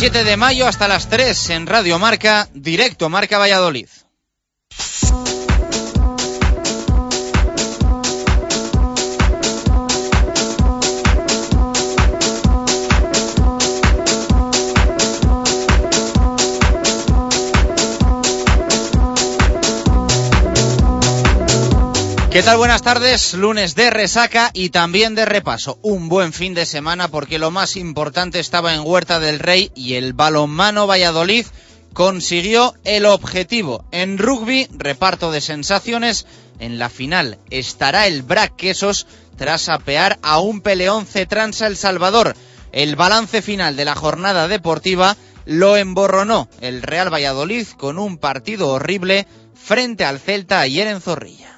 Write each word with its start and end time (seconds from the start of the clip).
27 0.00 0.30
de 0.30 0.36
mayo 0.38 0.66
hasta 0.66 0.88
las 0.88 1.10
3 1.10 1.50
en 1.50 1.66
Radio 1.66 1.98
Marca, 1.98 2.48
directo 2.54 3.10
Marca 3.10 3.36
Valladolid. 3.36 3.86
¿Qué 22.30 22.44
tal? 22.44 22.58
Buenas 22.58 22.82
tardes, 22.82 23.34
lunes 23.34 23.74
de 23.74 23.90
resaca 23.90 24.52
y 24.54 24.70
también 24.70 25.16
de 25.16 25.24
repaso. 25.24 25.80
Un 25.82 26.08
buen 26.08 26.32
fin 26.32 26.54
de 26.54 26.64
semana 26.64 27.08
porque 27.08 27.40
lo 27.40 27.50
más 27.50 27.76
importante 27.76 28.38
estaba 28.38 28.72
en 28.72 28.82
Huerta 28.86 29.18
del 29.18 29.40
Rey 29.40 29.72
y 29.74 29.94
el 29.94 30.12
balonmano 30.12 30.86
Valladolid 30.86 31.44
consiguió 31.92 32.74
el 32.84 33.06
objetivo. 33.06 33.84
En 33.90 34.16
rugby, 34.16 34.68
reparto 34.70 35.32
de 35.32 35.40
sensaciones. 35.40 36.24
En 36.60 36.78
la 36.78 36.88
final 36.88 37.38
estará 37.50 38.06
el 38.06 38.22
Brac 38.22 38.54
Quesos 38.54 39.08
tras 39.36 39.68
apear 39.68 40.20
a 40.22 40.38
un 40.38 40.60
peleón 40.60 41.06
Cetransa 41.06 41.66
El 41.66 41.76
Salvador. 41.76 42.36
El 42.70 42.94
balance 42.94 43.42
final 43.42 43.74
de 43.74 43.86
la 43.86 43.96
jornada 43.96 44.46
deportiva 44.46 45.16
lo 45.46 45.76
emborronó 45.76 46.48
el 46.60 46.82
Real 46.82 47.12
Valladolid 47.12 47.66
con 47.76 47.98
un 47.98 48.18
partido 48.18 48.68
horrible 48.68 49.26
frente 49.52 50.04
al 50.04 50.20
Celta 50.20 50.60
ayer 50.60 50.86
en 50.86 51.00
Zorrilla. 51.00 51.49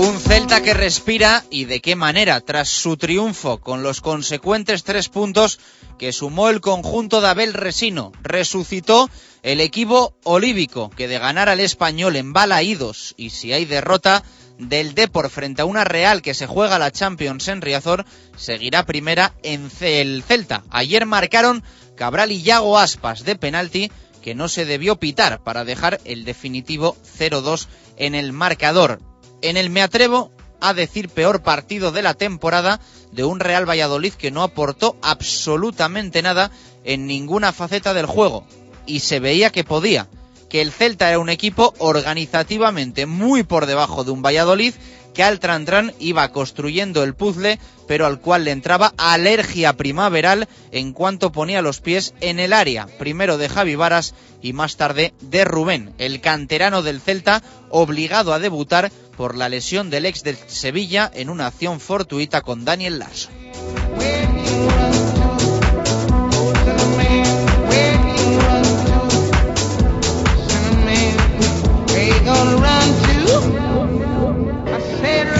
Un 0.00 0.20
Celta 0.20 0.62
que 0.62 0.74
respira 0.74 1.42
y 1.50 1.64
de 1.64 1.80
qué 1.80 1.96
manera 1.96 2.40
tras 2.40 2.68
su 2.68 2.96
triunfo 2.96 3.58
con 3.58 3.82
los 3.82 4.00
consecuentes 4.00 4.84
tres 4.84 5.08
puntos 5.08 5.58
que 5.98 6.12
sumó 6.12 6.50
el 6.50 6.60
conjunto 6.60 7.20
de 7.20 7.26
Abel 7.26 7.52
Resino. 7.52 8.12
Resucitó 8.22 9.10
el 9.42 9.60
equipo 9.60 10.14
olívico 10.22 10.88
que 10.90 11.08
de 11.08 11.18
ganar 11.18 11.48
al 11.48 11.58
español 11.58 12.14
en 12.14 12.32
balaídos 12.32 13.14
y 13.16 13.30
si 13.30 13.52
hay 13.52 13.64
derrota 13.64 14.22
del 14.56 14.94
Depor 14.94 15.30
frente 15.30 15.62
a 15.62 15.64
una 15.64 15.82
Real 15.82 16.22
que 16.22 16.32
se 16.32 16.46
juega 16.46 16.78
la 16.78 16.92
Champions 16.92 17.48
en 17.48 17.60
Riazor, 17.60 18.04
seguirá 18.36 18.86
primera 18.86 19.34
en 19.42 19.68
el 19.80 20.22
Celta. 20.22 20.62
Ayer 20.70 21.06
marcaron 21.06 21.64
Cabral 21.96 22.30
y 22.30 22.42
Yago 22.42 22.78
Aspas 22.78 23.24
de 23.24 23.34
penalti 23.34 23.90
que 24.22 24.36
no 24.36 24.48
se 24.48 24.64
debió 24.64 24.94
pitar 24.94 25.42
para 25.42 25.64
dejar 25.64 26.00
el 26.04 26.24
definitivo 26.24 26.96
0-2 27.18 27.66
en 27.96 28.14
el 28.14 28.32
marcador. 28.32 29.00
En 29.42 29.56
el 29.56 29.70
me 29.70 29.82
atrevo 29.82 30.32
a 30.60 30.74
decir 30.74 31.08
peor 31.08 31.42
partido 31.42 31.92
de 31.92 32.02
la 32.02 32.14
temporada 32.14 32.80
de 33.12 33.24
un 33.24 33.40
Real 33.40 33.68
Valladolid 33.68 34.12
que 34.12 34.30
no 34.30 34.42
aportó 34.42 34.96
absolutamente 35.02 36.22
nada 36.22 36.50
en 36.84 37.06
ninguna 37.06 37.52
faceta 37.52 37.94
del 37.94 38.06
juego. 38.06 38.44
Y 38.86 39.00
se 39.00 39.20
veía 39.20 39.50
que 39.50 39.64
podía, 39.64 40.08
que 40.48 40.60
el 40.62 40.72
Celta 40.72 41.08
era 41.08 41.18
un 41.18 41.28
equipo 41.28 41.74
organizativamente 41.78 43.06
muy 43.06 43.42
por 43.42 43.66
debajo 43.66 44.04
de 44.04 44.10
un 44.10 44.22
Valladolid 44.22 44.74
que 45.14 45.22
al 45.22 45.40
Trantran 45.40 45.92
iba 45.98 46.30
construyendo 46.30 47.02
el 47.02 47.14
puzzle, 47.14 47.58
pero 47.86 48.06
al 48.06 48.20
cual 48.20 48.44
le 48.44 48.52
entraba 48.52 48.92
alergia 48.96 49.72
primaveral 49.72 50.48
en 50.70 50.92
cuanto 50.92 51.32
ponía 51.32 51.62
los 51.62 51.80
pies 51.80 52.14
en 52.20 52.38
el 52.38 52.52
área, 52.52 52.86
primero 52.98 53.38
de 53.38 53.48
Javi 53.48 53.74
Varas 53.74 54.14
y 54.42 54.52
más 54.52 54.76
tarde 54.76 55.14
de 55.20 55.44
Rubén, 55.44 55.92
el 55.98 56.20
canterano 56.20 56.82
del 56.82 57.00
Celta, 57.00 57.42
obligado 57.70 58.32
a 58.32 58.38
debutar 58.38 58.92
por 59.16 59.36
la 59.36 59.48
lesión 59.48 59.90
del 59.90 60.06
ex 60.06 60.22
del 60.22 60.36
Sevilla 60.46 61.10
en 61.12 61.30
una 61.30 61.48
acción 61.48 61.80
fortuita 61.80 62.40
con 62.40 62.64
Daniel 62.64 63.00
Larson. 63.00 63.32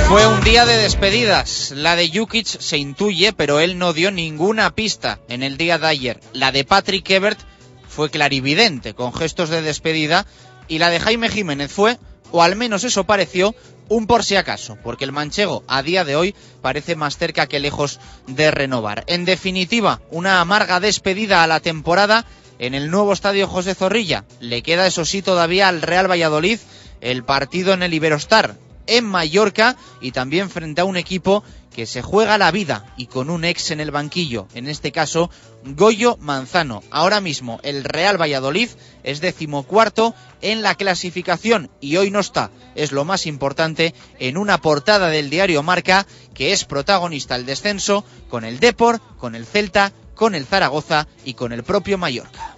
Fue 0.09 0.27
un 0.27 0.41
día 0.41 0.65
de 0.65 0.79
despedidas. 0.79 1.71
La 1.77 1.95
de 1.95 2.09
Jukic 2.09 2.47
se 2.47 2.79
intuye, 2.79 3.35
pero 3.35 3.61
él 3.61 3.77
no 3.77 3.93
dio 3.93 4.11
ninguna 4.11 4.75
pista 4.75 5.19
en 5.29 5.43
el 5.43 5.59
día 5.59 5.77
de 5.77 5.87
ayer. 5.87 6.21
La 6.33 6.51
de 6.51 6.65
Patrick 6.65 7.11
Ebert 7.11 7.39
fue 7.87 8.09
clarividente, 8.09 8.95
con 8.95 9.13
gestos 9.13 9.51
de 9.51 9.61
despedida, 9.61 10.25
y 10.67 10.79
la 10.79 10.89
de 10.89 10.99
Jaime 10.99 11.29
Jiménez 11.29 11.71
fue, 11.71 11.99
o 12.33 12.43
al 12.43 12.57
menos 12.57 12.85
eso 12.85 13.05
pareció, 13.05 13.55
un 13.91 14.07
por 14.07 14.25
si 14.25 14.37
acaso, 14.37 14.79
porque 14.83 15.05
el 15.05 15.13
manchego 15.13 15.63
a 15.69 15.83
día 15.83 16.07
de 16.07 16.17
hoy 16.17 16.35
parece 16.63 16.97
más 16.97 17.19
cerca 17.19 17.47
que 17.47 17.61
lejos 17.61 18.01
de 18.27 18.51
renovar. 18.51 19.05
En 19.09 19.27
definitiva, 19.27 20.01
una 20.11 20.41
amarga 20.41 20.81
despedida 20.81 21.43
a 21.43 21.47
la 21.47 21.61
temporada 21.61 22.25
en 22.59 22.73
el 22.73 22.91
nuevo 22.91 23.13
estadio 23.13 23.47
José 23.47 23.75
Zorrilla. 23.75 24.25
Le 24.41 24.63
queda 24.63 24.87
eso 24.87 25.05
sí 25.05 25.21
todavía 25.21 25.69
al 25.69 25.83
Real 25.83 26.11
Valladolid 26.11 26.61
el 27.03 27.25
partido 27.25 27.75
en 27.75 27.83
el 27.83 27.93
Iberostar 27.93 28.57
en 28.89 29.05
Mallorca 29.05 29.77
y 30.01 30.11
también 30.11 30.51
frente 30.51 30.81
a 30.81 30.85
un 30.85 30.97
equipo 30.97 31.45
que 31.73 31.87
se 31.87 32.03
juega 32.03 32.39
la 32.39 32.51
vida 32.51 32.93
y 32.97 33.07
con 33.07 33.31
un 33.31 33.45
ex 33.45 33.71
en 33.71 33.79
el 33.79 33.93
banquillo, 33.93 34.49
en 34.55 34.69
este 34.69 34.91
caso 34.91 35.31
Goyo 35.65 36.17
Manzano. 36.17 36.83
Ahora 36.91 37.21
mismo 37.21 37.61
el 37.63 37.85
Real 37.85 38.21
Valladolid 38.21 38.69
es 39.05 39.21
decimocuarto 39.21 40.15
en 40.41 40.63
la 40.63 40.75
clasificación 40.75 41.71
y 41.81 41.97
hoy 41.97 42.11
no 42.11 42.19
está, 42.19 42.51
es 42.75 42.91
lo 42.91 43.05
más 43.05 43.27
importante, 43.27 43.95
en 44.19 44.37
una 44.37 44.61
portada 44.61 45.09
del 45.09 45.31
diario 45.31 45.63
Marca 45.63 46.07
que 46.35 46.53
es 46.53 46.65
protagonista 46.65 47.37
el 47.37 47.47
descenso 47.47 48.05
con 48.29 48.45
el 48.45 48.59
Depor, 48.59 49.01
con 49.17 49.37
el 49.37 49.47
Celta, 49.47 49.93
con 50.17 50.35
el 50.35 50.47
Zaragoza 50.47 51.07
y 51.25 51.35
con 51.35 51.53
el 51.53 51.63
propio 51.63 51.97
Mallorca. 51.97 52.57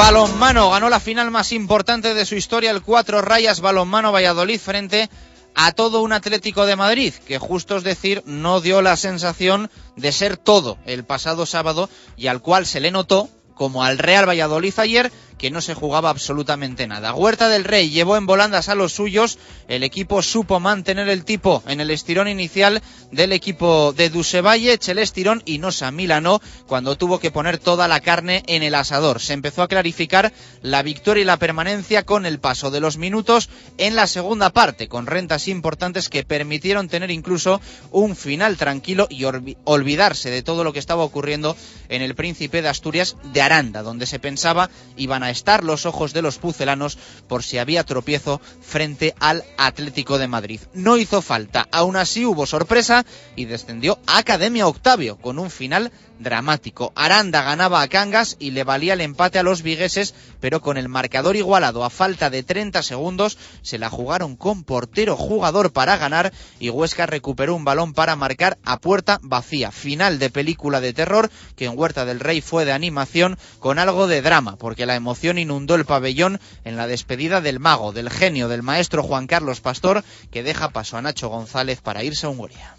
Balonmano 0.00 0.70
ganó 0.70 0.88
la 0.88 0.98
final 0.98 1.30
más 1.30 1.52
importante 1.52 2.14
de 2.14 2.24
su 2.24 2.34
historia, 2.34 2.70
el 2.70 2.80
cuatro 2.80 3.20
rayas 3.20 3.60
balonmano 3.60 4.12
Valladolid 4.12 4.58
frente 4.58 5.10
a 5.54 5.72
todo 5.72 6.00
un 6.00 6.14
Atlético 6.14 6.64
de 6.64 6.74
Madrid, 6.74 7.12
que 7.12 7.38
justo 7.38 7.76
es 7.76 7.84
decir, 7.84 8.22
no 8.24 8.62
dio 8.62 8.80
la 8.80 8.96
sensación 8.96 9.70
de 9.96 10.10
ser 10.10 10.38
todo 10.38 10.78
el 10.86 11.04
pasado 11.04 11.44
sábado 11.44 11.90
y 12.16 12.28
al 12.28 12.40
cual 12.40 12.64
se 12.64 12.80
le 12.80 12.90
notó, 12.90 13.28
como 13.54 13.84
al 13.84 13.98
Real 13.98 14.26
Valladolid 14.26 14.72
ayer, 14.78 15.12
que 15.40 15.50
no 15.50 15.62
se 15.62 15.74
jugaba 15.74 16.10
absolutamente 16.10 16.86
nada. 16.86 17.14
Huerta 17.14 17.48
del 17.48 17.64
Rey 17.64 17.88
llevó 17.88 18.18
en 18.18 18.26
volandas 18.26 18.68
a 18.68 18.74
los 18.74 18.92
suyos, 18.92 19.38
el 19.68 19.82
equipo 19.84 20.20
supo 20.20 20.60
mantener 20.60 21.08
el 21.08 21.24
tipo 21.24 21.62
en 21.66 21.80
el 21.80 21.90
estirón 21.90 22.28
inicial 22.28 22.82
del 23.10 23.32
equipo 23.32 23.94
de 23.94 24.10
Dusevalle, 24.10 24.74
eche 24.74 24.92
el 24.92 24.98
estirón 24.98 25.42
y 25.46 25.56
no 25.56 25.72
se 25.72 25.86
amilanó 25.86 26.42
cuando 26.66 26.96
tuvo 26.96 27.20
que 27.20 27.30
poner 27.30 27.56
toda 27.56 27.88
la 27.88 28.00
carne 28.00 28.42
en 28.48 28.62
el 28.62 28.74
asador. 28.74 29.18
Se 29.18 29.32
empezó 29.32 29.62
a 29.62 29.68
clarificar 29.68 30.30
la 30.60 30.82
victoria 30.82 31.22
y 31.22 31.24
la 31.24 31.38
permanencia 31.38 32.04
con 32.04 32.26
el 32.26 32.38
paso 32.38 32.70
de 32.70 32.80
los 32.80 32.98
minutos 32.98 33.48
en 33.78 33.96
la 33.96 34.06
segunda 34.06 34.50
parte, 34.50 34.88
con 34.88 35.06
rentas 35.06 35.48
importantes 35.48 36.10
que 36.10 36.22
permitieron 36.22 36.90
tener 36.90 37.10
incluso 37.10 37.62
un 37.92 38.14
final 38.14 38.58
tranquilo 38.58 39.06
y 39.08 39.24
olvidarse 39.64 40.28
de 40.28 40.42
todo 40.42 40.64
lo 40.64 40.74
que 40.74 40.80
estaba 40.80 41.02
ocurriendo 41.02 41.56
en 41.88 42.02
el 42.02 42.14
Príncipe 42.14 42.60
de 42.60 42.68
Asturias 42.68 43.16
de 43.32 43.40
Aranda, 43.40 43.82
donde 43.82 44.04
se 44.04 44.18
pensaba 44.18 44.68
iban 44.98 45.22
a 45.22 45.29
estar 45.30 45.64
los 45.64 45.86
ojos 45.86 46.12
de 46.12 46.22
los 46.22 46.38
pucelanos 46.38 46.98
por 47.28 47.42
si 47.42 47.58
había 47.58 47.84
tropiezo 47.84 48.40
frente 48.60 49.14
al 49.20 49.44
Atlético 49.56 50.18
de 50.18 50.28
Madrid. 50.28 50.60
No 50.74 50.96
hizo 50.96 51.22
falta, 51.22 51.68
aún 51.72 51.96
así 51.96 52.24
hubo 52.24 52.46
sorpresa 52.46 53.04
y 53.36 53.46
descendió 53.46 53.98
Academia 54.06 54.66
Octavio 54.66 55.16
con 55.16 55.38
un 55.38 55.50
final 55.50 55.92
dramático. 56.20 56.92
Aranda 56.94 57.42
ganaba 57.42 57.82
a 57.82 57.88
Cangas 57.88 58.36
y 58.38 58.52
le 58.52 58.64
valía 58.64 58.92
el 58.92 59.00
empate 59.00 59.38
a 59.38 59.42
los 59.42 59.62
vigueses, 59.62 60.14
pero 60.38 60.60
con 60.60 60.76
el 60.76 60.88
marcador 60.88 61.36
igualado 61.36 61.84
a 61.84 61.90
falta 61.90 62.30
de 62.30 62.42
30 62.42 62.82
segundos 62.82 63.38
se 63.62 63.78
la 63.78 63.90
jugaron 63.90 64.36
con 64.36 64.62
portero 64.62 65.16
jugador 65.16 65.72
para 65.72 65.96
ganar 65.96 66.32
y 66.58 66.70
Huesca 66.70 67.06
recuperó 67.06 67.54
un 67.54 67.64
balón 67.64 67.94
para 67.94 68.16
marcar 68.16 68.58
a 68.64 68.78
puerta 68.78 69.18
vacía. 69.22 69.72
Final 69.72 70.18
de 70.18 70.30
película 70.30 70.80
de 70.80 70.92
terror 70.92 71.30
que 71.56 71.64
en 71.64 71.78
Huerta 71.78 72.04
del 72.04 72.20
Rey 72.20 72.40
fue 72.40 72.64
de 72.64 72.72
animación 72.72 73.38
con 73.58 73.78
algo 73.78 74.06
de 74.06 74.22
drama, 74.22 74.56
porque 74.56 74.86
la 74.86 74.96
emoción 74.96 75.38
inundó 75.38 75.74
el 75.74 75.84
pabellón 75.84 76.40
en 76.64 76.76
la 76.76 76.86
despedida 76.86 77.40
del 77.40 77.60
mago, 77.60 77.92
del 77.92 78.10
genio, 78.10 78.48
del 78.48 78.62
maestro 78.62 79.02
Juan 79.02 79.26
Carlos 79.26 79.60
Pastor, 79.60 80.04
que 80.30 80.42
deja 80.42 80.70
paso 80.70 80.96
a 80.96 81.02
Nacho 81.02 81.28
González 81.28 81.80
para 81.80 82.04
irse 82.04 82.26
a 82.26 82.30
Hungría. 82.30 82.76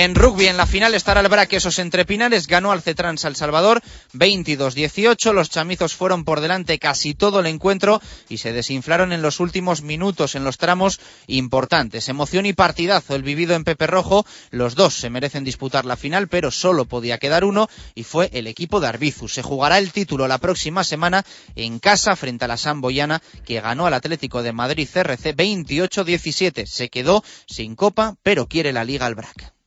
En 0.00 0.14
rugby, 0.14 0.46
en 0.46 0.56
la 0.56 0.66
final 0.66 0.94
estará 0.94 1.22
el 1.22 1.26
Braquesos 1.26 1.80
entre 1.80 2.04
Pinares, 2.04 2.46
ganó 2.46 2.70
al 2.70 2.82
Cetrans 2.82 3.24
El 3.24 3.34
Salvador 3.34 3.82
22-18. 4.12 5.32
Los 5.32 5.50
chamizos 5.50 5.96
fueron 5.96 6.24
por 6.24 6.40
delante 6.40 6.78
casi 6.78 7.14
todo 7.14 7.40
el 7.40 7.46
encuentro 7.46 8.00
y 8.28 8.38
se 8.38 8.52
desinflaron 8.52 9.12
en 9.12 9.22
los 9.22 9.40
últimos 9.40 9.82
minutos 9.82 10.36
en 10.36 10.44
los 10.44 10.56
tramos 10.56 11.00
importantes. 11.26 12.08
Emoción 12.08 12.46
y 12.46 12.52
partidazo 12.52 13.16
el 13.16 13.24
vivido 13.24 13.56
en 13.56 13.64
Pepe 13.64 13.88
Rojo. 13.88 14.24
Los 14.52 14.76
dos 14.76 14.94
se 14.94 15.10
merecen 15.10 15.42
disputar 15.42 15.84
la 15.84 15.96
final, 15.96 16.28
pero 16.28 16.52
solo 16.52 16.84
podía 16.84 17.18
quedar 17.18 17.44
uno 17.44 17.68
y 17.96 18.04
fue 18.04 18.30
el 18.32 18.46
equipo 18.46 18.78
de 18.78 18.86
Arbizu. 18.86 19.26
Se 19.26 19.42
jugará 19.42 19.78
el 19.78 19.90
título 19.90 20.28
la 20.28 20.38
próxima 20.38 20.84
semana 20.84 21.24
en 21.56 21.80
casa 21.80 22.14
frente 22.14 22.44
a 22.44 22.48
la 22.48 22.56
Samboyana 22.56 23.20
que 23.44 23.60
ganó 23.60 23.88
al 23.88 23.94
Atlético 23.94 24.44
de 24.44 24.52
Madrid 24.52 24.88
CRC 24.88 25.34
28-17. 25.34 26.66
Se 26.66 26.88
quedó 26.88 27.24
sin 27.48 27.74
copa, 27.74 28.14
pero 28.22 28.46
quiere 28.46 28.72
la 28.72 28.84
liga 28.84 29.04
al 29.04 29.16
Brac. 29.16 29.57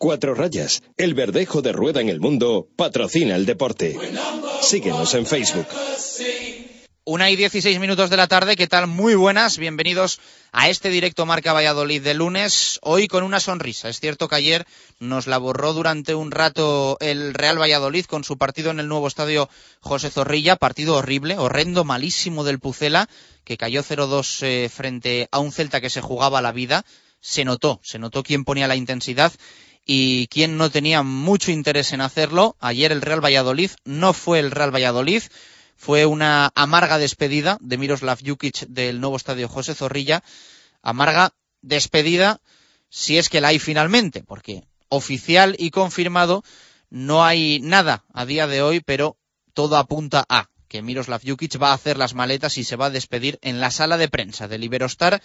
Cuatro 0.00 0.36
Rayas, 0.36 0.80
el 0.96 1.14
verdejo 1.14 1.60
de 1.60 1.72
rueda 1.72 2.00
en 2.00 2.08
el 2.08 2.20
mundo, 2.20 2.68
patrocina 2.76 3.34
el 3.34 3.46
deporte. 3.46 3.98
Síguenos 4.62 5.12
en 5.14 5.26
Facebook. 5.26 5.66
Una 7.02 7.30
y 7.32 7.34
dieciséis 7.34 7.80
minutos 7.80 8.08
de 8.08 8.16
la 8.16 8.28
tarde, 8.28 8.54
¿qué 8.54 8.68
tal? 8.68 8.86
Muy 8.86 9.16
buenas, 9.16 9.58
bienvenidos 9.58 10.20
a 10.52 10.68
este 10.68 10.90
directo 10.90 11.26
Marca 11.26 11.52
Valladolid 11.52 12.00
de 12.00 12.14
lunes, 12.14 12.78
hoy 12.82 13.08
con 13.08 13.24
una 13.24 13.40
sonrisa. 13.40 13.88
Es 13.88 13.98
cierto 13.98 14.28
que 14.28 14.36
ayer 14.36 14.66
nos 15.00 15.26
la 15.26 15.38
borró 15.38 15.72
durante 15.72 16.14
un 16.14 16.30
rato 16.30 16.96
el 17.00 17.34
Real 17.34 17.60
Valladolid 17.60 18.04
con 18.04 18.22
su 18.22 18.38
partido 18.38 18.70
en 18.70 18.78
el 18.78 18.86
nuevo 18.86 19.08
estadio 19.08 19.50
José 19.80 20.10
Zorrilla, 20.10 20.54
partido 20.54 20.94
horrible, 20.94 21.38
horrendo, 21.38 21.82
malísimo 21.82 22.44
del 22.44 22.60
Pucela, 22.60 23.08
que 23.42 23.56
cayó 23.56 23.82
0-2 23.82 24.46
eh, 24.46 24.68
frente 24.68 25.28
a 25.32 25.40
un 25.40 25.50
Celta 25.50 25.80
que 25.80 25.90
se 25.90 26.02
jugaba 26.02 26.40
la 26.40 26.52
vida. 26.52 26.84
Se 27.20 27.44
notó, 27.44 27.80
se 27.82 27.98
notó 27.98 28.22
quién 28.22 28.44
ponía 28.44 28.68
la 28.68 28.76
intensidad 28.76 29.32
y 29.90 30.26
quien 30.26 30.58
no 30.58 30.68
tenía 30.70 31.02
mucho 31.02 31.50
interés 31.50 31.94
en 31.94 32.02
hacerlo, 32.02 32.56
ayer 32.60 32.92
el 32.92 33.00
Real 33.00 33.24
Valladolid 33.24 33.70
no 33.86 34.12
fue 34.12 34.38
el 34.38 34.50
Real 34.50 34.72
Valladolid, 34.72 35.22
fue 35.76 36.04
una 36.04 36.52
amarga 36.54 36.98
despedida 36.98 37.56
de 37.62 37.78
Miroslav 37.78 38.18
Jukic 38.22 38.66
del 38.66 39.00
nuevo 39.00 39.16
estadio 39.16 39.48
José 39.48 39.74
Zorrilla, 39.74 40.22
amarga 40.82 41.32
despedida 41.62 42.42
si 42.90 43.16
es 43.16 43.30
que 43.30 43.40
la 43.40 43.48
hay 43.48 43.58
finalmente, 43.58 44.22
porque 44.22 44.62
oficial 44.90 45.56
y 45.58 45.70
confirmado 45.70 46.44
no 46.90 47.24
hay 47.24 47.58
nada 47.60 48.04
a 48.12 48.26
día 48.26 48.46
de 48.46 48.60
hoy, 48.60 48.80
pero 48.80 49.16
todo 49.54 49.78
apunta 49.78 50.26
a 50.28 50.50
que 50.68 50.82
Miroslav 50.82 51.22
Jukic 51.24 51.62
va 51.62 51.70
a 51.70 51.74
hacer 51.74 51.96
las 51.96 52.12
maletas 52.12 52.58
y 52.58 52.64
se 52.64 52.76
va 52.76 52.86
a 52.86 52.90
despedir 52.90 53.38
en 53.40 53.58
la 53.58 53.70
sala 53.70 53.96
de 53.96 54.08
prensa 54.08 54.48
del 54.48 54.64
Iberostar 54.64 55.22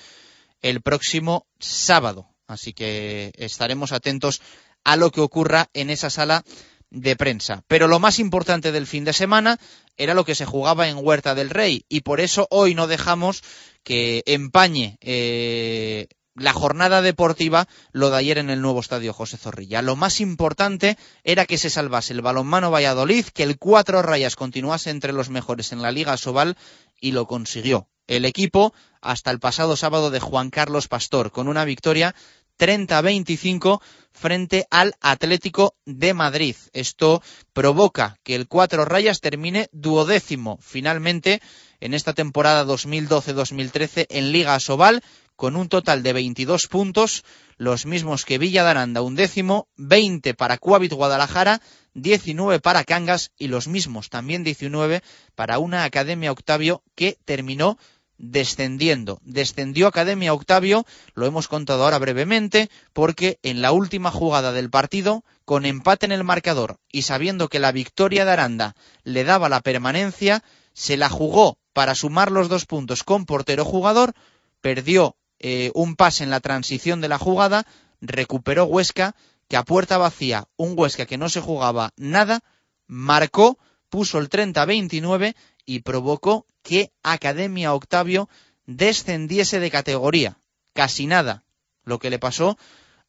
el 0.61 0.81
próximo 0.81 1.47
sábado. 1.59 2.32
Así 2.53 2.73
que 2.73 3.31
estaremos 3.35 3.91
atentos 3.91 4.41
a 4.83 4.95
lo 4.95 5.11
que 5.11 5.21
ocurra 5.21 5.69
en 5.73 5.89
esa 5.89 6.09
sala 6.09 6.43
de 6.89 7.15
prensa. 7.15 7.63
Pero 7.67 7.87
lo 7.87 7.99
más 7.99 8.19
importante 8.19 8.71
del 8.71 8.87
fin 8.87 9.03
de 9.03 9.13
semana 9.13 9.59
era 9.97 10.13
lo 10.13 10.25
que 10.25 10.35
se 10.35 10.45
jugaba 10.45 10.87
en 10.87 10.97
Huerta 11.01 11.35
del 11.35 11.49
Rey 11.49 11.85
y 11.89 12.01
por 12.01 12.21
eso 12.21 12.47
hoy 12.51 12.75
no 12.75 12.87
dejamos 12.87 13.43
que 13.83 14.23
empañe 14.27 14.97
eh, 15.01 16.07
la 16.35 16.53
jornada 16.53 17.01
deportiva 17.01 17.67
lo 17.91 18.09
de 18.09 18.17
ayer 18.17 18.37
en 18.37 18.49
el 18.49 18.61
nuevo 18.61 18.79
estadio 18.79 19.13
José 19.13 19.37
Zorrilla. 19.37 19.81
Lo 19.81 19.95
más 19.95 20.19
importante 20.19 20.97
era 21.23 21.45
que 21.45 21.57
se 21.57 21.69
salvase 21.69 22.13
el 22.13 22.21
balonmano 22.21 22.71
Valladolid, 22.71 23.25
que 23.25 23.43
el 23.43 23.57
cuatro 23.57 24.01
rayas 24.01 24.35
continuase 24.35 24.89
entre 24.89 25.13
los 25.13 25.29
mejores 25.29 25.71
en 25.71 25.81
la 25.81 25.91
Liga 25.91 26.17
Sobal 26.17 26.57
y 26.99 27.11
lo 27.11 27.27
consiguió. 27.27 27.87
El 28.07 28.25
equipo 28.25 28.73
hasta 29.01 29.31
el 29.31 29.39
pasado 29.39 29.75
sábado 29.75 30.11
de 30.11 30.19
Juan 30.19 30.49
Carlos 30.49 30.87
Pastor, 30.87 31.31
con 31.31 31.47
una 31.47 31.65
victoria 31.65 32.15
30-25 32.59 33.81
frente 34.11 34.67
al 34.69 34.93
Atlético 35.01 35.75
de 35.85 36.13
Madrid. 36.13 36.55
Esto 36.71 37.21
provoca 37.51 38.17
que 38.23 38.35
el 38.35 38.47
Cuatro 38.47 38.85
Rayas 38.85 39.19
termine 39.19 39.69
duodécimo 39.71 40.57
finalmente 40.61 41.41
en 41.79 41.93
esta 41.93 42.13
temporada 42.13 42.65
2012-2013 42.65 44.07
en 44.09 44.31
Liga 44.31 44.59
Sobal 44.59 45.03
con 45.35 45.55
un 45.55 45.67
total 45.67 46.03
de 46.03 46.13
22 46.13 46.67
puntos, 46.67 47.25
los 47.57 47.85
mismos 47.85 48.23
que 48.23 48.37
Villa 48.37 48.63
de 48.63 48.99
un 48.99 49.15
décimo, 49.15 49.67
20 49.77 50.35
para 50.35 50.57
Cuavit 50.57 50.93
Guadalajara, 50.93 51.61
19 51.95 52.59
para 52.59 52.83
Cangas 52.83 53.31
y 53.37 53.47
los 53.47 53.67
mismos 53.67 54.09
también 54.09 54.43
19 54.43 55.01
para 55.35 55.59
una 55.59 55.83
Academia 55.83 56.31
Octavio 56.31 56.83
que 56.95 57.17
terminó 57.25 57.77
descendiendo. 58.23 59.19
Descendió 59.23 59.87
Academia 59.87 60.33
Octavio, 60.33 60.85
lo 61.13 61.25
hemos 61.25 61.49
contado 61.49 61.83
ahora 61.83 61.99
brevemente, 61.99 62.69
porque 62.93 63.37
en 63.43 63.61
la 63.61 63.73
última 63.73 64.11
jugada 64.11 64.53
del 64.53 64.69
partido, 64.69 65.25
con 65.43 65.65
empate 65.65 66.05
en 66.05 66.13
el 66.13 66.23
marcador 66.23 66.79
y 66.89 67.01
sabiendo 67.01 67.49
que 67.49 67.59
la 67.59 67.73
victoria 67.73 68.23
de 68.23 68.31
Aranda 68.31 68.75
le 69.03 69.25
daba 69.25 69.49
la 69.49 69.59
permanencia, 69.59 70.41
se 70.73 70.95
la 70.95 71.09
jugó 71.09 71.57
para 71.73 71.95
sumar 71.95 72.31
los 72.31 72.47
dos 72.47 72.65
puntos 72.65 73.03
con 73.03 73.25
portero 73.25 73.65
jugador, 73.65 74.13
perdió 74.61 75.17
eh, 75.39 75.71
un 75.73 75.97
pase 75.97 76.23
en 76.23 76.29
la 76.29 76.39
transición 76.39 77.01
de 77.01 77.09
la 77.09 77.17
jugada, 77.17 77.65
recuperó 77.99 78.63
Huesca, 78.65 79.15
que 79.49 79.57
a 79.57 79.63
puerta 79.63 79.97
vacía, 79.97 80.47
un 80.55 80.75
Huesca 80.77 81.05
que 81.05 81.17
no 81.17 81.27
se 81.27 81.41
jugaba 81.41 81.91
nada, 81.97 82.39
marcó, 82.87 83.59
puso 83.89 84.17
el 84.17 84.29
30-29 84.29 85.35
y 85.65 85.79
provocó 85.81 86.45
que 86.63 86.91
Academia 87.03 87.73
Octavio 87.73 88.29
descendiese 88.65 89.59
de 89.59 89.69
categoría. 89.69 90.39
Casi 90.73 91.05
nada 91.05 91.43
lo 91.83 91.99
que 91.99 92.09
le 92.09 92.19
pasó 92.19 92.57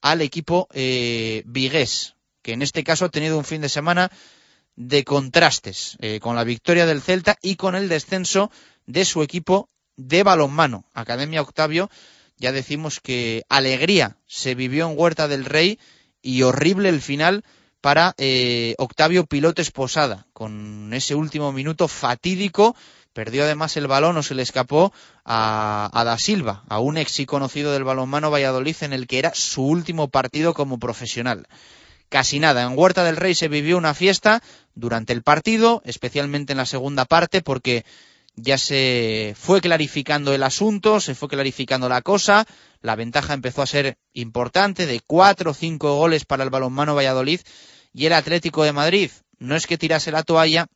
al 0.03 0.21
equipo 0.21 0.69
eh, 0.75 1.43
vigués, 1.47 2.17
que 2.43 2.53
en 2.53 2.61
este 2.61 2.85
caso 2.85 3.07
ha 3.07 3.11
tenido 3.11 3.39
un 3.39 3.45
fin 3.45 3.63
de 3.63 3.71
semana 3.71 4.11
de 4.77 5.05
contrastes, 5.05 5.97
eh, 6.01 6.21
con 6.21 6.37
la 6.37 6.45
victoria 6.45 6.85
del 6.85 7.01
Celta 7.01 7.39
y 7.41 7.57
con 7.57 7.75
el 7.75 7.89
descenso 7.89 8.51
de 8.87 9.05
su 9.05 9.23
equipo 9.23 9.71
de 9.97 10.23
balonmano. 10.25 10.85
Academia 10.93 11.41
Octavio, 11.41 11.89
ya 12.37 12.53
decimos 12.53 13.01
que 13.01 13.45
alegría 13.49 14.19
se 14.27 14.55
vivió 14.55 14.91
en 14.91 14.99
Huerta 14.99 15.29
del 15.29 15.45
Rey 15.45 15.79
y 16.21 16.43
horrible 16.43 16.89
el 16.89 17.01
final 17.01 17.45
para 17.81 18.15
eh, 18.19 18.75
Octavio 18.79 19.27
Pilotes 19.27 19.71
Posada, 19.71 20.27
con 20.33 20.93
ese 20.93 21.15
último 21.15 21.53
minuto 21.53 21.87
fatídico. 21.87 22.75
Perdió 23.15 23.45
además 23.45 23.77
el 23.79 23.87
balón 23.87 24.19
o 24.19 24.23
se 24.23 24.35
le 24.35 24.43
escapó 24.43 24.93
a, 25.25 25.89
a 25.93 26.05
Da 26.05 26.19
Silva, 26.19 26.65
a 26.69 26.81
un 26.81 26.99
ex 26.99 27.25
conocido 27.27 27.73
del 27.73 27.85
balonmano 27.85 28.31
Valladolid 28.31 28.77
en 28.83 28.93
el 28.93 29.07
que 29.07 29.19
era 29.19 29.33
su 29.35 29.67
último 29.67 30.09
partido 30.09 30.53
como 30.53 30.79
profesional 30.79 31.47
casi 32.15 32.39
nada. 32.39 32.63
En 32.63 32.79
Huerta 32.79 33.03
del 33.03 33.17
Rey 33.17 33.35
se 33.35 33.49
vivió 33.49 33.77
una 33.77 33.93
fiesta 33.93 34.41
durante 34.77 35.13
el 35.13 35.23
partido, 35.23 35.83
especialmente 35.85 36.53
en 36.53 36.59
la 36.59 36.67
segunda 36.67 37.07
parte, 37.07 37.43
porque 37.43 37.85
ya 38.37 38.59
se 38.59 39.35
fue 39.37 39.61
clarificando 39.61 40.33
el 40.33 40.43
asunto, 40.43 41.01
se 41.01 41.15
fue 41.15 41.29
clarificando 41.29 41.89
la 41.89 42.03
cosa, 42.03 42.47
la 42.83 42.97
ventaja 42.97 43.35
empezó 43.35 43.63
a 43.63 43.67
ser 43.67 43.97
importante, 44.13 44.87
de 44.87 45.01
cuatro 45.01 45.53
o 45.53 45.55
cinco 45.55 45.97
goles 45.97 46.25
para 46.25 46.45
el 46.45 46.51
balonmano 46.51 46.95
Valladolid, 46.95 47.41
y 47.93 48.07
el 48.07 48.13
Atlético 48.13 48.65
de 48.65 48.73
Madrid 48.73 49.11
no 49.39 49.57
es 49.57 49.67
que 49.67 49.79
tirase 49.79 50.11
la 50.11 50.23
toalla, 50.23 50.67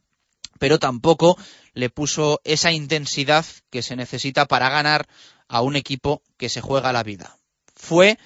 pero 0.58 0.78
tampoco 0.78 1.38
le 1.74 1.90
puso 1.90 2.40
esa 2.44 2.72
intensidad 2.72 3.44
que 3.70 3.82
se 3.82 3.96
necesita 3.96 4.46
para 4.46 4.68
ganar 4.68 5.06
a 5.48 5.62
un 5.62 5.76
equipo 5.76 6.22
que 6.36 6.48
se 6.48 6.60
juega 6.60 6.92
la 6.92 7.02
vida. 7.02 7.38
Fue 7.74 8.18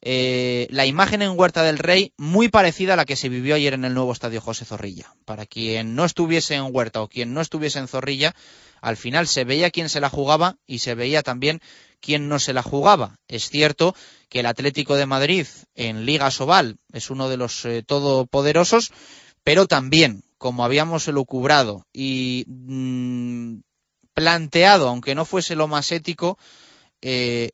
eh, 0.00 0.68
la 0.70 0.86
imagen 0.86 1.22
en 1.22 1.36
Huerta 1.36 1.64
del 1.64 1.78
Rey 1.78 2.12
muy 2.16 2.48
parecida 2.48 2.92
a 2.92 2.96
la 2.96 3.04
que 3.04 3.16
se 3.16 3.28
vivió 3.28 3.56
ayer 3.56 3.74
en 3.74 3.84
el 3.84 3.94
nuevo 3.94 4.12
estadio 4.12 4.40
José 4.40 4.64
Zorrilla. 4.64 5.12
Para 5.24 5.44
quien 5.44 5.94
no 5.96 6.04
estuviese 6.04 6.54
en 6.54 6.68
Huerta 6.70 7.02
o 7.02 7.08
quien 7.08 7.34
no 7.34 7.40
estuviese 7.40 7.80
en 7.80 7.88
Zorrilla, 7.88 8.34
al 8.80 8.96
final 8.96 9.26
se 9.26 9.44
veía 9.44 9.70
quién 9.70 9.88
se 9.88 10.00
la 10.00 10.08
jugaba 10.08 10.56
y 10.66 10.78
se 10.78 10.94
veía 10.94 11.22
también 11.22 11.60
quién 12.00 12.28
no 12.28 12.38
se 12.38 12.52
la 12.52 12.62
jugaba. 12.62 13.18
Es 13.26 13.48
cierto 13.48 13.94
que 14.28 14.40
el 14.40 14.46
Atlético 14.46 14.94
de 14.94 15.06
Madrid 15.06 15.46
en 15.74 16.06
Liga 16.06 16.30
Sobal 16.30 16.76
es 16.92 17.10
uno 17.10 17.28
de 17.28 17.36
los 17.36 17.64
eh, 17.64 17.82
todopoderosos, 17.82 18.92
pero 19.42 19.66
también, 19.66 20.22
como 20.38 20.64
habíamos 20.64 21.06
elucubrado 21.08 21.84
y 21.92 22.44
mm, 22.46 23.60
planteado, 24.14 24.88
aunque 24.88 25.14
no 25.14 25.24
fuese 25.24 25.56
lo 25.56 25.68
más 25.68 25.92
ético, 25.92 26.38
eh, 27.02 27.50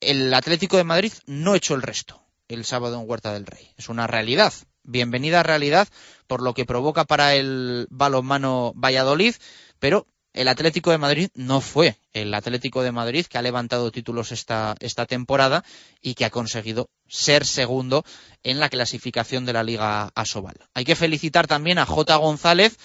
el 0.00 0.32
Atlético 0.34 0.76
de 0.76 0.84
Madrid 0.84 1.12
no 1.26 1.54
echó 1.54 1.74
el 1.74 1.82
resto 1.82 2.22
el 2.48 2.64
sábado 2.64 3.00
en 3.00 3.08
Huerta 3.08 3.32
del 3.32 3.46
Rey. 3.46 3.70
Es 3.76 3.88
una 3.88 4.06
realidad. 4.06 4.52
Bienvenida 4.82 5.42
realidad 5.42 5.88
por 6.26 6.42
lo 6.42 6.54
que 6.54 6.66
provoca 6.66 7.04
para 7.04 7.34
el 7.34 7.86
balonmano 7.90 8.72
Valladolid, 8.74 9.34
pero 9.78 10.06
el 10.34 10.48
Atlético 10.48 10.90
de 10.90 10.98
Madrid 10.98 11.28
no 11.34 11.60
fue 11.60 11.96
el 12.12 12.32
Atlético 12.34 12.82
de 12.82 12.92
Madrid 12.92 13.26
que 13.26 13.38
ha 13.38 13.42
levantado 13.42 13.90
títulos 13.90 14.32
esta, 14.32 14.74
esta 14.80 15.06
temporada 15.06 15.64
y 16.00 16.14
que 16.14 16.24
ha 16.24 16.30
conseguido 16.30 16.88
ser 17.08 17.44
segundo 17.44 18.04
en 18.42 18.58
la 18.58 18.68
clasificación 18.68 19.44
de 19.44 19.52
la 19.52 19.62
Liga 19.62 20.10
Asobal. 20.14 20.56
Hay 20.74 20.84
que 20.84 20.96
felicitar 20.96 21.46
también 21.46 21.78
a 21.78 21.86
J. 21.86 22.16
González, 22.16 22.78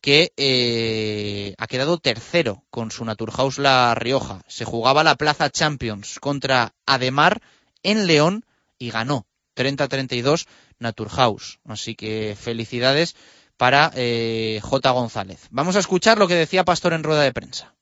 que 0.00 0.32
eh, 0.36 1.54
ha 1.58 1.66
quedado 1.66 1.98
tercero 1.98 2.64
con 2.70 2.90
su 2.90 3.04
Naturhaus 3.04 3.58
La 3.58 3.94
Rioja. 3.94 4.42
Se 4.48 4.64
jugaba 4.64 5.04
la 5.04 5.16
Plaza 5.16 5.50
Champions 5.50 6.18
contra 6.20 6.74
Ademar 6.86 7.42
en 7.82 8.06
León 8.06 8.44
y 8.78 8.90
ganó 8.90 9.26
30-32 9.56 10.46
Naturhaus. 10.78 11.60
Así 11.64 11.94
que 11.94 12.36
felicidades 12.38 13.14
para 13.60 13.92
eh, 13.94 14.58
J. 14.62 14.90
González. 14.90 15.46
Vamos 15.50 15.76
a 15.76 15.80
escuchar 15.80 16.16
lo 16.16 16.26
que 16.26 16.34
decía 16.34 16.64
Pastor 16.64 16.94
en 16.94 17.04
rueda 17.04 17.20
de 17.20 17.34
prensa. 17.34 17.74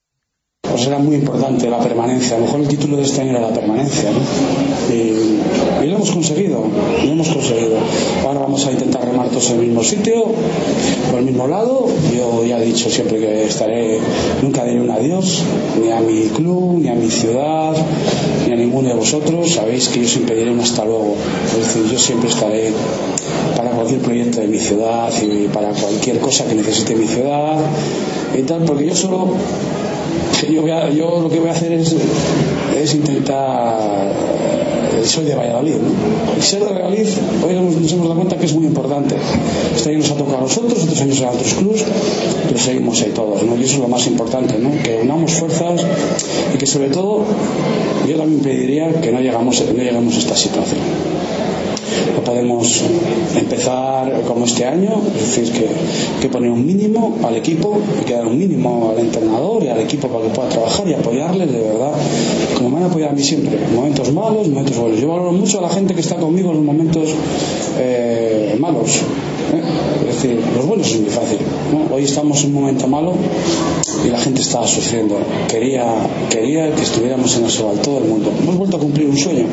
Pues 0.62 0.86
era 0.86 0.98
muy 0.98 1.14
importante 1.14 1.68
la 1.70 1.78
permanencia. 1.78 2.36
A 2.36 2.38
lo 2.40 2.46
mejor 2.46 2.60
el 2.60 2.68
título 2.68 2.96
de 2.96 3.04
este 3.04 3.20
año 3.20 3.30
era 3.30 3.40
la 3.40 3.52
permanencia. 3.52 4.10
¿no? 4.10 4.94
Y, 4.94 5.40
y, 5.84 5.86
lo 5.88 5.96
hemos 5.96 6.10
conseguido, 6.10 6.64
lo 7.04 7.12
hemos 7.12 7.28
conseguido. 7.28 7.76
Ahora 8.24 8.40
vamos 8.40 8.66
a 8.66 8.72
intentar 8.72 9.04
remar 9.04 9.28
todos 9.28 9.50
en 9.50 9.60
el 9.60 9.66
mismo 9.66 9.82
sitio, 9.82 10.26
por 11.10 11.20
el 11.20 11.24
mismo 11.24 11.48
lado. 11.48 11.86
Yo 12.16 12.44
ya 12.44 12.60
he 12.60 12.64
dicho 12.64 12.90
siempre 12.90 13.18
que 13.18 13.46
estaré, 13.46 13.98
nunca 14.42 14.64
diré 14.64 14.80
un 14.80 14.90
adiós, 14.90 15.42
ni 15.82 15.90
a 15.90 16.00
mi 16.00 16.28
club, 16.28 16.80
ni 16.80 16.88
a 16.88 16.94
mi 16.94 17.08
ciudad, 17.08 17.74
ni 18.46 18.52
a 18.52 18.56
ninguno 18.56 18.88
de 18.88 18.94
vosotros. 18.94 19.52
Sabéis 19.52 19.88
que 19.88 20.02
yo 20.02 20.08
siempre 20.08 20.36
diré 20.36 20.50
un 20.50 20.60
hasta 20.60 20.84
luego. 20.84 21.14
Es 21.50 21.66
decir, 21.66 21.90
yo 21.90 21.98
siempre 21.98 22.28
estaré 22.28 22.72
para 23.56 23.70
cualquier 23.70 24.00
proyecto 24.00 24.40
de 24.40 24.48
mi 24.48 24.58
ciudad 24.58 25.10
y 25.22 25.48
para 25.48 25.70
cualquier 25.70 26.20
cosa 26.20 26.44
que 26.46 26.54
necesite 26.54 26.94
mi 26.94 27.06
ciudad 27.06 27.58
y 28.36 28.42
tal, 28.42 28.64
porque 28.64 28.86
yo 28.86 28.94
solo 28.94 29.34
yo, 30.52 30.62
voy 30.62 30.70
a, 30.70 30.90
yo, 30.90 31.20
lo 31.20 31.28
que 31.28 31.38
voy 31.40 31.48
a 31.48 31.52
hacer 31.52 31.72
es, 31.72 31.94
intentar 32.94 34.12
soy 35.04 35.24
de 35.24 35.34
Valladolid 35.34 35.76
y 36.38 36.42
ser 36.42 36.60
de 36.60 36.72
Valladolid 36.72 37.06
hoy 37.46 37.54
nos 37.54 37.92
hemos 37.92 38.08
dado 38.08 38.16
cuenta 38.16 38.36
que 38.36 38.46
es 38.46 38.52
muy 38.52 38.66
importante 38.66 39.16
este 39.74 39.90
año 39.90 39.98
nos 39.98 40.10
ha 40.10 40.16
tocado 40.16 40.38
a 40.38 40.40
nosotros 40.42 40.82
otros 40.82 41.00
años 41.00 41.20
a 41.22 41.30
otros 41.30 41.54
clubs 41.54 41.84
pero 42.46 42.58
seguimos 42.58 43.00
ahí 43.02 43.12
todos 43.14 43.42
¿no? 43.42 43.56
y 43.56 43.64
eso 43.64 43.74
es 43.74 43.80
lo 43.80 43.88
más 43.88 44.06
importante 44.06 44.58
¿no? 44.58 44.70
que 44.82 45.00
unamos 45.02 45.32
fuerzas 45.32 45.82
y 46.54 46.58
que 46.58 46.66
sobre 46.66 46.90
todo 46.90 47.24
yo 48.08 48.16
también 48.16 48.40
pediría 48.40 49.00
que 49.00 49.12
no 49.12 49.20
llegamos, 49.20 49.62
no 49.64 49.82
llegamos 49.82 50.14
a 50.16 50.18
esta 50.18 50.36
situación 50.36 50.80
no 52.14 52.22
podemos 52.22 52.82
empezar 53.36 54.22
como 54.26 54.44
este 54.44 54.64
año, 54.64 55.00
es 55.14 55.36
decir, 55.36 55.52
que, 55.52 55.68
que 56.20 56.28
poner 56.28 56.50
un 56.50 56.66
mínimo 56.66 57.16
al 57.24 57.36
equipo, 57.36 57.78
hay 57.98 58.04
que 58.04 58.14
dar 58.14 58.26
un 58.26 58.38
mínimo 58.38 58.92
al 58.92 59.04
entrenador 59.04 59.62
y 59.64 59.68
al 59.68 59.80
equipo 59.80 60.08
para 60.08 60.24
que 60.24 60.30
pueda 60.30 60.48
trabajar 60.48 60.88
y 60.88 60.94
apoyarles 60.94 61.52
de 61.52 61.60
verdad, 61.60 61.92
como 62.56 62.70
me 62.70 62.78
han 62.78 62.84
apoyado 62.84 63.12
a 63.12 63.14
mí 63.14 63.22
siempre, 63.22 63.58
en 63.62 63.74
momentos 63.74 64.12
malos, 64.12 64.48
momentos 64.48 64.76
buenos. 64.76 65.00
Yo 65.00 65.08
valoro 65.08 65.32
mucho 65.32 65.58
a 65.58 65.62
la 65.62 65.70
gente 65.70 65.94
que 65.94 66.00
está 66.00 66.16
conmigo 66.16 66.50
en 66.50 66.56
los 66.56 66.64
momentos 66.64 67.08
eh, 67.78 68.56
malos. 68.58 68.96
¿eh? 69.52 69.62
Es 70.08 70.22
decir, 70.22 70.42
los 70.56 70.66
buenos 70.66 70.88
es 70.88 71.00
muy 71.00 71.10
fácil. 71.10 71.38
Hoy 71.92 72.04
estamos 72.04 72.42
en 72.44 72.54
un 72.54 72.62
momento 72.62 72.86
malo 72.88 73.14
y 74.04 74.08
la 74.08 74.18
gente 74.18 74.40
estaba 74.40 74.66
sufriendo. 74.66 75.18
Quería, 75.48 75.84
quería 76.30 76.74
que 76.74 76.82
estuviéramos 76.82 77.36
en 77.36 77.44
Asobal, 77.44 77.78
todo 77.80 77.98
el 77.98 78.04
mundo. 78.04 78.32
Hemos 78.40 78.56
vuelto 78.56 78.76
a 78.76 78.80
cumplir 78.80 79.08
un 79.08 79.16
sueño 79.16 79.46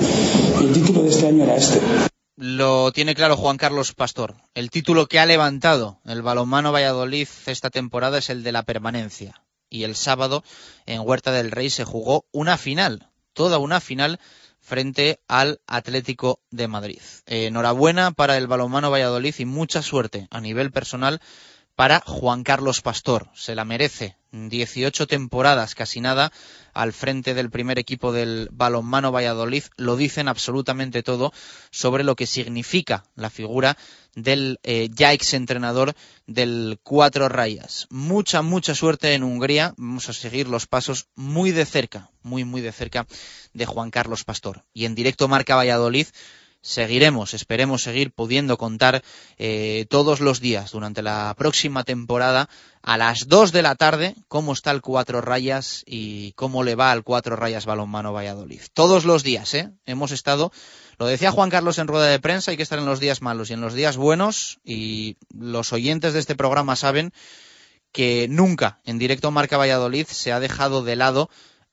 y 0.61 0.65
el 0.65 0.73
título 0.73 1.03
de 1.03 1.09
este 1.09 1.27
año 1.27 1.43
era 1.43 1.55
este 1.55 1.79
lo 2.37 2.91
tiene 2.91 3.15
claro 3.15 3.37
Juan 3.37 3.57
Carlos 3.57 3.93
Pastor. 3.93 4.35
El 4.53 4.69
título 4.69 5.07
que 5.07 5.19
ha 5.19 5.25
levantado 5.25 5.99
el 6.05 6.21
balonmano 6.21 6.71
Valladolid 6.71 7.27
esta 7.45 7.69
temporada 7.69 8.17
es 8.17 8.29
el 8.29 8.43
de 8.43 8.51
la 8.51 8.63
permanencia. 8.63 9.41
Y 9.69 9.83
el 9.83 9.95
sábado 9.95 10.43
en 10.85 11.01
Huerta 11.01 11.31
del 11.31 11.51
Rey 11.51 11.69
se 11.69 11.85
jugó 11.85 12.25
una 12.31 12.57
final, 12.57 13.09
toda 13.33 13.57
una 13.57 13.79
final 13.79 14.19
frente 14.59 15.19
al 15.27 15.61
Atlético 15.67 16.39
de 16.51 16.67
Madrid. 16.67 17.01
Eh, 17.25 17.47
enhorabuena 17.47 18.11
para 18.11 18.37
el 18.37 18.47
balonmano 18.47 18.91
Valladolid 18.91 19.35
y 19.37 19.45
mucha 19.45 19.81
suerte 19.81 20.27
a 20.29 20.41
nivel 20.41 20.71
personal 20.71 21.21
para 21.75 22.01
Juan 22.05 22.43
Carlos 22.43 22.81
Pastor. 22.81 23.29
Se 23.33 23.55
la 23.55 23.65
merece. 23.65 24.17
18 24.31 25.07
temporadas, 25.07 25.75
casi 25.75 26.01
nada, 26.01 26.31
al 26.73 26.91
frente 26.91 27.33
del 27.33 27.49
primer 27.49 27.79
equipo 27.79 28.11
del 28.11 28.49
balonmano 28.51 29.11
Valladolid. 29.11 29.63
Lo 29.77 29.95
dicen 29.95 30.27
absolutamente 30.27 31.03
todo 31.03 31.31
sobre 31.71 32.03
lo 32.03 32.15
que 32.15 32.27
significa 32.27 33.05
la 33.15 33.29
figura 33.29 33.77
del 34.13 34.59
eh, 34.63 34.89
ya 34.91 35.13
ex 35.13 35.33
entrenador 35.33 35.93
del 36.27 36.79
Cuatro 36.83 37.29
Rayas. 37.29 37.87
Mucha, 37.89 38.41
mucha 38.41 38.75
suerte 38.75 39.13
en 39.13 39.23
Hungría. 39.23 39.73
Vamos 39.77 40.09
a 40.09 40.13
seguir 40.13 40.47
los 40.47 40.67
pasos 40.67 41.07
muy 41.15 41.51
de 41.51 41.65
cerca, 41.65 42.09
muy, 42.21 42.43
muy 42.43 42.61
de 42.61 42.73
cerca 42.73 43.07
de 43.53 43.65
Juan 43.65 43.91
Carlos 43.91 44.23
Pastor. 44.23 44.65
Y 44.73 44.85
en 44.85 44.95
directo 44.95 45.27
marca 45.27 45.55
Valladolid 45.55 46.07
seguiremos, 46.65 47.35
esperemos 47.35 47.83
seguir 47.83 48.11
pudiendo 48.11 48.57
contar 48.57 49.03
eh, 49.37 49.85
todos 49.87 50.19
los 50.19 50.39
días 50.39 50.71
durante 50.71 51.03
la 51.03 51.33
próxima 51.37 51.83
temporada 51.83 52.49
a 52.81 52.97
las 52.97 53.27
2 53.27 53.51
de 53.51 53.61
la 53.61 53.75
tarde 53.75 54.15
cómo 54.27 54.51
está 54.51 54.71
el 54.71 54.81
Cuatro 54.81 55.21
Rayas 55.21 55.83
y 55.85 56.31
cómo 56.31 56.63
le 56.63 56.73
va 56.73 56.91
al 56.91 57.03
Cuatro 57.03 57.35
Rayas 57.35 57.67
Balonmano 57.67 58.13
Valladolid. 58.13 58.61
Todos 58.73 59.05
los 59.05 59.23
días, 59.23 59.53
¿eh? 59.53 59.69
Hemos 59.85 60.11
estado, 60.11 60.51
lo 60.97 61.05
decía 61.05 61.29
Juan 61.31 61.51
Carlos 61.51 61.77
en 61.77 61.87
rueda 61.87 62.07
de 62.07 62.19
prensa, 62.19 62.49
hay 62.49 62.57
que 62.57 62.63
estar 62.63 62.79
en 62.79 62.87
los 62.87 62.99
días 62.99 63.21
malos 63.21 63.51
y 63.51 63.53
en 63.53 63.61
los 63.61 63.75
días 63.75 63.95
buenos 63.95 64.57
y 64.65 65.17
los 65.37 65.71
oyentes 65.71 66.13
de 66.13 66.19
este 66.19 66.35
programa 66.35 66.75
saben 66.75 67.13
que 67.91 68.25
nunca 68.27 68.79
en 68.85 68.97
directo 68.97 69.29
Marca 69.29 69.57
Valladolid 69.57 70.07
se 70.07 70.31
ha 70.31 70.39
dejado 70.39 70.83
de 70.83 70.95
lado 70.95 71.29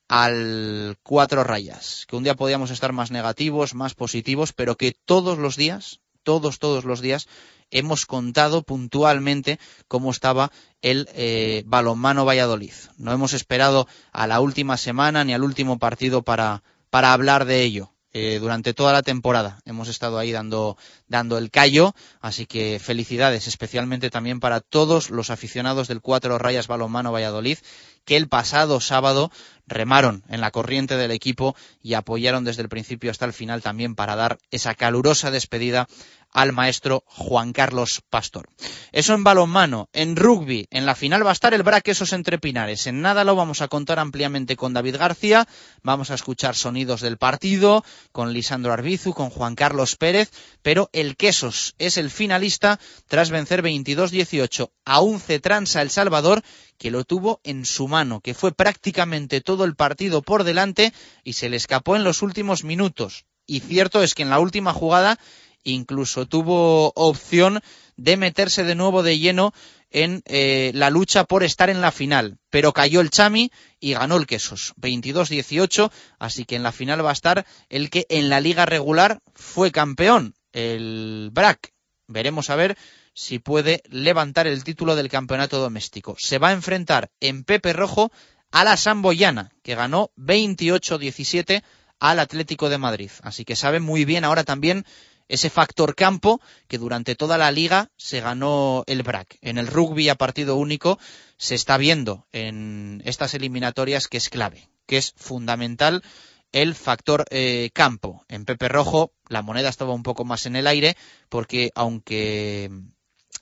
al 0.07 0.97
cuatro 1.03 1.43
rayas, 1.43 2.05
que 2.07 2.15
un 2.15 2.23
día 2.23 2.35
podíamos 2.35 2.71
estar 2.71 2.93
más 2.93 3.11
negativos, 3.11 3.73
más 3.73 3.93
positivos, 3.95 4.53
pero 4.53 4.75
que 4.75 4.95
todos 5.05 5.37
los 5.37 5.55
días, 5.55 5.99
todos, 6.23 6.59
todos 6.59 6.85
los 6.85 7.01
días, 7.01 7.27
hemos 7.71 8.05
contado 8.05 8.63
puntualmente 8.63 9.59
cómo 9.87 10.11
estaba 10.11 10.51
el 10.81 11.09
eh, 11.13 11.63
balonmano 11.65 12.25
Valladolid. 12.25 12.73
No 12.97 13.11
hemos 13.11 13.33
esperado 13.33 13.87
a 14.11 14.27
la 14.27 14.39
última 14.39 14.77
semana 14.77 15.23
ni 15.23 15.33
al 15.33 15.43
último 15.43 15.79
partido 15.79 16.21
para, 16.21 16.63
para 16.89 17.13
hablar 17.13 17.45
de 17.45 17.63
ello. 17.63 17.93
Eh, 18.15 18.37
durante 18.39 18.75
toda 18.75 18.93
la 18.93 19.01
temporada 19.01 19.59
hemos 19.65 19.87
estado 19.87 20.19
ahí 20.19 20.31
dando, 20.31 20.77
dando 21.07 21.39
el 21.39 21.49
callo, 21.49 21.95
así 22.21 22.45
que 22.45 22.79
felicidades 22.79 23.47
especialmente 23.47 24.11
también 24.11 24.39
para 24.39 24.59
todos 24.59 25.09
los 25.09 25.31
aficionados 25.31 25.87
del 25.87 25.99
Cuatro 25.99 26.37
Rayas 26.37 26.67
Balonmano 26.67 27.11
Valladolid 27.11 27.57
que 28.05 28.15
el 28.15 28.27
pasado 28.27 28.79
sábado 28.81 29.31
remaron 29.67 30.23
en 30.29 30.41
la 30.41 30.51
corriente 30.51 30.97
del 30.97 31.11
equipo 31.11 31.55
y 31.81 31.93
apoyaron 31.93 32.43
desde 32.43 32.61
el 32.61 32.69
principio 32.69 33.11
hasta 33.11 33.25
el 33.25 33.33
final 33.33 33.61
también 33.61 33.95
para 33.95 34.15
dar 34.15 34.37
esa 34.51 34.75
calurosa 34.75 35.31
despedida 35.31 35.87
al 36.33 36.51
maestro 36.51 37.03
Juan 37.07 37.53
Carlos 37.53 38.01
Pastor. 38.09 38.49
Eso 38.91 39.13
en 39.13 39.23
balonmano, 39.23 39.89
en 39.93 40.15
rugby, 40.15 40.67
en 40.71 40.85
la 40.85 40.95
final 40.95 41.25
va 41.25 41.29
a 41.29 41.33
estar 41.33 41.53
el 41.53 41.63
Braquesos 41.63 42.13
entre 42.13 42.39
Pinares. 42.39 42.87
En 42.87 43.01
nada 43.01 43.23
lo 43.23 43.35
vamos 43.35 43.61
a 43.61 43.67
contar 43.67 43.99
ampliamente 43.99 44.55
con 44.55 44.73
David 44.73 44.97
García, 44.97 45.47
vamos 45.81 46.11
a 46.11 46.15
escuchar 46.15 46.55
sonidos 46.55 47.01
del 47.01 47.17
partido, 47.17 47.83
con 48.11 48.33
Lisandro 48.33 48.73
Arbizu, 48.73 49.13
con 49.13 49.29
Juan 49.29 49.55
Carlos 49.55 49.95
Pérez, 49.95 50.31
pero 50.61 50.89
el 50.93 51.15
Quesos 51.15 51.75
es 51.77 51.97
el 51.97 52.09
finalista 52.09 52.79
tras 53.07 53.29
vencer 53.29 53.63
22-18 53.63 54.71
a 54.85 55.01
un 55.01 55.19
Cetransa 55.19 55.81
El 55.81 55.89
Salvador 55.89 56.41
que 56.77 56.91
lo 56.91 57.03
tuvo 57.03 57.39
en 57.43 57.65
su 57.65 57.87
mano, 57.87 58.19
que 58.19 58.33
fue 58.33 58.51
prácticamente 58.51 59.41
todo 59.41 59.63
el 59.65 59.75
partido 59.75 60.21
por 60.21 60.43
delante 60.43 60.93
y 61.23 61.33
se 61.33 61.49
le 61.49 61.57
escapó 61.57 61.95
en 61.95 62.03
los 62.03 62.21
últimos 62.21 62.63
minutos. 62.63 63.25
Y 63.45 63.59
cierto 63.59 64.01
es 64.01 64.13
que 64.13 64.23
en 64.23 64.29
la 64.29 64.39
última 64.39 64.73
jugada 64.73 65.19
incluso 65.63 66.25
tuvo 66.25 66.91
opción 66.95 67.61
de 67.95 68.17
meterse 68.17 68.63
de 68.63 68.75
nuevo 68.75 69.03
de 69.03 69.19
lleno 69.19 69.53
en 69.93 70.23
eh, 70.25 70.71
la 70.73 70.89
lucha 70.89 71.23
por 71.23 71.43
estar 71.43 71.69
en 71.69 71.79
la 71.79 71.91
final, 71.91 72.39
pero 72.49 72.73
cayó 72.73 72.99
el 72.99 73.11
Chami 73.11 73.51
y 73.79 73.93
ganó 73.93 74.17
el 74.17 74.25
Quesos, 74.25 74.73
22-18, 74.77 75.91
así 76.17 76.45
que 76.45 76.55
en 76.55 76.63
la 76.63 76.71
final 76.71 77.05
va 77.05 77.11
a 77.11 77.13
estar 77.13 77.45
el 77.69 77.89
que 77.89 78.07
en 78.09 78.29
la 78.29 78.41
liga 78.41 78.65
regular 78.65 79.19
fue 79.35 79.71
campeón, 79.71 80.33
el 80.51 81.29
BRAC. 81.31 81.71
Veremos 82.07 82.49
a 82.49 82.55
ver 82.55 82.77
si 83.13 83.39
puede 83.39 83.83
levantar 83.89 84.47
el 84.47 84.63
título 84.63 84.95
del 84.95 85.09
campeonato 85.09 85.59
doméstico. 85.59 86.15
Se 86.17 86.39
va 86.39 86.49
a 86.49 86.53
enfrentar 86.53 87.11
en 87.19 87.43
Pepe 87.43 87.71
Rojo 87.71 88.11
a 88.51 88.63
la 88.63 88.77
Samboyana, 88.77 89.51
que 89.61 89.75
ganó 89.75 90.11
28-17 90.17 91.63
al 91.99 92.19
Atlético 92.19 92.69
de 92.69 92.77
Madrid. 92.77 93.11
Así 93.21 93.45
que 93.45 93.55
sabe 93.55 93.79
muy 93.79 94.05
bien 94.05 94.25
ahora 94.25 94.43
también 94.43 94.85
ese 95.27 95.49
factor 95.49 95.95
campo 95.95 96.41
que 96.67 96.77
durante 96.77 97.15
toda 97.15 97.37
la 97.37 97.51
liga 97.51 97.89
se 97.97 98.21
ganó 98.21 98.83
el 98.87 99.03
BRAC. 99.03 99.37
En 99.41 99.57
el 99.57 99.67
rugby 99.67 100.09
a 100.09 100.15
partido 100.15 100.55
único 100.55 100.99
se 101.37 101.55
está 101.55 101.77
viendo 101.77 102.27
en 102.31 103.01
estas 103.05 103.33
eliminatorias 103.33 104.07
que 104.07 104.17
es 104.17 104.29
clave, 104.29 104.69
que 104.85 104.97
es 104.97 105.13
fundamental 105.15 106.03
el 106.51 106.75
factor 106.75 107.25
eh, 107.31 107.71
campo. 107.73 108.25
En 108.29 108.45
Pepe 108.45 108.69
Rojo 108.69 109.11
la 109.27 109.41
moneda 109.41 109.69
estaba 109.69 109.93
un 109.93 110.03
poco 110.03 110.23
más 110.25 110.45
en 110.45 110.55
el 110.55 110.67
aire 110.67 110.95
porque 111.29 111.71
aunque 111.75 112.69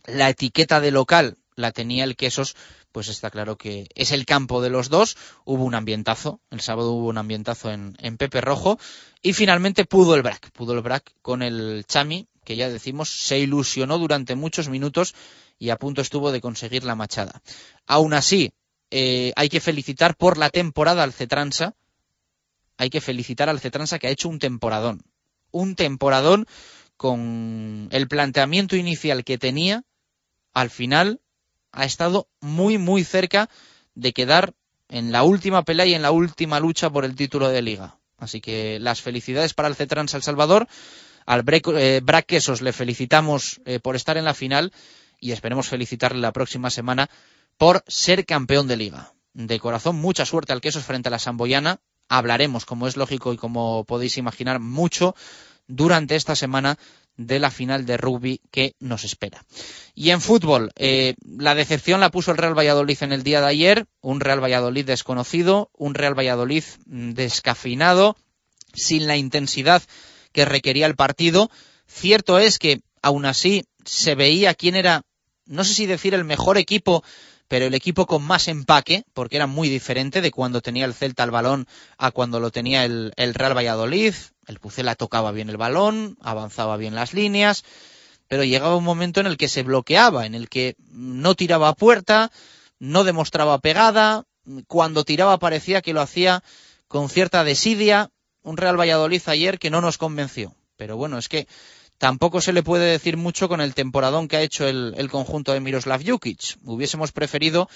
la 0.05 0.29
etiqueta 0.29 0.79
de 0.79 0.91
local 0.91 1.37
la 1.55 1.71
tenía 1.71 2.03
el 2.03 2.15
Quesos, 2.15 2.55
pues 2.91 3.07
está 3.07 3.29
claro 3.29 3.57
que 3.57 3.87
es 3.95 4.11
el 4.11 4.25
campo 4.25 4.61
de 4.61 4.69
los 4.69 4.89
dos. 4.89 5.17
Hubo 5.45 5.63
un 5.63 5.75
ambientazo, 5.75 6.39
el 6.49 6.61
sábado 6.61 6.91
hubo 6.91 7.07
un 7.07 7.17
ambientazo 7.17 7.71
en, 7.71 7.95
en 7.99 8.17
Pepe 8.17 8.41
Rojo 8.41 8.79
y 9.21 9.33
finalmente 9.33 9.85
pudo 9.85 10.15
el 10.15 10.23
Brac, 10.23 10.51
pudo 10.51 10.73
el 10.73 10.81
Brac 10.81 11.13
con 11.21 11.41
el 11.41 11.85
Chami, 11.87 12.27
que 12.43 12.55
ya 12.55 12.69
decimos 12.69 13.09
se 13.09 13.39
ilusionó 13.39 13.97
durante 13.97 14.35
muchos 14.35 14.69
minutos 14.69 15.13
y 15.59 15.69
a 15.69 15.77
punto 15.77 16.01
estuvo 16.01 16.31
de 16.31 16.41
conseguir 16.41 16.83
la 16.83 16.95
machada. 16.95 17.41
Aún 17.85 18.13
así, 18.13 18.51
eh, 18.89 19.31
hay 19.35 19.49
que 19.49 19.61
felicitar 19.61 20.15
por 20.15 20.37
la 20.37 20.49
temporada 20.49 21.03
al 21.03 21.13
Cetransa, 21.13 21.75
hay 22.77 22.89
que 22.89 22.99
felicitar 22.99 23.47
al 23.47 23.59
Cetransa 23.59 23.99
que 23.99 24.07
ha 24.07 24.11
hecho 24.11 24.27
un 24.27 24.39
temporadón, 24.39 25.03
un 25.51 25.75
temporadón 25.75 26.47
con 26.97 27.89
el 27.91 28.07
planteamiento 28.07 28.75
inicial 28.75 29.23
que 29.23 29.37
tenía, 29.37 29.83
al 30.53 30.69
final 30.69 31.21
ha 31.71 31.85
estado 31.85 32.27
muy, 32.39 32.77
muy 32.77 33.03
cerca 33.03 33.49
de 33.95 34.13
quedar 34.13 34.53
en 34.89 35.11
la 35.11 35.23
última 35.23 35.63
pelea 35.63 35.85
y 35.85 35.93
en 35.93 36.01
la 36.01 36.11
última 36.11 36.59
lucha 36.59 36.89
por 36.89 37.05
el 37.05 37.15
título 37.15 37.49
de 37.49 37.61
liga. 37.61 37.97
Así 38.17 38.41
que 38.41 38.79
las 38.79 39.01
felicidades 39.01 39.53
para 39.53 39.67
el 39.67 39.75
Cetrans 39.75 40.11
Salvador. 40.11 40.67
Al 41.25 41.43
eh, 41.47 42.01
Braquesos 42.03 42.61
le 42.61 42.73
felicitamos 42.73 43.61
eh, 43.65 43.79
por 43.79 43.95
estar 43.95 44.17
en 44.17 44.25
la 44.25 44.33
final 44.33 44.71
y 45.19 45.31
esperemos 45.31 45.69
felicitarle 45.69 46.19
la 46.19 46.33
próxima 46.33 46.69
semana 46.69 47.09
por 47.57 47.83
ser 47.87 48.25
campeón 48.25 48.67
de 48.67 48.77
liga. 48.77 49.13
De 49.33 49.59
corazón, 49.59 49.95
mucha 49.95 50.25
suerte 50.25 50.51
al 50.51 50.61
Quesos 50.61 50.83
frente 50.83 51.07
a 51.07 51.11
la 51.11 51.19
Samboyana. 51.19 51.79
Hablaremos, 52.09 52.65
como 52.65 52.87
es 52.87 52.97
lógico 52.97 53.31
y 53.33 53.37
como 53.37 53.85
podéis 53.85 54.17
imaginar, 54.17 54.59
mucho 54.59 55.15
durante 55.67 56.15
esta 56.15 56.35
semana 56.35 56.77
de 57.17 57.39
la 57.39 57.51
final 57.51 57.85
de 57.85 57.97
rugby 57.97 58.41
que 58.51 58.75
nos 58.79 59.03
espera. 59.03 59.43
Y 59.93 60.09
en 60.11 60.21
fútbol, 60.21 60.71
eh, 60.75 61.15
la 61.25 61.55
decepción 61.55 61.99
la 61.99 62.11
puso 62.11 62.31
el 62.31 62.37
Real 62.37 62.57
Valladolid 62.57 62.97
en 63.01 63.11
el 63.11 63.23
día 63.23 63.41
de 63.41 63.47
ayer, 63.47 63.85
un 64.01 64.19
Real 64.19 64.43
Valladolid 64.43 64.85
desconocido, 64.85 65.69
un 65.73 65.93
Real 65.93 66.17
Valladolid 66.17 66.63
mm, 66.85 67.11
descafinado, 67.11 68.15
sin 68.73 69.07
la 69.07 69.17
intensidad 69.17 69.83
que 70.31 70.45
requería 70.45 70.85
el 70.85 70.95
partido. 70.95 71.51
Cierto 71.87 72.39
es 72.39 72.57
que 72.57 72.81
aún 73.01 73.25
así 73.25 73.63
se 73.85 74.15
veía 74.15 74.53
quién 74.53 74.75
era, 74.75 75.03
no 75.45 75.63
sé 75.63 75.73
si 75.73 75.85
decir 75.85 76.13
el 76.13 76.23
mejor 76.23 76.57
equipo, 76.57 77.03
pero 77.51 77.65
el 77.65 77.73
equipo 77.73 78.05
con 78.05 78.23
más 78.23 78.47
empaque, 78.47 79.03
porque 79.13 79.35
era 79.35 79.45
muy 79.45 79.67
diferente 79.67 80.21
de 80.21 80.31
cuando 80.31 80.61
tenía 80.61 80.85
el 80.85 80.93
Celta 80.93 81.25
el 81.25 81.31
balón 81.31 81.67
a 81.97 82.11
cuando 82.11 82.39
lo 82.39 82.49
tenía 82.49 82.85
el, 82.85 83.11
el 83.17 83.33
Real 83.33 83.57
Valladolid. 83.57 84.13
El 84.47 84.59
Pucela 84.61 84.95
tocaba 84.95 85.33
bien 85.33 85.49
el 85.49 85.57
balón, 85.57 86.17
avanzaba 86.21 86.77
bien 86.77 86.95
las 86.95 87.13
líneas, 87.13 87.65
pero 88.29 88.45
llegaba 88.45 88.77
un 88.77 88.85
momento 88.85 89.19
en 89.19 89.27
el 89.27 89.35
que 89.35 89.49
se 89.49 89.63
bloqueaba, 89.63 90.25
en 90.25 90.33
el 90.33 90.47
que 90.47 90.77
no 90.93 91.35
tiraba 91.35 91.67
a 91.67 91.75
puerta, 91.75 92.31
no 92.79 93.03
demostraba 93.03 93.59
pegada, 93.59 94.23
cuando 94.67 95.03
tiraba 95.03 95.37
parecía 95.37 95.81
que 95.81 95.91
lo 95.91 95.99
hacía 95.99 96.45
con 96.87 97.09
cierta 97.09 97.43
desidia. 97.43 98.11
Un 98.43 98.55
Real 98.55 98.79
Valladolid 98.79 99.23
ayer 99.25 99.59
que 99.59 99.69
no 99.69 99.81
nos 99.81 99.97
convenció. 99.97 100.55
Pero 100.77 100.95
bueno, 100.95 101.17
es 101.17 101.27
que 101.27 101.49
tampoco 102.01 102.41
se 102.41 102.51
le 102.51 102.63
puede 102.63 102.89
decir 102.89 103.15
mucho 103.15 103.47
con 103.47 103.61
el 103.61 103.75
temporadón 103.75 104.27
que 104.27 104.35
ha 104.35 104.41
hecho 104.41 104.67
el, 104.67 105.07
conjunto 105.11 105.53
de 105.53 105.59
Miroslav 105.59 106.01
Jukic. 106.03 106.57
Hubiésemos 106.63 107.11
preferido 107.11 107.69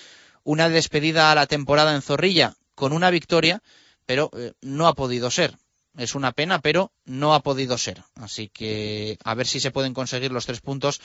una 0.43 0.67
despedida 0.67 1.31
a 1.31 1.35
la 1.35 1.45
temporada 1.45 1.93
en 1.93 2.01
Zorrilla 2.01 2.55
con 2.73 2.91
una 2.91 3.11
victoria, 3.11 3.61
pero 4.07 4.31
eh, 4.35 4.53
no 4.61 4.87
ha 4.87 4.95
podido 4.95 5.29
ser. 5.29 5.55
Es 5.95 6.15
una 6.15 6.31
pena, 6.31 6.57
pero 6.57 6.91
no 7.05 7.35
ha 7.35 7.43
podido 7.43 7.77
ser. 7.77 8.01
Así 8.15 8.49
que 8.49 9.19
a 9.23 9.35
ver 9.35 9.45
si 9.45 9.59
se 9.59 9.69
pueden 9.69 9.93
conseguir 9.93 10.31
los 10.31 10.47
tres 10.47 10.59
puntos 10.59 11.01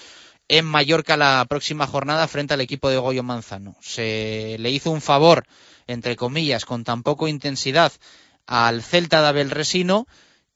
en 0.48 0.64
Mallorca 0.64 1.18
la 1.18 1.44
próxima 1.46 1.86
jornada 1.86 2.26
frente 2.26 2.54
al 2.54 2.62
equipo 2.62 2.88
de 2.88 2.96
Goyo 2.96 3.22
Manzano. 3.22 3.76
Se 3.82 4.56
le 4.58 4.70
hizo 4.70 4.90
un 4.90 5.02
favor, 5.02 5.44
entre 5.86 6.16
comillas, 6.16 6.64
con 6.64 6.84
tan 6.84 7.02
poco 7.02 7.28
intensidad 7.28 7.92
al 8.46 8.82
Celta 8.82 9.20
de 9.20 9.28
Abel 9.28 9.50
Resino, 9.50 10.06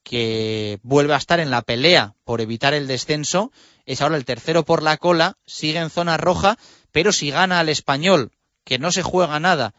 que 0.05 0.79
vuelve 0.83 1.15
a 1.15 1.17
estar 1.17 1.39
en 1.39 1.49
la 1.49 1.63
pelea 1.63 2.13
por 2.23 2.39
evitar 2.39 2.75
el 2.75 2.85
descenso. 2.85 3.51
Es 3.87 4.01
ahora 4.01 4.17
el 4.17 4.23
tercero 4.23 4.63
por 4.63 4.83
la 4.83 4.97
cola, 4.97 5.35
sigue 5.47 5.79
en 5.79 5.89
zona 5.89 6.15
roja, 6.15 6.57
pero 6.91 7.11
si 7.11 7.31
gana 7.31 7.59
al 7.59 7.69
español, 7.69 8.31
que 8.63 8.77
no 8.77 8.91
se 8.91 9.01
juega 9.01 9.39
nada, 9.39 9.73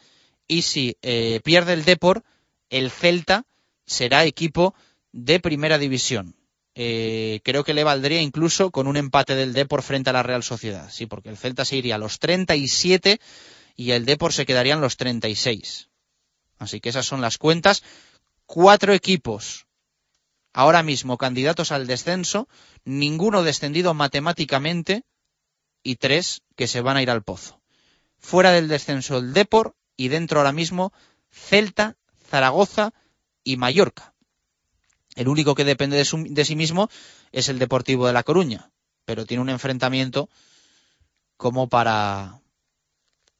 y 0.48 0.62
si 0.62 0.96
eh, 1.00 1.40
pierde 1.44 1.74
el 1.74 1.84
Depor, 1.84 2.24
el 2.70 2.90
Celta 2.90 3.44
será 3.86 4.24
equipo 4.24 4.74
de 5.12 5.38
primera 5.38 5.78
división. 5.78 6.34
Eh, 6.74 7.40
creo 7.44 7.62
que 7.62 7.72
le 7.72 7.84
valdría 7.84 8.20
incluso 8.20 8.72
con 8.72 8.88
un 8.88 8.96
empate 8.96 9.36
del 9.36 9.52
Depor 9.52 9.82
frente 9.82 10.10
a 10.10 10.12
la 10.12 10.24
Real 10.24 10.42
Sociedad. 10.42 10.90
Sí, 10.90 11.06
porque 11.06 11.28
el 11.28 11.36
Celta 11.36 11.64
se 11.64 11.76
iría 11.76 11.94
a 11.94 11.98
los 11.98 12.18
37 12.18 13.20
y 13.76 13.92
el 13.92 14.04
Depor 14.04 14.32
se 14.32 14.44
quedaría 14.44 14.74
en 14.74 14.80
los 14.80 14.96
36. 14.96 15.88
Así 16.58 16.80
que 16.80 16.88
esas 16.88 17.06
son 17.06 17.20
las 17.20 17.38
cuentas. 17.38 17.84
Cuatro 18.44 18.92
equipos 18.92 19.65
ahora 20.56 20.82
mismo 20.82 21.18
candidatos 21.18 21.70
al 21.70 21.86
descenso, 21.86 22.48
ninguno 22.86 23.42
descendido 23.42 23.92
matemáticamente 23.92 25.04
y 25.82 25.96
tres 25.96 26.40
que 26.56 26.66
se 26.66 26.80
van 26.80 26.96
a 26.96 27.02
ir 27.02 27.10
al 27.10 27.22
pozo. 27.22 27.60
Fuera 28.18 28.52
del 28.52 28.66
descenso 28.66 29.18
el 29.18 29.34
Depor 29.34 29.76
y 29.98 30.08
dentro 30.08 30.40
ahora 30.40 30.52
mismo 30.52 30.94
Celta, 31.30 31.96
Zaragoza 32.30 32.94
y 33.44 33.58
Mallorca. 33.58 34.14
El 35.14 35.28
único 35.28 35.54
que 35.54 35.66
depende 35.66 35.98
de, 35.98 36.24
de, 36.30 36.44
sí 36.46 36.56
mismo 36.56 36.88
es 37.32 37.50
el 37.50 37.58
Deportivo 37.58 38.06
de 38.06 38.14
La 38.14 38.22
Coruña, 38.22 38.70
pero 39.04 39.26
tiene 39.26 39.42
un 39.42 39.50
enfrentamiento 39.50 40.30
como 41.36 41.68
para, 41.68 42.40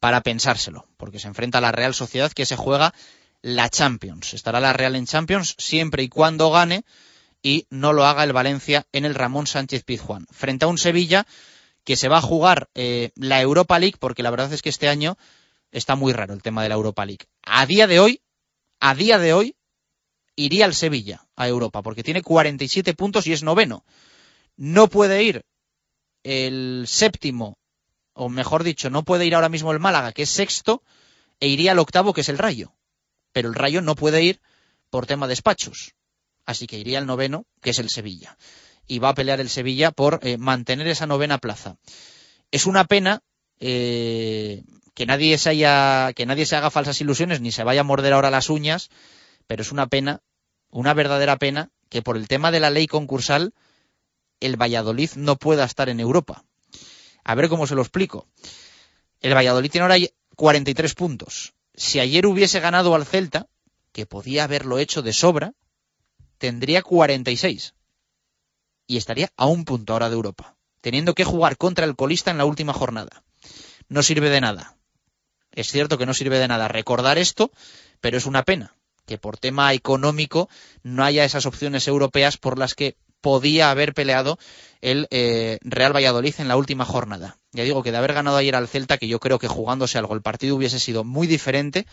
para 0.00 0.20
pensárselo, 0.20 0.86
porque 0.98 1.18
se 1.18 1.28
enfrenta 1.28 1.58
a 1.58 1.62
la 1.62 1.72
Real 1.72 1.94
Sociedad 1.94 2.30
que 2.30 2.44
se 2.44 2.56
juega 2.56 2.92
la 3.46 3.68
Champions. 3.68 4.34
Estará 4.34 4.58
la 4.58 4.72
Real 4.72 4.96
en 4.96 5.06
Champions 5.06 5.54
siempre 5.56 6.02
y 6.02 6.08
cuando 6.08 6.50
gane 6.50 6.84
y 7.44 7.68
no 7.70 7.92
lo 7.92 8.04
haga 8.04 8.24
el 8.24 8.32
Valencia 8.32 8.88
en 8.90 9.04
el 9.04 9.14
Ramón 9.14 9.46
Sánchez 9.46 9.84
Pizjuán. 9.84 10.26
Frente 10.32 10.64
a 10.64 10.68
un 10.68 10.78
Sevilla 10.78 11.28
que 11.84 11.94
se 11.94 12.08
va 12.08 12.18
a 12.18 12.22
jugar 12.22 12.68
eh, 12.74 13.12
la 13.14 13.40
Europa 13.40 13.78
League, 13.78 13.98
porque 14.00 14.24
la 14.24 14.30
verdad 14.30 14.52
es 14.52 14.62
que 14.62 14.68
este 14.68 14.88
año 14.88 15.16
está 15.70 15.94
muy 15.94 16.12
raro 16.12 16.34
el 16.34 16.42
tema 16.42 16.64
de 16.64 16.70
la 16.70 16.74
Europa 16.74 17.06
League. 17.06 17.26
A 17.44 17.66
día 17.66 17.86
de 17.86 18.00
hoy, 18.00 18.20
a 18.80 18.96
día 18.96 19.16
de 19.20 19.32
hoy, 19.32 19.54
iría 20.34 20.66
el 20.66 20.74
Sevilla 20.74 21.24
a 21.36 21.46
Europa, 21.46 21.82
porque 21.82 22.02
tiene 22.02 22.22
47 22.22 22.94
puntos 22.94 23.28
y 23.28 23.32
es 23.32 23.44
noveno. 23.44 23.84
No 24.56 24.88
puede 24.88 25.22
ir 25.22 25.44
el 26.24 26.86
séptimo, 26.88 27.58
o 28.12 28.28
mejor 28.28 28.64
dicho, 28.64 28.90
no 28.90 29.04
puede 29.04 29.24
ir 29.24 29.36
ahora 29.36 29.50
mismo 29.50 29.70
el 29.70 29.78
Málaga, 29.78 30.10
que 30.10 30.22
es 30.22 30.30
sexto, 30.30 30.82
e 31.38 31.46
iría 31.46 31.70
al 31.70 31.78
octavo, 31.78 32.12
que 32.12 32.22
es 32.22 32.28
el 32.28 32.38
Rayo. 32.38 32.72
Pero 33.36 33.50
el 33.50 33.54
Rayo 33.54 33.82
no 33.82 33.96
puede 33.96 34.22
ir 34.22 34.40
por 34.88 35.04
tema 35.04 35.26
de 35.26 35.32
despachos. 35.32 35.92
Así 36.46 36.66
que 36.66 36.78
iría 36.78 36.98
el 36.98 37.04
noveno, 37.04 37.44
que 37.60 37.68
es 37.68 37.78
el 37.78 37.90
Sevilla 37.90 38.38
y 38.86 38.98
va 38.98 39.10
a 39.10 39.14
pelear 39.14 39.40
el 39.40 39.50
Sevilla 39.50 39.90
por 39.90 40.20
eh, 40.22 40.38
mantener 40.38 40.86
esa 40.88 41.06
novena 41.06 41.36
plaza. 41.36 41.76
Es 42.50 42.64
una 42.64 42.84
pena 42.84 43.20
eh, 43.60 44.62
que 44.94 45.04
nadie 45.04 45.36
se 45.36 45.50
haya, 45.50 46.14
que 46.14 46.24
nadie 46.24 46.46
se 46.46 46.56
haga 46.56 46.70
falsas 46.70 46.98
ilusiones 47.02 47.42
ni 47.42 47.52
se 47.52 47.62
vaya 47.62 47.82
a 47.82 47.84
morder 47.84 48.14
ahora 48.14 48.30
las 48.30 48.48
uñas, 48.48 48.88
pero 49.46 49.60
es 49.60 49.70
una 49.70 49.86
pena, 49.86 50.22
una 50.70 50.94
verdadera 50.94 51.36
pena, 51.36 51.68
que 51.90 52.00
por 52.00 52.16
el 52.16 52.28
tema 52.28 52.50
de 52.50 52.60
la 52.60 52.70
ley 52.70 52.86
concursal 52.86 53.52
el 54.40 54.56
Valladolid 54.56 55.10
no 55.16 55.36
pueda 55.36 55.64
estar 55.64 55.90
en 55.90 56.00
Europa. 56.00 56.42
A 57.22 57.34
ver 57.34 57.50
cómo 57.50 57.66
se 57.66 57.74
lo 57.74 57.82
explico. 57.82 58.28
El 59.20 59.34
Valladolid 59.34 59.70
tiene 59.70 59.82
ahora 59.82 59.98
43 60.36 60.94
puntos. 60.94 61.55
Si 61.76 62.00
ayer 62.00 62.26
hubiese 62.26 62.60
ganado 62.60 62.94
al 62.94 63.06
Celta, 63.06 63.46
que 63.92 64.06
podía 64.06 64.44
haberlo 64.44 64.78
hecho 64.78 65.02
de 65.02 65.12
sobra, 65.12 65.52
tendría 66.38 66.82
46 66.82 67.74
y 68.86 68.96
estaría 68.96 69.30
a 69.36 69.46
un 69.46 69.64
punto 69.64 69.92
ahora 69.92 70.08
de 70.08 70.14
Europa, 70.14 70.56
teniendo 70.80 71.14
que 71.14 71.24
jugar 71.24 71.56
contra 71.56 71.84
el 71.84 71.96
colista 71.96 72.30
en 72.30 72.38
la 72.38 72.44
última 72.44 72.72
jornada. 72.72 73.24
No 73.88 74.02
sirve 74.02 74.30
de 74.30 74.40
nada. 74.40 74.76
Es 75.52 75.70
cierto 75.70 75.98
que 75.98 76.06
no 76.06 76.14
sirve 76.14 76.38
de 76.38 76.48
nada 76.48 76.68
recordar 76.68 77.18
esto, 77.18 77.50
pero 78.00 78.16
es 78.16 78.26
una 78.26 78.42
pena 78.42 78.74
que 79.06 79.18
por 79.18 79.38
tema 79.38 79.72
económico 79.72 80.48
no 80.82 81.04
haya 81.04 81.24
esas 81.24 81.46
opciones 81.46 81.86
europeas 81.88 82.36
por 82.36 82.58
las 82.58 82.74
que 82.74 82.96
podía 83.20 83.70
haber 83.70 83.94
peleado 83.94 84.38
el 84.80 85.08
eh, 85.10 85.58
Real 85.62 85.94
Valladolid 85.94 86.34
en 86.38 86.48
la 86.48 86.56
última 86.56 86.84
jornada. 86.84 87.38
Ya 87.52 87.64
digo 87.64 87.82
que 87.82 87.92
de 87.92 87.98
haber 87.98 88.12
ganado 88.12 88.36
ayer 88.36 88.54
al 88.54 88.68
Celta, 88.68 88.98
que 88.98 89.08
yo 89.08 89.18
creo 89.18 89.38
que 89.38 89.48
jugándose 89.48 89.98
algo 89.98 90.14
el 90.14 90.22
partido 90.22 90.56
hubiese 90.56 90.78
sido 90.78 91.04
muy 91.04 91.26
diferente, 91.26 91.86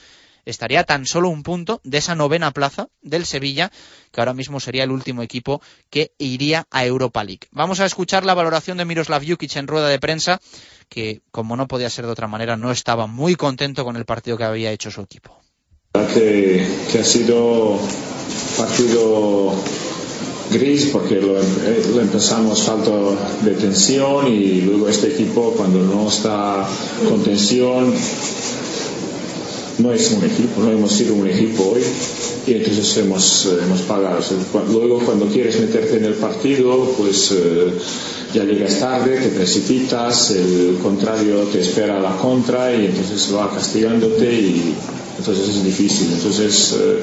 estaría 0.46 0.84
tan 0.84 1.06
solo 1.06 1.30
un 1.30 1.44
punto 1.44 1.80
de 1.84 2.00
esa 2.00 2.16
novena 2.16 2.52
plaza 2.52 2.90
del 3.02 3.26
Sevilla, 3.26 3.72
que 4.12 4.22
ahora 4.22 4.34
mismo 4.34 4.60
sería 4.60 4.84
el 4.84 4.92
último 4.92 5.24
equipo 5.24 5.62
que 5.90 6.12
iría 6.18 6.68
a 6.70 6.86
Europa 6.86 7.24
League. 7.24 7.48
Vamos 7.52 7.80
a 7.80 7.86
escuchar 7.86 8.26
la 8.26 8.34
valoración 8.34 8.78
de 8.78 8.86
Miroslav 8.86 9.24
Jukic 9.26 9.56
en 9.56 9.68
rueda 9.68 9.88
de 9.88 10.00
prensa, 10.00 10.40
que 10.90 11.22
como 11.32 11.56
no 11.56 11.68
podía 11.68 11.90
ser 11.90 12.06
de 12.06 12.12
otra 12.12 12.28
manera, 12.28 12.58
no 12.58 12.72
estaba 12.72 13.08
muy 13.08 13.36
contento 13.36 13.86
con 13.86 13.96
el 13.96 14.06
partido 14.06 14.38
que 14.38 14.44
había 14.44 14.72
hecho 14.72 14.92
su 14.92 15.02
equipo. 15.02 15.40
Que, 15.94 16.68
que 16.92 17.00
ha 17.00 17.04
sido 17.04 17.80
partido 18.58 19.54
gris 20.54 20.86
porque 20.92 21.16
lo, 21.16 21.40
eh, 21.40 21.84
lo, 21.94 22.02
empezamos 22.02 22.62
falta 22.62 22.92
de 23.44 23.52
tensión 23.52 24.28
y 24.28 24.62
luego 24.62 24.88
este 24.88 25.08
equipo 25.08 25.54
cuando 25.58 25.80
no 25.80 26.08
está 26.08 26.68
con 27.10 27.22
tensión 27.24 27.94
no 29.80 29.92
es 29.92 30.12
un 30.12 30.24
equipo, 30.24 30.62
no 30.62 30.72
hemos 30.72 30.92
sido 30.92 31.16
un 31.16 31.28
equipo 31.28 31.74
hoy 31.76 31.82
y 32.46 32.54
entonces 32.54 32.98
hemos, 32.98 33.46
eh, 33.46 33.60
hemos 33.64 33.82
pagado. 33.82 34.20
Luego 34.72 35.00
cuando 35.00 35.28
quieres 35.28 35.60
meterte 35.60 35.98
en 35.98 36.06
el 36.06 36.14
partido, 36.14 36.94
pues 36.98 37.32
eh, 37.32 37.72
ya 38.34 38.44
llegas 38.44 38.80
tarde, 38.80 39.18
te 39.18 39.30
precipitas, 39.30 40.32
el 40.32 40.78
contrario 40.82 41.44
te 41.52 41.62
espera 41.62 42.00
la 42.00 42.16
contra 42.18 42.74
y 42.74 42.88
entonces 42.88 43.34
va 43.34 43.50
castigándote 43.54 44.34
y 44.34 44.76
entonces 45.18 45.50
es 45.50 45.64
difícil. 45.64 46.10
Entonces 46.14 46.76
eh, 46.78 47.00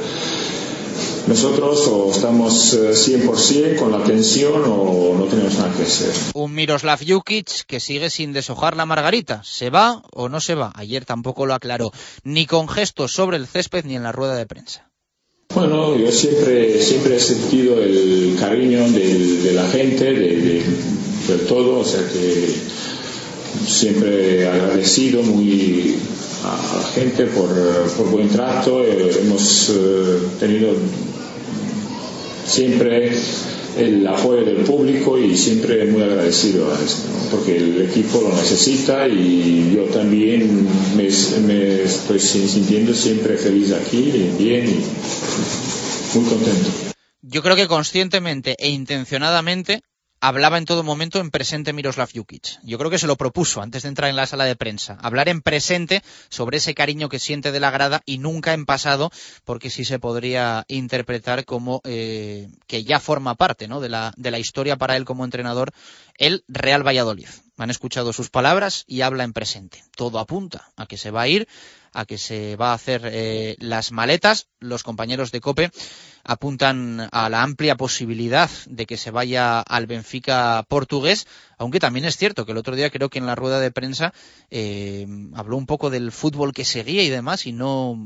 nosotros 1.31 1.87
o 1.87 2.11
estamos 2.11 2.75
100% 2.75 3.55
eh, 3.55 3.77
con 3.77 3.93
la 3.93 4.03
tensión 4.03 4.65
o 4.67 5.15
no 5.17 5.25
tenemos 5.27 5.55
nada 5.55 5.73
que 5.77 5.85
hacer. 5.85 6.13
Un 6.35 6.53
Miroslav 6.53 6.99
Jukic 7.07 7.67
que 7.69 7.79
sigue 7.79 8.11
sin 8.11 8.33
deshojar 8.33 8.77
la 8.77 8.85
margarita. 8.85 9.41
¿Se 9.45 9.71
va 9.71 10.03
o 10.13 10.29
no 10.29 10.41
se 10.41 10.57
va? 10.57 10.73
Ayer 10.75 11.05
tampoco 11.05 11.47
lo 11.47 11.55
aclaró, 11.55 11.93
ni 12.25 12.47
con 12.47 12.69
gestos 12.69 13.13
sobre 13.13 13.37
el 13.37 13.47
césped 13.47 13.85
ni 13.85 13.95
en 13.95 14.03
la 14.03 14.11
rueda 14.11 14.35
de 14.35 14.47
prensa. 14.47 14.91
Bueno, 15.55 15.97
yo 15.97 16.11
siempre, 16.11 16.83
siempre 16.83 17.17
he 17.17 17.21
sentido 17.21 17.81
el 17.81 18.37
cariño 18.39 18.89
de, 18.91 19.53
la 19.53 19.69
gente, 19.69 20.13
de, 20.13 20.65
de, 21.29 21.37
todo, 21.49 21.81
o 21.81 21.85
sea 21.85 22.01
que 22.09 22.55
siempre 23.67 24.49
agradecido 24.49 25.23
muy 25.23 25.97
a 26.45 26.77
la 26.77 26.89
gente 26.89 27.27
por, 27.27 27.51
por 27.97 28.11
buen 28.11 28.29
trato. 28.29 28.85
Eh, 28.85 29.21
hemos 29.23 29.71
eh, 29.71 30.19
tenido 30.39 30.75
siempre 32.51 33.13
el 33.79 34.07
apoyo 34.07 34.45
del 34.45 34.65
público 34.65 35.17
y 35.19 35.37
siempre 35.37 35.87
muy 35.87 36.03
agradecido 36.03 36.73
a 36.73 36.75
esto, 36.75 37.09
porque 37.31 37.57
el 37.57 37.83
equipo 37.83 38.21
lo 38.21 38.35
necesita 38.35 39.07
y 39.07 39.73
yo 39.75 39.85
también 39.85 40.67
me, 40.97 41.09
me, 41.47 41.83
estoy 41.83 42.19
sintiendo 42.19 42.93
siempre 42.95 43.37
feliz 43.37 43.73
aquí, 43.73 44.33
bien 44.39 44.69
y 44.69 46.19
muy 46.19 46.29
contento. 46.29 46.71
Yo 47.23 47.43
creo 47.43 47.55
que 47.55 47.69
conscientemente 47.69 48.57
e 48.59 48.71
intencionadamente 48.71 49.83
hablaba 50.21 50.59
en 50.59 50.67
todo 50.67 50.83
momento 50.83 51.19
en 51.19 51.31
presente 51.31 51.73
Miroslav 51.73 52.11
Jukic. 52.15 52.59
Yo 52.63 52.79
creo 52.79 52.91
que 52.91 52.99
se 52.99 53.07
lo 53.07 53.17
propuso 53.17 53.63
antes 53.63 53.83
de 53.83 53.89
entrar 53.89 54.11
en 54.11 54.17
la 54.17 54.27
sala 54.27 54.45
de 54.45 54.57
prensa, 54.57 54.99
hablar 55.01 55.29
en 55.29 55.41
presente 55.41 56.03
sobre 56.29 56.59
ese 56.59 56.75
cariño 56.75 57.09
que 57.09 57.19
siente 57.19 57.53
de 57.53 57.61
la 57.61 57.71
grada 57.71 58.03
y 58.05 58.19
nunca 58.19 58.53
en 58.53 58.67
pasado, 58.67 59.11
porque 59.45 59.71
sí 59.71 59.85
se 59.85 59.99
podría 59.99 60.65
interpretar 60.69 61.45
como 61.45 61.81
eh, 61.85 62.49
que 62.67 62.85
ya 62.85 63.01
forma 63.01 63.35
parte 63.35 63.67
¿no? 63.67 63.81
de, 63.81 63.89
la, 63.89 64.13
de 64.17 64.31
la 64.31 64.39
historia 64.39 64.77
para 64.77 64.97
él 64.97 65.05
como 65.05 65.25
entrenador 65.25 65.73
el 66.19 66.45
Real 66.49 66.87
Valladolid. 66.87 67.29
Han 67.57 67.71
escuchado 67.71 68.13
sus 68.13 68.31
palabras 68.31 68.85
y 68.87 69.01
habla 69.01 69.25
en 69.25 69.33
presente. 69.33 69.83
Todo 69.97 70.19
apunta 70.19 70.71
a 70.77 70.87
que 70.87 70.97
se 70.97 71.11
va 71.11 71.23
a 71.23 71.29
ir, 71.29 71.49
a 71.93 72.05
que 72.05 72.19
se 72.19 72.57
va 72.57 72.71
a 72.71 72.75
hacer 72.75 73.03
eh, 73.05 73.57
las 73.59 73.93
maletas. 73.93 74.49
Los 74.59 74.83
compañeros 74.83 75.33
de 75.33 75.41
COPE 75.41 75.71
apuntan 76.25 77.09
a 77.13 77.29
la 77.29 77.43
amplia 77.43 77.77
posibilidad 77.77 78.51
de 78.67 78.87
que 78.87 78.97
se 78.97 79.11
vaya 79.11 79.61
al 79.61 79.87
Benfica 79.87 80.65
portugués, 80.69 81.27
aunque 81.59 81.81
también 81.81 82.05
es 82.05 82.17
cierto 82.17 82.45
que 82.45 82.53
el 82.53 82.59
otro 82.59 82.77
día 82.77 82.91
creo 82.91 83.09
que 83.09 83.19
en 83.19 83.27
la 83.27 83.35
rueda 83.35 83.61
de 83.61 83.71
prensa 83.71 84.13
eh, 84.51 85.07
habló 85.35 85.57
un 85.57 85.67
poco 85.67 85.91
del 85.91 86.13
fútbol 86.13 86.53
que 86.53 86.65
seguía 86.65 87.03
y 87.03 87.11
demás 87.11 87.47
y 87.47 87.53
no 87.53 87.97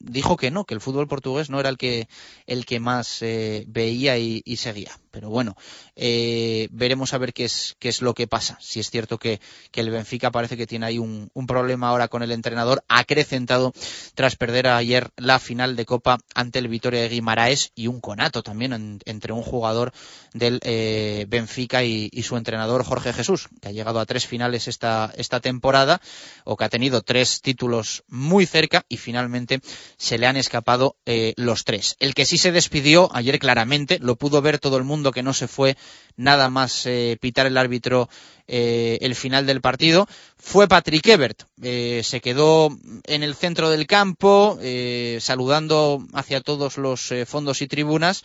dijo 0.00 0.36
que 0.36 0.50
no, 0.50 0.64
que 0.64 0.74
el 0.74 0.80
fútbol 0.80 1.06
portugués 1.06 1.48
no 1.48 1.60
era 1.60 1.68
el 1.68 1.78
que 1.78 2.08
el 2.52 2.66
que 2.66 2.80
más 2.80 3.22
eh, 3.22 3.64
veía 3.66 4.18
y, 4.18 4.42
seguía. 4.56 4.92
Pero 5.10 5.28
bueno, 5.28 5.56
eh, 5.96 6.68
veremos 6.70 7.12
a 7.12 7.18
ver 7.18 7.32
qué 7.32 7.44
es 7.44 7.76
qué 7.78 7.88
es 7.88 8.00
lo 8.00 8.14
que 8.14 8.26
pasa. 8.26 8.56
Si 8.60 8.80
es 8.80 8.90
cierto 8.90 9.18
que, 9.18 9.40
que 9.70 9.80
el 9.80 9.90
Benfica 9.90 10.30
parece 10.30 10.56
que 10.56 10.66
tiene 10.66 10.86
ahí 10.86 10.98
un, 10.98 11.30
un, 11.34 11.46
problema 11.46 11.88
ahora 11.88 12.08
con 12.08 12.22
el 12.22 12.32
entrenador 12.32 12.82
acrecentado 12.88 13.72
tras 14.14 14.36
perder 14.36 14.68
ayer 14.68 15.10
la 15.16 15.38
final 15.38 15.76
de 15.76 15.84
Copa 15.84 16.18
ante 16.34 16.60
el 16.60 16.68
Vitoria 16.68 17.02
de 17.02 17.08
Guimaraes 17.08 17.72
y 17.74 17.88
un 17.88 18.00
conato 18.00 18.42
también 18.42 18.72
en, 18.72 19.00
entre 19.04 19.32
un 19.32 19.42
jugador 19.42 19.92
del 20.32 20.60
eh, 20.62 21.26
Benfica 21.28 21.84
y, 21.84 22.08
y, 22.10 22.22
su 22.22 22.36
entrenador 22.36 22.84
Jorge 22.84 23.12
Jesús, 23.12 23.48
que 23.60 23.68
ha 23.68 23.72
llegado 23.72 24.00
a 24.00 24.06
tres 24.06 24.26
finales 24.26 24.68
esta 24.68 25.12
esta 25.16 25.40
temporada 25.40 26.00
o 26.44 26.56
que 26.56 26.64
ha 26.64 26.68
tenido 26.68 27.02
tres 27.02 27.42
títulos 27.42 28.04
muy 28.08 28.46
cerca 28.46 28.84
y 28.88 28.96
finalmente 28.96 29.60
se 29.96 30.18
le 30.18 30.26
han 30.26 30.36
escapado 30.36 30.96
eh, 31.06 31.34
los 31.36 31.64
tres. 31.64 31.96
El 31.98 32.14
que 32.14 32.24
sí 32.24 32.38
se 32.42 32.50
despidió 32.50 33.08
ayer 33.14 33.38
claramente, 33.38 34.00
lo 34.00 34.16
pudo 34.16 34.42
ver 34.42 34.58
todo 34.58 34.76
el 34.76 34.82
mundo 34.82 35.12
que 35.12 35.22
no 35.22 35.32
se 35.32 35.46
fue 35.46 35.76
nada 36.16 36.50
más 36.50 36.86
eh, 36.86 37.16
pitar 37.20 37.46
el 37.46 37.56
árbitro 37.56 38.08
eh, 38.48 38.98
el 39.00 39.14
final 39.14 39.46
del 39.46 39.60
partido, 39.60 40.08
fue 40.36 40.66
Patrick 40.66 41.06
Ebert. 41.06 41.44
Eh, 41.62 42.02
se 42.04 42.20
quedó 42.20 42.76
en 43.04 43.22
el 43.22 43.36
centro 43.36 43.70
del 43.70 43.86
campo, 43.86 44.58
eh, 44.60 45.18
saludando 45.20 46.04
hacia 46.12 46.40
todos 46.40 46.78
los 46.78 47.14
fondos 47.26 47.62
y 47.62 47.68
tribunas 47.68 48.24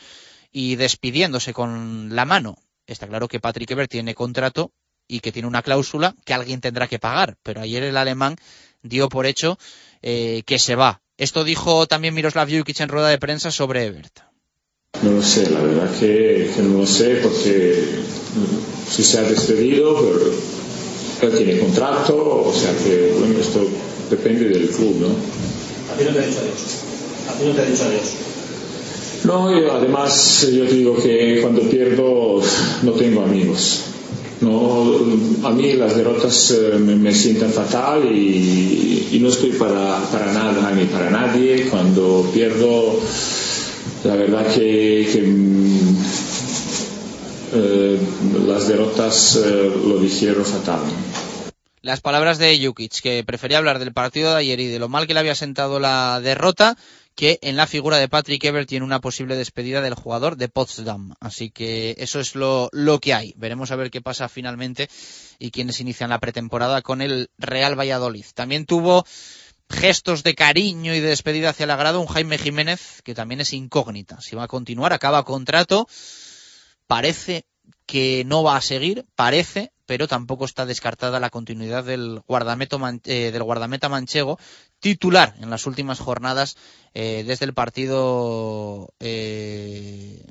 y 0.52 0.78
despidiéndose 0.78 1.54
con 1.54 2.16
la 2.16 2.26
mano. 2.26 2.58
Está 2.88 3.08
claro 3.08 3.28
que 3.28 3.40
Patrick 3.40 3.70
Ebert 3.70 3.92
tiene 3.92 4.16
contrato 4.16 4.72
y 5.08 5.20
que 5.20 5.32
tiene 5.32 5.48
una 5.48 5.62
cláusula 5.62 6.16
que 6.26 6.34
alguien 6.34 6.60
tendrá 6.60 6.88
que 6.88 6.98
pagar, 6.98 7.38
pero 7.44 7.62
ayer 7.62 7.84
el 7.84 7.98
alemán 7.98 8.36
dio 8.82 9.10
por 9.10 9.28
hecho 9.28 9.60
que 10.02 10.60
se 10.60 10.76
va 10.76 11.02
esto 11.18 11.44
dijo 11.44 11.88
también 11.88 12.14
Miroslav 12.14 12.50
Jukic 12.50 12.80
en 12.80 12.90
rueda 12.90 13.10
de 13.10 13.18
prensa 13.18 13.52
sobre 13.52 13.86
Ebert. 13.86 14.20
No 15.04 15.12
lo 15.12 15.24
sé, 15.24 15.50
la 15.50 15.62
verdad 15.62 15.92
que, 16.00 16.50
que 16.56 16.62
no 16.64 16.80
lo 16.80 16.88
sé 16.88 17.20
porque 17.22 17.76
mm, 18.36 18.92
si 18.92 19.04
se 19.04 19.20
ha 19.20 19.24
despedido, 19.24 19.96
pero 21.20 21.32
él 21.32 21.38
tiene 21.38 21.60
contrato, 21.60 22.16
o 22.46 22.54
sea 22.54 22.72
que 22.84 23.14
bueno, 23.20 23.40
esto 23.40 23.68
depende 24.10 24.50
del 24.50 24.70
club, 24.70 24.96
¿no? 25.00 25.08
¿A 25.94 25.98
ti 25.98 26.04
no 26.04 26.12
te 26.12 26.20
ha 26.20 26.26
dicho 26.26 26.40
adiós? 26.40 26.62
A 27.30 27.34
ti 27.34 27.46
no 27.46 27.54
te 27.54 27.62
ha 27.62 27.66
dicho 27.66 27.84
adiós. 27.84 28.28
No, 29.26 29.60
yo, 29.60 29.74
además 29.74 30.48
yo 30.52 30.66
te 30.66 30.76
digo 30.76 30.96
que 30.96 31.40
cuando 31.42 31.62
pierdo 31.62 32.42
no 32.84 32.92
tengo 32.94 33.24
amigos. 33.24 33.82
No, 34.42 35.48
a 35.48 35.52
mí 35.52 35.74
las 35.74 35.96
derrotas 35.96 36.52
eh, 36.52 36.78
me, 36.78 36.96
me 36.96 37.14
sientan 37.14 37.52
fatal 37.52 38.06
y, 38.16 39.18
no 39.20 39.30
estoy 39.30 39.52
para, 39.54 40.00
para 40.12 40.32
nada 40.32 40.72
ni 40.72 40.86
para 40.86 41.10
nadie. 41.10 41.68
Cuando 41.70 42.30
pierdo, 42.32 43.00
la 44.04 44.16
verdad 44.16 44.46
que, 44.54 45.10
que, 45.12 45.22
mm, 45.24 45.98
eh, 47.54 48.00
las 48.48 48.68
derrotas 48.68 49.42
eh, 49.44 49.72
lo 49.88 49.98
dijeron 49.98 50.46
fatal. 50.46 50.82
Las 51.82 52.02
palabras 52.02 52.38
de 52.38 52.60
Jukic, 52.64 53.02
que 53.02 53.24
prefería 53.24 53.58
hablar 53.58 53.80
del 53.80 53.94
partido 53.94 54.32
de 54.32 54.38
ayer 54.38 54.60
y 54.60 54.68
de 54.68 54.78
lo 54.78 54.90
mal 54.90 55.08
que 55.08 55.14
le 55.14 55.22
había 55.22 55.36
sentado 55.36 55.80
la 55.80 56.20
derrota, 56.22 56.78
que 57.18 57.40
en 57.42 57.56
la 57.56 57.66
figura 57.66 57.98
de 57.98 58.08
Patrick 58.08 58.44
Evert 58.44 58.70
tiene 58.70 58.86
una 58.86 59.02
posible 59.02 59.36
despedida 59.36 59.82
del 59.82 59.96
jugador 59.96 60.38
de 60.38 60.50
Potsdam. 60.50 61.16
Así 61.20 61.50
que 61.50 61.96
eso 61.98 62.20
es 62.20 62.36
lo, 62.36 62.70
lo 62.72 63.00
que 63.00 63.16
hay. 63.16 63.34
Veremos 63.38 63.72
a 63.72 63.76
ver 63.76 63.90
qué 63.90 64.02
pasa 64.02 64.30
finalmente 64.30 64.88
y 65.40 65.50
quiénes 65.50 65.82
inician 65.82 66.12
la 66.12 66.20
pretemporada 66.20 66.84
con 66.84 67.02
el 67.02 67.32
Real 67.40 67.78
Valladolid. 67.78 68.24
También 68.36 68.68
tuvo 68.68 69.04
gestos 69.68 70.22
de 70.22 70.36
cariño 70.36 70.94
y 70.94 71.00
de 71.00 71.08
despedida 71.08 71.50
hacia 71.50 71.64
el 71.64 71.72
agrado 71.72 72.02
un 72.02 72.06
Jaime 72.06 72.38
Jiménez, 72.38 73.02
que 73.04 73.16
también 73.16 73.42
es 73.42 73.52
incógnita. 73.52 74.22
Si 74.22 74.36
va 74.36 74.44
a 74.44 74.48
continuar, 74.48 74.94
acaba 74.94 75.26
contrato. 75.26 75.88
Parece 76.86 77.48
que 77.88 78.26
no 78.28 78.44
va 78.44 78.58
a 78.58 78.62
seguir, 78.62 79.08
parece, 79.16 79.72
pero 79.88 80.08
tampoco 80.08 80.46
está 80.46 80.68
descartada 80.68 81.20
la 81.20 81.32
continuidad 81.32 81.84
del, 81.84 82.22
guardameto 82.28 82.78
man- 82.78 83.02
eh, 83.06 83.32
guardameta 83.42 83.90
manchego, 83.90 84.38
titular 84.80 85.34
en 85.40 85.50
las 85.50 85.66
últimas 85.66 86.00
jornadas 86.00 86.56
eh, 86.94 87.24
desde 87.26 87.46
el 87.46 87.54
partido. 87.56 88.94
eh, 89.00 90.24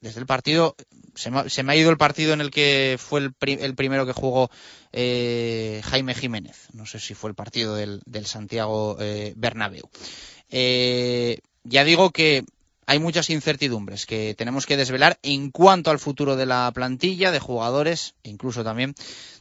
desde 0.00 0.20
el 0.20 0.26
partido. 0.26 0.74
Se 1.14 1.30
me, 1.30 1.72
ha- 1.72 1.76
ido 1.76 1.90
el 1.90 1.96
partido 1.96 2.32
en 2.32 2.40
el 2.40 2.50
que 2.50 2.96
fue 2.98 3.20
el, 3.20 3.32
pri- 3.32 3.58
el 3.60 3.74
primero 3.76 4.04
que 4.04 4.12
jugó 4.12 4.50
Jaime 4.92 6.14
Jiménez. 6.14 6.68
No 6.72 6.86
sé 6.86 6.98
si 6.98 7.14
fue 7.14 7.30
el 7.30 7.36
partido 7.36 7.76
del, 7.76 8.02
del 8.04 8.26
Santiago 8.26 8.96
Bernabéu. 9.36 9.88
Ya 11.66 11.84
digo 11.84 12.10
que 12.10 12.44
hay 12.86 12.98
muchas 12.98 13.30
incertidumbres 13.30 14.06
que 14.06 14.34
tenemos 14.36 14.66
que 14.66 14.76
desvelar 14.76 15.18
en 15.22 15.50
cuanto 15.50 15.90
al 15.90 15.98
futuro 15.98 16.36
de 16.36 16.46
la 16.46 16.70
plantilla, 16.74 17.30
de 17.30 17.38
jugadores 17.38 18.14
incluso 18.22 18.64
también 18.64 18.94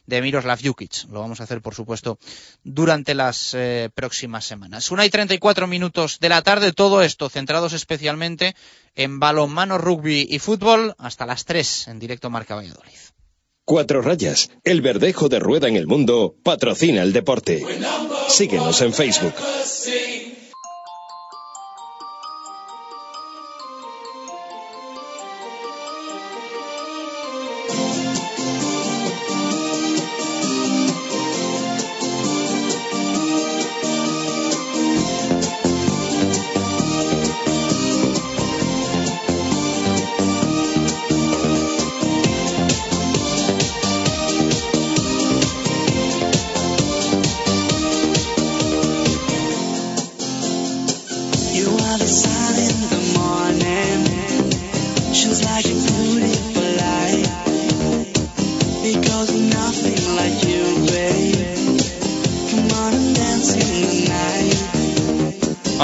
de 0.06 0.22
Miroslav 0.22 0.60
Jukic. 0.62 1.10
Lo 1.10 1.22
vamos 1.22 1.40
a 1.40 1.44
hacer, 1.44 1.62
por 1.62 1.76
supuesto, 1.76 2.20
durante 2.64 3.14
las 3.14 3.54
eh, 3.54 3.90
próximas 3.94 4.46
semanas. 4.46 4.92
Una 4.92 5.06
y 5.06 5.10
34 5.10 5.68
minutos 5.68 6.20
de 6.20 6.30
la 6.30 6.42
tarde, 6.42 6.74
todo 6.74 7.02
esto 7.02 7.30
centrados 7.30 7.74
especialmente 7.74 8.56
en 8.96 9.20
balonmano, 9.20 9.78
rugby 9.78 10.28
y 10.30 10.40
fútbol 10.40 10.96
hasta 10.98 11.26
las 11.26 11.46
3 11.46 11.88
en 11.88 12.00
directo 12.00 12.30
Marca 12.30 12.56
Valladolid. 12.56 12.92
Cuatro 13.66 14.02
rayas, 14.02 14.50
el 14.66 14.82
verdejo 14.82 15.30
de 15.30 15.40
rueda 15.40 15.70
en 15.70 15.78
el 15.78 15.88
mundo, 15.88 16.36
patrocina 16.44 17.02
el 17.02 17.14
deporte. 17.14 17.66
Síguenos 18.28 18.82
en 18.82 18.94
Facebook. 18.94 19.34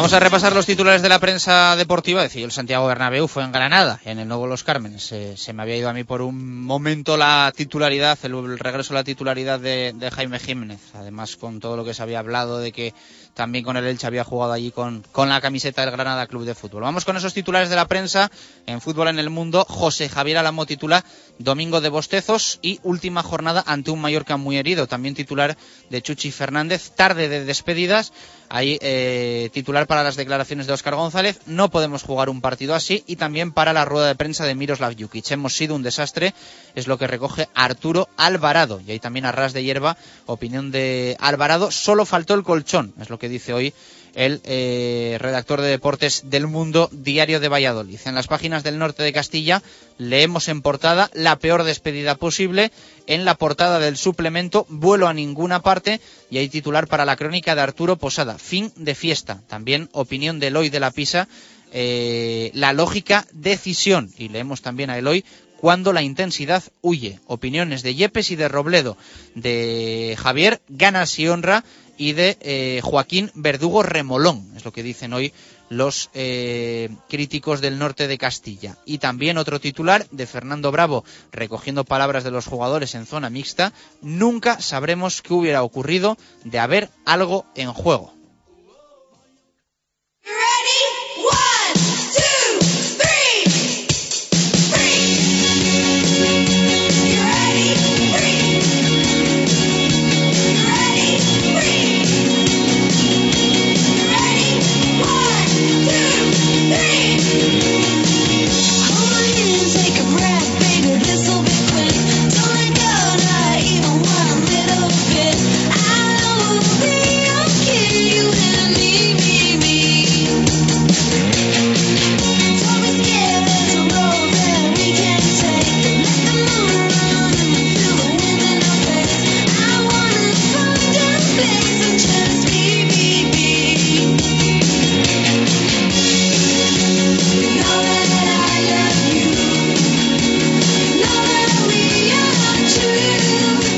Vamos 0.10 0.19
a 0.19 0.19
repasar 0.30 0.54
los 0.54 0.68
titulares 0.68 1.02
de 1.02 1.10
la 1.10 1.18
prensa 1.18 1.76
deportiva. 1.76 2.22
Decía, 2.22 2.46
el 2.46 2.52
Santiago 2.52 2.86
Bernabéu 2.86 3.28
fue 3.28 3.44
en 3.44 3.52
Granada, 3.52 4.00
en 4.06 4.20
el 4.20 4.28
Nuevo 4.28 4.46
Los 4.46 4.64
Cármenes. 4.64 5.02
Se, 5.02 5.54
me 5.54 5.64
había 5.64 5.76
ido 5.76 5.90
a 5.90 5.94
mí 5.94 6.04
por 6.04 6.22
un 6.22 6.62
momento 6.62 7.18
la 7.18 7.52
titularidad, 7.56 8.16
el, 8.22 8.60
regreso 8.60 8.94
a 8.94 8.98
la 8.98 9.04
titularidad 9.04 9.60
de, 9.60 9.92
de 9.96 10.12
Jaime 10.12 10.38
Jiménez. 10.38 10.82
Además, 10.94 11.36
con 11.36 11.60
todo 11.60 11.76
lo 11.76 11.84
que 11.84 11.96
se 11.96 12.04
había 12.04 12.20
hablado 12.20 12.60
de 12.60 12.72
que 12.72 12.94
también 13.40 13.64
con 13.64 13.78
el 13.78 13.88
Elche 13.88 14.06
había 14.06 14.26
jugado 14.26 14.52
allí 14.52 14.70
con, 14.70 15.02
con 15.14 15.30
la 15.30 15.40
camiseta 15.40 15.82
del 15.82 15.92
Granada 15.92 16.28
Club 16.28 16.44
de 16.44 16.54
Fútbol. 16.54 16.84
Vamos 16.84 17.06
con 17.06 17.16
esos 17.16 17.34
titulares 17.34 17.70
de 17.70 17.78
la 17.78 17.88
prensa 17.88 18.30
en 18.66 18.82
Fútbol 18.82 19.08
en 19.08 19.18
el 19.18 19.30
Mundo. 19.30 19.66
José 19.68 20.10
Javier 20.10 20.40
Alamo 20.40 20.66
titula 20.66 21.06
Domingo 21.38 21.80
de 21.80 21.88
Bostezos 21.88 22.60
y 22.62 22.82
última 22.84 23.24
jornada 23.24 23.64
ante 23.66 23.92
un 23.92 24.02
Mallorca 24.02 24.36
muy 24.36 24.58
herido. 24.58 24.88
También 24.88 25.16
titular 25.16 25.56
de 25.90 26.02
Chuchi 26.02 26.32
Fernández. 26.32 26.92
Tarde 26.92 27.30
de 27.30 27.46
despedidas. 27.46 28.12
Ahí 28.50 28.78
eh, 28.82 29.50
titular 29.54 29.88
para 29.88 30.04
las 30.04 30.18
declaraciones 30.20 30.68
de 30.68 30.74
Óscar 30.74 30.94
González. 30.94 31.40
No 31.48 31.70
podemos 31.70 32.04
jugar 32.04 32.30
un 32.30 32.42
partido 32.42 32.76
así. 32.76 33.04
Y 33.08 33.16
también 33.16 33.52
para 33.52 33.74
la 33.74 33.86
rueda 33.86 34.08
de 34.08 34.16
prensa 34.16 34.46
de 34.46 34.54
Miroslav 34.54 34.96
Jukic. 34.96 35.32
Hemos 35.32 35.56
sido 35.56 35.76
un 35.76 35.82
desastre. 35.82 36.36
Es 36.76 36.88
lo 36.88 37.00
que 37.00 37.08
recoge 37.08 37.50
Arturo 37.56 38.08
Alvarado. 38.18 38.80
Y 38.86 38.92
ahí 38.92 39.00
también 39.00 39.26
a 39.26 39.32
ras 39.32 39.54
de 39.54 39.64
hierba. 39.64 39.98
Opinión 40.28 40.70
de 40.70 41.18
Alvarado. 41.20 41.72
Solo 41.72 42.06
faltó 42.06 42.36
el 42.36 42.44
colchón. 42.44 42.94
Es 43.02 43.10
lo 43.10 43.18
que 43.18 43.30
dice 43.30 43.54
hoy 43.54 43.74
el 44.16 44.42
eh, 44.44 45.18
redactor 45.20 45.62
de 45.62 45.70
deportes 45.70 46.24
del 46.26 46.48
Mundo 46.48 46.90
Diario 46.92 47.40
de 47.40 47.50
Valladolid. 47.50 48.00
En 48.06 48.16
las 48.16 48.28
páginas 48.28 48.64
del 48.64 48.78
norte 48.78 49.04
de 49.04 49.14
Castilla 49.14 49.62
leemos 49.98 50.48
en 50.48 50.62
portada 50.62 51.10
la 51.14 51.38
peor 51.38 51.64
despedida 51.64 52.16
posible. 52.16 52.72
En 53.08 53.26
la 53.26 53.36
portada 53.36 53.80
del 53.80 53.98
suplemento 53.98 54.66
vuelo 54.70 55.08
a 55.08 55.14
ninguna 55.14 55.62
parte 55.62 56.00
y 56.30 56.38
hay 56.38 56.50
titular 56.50 56.88
para 56.88 57.06
la 57.06 57.16
crónica 57.16 57.56
de 57.56 57.62
Arturo 57.62 57.98
Posada. 57.98 58.38
Fin 58.38 58.72
de 58.76 58.96
fiesta. 58.96 59.42
También 59.48 59.90
opinión 59.92 60.40
de 60.40 60.48
Eloy 60.48 60.70
de 60.70 60.80
la 60.80 60.92
Pisa. 60.92 61.28
eh, 61.72 62.50
la 62.54 62.74
lógica 62.74 63.28
decisión. 63.32 64.12
Y 64.18 64.30
leemos 64.30 64.62
también 64.62 64.90
a 64.90 64.98
Eloy 64.98 65.24
cuando 65.60 65.94
la 65.94 66.02
intensidad 66.02 66.64
huye. 66.82 67.20
Opiniones 67.28 67.84
de 67.84 67.96
Yepes 67.96 68.32
y 68.32 68.36
de 68.36 68.48
Robledo, 68.48 68.98
de 69.36 70.16
Javier 70.18 70.62
Ganas 70.70 71.20
y 71.20 71.28
Honra 71.28 71.64
y 72.00 72.14
de 72.14 72.38
eh, 72.40 72.80
Joaquín 72.82 73.30
Verdugo 73.36 73.84
Remolón, 73.84 74.54
es 74.56 74.64
lo 74.64 74.72
que 74.72 74.82
dicen 74.82 75.14
hoy 75.14 75.34
los 75.68 76.10
eh, 76.14 76.90
críticos 77.10 77.62
del 77.62 77.78
norte 77.78 78.08
de 78.08 78.18
Castilla. 78.18 78.78
Y 78.86 78.98
también 78.98 79.38
otro 79.38 79.60
titular 79.60 80.08
de 80.10 80.26
Fernando 80.26 80.72
Bravo, 80.72 81.04
recogiendo 81.32 81.84
palabras 81.84 82.24
de 82.24 82.32
los 82.32 82.48
jugadores 82.48 82.96
en 82.96 83.06
zona 83.06 83.30
mixta, 83.30 83.74
nunca 84.02 84.62
sabremos 84.62 85.22
qué 85.22 85.34
hubiera 85.34 85.62
ocurrido 85.62 86.18
de 86.46 86.60
haber 86.60 86.90
algo 87.06 87.46
en 87.54 87.74
juego. 87.74 88.19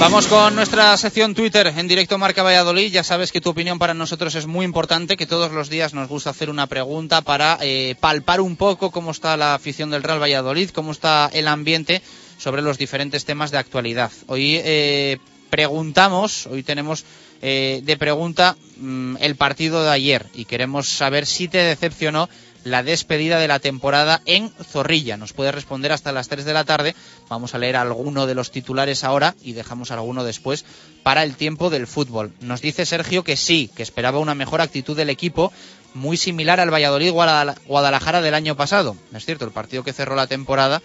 Vamos 0.02 0.26
con 0.26 0.56
nuestra 0.56 0.98
sección 0.98 1.36
Twitter 1.36 1.68
en 1.78 1.88
directo 1.88 2.18
Marca 2.18 2.42
Valladolid. 2.42 2.92
Ya 2.92 3.04
sabes 3.04 3.32
que 3.32 3.40
tu 3.40 3.52
opinión 3.52 3.78
para 3.78 3.94
nosotros 3.94 4.34
es 4.34 4.48
muy 4.48 4.66
importante, 4.66 5.16
que 5.16 5.28
todos 5.28 5.52
los 5.52 5.70
días 5.70 5.94
nos 5.94 6.08
gusta 6.10 6.32
hacer 6.32 6.50
una 6.50 6.66
pregunta 6.66 7.22
para 7.22 7.60
eh, 7.62 7.94
palpar 8.00 8.42
un 8.42 8.56
poco 8.56 8.90
cómo 8.90 9.12
está 9.12 9.38
la 9.38 9.54
afición 9.54 9.92
del 9.92 10.02
Real 10.02 10.20
Valladolid, 10.20 10.72
cómo 10.72 10.92
está 10.92 11.30
el 11.32 11.48
ambiente 11.48 12.02
sobre 12.40 12.64
los 12.64 12.80
diferentes 12.80 13.26
temas 13.26 13.52
de 13.52 13.60
actualidad. 13.60 14.12
Hoy 14.26 14.60
eh, 14.64 15.20
preguntamos, 15.52 16.48
hoy 16.48 16.64
tenemos 16.64 17.06
eh, 17.44 17.82
de 17.84 17.96
pregunta 17.96 18.58
mm, 18.78 19.18
el 19.20 19.36
partido 19.36 19.84
de 19.84 19.92
ayer 19.92 20.26
y 20.34 20.46
queremos 20.46 20.90
saber 20.90 21.28
si 21.28 21.48
te 21.48 21.60
decepcionó 21.60 22.28
la 22.64 22.84
despedida 22.84 23.40
de 23.40 23.48
la 23.48 23.60
temporada 23.60 24.22
en 24.26 24.52
Zorrilla. 24.64 25.18
Nos 25.18 25.34
puede 25.34 25.52
responder 25.52 25.92
hasta 25.92 26.12
las 26.12 26.28
3 26.28 26.46
de 26.46 26.54
la 26.54 26.64
tarde. 26.64 26.96
Vamos 27.30 27.56
a 27.56 27.58
leer 27.58 27.76
alguno 27.76 28.28
de 28.28 28.36
los 28.36 28.52
titulares 28.52 29.04
ahora 29.04 29.36
y 29.42 29.54
dejamos 29.54 29.92
alguno 29.92 30.24
después 30.24 30.66
para 31.04 31.24
el 31.24 31.36
tiempo 31.36 31.70
del 31.70 31.88
fútbol. 31.88 32.32
Nos 32.42 32.62
dice 32.62 32.86
Sergio 32.86 33.24
que 33.24 33.38
sí, 33.38 33.70
que 33.76 33.84
esperaba 33.84 34.20
una 34.20 34.36
mejor 34.36 34.62
actitud 34.62 34.96
del 34.96 35.10
equipo, 35.10 35.52
muy 35.94 36.18
similar 36.18 36.60
al 36.60 36.74
Valladolid 36.74 37.12
Guadalajara 37.12 38.22
del 38.22 38.34
año 38.34 38.56
pasado. 38.56 38.96
Es 39.14 39.26
cierto, 39.26 39.46
el 39.46 39.52
partido 39.52 39.84
que 39.84 39.94
cerró 39.94 40.16
la 40.16 40.28
temporada. 40.28 40.82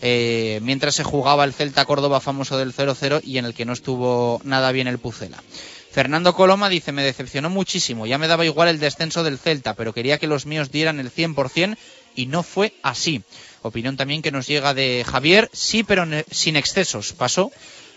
Eh, 0.00 0.60
mientras 0.62 0.94
se 0.94 1.02
jugaba 1.02 1.44
el 1.44 1.52
Celta 1.52 1.84
Córdoba 1.84 2.20
famoso 2.20 2.56
del 2.56 2.72
0-0 2.72 3.20
y 3.24 3.38
en 3.38 3.44
el 3.44 3.54
que 3.54 3.64
no 3.64 3.72
estuvo 3.72 4.40
nada 4.44 4.70
bien 4.70 4.86
el 4.86 4.98
Pucela. 4.98 5.42
Fernando 5.90 6.34
Coloma 6.34 6.68
dice, 6.68 6.92
me 6.92 7.02
decepcionó 7.02 7.50
muchísimo, 7.50 8.06
ya 8.06 8.18
me 8.18 8.28
daba 8.28 8.44
igual 8.44 8.68
el 8.68 8.78
descenso 8.78 9.24
del 9.24 9.38
Celta, 9.38 9.74
pero 9.74 9.94
quería 9.94 10.18
que 10.18 10.26
los 10.26 10.46
míos 10.46 10.70
dieran 10.70 11.00
el 11.00 11.10
100% 11.12 11.76
y 12.14 12.26
no 12.26 12.42
fue 12.42 12.74
así. 12.82 13.22
Opinión 13.62 13.96
también 13.96 14.22
que 14.22 14.30
nos 14.30 14.46
llega 14.46 14.74
de 14.74 15.04
Javier, 15.06 15.50
sí, 15.52 15.82
pero 15.82 16.04
sin 16.30 16.56
excesos. 16.56 17.12
Pasó 17.12 17.50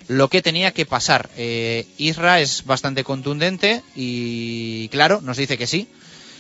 lo 0.07 0.29
que 0.29 0.41
tenía 0.41 0.71
que 0.71 0.85
pasar. 0.85 1.29
Eh, 1.37 1.85
Isra 1.97 2.39
es 2.39 2.65
bastante 2.65 3.03
contundente 3.03 3.83
y 3.95 4.87
claro, 4.89 5.21
nos 5.21 5.37
dice 5.37 5.57
que 5.57 5.67
sí. 5.67 5.87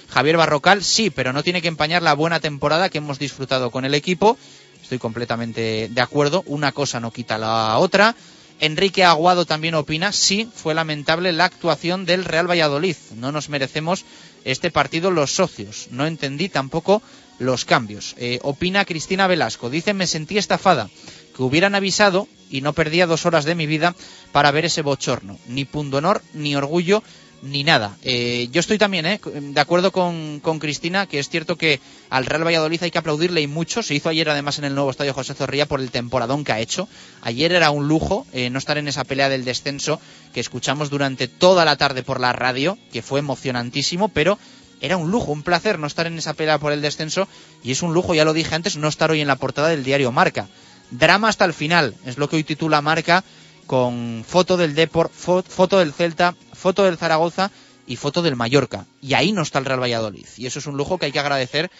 Javier 0.09 0.37
Barrocal, 0.37 0.83
sí, 0.83 1.09
pero 1.09 1.31
no 1.31 1.43
tiene 1.43 1.61
que 1.61 1.69
empañar 1.69 2.01
la 2.01 2.13
buena 2.13 2.39
temporada 2.39 2.89
que 2.89 2.97
hemos 2.97 3.19
disfrutado 3.19 3.71
con 3.71 3.85
el 3.85 3.93
equipo. 3.93 4.37
Estoy 4.81 4.99
completamente 4.99 5.87
de 5.89 6.01
acuerdo. 6.01 6.43
Una 6.47 6.71
cosa 6.71 6.99
no 6.99 7.11
quita 7.11 7.37
la 7.37 7.77
otra. 7.77 8.15
Enrique 8.61 9.03
Aguado 9.03 9.45
también 9.45 9.73
opina, 9.73 10.11
sí, 10.11 10.47
fue 10.53 10.75
lamentable 10.75 11.31
la 11.31 11.45
actuación 11.45 12.05
del 12.05 12.25
Real 12.25 12.47
Valladolid. 12.47 12.95
No 13.15 13.31
nos 13.31 13.49
merecemos 13.49 14.05
este 14.45 14.69
partido 14.69 15.09
los 15.09 15.31
socios. 15.31 15.87
No 15.89 16.05
entendí 16.05 16.47
tampoco 16.47 17.01
los 17.39 17.65
cambios. 17.65 18.13
Eh, 18.19 18.39
opina 18.43 18.85
Cristina 18.85 19.25
Velasco. 19.25 19.71
Dice, 19.71 19.95
me 19.95 20.05
sentí 20.05 20.37
estafada. 20.37 20.91
Que 21.35 21.41
hubieran 21.41 21.73
avisado 21.73 22.27
y 22.51 22.61
no 22.61 22.73
perdía 22.73 23.07
dos 23.07 23.25
horas 23.25 23.45
de 23.45 23.55
mi 23.55 23.65
vida 23.65 23.95
para 24.31 24.51
ver 24.51 24.65
ese 24.65 24.83
bochorno. 24.83 25.39
Ni 25.47 25.65
pundonor, 25.65 26.21
ni 26.35 26.55
orgullo, 26.55 27.01
ni 27.41 27.63
nada. 27.63 27.97
Eh, 28.03 28.49
yo 28.51 28.59
estoy 28.59 28.77
también 28.77 29.05
eh, 29.05 29.19
de 29.23 29.61
acuerdo 29.61 29.91
con, 29.91 30.39
Cristina, 30.59 31.07
que 31.07 31.19
es 31.19 31.29
cierto 31.29 31.57
que 31.57 31.79
al 32.09 32.25
Real 32.25 32.45
Valladolid 32.45 32.83
hay 32.83 32.91
que 32.91 32.97
aplaudirle 32.97 33.41
y 33.41 33.47
mucho. 33.47 33.81
Se 33.83 33.95
hizo 33.95 34.09
ayer 34.09 34.29
además 34.29 34.59
en 34.59 34.65
el 34.65 34.75
nuevo 34.75 34.91
estadio 34.91 35.13
José 35.13 35.33
Zorrilla 35.33 35.65
por 35.65 35.79
el 35.79 35.91
temporadón 35.91 36.43
que 36.43 36.51
ha 36.51 36.59
hecho. 36.59 36.87
Ayer 37.21 37.51
era 37.51 37.71
un 37.71 37.87
lujo 37.87 38.25
eh, 38.33 38.49
no 38.49 38.59
estar 38.59 38.77
en 38.77 38.87
esa 38.87 39.03
pelea 39.03 39.29
del 39.29 39.45
descenso 39.45 39.99
que 40.33 40.39
escuchamos 40.39 40.89
durante 40.89 41.27
toda 41.27 41.65
la 41.65 41.77
tarde 41.77 42.03
por 42.03 42.19
la 42.19 42.33
radio, 42.33 42.77
que 42.91 43.01
fue 43.01 43.19
emocionantísimo, 43.19 44.09
pero 44.09 44.37
era 44.79 44.97
un 44.97 45.11
lujo, 45.11 45.31
un 45.31 45.43
placer 45.43 45.79
no 45.79 45.87
estar 45.87 46.07
en 46.07 46.17
esa 46.17 46.33
pelea 46.33 46.57
por 46.57 46.71
el 46.71 46.81
descenso 46.81 47.27
y 47.63 47.71
es 47.71 47.81
un 47.81 47.93
lujo, 47.93 48.15
ya 48.15 48.25
lo 48.25 48.33
dije 48.33 48.55
antes, 48.55 48.77
no 48.77 48.87
estar 48.87 49.11
hoy 49.11 49.21
en 49.21 49.27
la 49.27 49.35
portada 49.35 49.69
del 49.69 49.83
diario 49.83 50.11
Marca. 50.11 50.47
Drama 50.89 51.29
hasta 51.29 51.45
el 51.45 51.53
final, 51.53 51.95
es 52.05 52.17
lo 52.17 52.27
que 52.27 52.35
hoy 52.35 52.43
titula 52.43 52.81
Marca 52.81 53.23
con 53.65 54.23
foto 54.27 54.57
del 54.57 54.75
Deport, 54.75 55.11
foto 55.13 55.79
del 55.79 55.93
Celta, 55.93 56.35
foto 56.53 56.83
del 56.83 56.97
Zaragoza 56.97 57.51
y 57.87 57.95
foto 57.95 58.21
del 58.21 58.35
Mallorca. 58.35 58.85
Y 59.01 59.13
ahí 59.13 59.31
no 59.31 59.41
está 59.41 59.59
el 59.59 59.65
Real 59.65 59.81
Valladolid. 59.81 60.27
Y 60.37 60.45
eso 60.45 60.59
es 60.59 60.67
un 60.67 60.77
lujo 60.77 60.97
que 60.97 61.07
hay 61.07 61.11
que 61.11 61.19
agradecer 61.19 61.71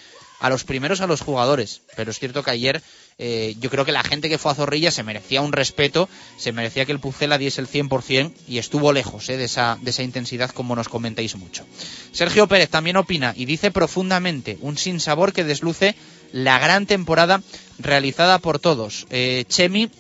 a 0.41 0.50
los 0.50 0.63
primeros 0.63 1.02
a 1.02 1.08
los 1.08 1.22
jugadores. 1.22 1.82
Pero 1.96 2.12
es 2.12 2.20
cierto 2.20 2.44
que 2.44 2.52
ayer 2.52 2.82
eh, 3.17 3.56
yo 3.60 3.70
creo 3.70 3.86
que 3.86 3.91
la 3.91 4.04
gente 4.04 4.28
que 4.28 4.39
fue 4.39 4.52
a 4.52 4.56
Zorrilla 4.56 4.89
se 4.89 5.04
merecía 5.04 5.41
un 5.41 5.54
respeto, 5.54 6.10
se 6.38 6.52
merecía 6.52 6.86
que 6.86 6.91
el 6.91 7.00
Pucela 7.00 7.38
diese 7.38 7.62
el 7.62 7.67
100% 7.67 8.34
y 8.48 8.58
estuvo 8.58 8.91
lejos 8.91 9.30
eh, 9.30 9.38
de, 9.38 9.46
esa, 9.46 9.78
de 9.80 9.91
esa 9.91 10.02
intensidad 10.02 10.50
como 10.50 10.76
nos 10.76 10.89
comentáis 10.89 11.36
mucho. 11.36 11.63
Sergio 12.12 12.48
Pérez 12.48 12.70
también 12.70 12.98
opina 12.98 13.34
y 13.38 13.46
dice 13.46 13.70
profundamente 13.70 14.58
un 14.62 14.78
sinsabor 14.78 15.34
que 15.34 15.44
desluce 15.44 15.96
la 16.34 16.58
gran 16.58 16.88
temporada 16.88 17.41
realizada 17.78 18.39
por 18.39 18.58
todos. 18.58 19.06
Eh, 19.12 19.46
Chemi 19.48 19.91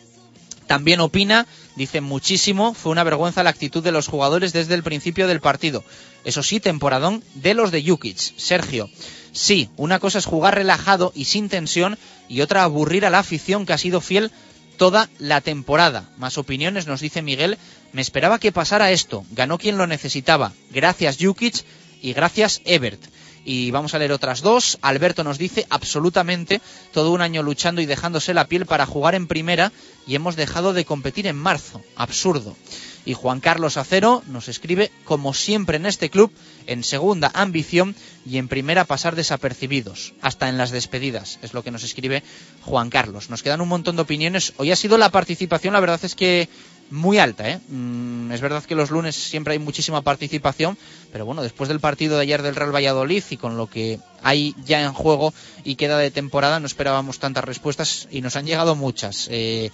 también 0.65 1.01
opina, 1.01 1.45
dice 1.75 2.01
muchísimo, 2.01 2.73
fue 2.73 2.91
una 2.91 3.03
vergüenza 3.03 3.43
la 3.43 3.49
actitud 3.49 3.83
de 3.83 3.91
los 3.91 4.07
jugadores 4.07 4.53
desde 4.53 4.75
el 4.75 4.83
principio 4.83 5.27
del 5.27 5.41
partido. 5.41 5.83
Eso 6.23 6.43
sí, 6.43 6.59
temporadón 6.59 7.23
de 7.35 7.53
los 7.53 7.71
de 7.71 7.83
Jukic. 7.83 8.17
Sergio, 8.17 8.89
sí, 9.31 9.69
una 9.77 9.99
cosa 9.99 10.19
es 10.19 10.25
jugar 10.25 10.55
relajado 10.55 11.11
y 11.15 11.25
sin 11.25 11.49
tensión 11.49 11.97
y 12.27 12.41
otra 12.41 12.63
aburrir 12.63 13.05
a 13.05 13.09
la 13.09 13.19
afición 13.19 13.65
que 13.65 13.73
ha 13.73 13.77
sido 13.77 14.01
fiel 14.01 14.31
toda 14.77 15.09
la 15.19 15.41
temporada. 15.41 16.09
Más 16.17 16.37
opiniones 16.37 16.87
nos 16.87 17.01
dice 17.01 17.21
Miguel, 17.21 17.57
me 17.93 18.01
esperaba 18.01 18.39
que 18.39 18.51
pasara 18.51 18.91
esto, 18.91 19.25
ganó 19.31 19.57
quien 19.57 19.77
lo 19.77 19.87
necesitaba. 19.87 20.53
Gracias 20.71 21.17
Jukic 21.19 21.63
y 22.01 22.13
gracias 22.13 22.61
Ebert. 22.65 23.01
Y 23.43 23.71
vamos 23.71 23.93
a 23.93 23.99
leer 23.99 24.11
otras 24.11 24.41
dos. 24.41 24.77
Alberto 24.81 25.23
nos 25.23 25.37
dice 25.37 25.65
absolutamente 25.69 26.61
todo 26.93 27.11
un 27.11 27.21
año 27.21 27.43
luchando 27.43 27.81
y 27.81 27.85
dejándose 27.85 28.33
la 28.33 28.47
piel 28.47 28.65
para 28.65 28.85
jugar 28.85 29.15
en 29.15 29.27
primera 29.27 29.71
y 30.05 30.15
hemos 30.15 30.35
dejado 30.35 30.73
de 30.73 30.85
competir 30.85 31.27
en 31.27 31.35
marzo. 31.35 31.81
Absurdo. 31.95 32.55
Y 33.03 33.13
Juan 33.13 33.39
Carlos 33.39 33.77
Acero 33.77 34.21
nos 34.27 34.47
escribe, 34.47 34.91
como 35.05 35.33
siempre 35.33 35.77
en 35.77 35.87
este 35.87 36.11
club, 36.11 36.31
en 36.67 36.83
segunda 36.83 37.31
ambición 37.33 37.95
y 38.25 38.37
en 38.37 38.47
primera 38.47 38.85
pasar 38.85 39.15
desapercibidos, 39.15 40.13
hasta 40.21 40.49
en 40.49 40.57
las 40.59 40.69
despedidas, 40.69 41.39
es 41.41 41.53
lo 41.53 41.63
que 41.63 41.71
nos 41.71 41.83
escribe 41.83 42.21
Juan 42.61 42.91
Carlos. 42.91 43.31
Nos 43.31 43.41
quedan 43.41 43.61
un 43.61 43.69
montón 43.69 43.95
de 43.95 44.03
opiniones. 44.03 44.53
Hoy 44.57 44.71
ha 44.71 44.75
sido 44.75 44.99
la 44.99 45.09
participación, 45.09 45.73
la 45.73 45.79
verdad 45.79 45.99
es 46.03 46.13
que 46.13 46.47
muy 46.91 47.17
alta. 47.17 47.49
¿eh? 47.49 47.59
Mm, 47.69 48.31
es 48.31 48.41
verdad 48.41 48.63
que 48.63 48.75
los 48.75 48.91
lunes 48.91 49.15
siempre 49.15 49.53
hay 49.53 49.59
muchísima 49.59 50.01
participación, 50.01 50.77
pero 51.11 51.25
bueno, 51.25 51.41
después 51.41 51.69
del 51.69 51.79
partido 51.79 52.17
de 52.17 52.23
ayer 52.23 52.41
del 52.41 52.55
Real 52.55 52.75
Valladolid 52.75 53.23
y 53.29 53.37
con 53.37 53.57
lo 53.57 53.67
que 53.67 53.99
hay 54.21 54.55
ya 54.65 54.81
en 54.81 54.93
juego 54.93 55.33
y 55.63 55.75
queda 55.75 55.97
de 55.97 56.11
temporada, 56.11 56.59
no 56.59 56.67
esperábamos 56.67 57.19
tantas 57.19 57.45
respuestas 57.45 58.07
y 58.11 58.21
nos 58.21 58.35
han 58.35 58.45
llegado 58.45 58.75
muchas. 58.75 59.27
Eh, 59.31 59.71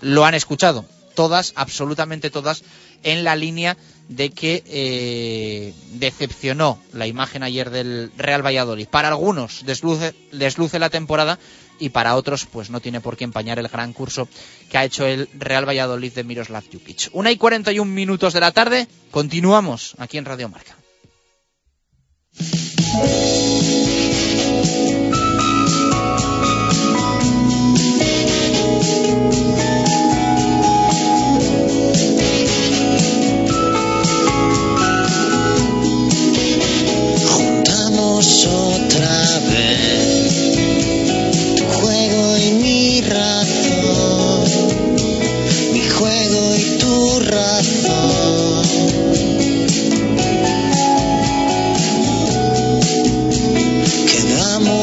lo 0.00 0.24
han 0.24 0.34
escuchado, 0.34 0.84
todas, 1.14 1.52
absolutamente 1.56 2.30
todas, 2.30 2.62
en 3.02 3.24
la 3.24 3.36
línea 3.36 3.76
de 4.08 4.30
que 4.30 4.62
eh, 4.66 5.74
decepcionó 5.92 6.78
la 6.92 7.06
imagen 7.06 7.42
ayer 7.42 7.70
del 7.70 8.10
Real 8.16 8.44
Valladolid. 8.44 8.88
Para 8.88 9.08
algunos 9.08 9.64
desluce, 9.64 10.14
desluce 10.32 10.78
la 10.78 10.90
temporada 10.90 11.38
y 11.78 11.90
para 11.90 12.16
otros 12.16 12.46
pues 12.46 12.70
no 12.70 12.80
tiene 12.80 13.00
por 13.00 13.16
qué 13.16 13.24
empañar 13.24 13.58
el 13.58 13.68
gran 13.68 13.92
curso 13.92 14.28
que 14.70 14.78
ha 14.78 14.84
hecho 14.84 15.06
el 15.06 15.28
Real 15.34 15.68
Valladolid 15.68 16.12
de 16.12 16.24
Miroslav 16.24 16.64
Jukic. 16.70 17.08
Una 17.12 17.30
y 17.30 17.36
41 17.36 17.90
minutos 17.90 18.32
de 18.32 18.40
la 18.40 18.52
tarde, 18.52 18.88
continuamos 19.10 19.94
aquí 19.98 20.18
en 20.18 20.24
Radio 20.24 20.48
Marca. 20.48 20.76
Juntamos 37.26 38.46
otra 38.46 39.40
vez 39.50 40.07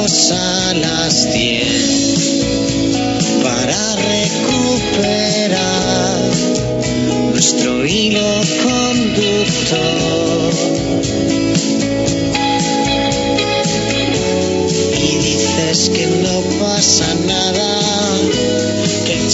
A 0.05 0.73
las 0.75 1.33
10 1.33 1.65
para 3.41 3.95
recuperar 3.95 5.55
nuestro 7.07 7.83
hilo 7.83 8.21
conductor. 8.61 10.53
Y 15.01 15.17
dices 15.17 15.89
que 15.89 16.05
no 16.05 16.39
pasa 16.59 17.07
nada, 17.25 17.81
que 19.07 19.13
el 19.15 19.27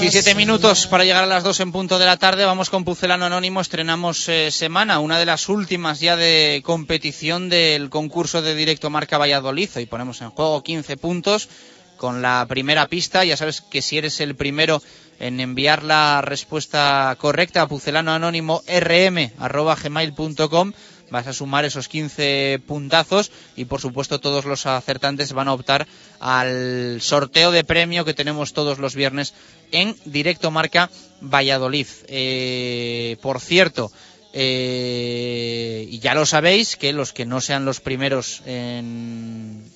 17 0.00 0.34
minutos 0.34 0.86
para 0.86 1.04
llegar 1.04 1.24
a 1.24 1.26
las 1.26 1.44
2 1.44 1.60
en 1.60 1.72
punto 1.72 1.98
de 1.98 2.06
la 2.06 2.16
tarde. 2.16 2.46
Vamos 2.46 2.70
con 2.70 2.84
Pucelano 2.84 3.26
Anónimo. 3.26 3.60
Estrenamos 3.60 4.30
eh, 4.30 4.50
semana, 4.50 4.98
una 4.98 5.18
de 5.18 5.26
las 5.26 5.50
últimas 5.50 6.00
ya 6.00 6.16
de 6.16 6.62
competición 6.64 7.50
del 7.50 7.90
concurso 7.90 8.40
de 8.40 8.54
directo 8.54 8.88
Marca 8.88 9.18
Valladolid. 9.18 9.68
Y 9.76 9.84
ponemos 9.84 10.22
en 10.22 10.30
juego 10.30 10.62
15 10.62 10.96
puntos 10.96 11.50
con 11.98 12.22
la 12.22 12.46
primera 12.48 12.86
pista. 12.86 13.26
Ya 13.26 13.36
sabes 13.36 13.60
que 13.60 13.82
si 13.82 13.98
eres 13.98 14.20
el 14.20 14.36
primero 14.36 14.82
en 15.18 15.38
enviar 15.38 15.82
la 15.82 16.22
respuesta 16.22 17.14
correcta 17.20 17.60
a 17.60 17.68
pucelano 17.68 18.12
anónimo 18.12 18.62
rm.gmail.com 18.66 20.72
vas 21.10 21.26
a 21.26 21.32
sumar 21.32 21.64
esos 21.64 21.88
15 21.88 22.60
puntazos 22.66 23.30
y 23.56 23.64
por 23.64 23.80
supuesto 23.80 24.20
todos 24.20 24.44
los 24.44 24.66
acertantes 24.66 25.32
van 25.32 25.48
a 25.48 25.52
optar 25.52 25.86
al 26.20 26.98
sorteo 27.00 27.50
de 27.50 27.64
premio 27.64 28.04
que 28.04 28.14
tenemos 28.14 28.52
todos 28.52 28.78
los 28.78 28.94
viernes 28.94 29.34
en 29.72 29.96
directo 30.04 30.50
marca 30.50 30.90
Valladolid. 31.20 31.86
Eh, 32.06 33.16
por 33.20 33.40
cierto, 33.40 33.92
eh, 34.32 35.86
y 35.90 35.98
ya 35.98 36.14
lo 36.14 36.26
sabéis 36.26 36.76
que 36.76 36.92
los 36.92 37.12
que 37.12 37.26
no 37.26 37.40
sean 37.40 37.64
los 37.64 37.80
primeros 37.80 38.42
en 38.46 39.70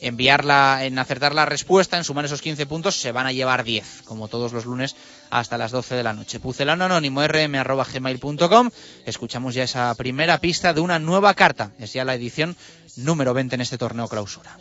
enviarla, 0.00 0.84
en 0.84 0.98
acertar 0.98 1.34
la 1.34 1.46
respuesta, 1.46 1.96
en 1.96 2.04
sumar 2.04 2.26
esos 2.26 2.42
15 2.42 2.66
puntos, 2.66 2.96
se 2.96 3.12
van 3.12 3.26
a 3.26 3.32
llevar 3.32 3.64
10, 3.64 4.02
como 4.04 4.28
todos 4.28 4.52
los 4.52 4.66
lunes 4.66 4.96
hasta 5.30 5.58
las 5.58 5.70
12 5.72 5.94
de 5.94 6.02
la 6.02 6.12
noche. 6.12 6.40
Pucelano 6.40 6.84
anónimo 6.84 7.26
rm.gmail.com. 7.26 8.70
Escuchamos 9.06 9.54
ya 9.54 9.64
esa 9.64 9.94
primera 9.94 10.38
pista 10.40 10.72
de 10.72 10.80
una 10.80 10.98
nueva 10.98 11.34
carta. 11.34 11.72
Es 11.78 11.92
ya 11.92 12.04
la 12.04 12.14
edición 12.14 12.56
número 12.96 13.34
20 13.34 13.54
en 13.54 13.60
este 13.60 13.78
torneo 13.78 14.08
clausura. 14.08 14.58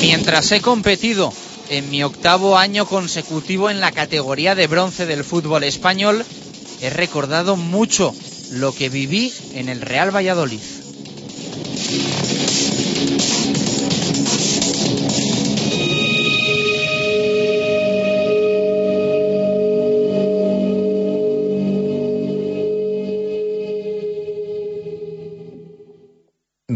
Mientras 0.00 0.50
he 0.52 0.60
competido 0.60 1.32
en 1.68 1.90
mi 1.90 2.02
octavo 2.02 2.56
año 2.58 2.86
consecutivo 2.86 3.70
en 3.70 3.80
la 3.80 3.92
categoría 3.92 4.54
de 4.54 4.66
bronce 4.66 5.06
del 5.06 5.24
fútbol 5.24 5.62
español, 5.62 6.24
he 6.80 6.90
recordado 6.90 7.56
mucho 7.56 8.14
lo 8.52 8.74
que 8.74 8.88
viví 8.88 9.32
en 9.54 9.68
el 9.68 9.80
Real 9.80 10.14
Valladolid. 10.14 10.60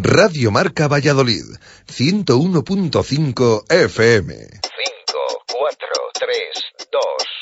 Radio 0.07 0.50
Marca 0.50 0.86
Valladolid, 0.86 1.59
101.5 1.86 3.64
FM. 3.68 4.28
5, 4.28 4.61
4, 5.46 5.78
3, 6.12 6.28
2, 6.90 6.98
1 7.00 7.34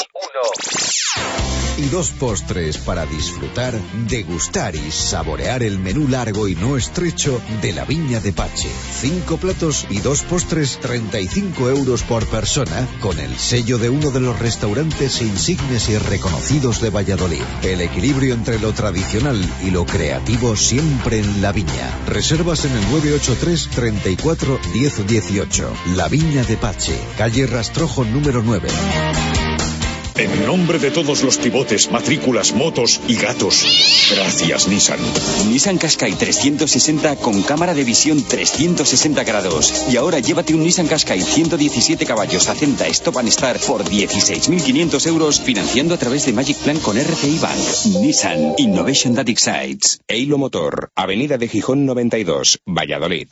y 1.76 1.88
dos 1.88 2.10
postres 2.10 2.78
para 2.78 3.06
disfrutar, 3.06 3.74
degustar 4.08 4.74
y 4.76 4.90
saborear 4.90 5.62
el 5.62 5.78
menú 5.78 6.06
largo 6.08 6.46
y 6.48 6.54
no 6.54 6.76
estrecho 6.76 7.40
de 7.60 7.72
la 7.72 7.84
Viña 7.84 8.20
de 8.20 8.32
Pache. 8.32 8.68
Cinco 9.00 9.36
platos 9.36 9.86
y 9.90 10.00
dos 10.00 10.22
postres, 10.22 10.78
35 10.80 11.70
euros 11.70 12.02
por 12.02 12.26
persona, 12.26 12.86
con 13.00 13.18
el 13.18 13.36
sello 13.38 13.78
de 13.78 13.90
uno 13.90 14.10
de 14.10 14.20
los 14.20 14.38
restaurantes 14.38 15.22
insignes 15.22 15.88
y 15.88 15.98
reconocidos 15.98 16.80
de 16.80 16.90
Valladolid. 16.90 17.42
El 17.62 17.80
equilibrio 17.80 18.34
entre 18.34 18.58
lo 18.58 18.72
tradicional 18.72 19.40
y 19.64 19.70
lo 19.70 19.86
creativo 19.86 20.56
siempre 20.56 21.18
en 21.18 21.42
la 21.42 21.52
Viña. 21.52 21.98
Reservas 22.06 22.64
en 22.64 22.72
el 22.72 22.90
983 22.90 23.68
34 23.74 24.60
10 24.72 25.06
18. 25.06 25.72
La 25.96 26.08
Viña 26.08 26.44
de 26.44 26.56
Pache, 26.56 26.98
calle 27.16 27.46
Rastrojo 27.46 28.04
número 28.04 28.42
9. 28.42 28.68
En 30.16 30.46
nombre 30.46 30.78
de 30.78 30.90
todos 30.90 31.22
los 31.22 31.38
pivotes, 31.38 31.90
matrículas, 31.90 32.52
motos 32.52 33.00
y 33.08 33.16
gatos, 33.16 34.10
gracias 34.14 34.68
Nissan. 34.68 35.00
Nissan 35.48 35.78
Qashqai 35.78 36.12
360 36.12 37.16
con 37.16 37.42
cámara 37.42 37.74
de 37.74 37.84
visión 37.84 38.22
360 38.22 39.24
grados. 39.24 39.86
Y 39.90 39.96
ahora 39.96 40.18
llévate 40.18 40.54
un 40.54 40.62
Nissan 40.62 40.86
Qashqai 40.86 41.20
117 41.20 42.04
caballos 42.04 42.48
Acenta 42.48 42.86
Stop 42.88 43.18
and 43.18 43.30
Start 43.30 43.62
por 43.62 43.84
16.500 43.84 45.06
euros 45.06 45.40
financiando 45.40 45.94
a 45.94 45.98
través 45.98 46.26
de 46.26 46.32
Magic 46.32 46.58
Plan 46.58 46.78
con 46.80 46.98
RCI 46.98 47.38
Bank. 47.38 48.02
Nissan 48.02 48.54
Innovation 48.58 49.14
That 49.14 49.28
Excites. 49.28 50.00
Eilo 50.08 50.36
Motor, 50.36 50.90
Avenida 50.94 51.38
de 51.38 51.48
Gijón 51.48 51.86
92, 51.86 52.58
Valladolid. 52.66 53.28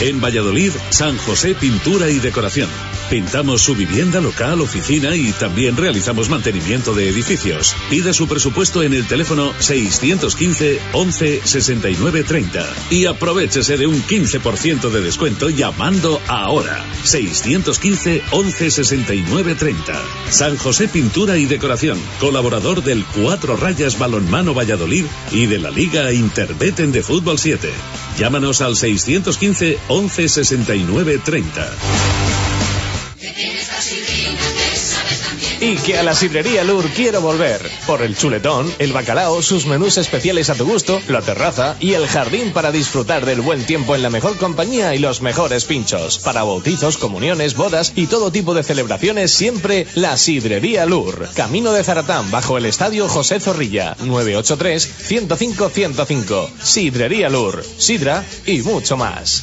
En 0.00 0.18
Valladolid, 0.18 0.72
San 0.88 1.18
José 1.18 1.54
Pintura 1.54 2.08
y 2.08 2.18
Decoración. 2.20 2.70
Pintamos 3.10 3.60
su 3.60 3.74
vivienda, 3.74 4.20
local, 4.20 4.62
oficina 4.62 5.14
y 5.14 5.30
también 5.32 5.76
realizamos 5.76 6.30
mantenimiento 6.30 6.94
de 6.94 7.10
edificios. 7.10 7.76
Pide 7.90 8.14
su 8.14 8.26
presupuesto 8.26 8.82
en 8.82 8.94
el 8.94 9.06
teléfono 9.06 9.52
615 9.58 10.80
11 10.94 11.40
69 11.44 12.24
30 12.24 12.66
y 12.88 13.04
aprovechese 13.04 13.76
de 13.76 13.86
un 13.86 14.02
15% 14.02 14.88
de 14.88 15.02
descuento 15.02 15.50
llamando 15.50 16.18
ahora. 16.28 16.82
615 17.04 18.22
11 18.30 18.70
69 18.70 19.54
30. 19.54 20.02
San 20.30 20.56
José 20.56 20.88
Pintura 20.88 21.36
y 21.36 21.44
Decoración, 21.44 21.98
colaborador 22.20 22.82
del 22.82 23.04
Cuatro 23.04 23.54
Rayas 23.56 23.98
Balonmano 23.98 24.54
Valladolid 24.54 25.04
y 25.30 25.44
de 25.44 25.58
la 25.58 25.70
Liga 25.70 26.10
Interbeten 26.10 26.90
de 26.90 27.02
Fútbol 27.02 27.38
7. 27.38 27.68
Llámanos 28.20 28.60
al 28.60 28.76
615 28.76 29.78
11 29.88 30.28
69 30.28 31.20
30. 31.24 31.74
Y 35.60 35.76
que 35.76 35.98
a 35.98 36.02
la 36.02 36.14
sidrería 36.14 36.64
Lur 36.64 36.88
quiero 36.90 37.20
volver. 37.20 37.60
Por 37.86 38.00
el 38.00 38.16
chuletón, 38.16 38.72
el 38.78 38.94
bacalao, 38.94 39.42
sus 39.42 39.66
menús 39.66 39.98
especiales 39.98 40.48
a 40.48 40.54
tu 40.54 40.64
gusto, 40.64 41.02
la 41.06 41.20
terraza 41.20 41.76
y 41.80 41.92
el 41.92 42.06
jardín 42.06 42.52
para 42.52 42.72
disfrutar 42.72 43.26
del 43.26 43.42
buen 43.42 43.66
tiempo 43.66 43.94
en 43.94 44.02
la 44.02 44.08
mejor 44.08 44.38
compañía 44.38 44.94
y 44.94 44.98
los 44.98 45.20
mejores 45.20 45.66
pinchos. 45.66 46.18
Para 46.18 46.44
bautizos, 46.44 46.96
comuniones, 46.96 47.56
bodas 47.56 47.92
y 47.94 48.06
todo 48.06 48.32
tipo 48.32 48.54
de 48.54 48.62
celebraciones, 48.62 49.32
siempre 49.32 49.86
la 49.94 50.16
sidrería 50.16 50.86
Lur. 50.86 51.28
Camino 51.34 51.72
de 51.72 51.84
Zaratán, 51.84 52.30
bajo 52.30 52.56
el 52.56 52.64
estadio 52.64 53.06
José 53.08 53.38
Zorrilla. 53.38 53.98
983-105-105. 53.98 56.48
Sidrería 56.62 57.28
Lur. 57.28 57.62
Sidra 57.76 58.24
y 58.46 58.62
mucho 58.62 58.96
más. 58.96 59.42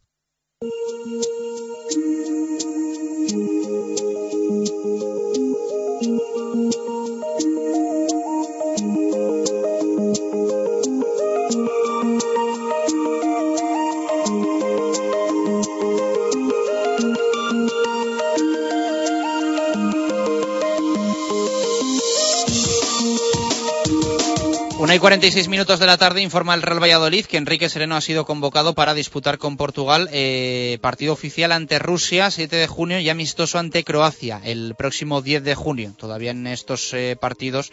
Una 24.91 24.97
y 24.97 24.99
46 24.99 25.47
minutos 25.47 25.79
de 25.79 25.85
la 25.85 25.95
tarde 25.95 26.21
informa 26.21 26.53
el 26.53 26.61
Real 26.61 26.83
Valladolid 26.83 27.25
que 27.25 27.37
Enrique 27.37 27.69
Sereno 27.69 27.95
ha 27.95 28.01
sido 28.01 28.25
convocado 28.25 28.73
para 28.75 28.93
disputar 28.93 29.37
con 29.37 29.55
Portugal 29.55 30.09
eh, 30.11 30.79
partido 30.81 31.13
oficial 31.13 31.53
ante 31.53 31.79
Rusia 31.79 32.29
7 32.29 32.53
de 32.57 32.67
junio 32.67 32.99
y 32.99 33.07
amistoso 33.07 33.57
ante 33.57 33.85
Croacia 33.85 34.41
el 34.43 34.75
próximo 34.75 35.21
10 35.21 35.45
de 35.45 35.55
junio. 35.55 35.93
Todavía 35.97 36.31
en 36.31 36.45
estos 36.45 36.93
eh, 36.93 37.15
partidos 37.17 37.71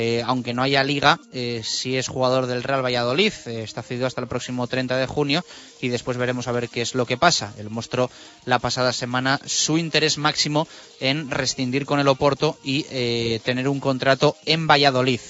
eh, 0.00 0.22
aunque 0.24 0.54
no 0.54 0.62
haya 0.62 0.84
liga, 0.84 1.18
eh, 1.32 1.62
sí 1.64 1.96
es 1.96 2.06
jugador 2.06 2.46
del 2.46 2.62
Real 2.62 2.84
Valladolid, 2.84 3.32
eh, 3.46 3.64
está 3.64 3.82
cedido 3.82 4.06
hasta 4.06 4.20
el 4.20 4.28
próximo 4.28 4.68
30 4.68 4.96
de 4.96 5.08
junio 5.08 5.44
y 5.80 5.88
después 5.88 6.16
veremos 6.16 6.46
a 6.46 6.52
ver 6.52 6.68
qué 6.68 6.82
es 6.82 6.94
lo 6.94 7.04
que 7.04 7.16
pasa. 7.16 7.52
Él 7.58 7.68
mostró 7.68 8.08
la 8.44 8.60
pasada 8.60 8.92
semana 8.92 9.40
su 9.44 9.76
interés 9.76 10.16
máximo 10.16 10.68
en 11.00 11.32
rescindir 11.32 11.84
con 11.84 11.98
el 11.98 12.06
Oporto 12.06 12.56
y 12.62 12.86
eh, 12.90 13.40
tener 13.42 13.68
un 13.68 13.80
contrato 13.80 14.36
en 14.46 14.68
Valladolid. 14.68 15.20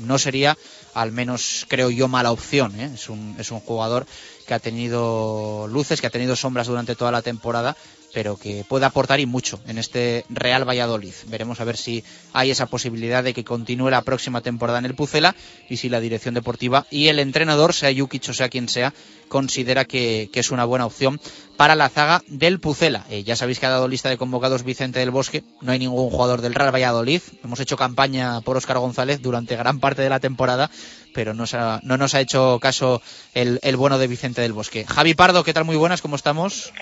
No 0.00 0.18
sería, 0.18 0.58
al 0.92 1.10
menos 1.10 1.64
creo 1.66 1.88
yo, 1.88 2.06
mala 2.06 2.32
opción. 2.32 2.78
Es, 2.78 3.08
un, 3.08 3.34
es 3.38 3.50
un 3.50 3.60
jugador 3.60 4.04
que 4.46 4.52
ha 4.52 4.58
tenido 4.58 5.68
luces, 5.68 6.02
que 6.02 6.06
ha 6.06 6.10
tenido 6.10 6.36
sombras 6.36 6.66
durante 6.66 6.96
toda 6.96 7.12
la 7.12 7.22
temporada 7.22 7.74
pero 8.12 8.36
que 8.36 8.64
puede 8.68 8.86
aportar 8.86 9.20
y 9.20 9.26
mucho 9.26 9.60
en 9.66 9.78
este 9.78 10.24
Real 10.28 10.68
Valladolid. 10.68 11.14
Veremos 11.26 11.60
a 11.60 11.64
ver 11.64 11.76
si 11.76 12.04
hay 12.32 12.50
esa 12.50 12.66
posibilidad 12.66 13.22
de 13.22 13.34
que 13.34 13.44
continúe 13.44 13.90
la 13.90 14.02
próxima 14.02 14.40
temporada 14.40 14.78
en 14.78 14.84
el 14.84 14.94
Pucela 14.94 15.34
y 15.68 15.76
si 15.76 15.88
la 15.88 16.00
dirección 16.00 16.34
deportiva 16.34 16.86
y 16.90 17.08
el 17.08 17.18
entrenador, 17.18 17.72
sea 17.74 17.94
Jukic 17.94 18.28
o 18.28 18.34
sea 18.34 18.48
quien 18.48 18.68
sea, 18.68 18.92
considera 19.28 19.84
que, 19.84 20.30
es 20.32 20.50
una 20.50 20.64
buena 20.64 20.86
opción 20.86 21.20
para 21.56 21.74
la 21.74 21.88
zaga 21.88 22.22
del 22.26 22.60
Pucela. 22.60 23.04
Eh, 23.10 23.22
ya 23.22 23.36
sabéis 23.36 23.58
que 23.58 23.66
ha 23.66 23.70
dado 23.70 23.88
lista 23.88 24.08
de 24.08 24.16
convocados 24.16 24.64
Vicente 24.64 24.98
del 24.98 25.10
Bosque, 25.10 25.44
no 25.60 25.72
hay 25.72 25.78
ningún 25.78 26.10
jugador 26.10 26.40
del 26.40 26.54
Real 26.54 26.74
Valladolid. 26.74 27.20
Hemos 27.44 27.60
hecho 27.60 27.76
campaña 27.76 28.40
por 28.40 28.56
Óscar 28.56 28.78
González 28.78 29.20
durante 29.20 29.56
gran 29.56 29.78
parte 29.78 30.02
de 30.02 30.08
la 30.08 30.20
temporada, 30.20 30.70
pero 31.14 31.34
no, 31.34 31.44
no 31.82 31.96
nos 31.96 32.14
ha 32.14 32.20
hecho 32.20 32.58
caso 32.60 33.02
el, 33.34 33.60
el 33.62 33.76
bueno 33.76 33.98
de 33.98 34.06
Vicente 34.06 34.40
del 34.40 34.52
Bosque. 34.52 34.86
Javi 34.86 35.14
Pardo, 35.14 35.44
¿qué 35.44 35.52
tal? 35.52 35.64
Muy 35.64 35.76
buenas, 35.76 36.00
¿cómo 36.00 36.16
estamos? 36.16 36.72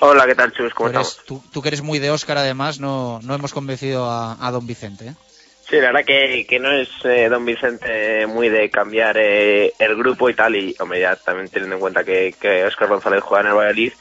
Hola, 0.00 0.26
¿qué 0.26 0.34
tal, 0.34 0.52
Chus? 0.52 0.74
¿Cómo 0.74 0.88
estamos? 0.88 1.20
Tú, 1.24 1.62
que 1.62 1.68
eres 1.68 1.82
muy 1.82 1.98
de 1.98 2.10
Oscar, 2.10 2.38
además, 2.38 2.80
no, 2.80 3.20
no 3.22 3.34
hemos 3.34 3.52
convencido 3.52 4.10
a, 4.10 4.50
don 4.50 4.66
Vicente. 4.66 5.08
¿eh? 5.08 5.14
Sí, 5.68 5.76
la 5.76 5.92
verdad 5.92 6.04
que, 6.04 6.46
que 6.48 6.58
no 6.58 6.70
es 6.72 6.88
eh, 7.04 7.28
don 7.28 7.44
Vicente 7.44 8.26
muy 8.26 8.48
de 8.48 8.68
cambiar 8.70 9.16
eh, 9.18 9.72
el 9.78 9.96
grupo 9.96 10.28
y 10.28 10.34
tal, 10.34 10.56
y 10.56 10.74
hombre, 10.78 11.00
ya 11.00 11.16
también 11.16 11.48
teniendo 11.48 11.76
en 11.76 11.80
cuenta 11.80 12.04
que, 12.04 12.34
que 12.38 12.64
Oscar 12.64 12.88
González 12.88 13.22
juega 13.22 13.42
en 13.42 13.46
el 13.48 13.54
Valladolid, 13.54 13.92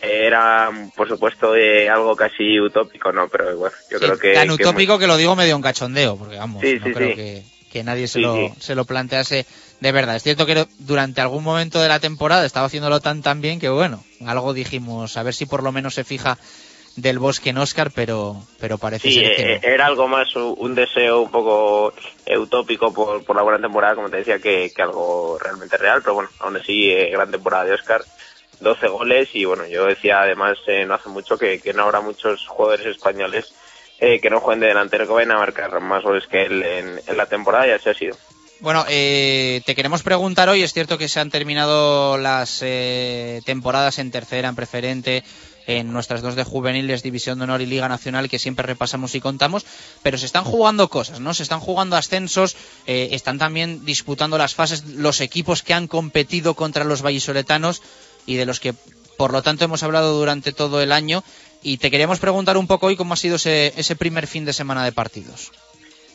era, 0.00 0.70
por 0.94 1.08
supuesto, 1.08 1.52
algo 1.90 2.14
casi 2.16 2.60
utópico, 2.60 3.12
¿no? 3.12 3.28
Pero 3.28 3.56
bueno, 3.56 3.76
yo 3.90 3.98
creo 3.98 4.18
que... 4.18 4.34
Tan 4.34 4.50
utópico 4.50 4.98
que 4.98 5.06
lo 5.06 5.16
digo 5.16 5.34
medio 5.34 5.56
en 5.56 5.62
cachondeo, 5.62 6.16
porque 6.16 6.36
vamos, 6.36 6.62
no 6.62 6.92
creo 6.92 7.16
que, 7.16 7.44
que, 7.72 7.82
nadie 7.82 8.06
se, 8.06 8.20
lo, 8.20 8.54
se 8.60 8.74
lo 8.74 8.84
plantease 8.84 9.46
de 9.80 9.92
verdad. 9.92 10.16
Es 10.16 10.22
cierto 10.22 10.46
que 10.46 10.66
durante 10.78 11.20
algún 11.20 11.44
momento 11.44 11.80
de 11.80 11.88
la 11.88 12.00
temporada 12.00 12.46
estaba 12.46 12.66
haciéndolo 12.66 13.00
tan 13.00 13.22
tan 13.22 13.40
bien 13.40 13.60
que 13.60 13.68
bueno, 13.68 14.02
algo 14.26 14.54
dijimos, 14.54 15.16
a 15.16 15.22
ver 15.22 15.34
si 15.34 15.46
por 15.46 15.62
lo 15.62 15.72
menos 15.72 15.94
se 15.94 16.04
fija 16.04 16.38
del 16.96 17.18
bosque 17.18 17.50
en 17.50 17.58
Oscar, 17.58 17.90
pero, 17.94 18.36
pero 18.58 18.78
parece 18.78 19.12
ser 19.12 19.36
que 19.36 19.52
eh, 19.54 19.60
era 19.62 19.86
algo 19.86 20.08
más 20.08 20.34
un 20.34 20.74
deseo 20.74 21.20
un 21.20 21.30
poco 21.30 21.92
utópico 22.38 22.92
por, 22.92 23.22
por 23.22 23.36
la 23.36 23.42
buena 23.42 23.60
temporada, 23.60 23.94
como 23.94 24.08
te 24.08 24.18
decía, 24.18 24.38
que, 24.38 24.72
algo 24.78 25.38
realmente 25.38 25.76
real, 25.76 26.00
pero 26.00 26.14
bueno, 26.14 26.30
aún 26.40 26.56
así, 26.56 26.90
eh, 26.90 27.10
gran 27.10 27.30
temporada 27.30 27.64
de 27.64 27.72
Oscar. 27.72 28.02
12 28.58 28.88
goles 28.88 29.28
y 29.34 29.44
bueno, 29.44 29.66
yo 29.66 29.84
decía 29.84 30.22
además 30.22 30.56
eh, 30.66 30.86
no 30.86 30.94
hace 30.94 31.10
mucho 31.10 31.36
que, 31.36 31.60
que, 31.60 31.74
no 31.74 31.82
habrá 31.82 32.00
muchos 32.00 32.46
jugadores 32.46 32.86
españoles 32.86 33.54
que 33.98 34.30
no 34.30 34.40
jueguen 34.40 34.60
de 34.60 34.68
delantero 34.68 35.06
que 35.06 35.12
vayan 35.12 35.32
a 35.32 35.38
marcar 35.38 35.78
más 35.80 36.02
goles 36.02 36.26
que 36.26 36.44
él 36.44 36.62
en, 36.62 37.00
en 37.06 37.16
la 37.16 37.26
temporada 37.26 37.66
y 37.66 37.70
así 37.72 37.90
ha 37.90 37.94
sido. 37.94 38.16
Bueno, 38.60 38.86
eh, 38.88 39.60
te 39.66 39.74
queremos 39.74 40.02
preguntar 40.02 40.48
hoy, 40.48 40.62
es 40.62 40.72
cierto 40.72 40.96
que 40.96 41.08
se 41.08 41.20
han 41.20 41.30
terminado 41.30 42.16
las 42.16 42.60
eh, 42.62 43.42
temporadas 43.44 43.98
en 43.98 44.10
tercera, 44.10 44.48
en 44.48 44.56
preferente, 44.56 45.24
en 45.66 45.92
nuestras 45.92 46.22
dos 46.22 46.36
de 46.36 46.44
juveniles, 46.44 47.02
División 47.02 47.38
de 47.38 47.44
Honor 47.44 47.60
y 47.60 47.66
Liga 47.66 47.86
Nacional, 47.86 48.30
que 48.30 48.38
siempre 48.38 48.64
repasamos 48.64 49.14
y 49.14 49.20
contamos, 49.20 49.66
pero 50.02 50.16
se 50.16 50.24
están 50.24 50.44
jugando 50.44 50.88
cosas, 50.88 51.20
¿no? 51.20 51.34
Se 51.34 51.42
están 51.42 51.60
jugando 51.60 51.96
ascensos, 51.96 52.56
eh, 52.86 53.08
están 53.12 53.38
también 53.38 53.84
disputando 53.84 54.38
las 54.38 54.54
fases 54.54 54.84
los 54.86 55.20
equipos 55.20 55.62
que 55.62 55.74
han 55.74 55.86
competido 55.86 56.54
contra 56.54 56.84
los 56.84 57.02
vallisoletanos 57.02 57.82
y 58.24 58.36
de 58.36 58.46
los 58.46 58.58
que, 58.58 58.74
por 59.18 59.32
lo 59.32 59.42
tanto, 59.42 59.66
hemos 59.66 59.82
hablado 59.82 60.18
durante 60.18 60.52
todo 60.52 60.80
el 60.80 60.92
año. 60.92 61.22
Y 61.62 61.76
te 61.76 61.90
queríamos 61.90 62.20
preguntar 62.20 62.56
un 62.56 62.66
poco 62.66 62.86
hoy 62.86 62.96
cómo 62.96 63.14
ha 63.14 63.16
sido 63.18 63.36
ese, 63.36 63.74
ese 63.76 63.96
primer 63.96 64.26
fin 64.26 64.46
de 64.46 64.52
semana 64.54 64.84
de 64.84 64.92
partidos. 64.92 65.52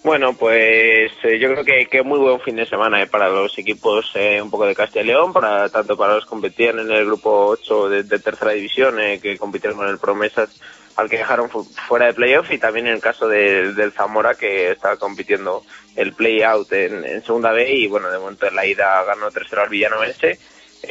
Bueno, 0.03 0.33
pues 0.33 1.11
eh, 1.23 1.37
yo 1.37 1.51
creo 1.51 1.63
que, 1.63 1.85
que 1.85 2.01
muy 2.01 2.17
buen 2.17 2.39
fin 2.41 2.55
de 2.55 2.65
semana 2.65 3.03
eh, 3.03 3.07
para 3.07 3.29
los 3.29 3.55
equipos 3.59 4.11
eh, 4.15 4.41
un 4.41 4.49
poco 4.49 4.65
de 4.65 4.73
Castilla 4.73 5.03
y 5.03 5.07
León, 5.07 5.31
para, 5.31 5.69
tanto 5.69 5.95
para 5.95 6.15
los 6.15 6.23
que 6.23 6.29
competían 6.29 6.79
en 6.79 6.91
el 6.91 7.05
grupo 7.05 7.45
8 7.49 7.89
de, 7.89 8.19
tercera 8.19 8.51
división, 8.51 8.95
que 9.21 9.37
compitieron 9.37 9.77
con 9.77 9.87
el 9.87 9.99
Promesas, 9.99 10.59
al 10.95 11.07
que 11.07 11.19
dejaron 11.19 11.51
fuera 11.51 12.07
de 12.07 12.15
playoff, 12.15 12.51
y 12.51 12.57
también 12.57 12.87
en 12.87 12.93
el 12.93 12.99
caso 12.99 13.27
del 13.27 13.91
Zamora, 13.91 14.33
que 14.33 14.71
estaba 14.71 14.97
compitiendo 14.97 15.63
el 15.95 16.13
play-out 16.13 16.71
en, 16.73 17.23
segunda 17.23 17.51
B, 17.51 17.71
y 17.71 17.85
bueno, 17.85 18.09
de 18.09 18.17
momento 18.17 18.47
en 18.47 18.55
la 18.55 18.65
ida 18.65 19.03
ganó 19.03 19.29
tercero 19.29 19.61
al 19.61 19.69
Villanovense. 19.69 20.39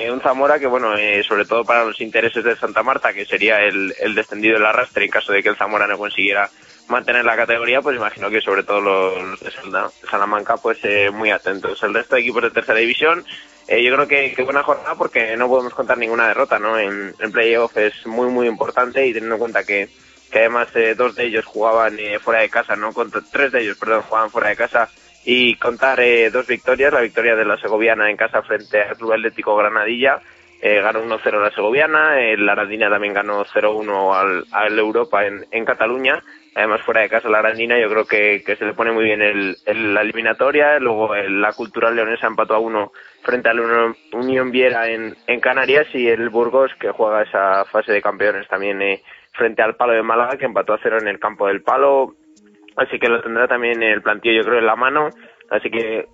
un 0.08 0.20
Zamora 0.20 0.60
que, 0.60 0.68
bueno, 0.68 0.94
sobre 1.26 1.46
todo 1.46 1.64
para 1.64 1.84
los 1.84 2.00
intereses 2.00 2.44
de 2.44 2.54
Santa 2.54 2.84
Marta, 2.84 3.12
que 3.12 3.26
sería 3.26 3.60
el, 3.64 3.92
el 3.98 4.14
descendido 4.14 4.54
del 4.54 4.66
arrastre 4.66 5.04
en 5.04 5.10
caso 5.10 5.32
de 5.32 5.42
que 5.42 5.48
el 5.48 5.56
Zamora 5.56 5.88
no 5.88 5.98
consiguiera 5.98 6.48
mantener 6.90 7.24
la 7.24 7.36
categoría, 7.36 7.80
pues 7.80 7.96
imagino 7.96 8.28
que 8.28 8.40
sobre 8.40 8.64
todo 8.64 8.80
los 8.80 9.40
de 9.40 9.50
Salamanca, 10.10 10.56
pues 10.56 10.78
eh, 10.82 11.10
muy 11.10 11.30
atentos. 11.30 11.82
El 11.82 11.94
resto 11.94 12.16
de 12.16 12.22
equipos 12.22 12.42
de 12.42 12.50
tercera 12.50 12.78
división, 12.78 13.24
eh, 13.68 13.82
yo 13.82 13.94
creo 13.94 14.08
que, 14.08 14.34
que, 14.34 14.42
buena 14.42 14.62
jornada 14.62 14.96
porque 14.96 15.36
no 15.36 15.48
podemos 15.48 15.72
contar 15.72 15.96
ninguna 15.96 16.28
derrota, 16.28 16.58
¿no? 16.58 16.78
En, 16.78 17.14
en 17.18 17.32
playoff 17.32 17.76
es 17.76 18.06
muy, 18.06 18.28
muy 18.28 18.48
importante 18.48 19.06
y 19.06 19.12
teniendo 19.12 19.36
en 19.36 19.40
cuenta 19.40 19.64
que, 19.64 19.88
que 20.30 20.40
además 20.40 20.68
eh, 20.74 20.94
dos 20.96 21.14
de 21.14 21.26
ellos 21.26 21.44
jugaban 21.44 21.96
fuera 22.20 22.40
de 22.40 22.50
casa, 22.50 22.74
¿no? 22.74 22.92
Contra, 22.92 23.20
tres 23.30 23.52
de 23.52 23.62
ellos, 23.62 23.78
perdón, 23.78 24.02
jugaban 24.02 24.30
fuera 24.30 24.48
de 24.48 24.56
casa 24.56 24.88
y 25.24 25.54
contar 25.56 26.00
dos 26.32 26.46
victorias, 26.46 26.92
la 26.92 27.02
victoria 27.02 27.36
de 27.36 27.44
la 27.44 27.58
Segoviana 27.58 28.10
en 28.10 28.16
casa 28.16 28.42
frente 28.42 28.82
al 28.82 28.96
Club 28.96 29.12
Atlético 29.12 29.54
Granadilla, 29.54 30.20
ganó 30.62 31.04
1-0 31.04 31.42
la 31.42 31.50
Segoviana, 31.50 32.16
la 32.38 32.52
Arandina 32.52 32.88
también 32.88 33.12
ganó 33.12 33.44
0-1 33.44 34.14
al, 34.14 34.46
al 34.50 34.78
Europa 34.78 35.26
en, 35.26 35.46
en 35.50 35.64
Cataluña 35.66 36.22
además 36.54 36.82
fuera 36.82 37.02
de 37.02 37.08
casa 37.08 37.28
la 37.28 37.38
Arandina, 37.38 37.78
yo 37.78 37.88
creo 37.88 38.06
que, 38.06 38.42
que 38.44 38.56
se 38.56 38.64
le 38.64 38.74
pone 38.74 38.92
muy 38.92 39.04
bien 39.04 39.22
el, 39.22 39.56
la 39.94 40.02
eliminatoria, 40.02 40.78
luego 40.78 41.14
la 41.14 41.52
Cultural 41.52 41.94
Leonesa 41.94 42.26
empató 42.26 42.54
a 42.54 42.58
uno 42.58 42.92
frente 43.22 43.48
al 43.48 43.60
Unión 44.12 44.50
Viera 44.50 44.88
en, 44.88 45.14
en 45.26 45.40
Canarias. 45.40 45.86
Y 45.94 46.08
el 46.08 46.28
Burgos 46.30 46.72
que 46.80 46.90
juega 46.90 47.22
esa 47.22 47.64
fase 47.66 47.92
de 47.92 48.02
campeones 48.02 48.48
también 48.48 48.82
eh, 48.82 49.02
frente 49.32 49.62
al 49.62 49.76
Palo 49.76 49.92
de 49.92 50.02
Málaga 50.02 50.36
que 50.36 50.46
empató 50.46 50.74
a 50.74 50.80
cero 50.82 50.98
en 51.00 51.08
el 51.08 51.18
campo 51.18 51.46
del 51.46 51.62
Palo, 51.62 52.14
así 52.76 52.98
que 52.98 53.08
lo 53.08 53.22
tendrá 53.22 53.46
también 53.46 53.82
el 53.82 54.02
plantillo 54.02 54.42
yo 54.42 54.44
creo 54.44 54.58
en 54.58 54.66
la 54.66 54.76
mano, 54.76 55.08
así 55.50 55.70
que 55.70 56.06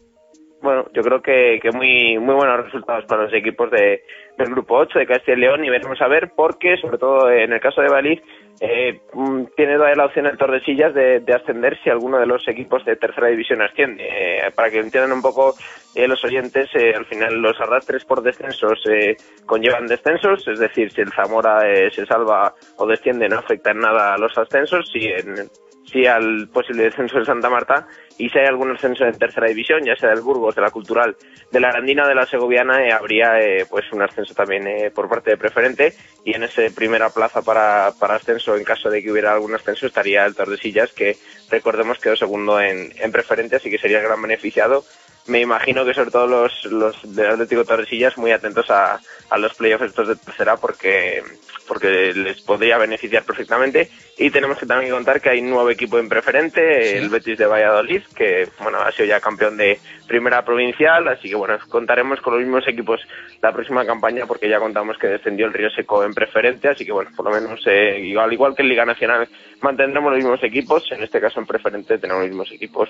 bueno, 0.62 0.86
yo 0.94 1.02
creo 1.02 1.22
que, 1.22 1.58
que 1.62 1.70
muy 1.70 2.18
muy 2.18 2.34
buenos 2.34 2.64
resultados 2.64 3.04
para 3.06 3.24
los 3.24 3.34
equipos 3.34 3.70
de, 3.70 4.02
del 4.38 4.50
grupo 4.50 4.76
8 4.78 4.98
de 4.98 5.06
Castilla 5.06 5.36
y 5.36 5.40
León. 5.40 5.64
Y 5.64 5.70
veremos 5.70 6.00
a 6.00 6.08
ver 6.08 6.32
porque 6.34 6.76
sobre 6.78 6.98
todo 6.98 7.30
en 7.30 7.52
el 7.52 7.60
caso 7.60 7.82
de 7.82 7.88
Baliz 7.88 8.22
eh, 8.60 9.00
mm, 9.12 9.44
tiene 9.56 9.74
todavía 9.74 9.96
la 9.96 10.06
opción 10.06 10.26
el 10.26 10.38
Tordesillas 10.38 10.94
de, 10.94 11.20
de 11.20 11.34
ascender 11.34 11.78
si 11.82 11.90
alguno 11.90 12.18
de 12.18 12.26
los 12.26 12.46
equipos 12.48 12.84
de 12.84 12.96
tercera 12.96 13.28
división 13.28 13.62
asciende. 13.62 14.04
Eh, 14.08 14.50
para 14.54 14.70
que 14.70 14.80
entiendan 14.80 15.12
un 15.12 15.22
poco 15.22 15.54
eh, 15.94 16.06
los 16.06 16.22
oyentes, 16.24 16.68
eh, 16.74 16.92
al 16.94 17.06
final 17.06 17.34
los 17.40 17.58
arrastres 17.60 18.04
por 18.04 18.22
descensos 18.22 18.78
eh, 18.90 19.16
conllevan 19.46 19.86
descensos, 19.86 20.46
es 20.46 20.58
decir, 20.58 20.92
si 20.92 21.00
el 21.00 21.12
Zamora 21.12 21.60
se 21.90 22.04
salva 22.06 22.54
o 22.76 22.86
desciende 22.86 23.28
no 23.28 23.38
afecta 23.38 23.70
en 23.70 23.80
nada 23.80 24.14
a 24.14 24.18
los 24.18 24.36
ascensos, 24.36 24.90
si 24.92 25.06
en, 25.06 25.48
sí 25.90 26.06
al 26.06 26.48
posible 26.52 26.84
descenso 26.84 27.18
de 27.18 27.24
Santa 27.24 27.48
Marta 27.48 27.86
y 28.18 28.30
si 28.30 28.38
hay 28.38 28.46
algún 28.46 28.70
ascenso 28.70 29.04
en 29.04 29.18
tercera 29.18 29.46
división, 29.46 29.84
ya 29.84 29.94
sea 29.96 30.10
del 30.10 30.22
Burgos, 30.22 30.54
de 30.54 30.62
la 30.62 30.70
Cultural, 30.70 31.16
de 31.52 31.60
la 31.60 31.68
Arandina, 31.68 32.08
de 32.08 32.14
la 32.14 32.26
Segoviana, 32.26 32.82
eh, 32.86 32.92
habría 32.92 33.40
eh, 33.40 33.66
pues 33.68 33.84
un 33.92 34.02
ascenso 34.02 34.34
también 34.34 34.66
eh, 34.66 34.90
por 34.90 35.08
parte 35.08 35.30
de 35.30 35.36
preferente. 35.36 35.92
Y 36.24 36.34
en 36.34 36.42
esa 36.42 36.62
primera 36.74 37.10
plaza 37.10 37.42
para, 37.42 37.92
para 37.98 38.16
ascenso, 38.16 38.56
en 38.56 38.64
caso 38.64 38.90
de 38.90 39.02
que 39.02 39.12
hubiera 39.12 39.32
algún 39.32 39.54
ascenso, 39.54 39.86
estaría 39.86 40.24
el 40.24 40.34
Tordesillas, 40.34 40.92
que 40.92 41.16
recordemos 41.50 41.98
quedó 41.98 42.16
segundo 42.16 42.60
en, 42.60 42.92
en 42.96 43.12
preferente, 43.12 43.56
así 43.56 43.70
que 43.70 43.78
sería 43.78 43.98
el 43.98 44.06
gran 44.06 44.22
beneficiado 44.22 44.84
me 45.26 45.40
imagino 45.40 45.84
que 45.84 45.94
sobre 45.94 46.10
todo 46.10 46.26
los, 46.26 46.64
los 46.66 47.14
del 47.14 47.30
Atlético 47.30 47.64
Torresillas 47.64 48.16
muy 48.16 48.30
atentos 48.30 48.70
a, 48.70 49.00
a 49.30 49.38
los 49.38 49.54
playoffs 49.54 49.86
estos 49.86 50.08
de 50.08 50.16
tercera 50.16 50.56
porque, 50.56 51.22
porque 51.66 52.12
les 52.14 52.40
podría 52.42 52.78
beneficiar 52.78 53.24
perfectamente. 53.24 53.90
Y 54.18 54.30
tenemos 54.30 54.58
que 54.58 54.66
también 54.66 54.92
contar 54.92 55.20
que 55.20 55.28
hay 55.28 55.40
un 55.40 55.50
nuevo 55.50 55.68
equipo 55.68 55.98
en 55.98 56.08
preferente, 56.08 56.96
el 56.96 57.10
Betis 57.10 57.36
de 57.36 57.46
Valladolid, 57.46 58.02
que 58.14 58.48
bueno, 58.62 58.78
ha 58.78 58.90
sido 58.92 59.08
ya 59.08 59.20
campeón 59.20 59.56
de 59.56 59.78
primera 60.06 60.42
provincial, 60.44 61.06
así 61.08 61.28
que 61.28 61.34
bueno, 61.34 61.58
contaremos 61.68 62.20
con 62.20 62.34
los 62.34 62.42
mismos 62.42 62.66
equipos 62.66 63.00
la 63.42 63.52
próxima 63.52 63.84
campaña 63.84 64.24
porque 64.26 64.48
ya 64.48 64.58
contamos 64.58 64.96
que 64.98 65.08
descendió 65.08 65.46
el 65.46 65.52
Río 65.52 65.68
Seco 65.70 66.04
en 66.04 66.14
preferente, 66.14 66.68
así 66.68 66.86
que 66.86 66.92
bueno, 66.92 67.10
por 67.14 67.26
lo 67.26 67.32
menos 67.32 67.60
eh, 67.66 67.98
igual, 68.00 68.32
igual 68.32 68.54
que 68.54 68.62
en 68.62 68.68
Liga 68.68 68.86
Nacional 68.86 69.28
mantendremos 69.60 70.12
los 70.12 70.22
mismos 70.22 70.42
equipos, 70.44 70.90
en 70.92 71.02
este 71.02 71.20
caso 71.20 71.40
en 71.40 71.46
preferente 71.46 71.98
tenemos 71.98 72.22
los 72.22 72.30
mismos 72.30 72.52
equipos 72.52 72.88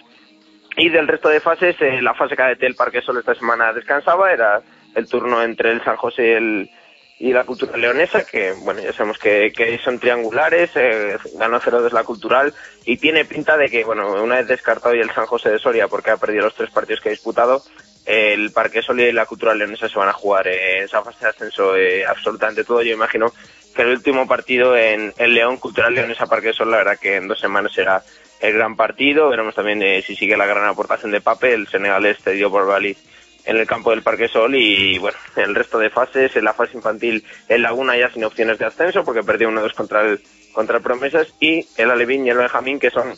y 0.76 0.88
del 0.90 1.08
resto 1.08 1.28
de 1.28 1.40
fases, 1.40 1.76
eh, 1.80 2.00
la 2.02 2.14
fase 2.14 2.36
cadete 2.36 2.66
del 2.66 2.74
Parque 2.74 3.00
Sol 3.00 3.18
esta 3.18 3.34
semana 3.34 3.72
descansaba, 3.72 4.32
era 4.32 4.60
el 4.94 5.08
turno 5.08 5.42
entre 5.42 5.72
el 5.72 5.82
San 5.82 5.96
José 5.96 6.28
y, 6.28 6.32
el, 6.32 6.70
y 7.18 7.32
la 7.32 7.44
Cultura 7.44 7.76
Leonesa, 7.76 8.24
que 8.24 8.52
bueno, 8.62 8.80
ya 8.80 8.92
sabemos 8.92 9.18
que, 9.18 9.52
que 9.56 9.78
son 9.78 9.98
triangulares, 9.98 10.70
eh, 10.74 11.16
ganó 11.34 11.60
0-2 11.60 11.92
la 11.92 12.04
Cultural 12.04 12.52
y 12.84 12.98
tiene 12.98 13.24
pinta 13.24 13.56
de 13.56 13.68
que, 13.68 13.84
bueno, 13.84 14.22
una 14.22 14.36
vez 14.36 14.48
descartado 14.48 14.94
y 14.94 15.00
el 15.00 15.10
San 15.12 15.26
José 15.26 15.50
de 15.50 15.58
Soria, 15.58 15.88
porque 15.88 16.10
ha 16.10 16.18
perdido 16.18 16.44
los 16.44 16.54
tres 16.54 16.70
partidos 16.70 17.00
que 17.00 17.08
ha 17.08 17.12
disputado, 17.12 17.62
el 18.06 18.52
Parque 18.52 18.82
Sol 18.82 19.00
y 19.00 19.10
la 19.12 19.26
Cultura 19.26 19.54
Leonesa 19.54 19.88
se 19.88 19.98
van 19.98 20.08
a 20.08 20.12
jugar 20.12 20.46
en 20.46 20.84
esa 20.84 21.02
fase 21.02 21.24
de 21.24 21.30
ascenso 21.30 21.76
eh, 21.76 22.06
absolutamente 22.06 22.64
todo. 22.64 22.80
Yo 22.82 22.92
imagino 22.92 23.32
que 23.74 23.82
el 23.82 23.88
último 23.88 24.28
partido 24.28 24.76
en, 24.76 25.12
el 25.18 25.34
León, 25.34 25.56
Cultural 25.56 25.92
Leonesa 25.92 26.26
Parque 26.26 26.52
Sol, 26.52 26.70
la 26.70 26.78
verdad 26.78 26.98
que 27.00 27.16
en 27.16 27.26
dos 27.26 27.40
semanas 27.40 27.72
será 27.72 28.02
el 28.40 28.52
gran 28.54 28.76
partido. 28.76 29.28
Veremos 29.28 29.54
también 29.54 29.82
eh, 29.82 30.02
si 30.02 30.16
sigue 30.16 30.36
la 30.36 30.46
gran 30.46 30.66
aportación 30.66 31.12
de 31.12 31.20
Pape, 31.20 31.54
el 31.54 31.68
senegalés 31.68 32.18
cedido 32.18 32.50
por 32.50 32.66
Baliz 32.66 32.98
en 33.44 33.56
el 33.56 33.66
campo 33.66 33.90
del 33.90 34.02
Parque 34.02 34.28
Sol 34.28 34.54
y 34.56 34.98
bueno, 34.98 35.16
en 35.36 35.44
el 35.44 35.54
resto 35.54 35.78
de 35.78 35.88
fases, 35.88 36.34
en 36.34 36.44
la 36.44 36.52
fase 36.52 36.76
infantil 36.76 37.24
el 37.48 37.62
Laguna 37.62 37.96
ya 37.96 38.10
sin 38.10 38.24
opciones 38.24 38.58
de 38.58 38.66
ascenso 38.66 39.04
porque 39.04 39.22
perdió 39.22 39.48
1-2 39.50 39.72
contra 39.72 40.02
el, 40.02 40.20
contra 40.52 40.80
Promesas 40.80 41.32
y 41.40 41.64
el 41.76 41.90
Alevín 41.90 42.26
y 42.26 42.30
el 42.30 42.38
Benjamín 42.38 42.80
que 42.80 42.90
son 42.90 43.14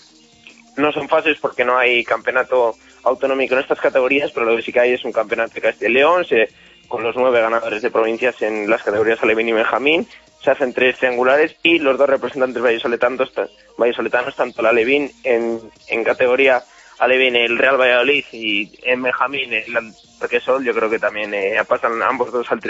no 0.77 0.93
son 0.93 1.09
fases 1.09 1.39
porque 1.41 1.65
no 1.65 1.77
hay 1.77 2.05
campeonato 2.05 2.77
autonómico 3.03 3.55
en 3.55 3.61
estas 3.61 3.81
categorías, 3.81 4.31
pero 4.31 4.47
lo 4.47 4.57
que 4.57 4.63
sí 4.63 4.73
que 4.73 4.81
hay 4.81 4.93
es 4.93 5.05
un 5.05 5.13
campeonato 5.13 5.55
de 5.55 5.61
Castilla 5.61 5.91
y 5.91 5.95
León, 5.95 6.25
se, 6.25 6.49
con 6.87 7.03
los 7.03 7.17
nueve 7.17 7.41
ganadores 7.41 7.83
de 7.83 7.91
provincias 7.91 8.41
en 8.43 8.71
las 8.71 8.83
categorías 8.83 9.21
Alevín 9.23 9.49
y 9.49 9.53
Benjamín, 9.53 10.07
se 10.49 10.53
hacen 10.53 10.73
tres 10.73 10.97
triangulares 10.97 11.57
y 11.63 11.79
los 11.79 11.99
dos 11.99 12.09
representantes 12.09 12.63
vallesoletanos, 12.63 13.31
vallesoletanos 13.77 14.35
tanto 14.35 14.63
la 14.63 14.71
Alevín 14.71 15.11
en, 15.23 15.61
en 15.89 16.05
categoría 16.05 16.63
Alevín 16.99 17.37
el 17.37 17.59
Real 17.59 17.79
Valladolid 17.79 18.25
y 18.33 18.73
en 18.83 19.03
Benjamín 19.03 19.53
el 19.53 19.75
Parque 20.19 20.41
Sol, 20.41 20.65
yo 20.65 20.73
creo 20.75 20.89
que 20.89 20.99
también 20.99 21.35
eh, 21.35 21.59
pasan 21.69 22.03
ambos 22.03 22.33
dos 22.33 22.51
al 22.51 22.61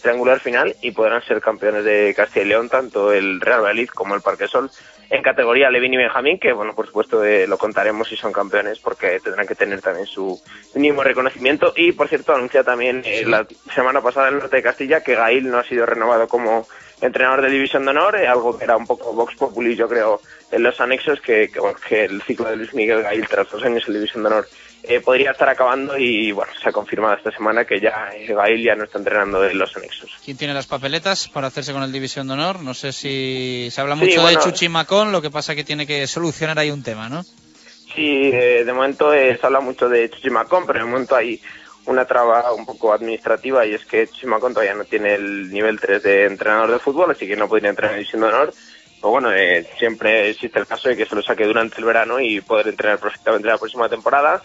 triangular 0.00 0.38
final 0.38 0.76
y 0.80 0.92
podrán 0.92 1.20
ser 1.24 1.40
campeones 1.40 1.82
de 1.82 2.14
Castilla 2.16 2.46
y 2.46 2.48
León, 2.50 2.68
tanto 2.68 3.12
el 3.12 3.40
Real 3.40 3.62
Valladolid 3.62 3.88
como 3.88 4.14
el 4.14 4.20
Parque 4.20 4.46
Sol, 4.46 4.70
en 5.10 5.20
categoría 5.20 5.70
Levin 5.70 5.94
y 5.94 5.96
Benjamín, 5.96 6.38
que 6.38 6.52
bueno, 6.52 6.72
por 6.72 6.86
supuesto 6.86 7.24
eh, 7.24 7.48
lo 7.48 7.58
contaremos 7.58 8.08
si 8.08 8.16
son 8.16 8.32
campeones 8.32 8.78
porque 8.78 9.18
tendrán 9.18 9.46
que 9.48 9.56
tener 9.56 9.80
también 9.80 10.06
su 10.06 10.40
mínimo 10.76 11.02
reconocimiento. 11.02 11.72
Y 11.74 11.92
por 11.92 12.08
cierto, 12.08 12.34
anuncia 12.34 12.62
también 12.62 13.02
eh, 13.04 13.24
la 13.26 13.44
semana 13.74 14.02
pasada 14.02 14.28
en 14.28 14.34
el 14.34 14.40
norte 14.40 14.56
de 14.56 14.62
Castilla 14.62 15.02
que 15.02 15.16
Gail 15.16 15.50
no 15.50 15.58
ha 15.58 15.64
sido 15.64 15.84
renovado 15.84 16.28
como 16.28 16.68
entrenador 17.00 17.42
de 17.42 17.50
División 17.50 17.84
de 17.84 17.90
Honor, 17.90 18.16
eh, 18.16 18.26
algo 18.26 18.56
que 18.56 18.64
era 18.64 18.76
un 18.76 18.86
poco 18.86 19.12
Vox 19.12 19.34
Populi, 19.36 19.74
yo 19.76 19.88
creo, 19.88 20.20
en 20.50 20.62
los 20.62 20.80
anexos, 20.80 21.20
que, 21.20 21.50
que, 21.88 22.04
el 22.04 22.22
ciclo 22.22 22.48
de 22.50 22.56
Luis 22.56 22.74
Miguel 22.74 23.02
Gail 23.02 23.26
tras 23.28 23.50
dos 23.50 23.62
años 23.62 23.84
en 23.86 23.94
División 23.94 24.22
de 24.22 24.28
Honor 24.28 24.48
eh, 24.82 25.00
podría 25.00 25.32
estar 25.32 25.48
acabando 25.48 25.98
y 25.98 26.32
bueno, 26.32 26.52
se 26.62 26.68
ha 26.68 26.72
confirmado 26.72 27.16
esta 27.16 27.30
semana 27.32 27.64
que 27.64 27.80
ya 27.80 28.10
Gail 28.26 28.64
ya 28.64 28.74
no 28.74 28.84
está 28.84 28.98
entrenando 28.98 29.44
en 29.44 29.58
los 29.58 29.76
anexos. 29.76 30.10
¿Quién 30.24 30.36
tiene 30.36 30.54
las 30.54 30.66
papeletas 30.66 31.28
para 31.28 31.48
hacerse 31.48 31.72
con 31.72 31.82
el 31.82 31.92
División 31.92 32.26
de 32.28 32.34
Honor? 32.34 32.60
No 32.62 32.74
sé 32.74 32.92
si 32.92 33.68
se 33.70 33.80
habla 33.80 33.96
mucho 33.96 34.26
de 34.26 34.36
Chuchi 34.36 34.68
Macón, 34.68 35.12
lo 35.12 35.20
que 35.20 35.30
pasa 35.30 35.54
que 35.54 35.64
tiene 35.64 35.86
que 35.86 36.06
solucionar 36.06 36.58
ahí 36.58 36.70
un 36.70 36.82
tema, 36.82 37.08
¿no? 37.08 37.22
Sí, 37.94 38.30
eh, 38.32 38.62
de 38.64 38.72
momento 38.72 39.12
eh, 39.12 39.36
se 39.38 39.44
habla 39.44 39.60
mucho 39.60 39.88
de 39.88 40.08
Chuchi 40.10 40.30
Macón, 40.30 40.64
pero 40.66 40.78
de 40.78 40.84
momento 40.84 41.16
hay 41.16 41.40
una 41.88 42.04
traba 42.04 42.52
un 42.52 42.64
poco 42.64 42.92
administrativa 42.92 43.66
y 43.66 43.74
es 43.74 43.84
que 43.84 44.06
Chuchi 44.06 44.26
Macón 44.26 44.54
todavía 44.54 44.74
no 44.74 44.84
tiene 44.84 45.14
el 45.14 45.50
nivel 45.50 45.80
3 45.80 46.02
de 46.02 46.24
entrenador 46.24 46.72
de 46.72 46.78
fútbol, 46.78 47.10
así 47.10 47.26
que 47.26 47.36
no 47.36 47.48
podría 47.48 47.70
entrenar 47.70 47.94
en 47.94 47.98
División 47.98 48.22
de 48.22 48.28
Honor. 48.28 48.54
Pero 49.00 49.10
bueno, 49.10 49.30
siempre 49.78 50.30
existe 50.30 50.58
el 50.58 50.66
caso 50.66 50.88
de 50.88 50.96
que 50.96 51.06
se 51.06 51.14
lo 51.14 51.22
saque 51.22 51.46
durante 51.46 51.78
el 51.78 51.84
verano 51.84 52.20
y 52.20 52.40
poder 52.40 52.68
entrenar 52.68 52.98
perfectamente 52.98 53.48
la 53.48 53.58
próxima 53.58 53.88
temporada 53.88 54.42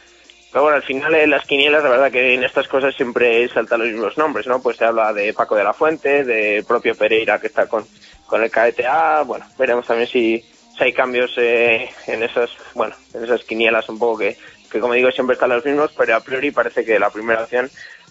pero 0.54 0.66
bueno, 0.66 0.78
al 0.78 0.84
final 0.84 1.16
en 1.16 1.32
las 1.32 1.48
quinielas, 1.48 1.84
la 1.84 1.90
verdad 1.90 2.12
que 2.12 2.36
en 2.36 2.44
estas 2.44 2.68
cosas 2.68 2.96
siempre 2.96 3.50
saltan 3.50 3.80
los 3.80 3.90
mismos 3.90 4.20
nombres, 4.20 4.46
¿no? 4.46 4.62
Pues 4.62 4.78
se 4.78 4.86
habla 4.86 5.12
de 5.12 5.34
Paco 5.34 5.56
de 5.56 5.64
la 5.64 5.74
Fuente, 5.74 6.24
de 6.24 6.64
propio 6.68 6.94
Pereira 6.94 7.40
que 7.40 7.48
está 7.48 7.66
con, 7.66 7.88
con 8.28 8.44
el 8.44 8.52
KTA, 8.52 9.24
bueno, 9.24 9.48
veremos 9.58 9.88
también 9.88 10.08
si, 10.08 10.46
si 10.78 10.84
hay 10.84 10.94
cambios 10.94 11.34
eh, 11.38 11.90
en 12.06 12.22
esas, 12.22 12.52
bueno, 12.76 12.96
en 13.16 13.24
esas 13.24 13.44
quinielas 13.44 13.90
un 13.90 13.98
poco 13.98 14.20
que, 14.20 14.38
que 14.74 14.80
como 14.80 14.94
digo 14.94 15.12
siempre 15.12 15.36
están 15.36 15.52
los 15.52 15.64
mismos, 15.64 15.92
pero 15.96 16.16
a 16.16 16.20
priori 16.20 16.50
parece 16.50 16.84
que 16.84 16.98
la 16.98 17.12
primera 17.12 17.44
opción 17.44 17.70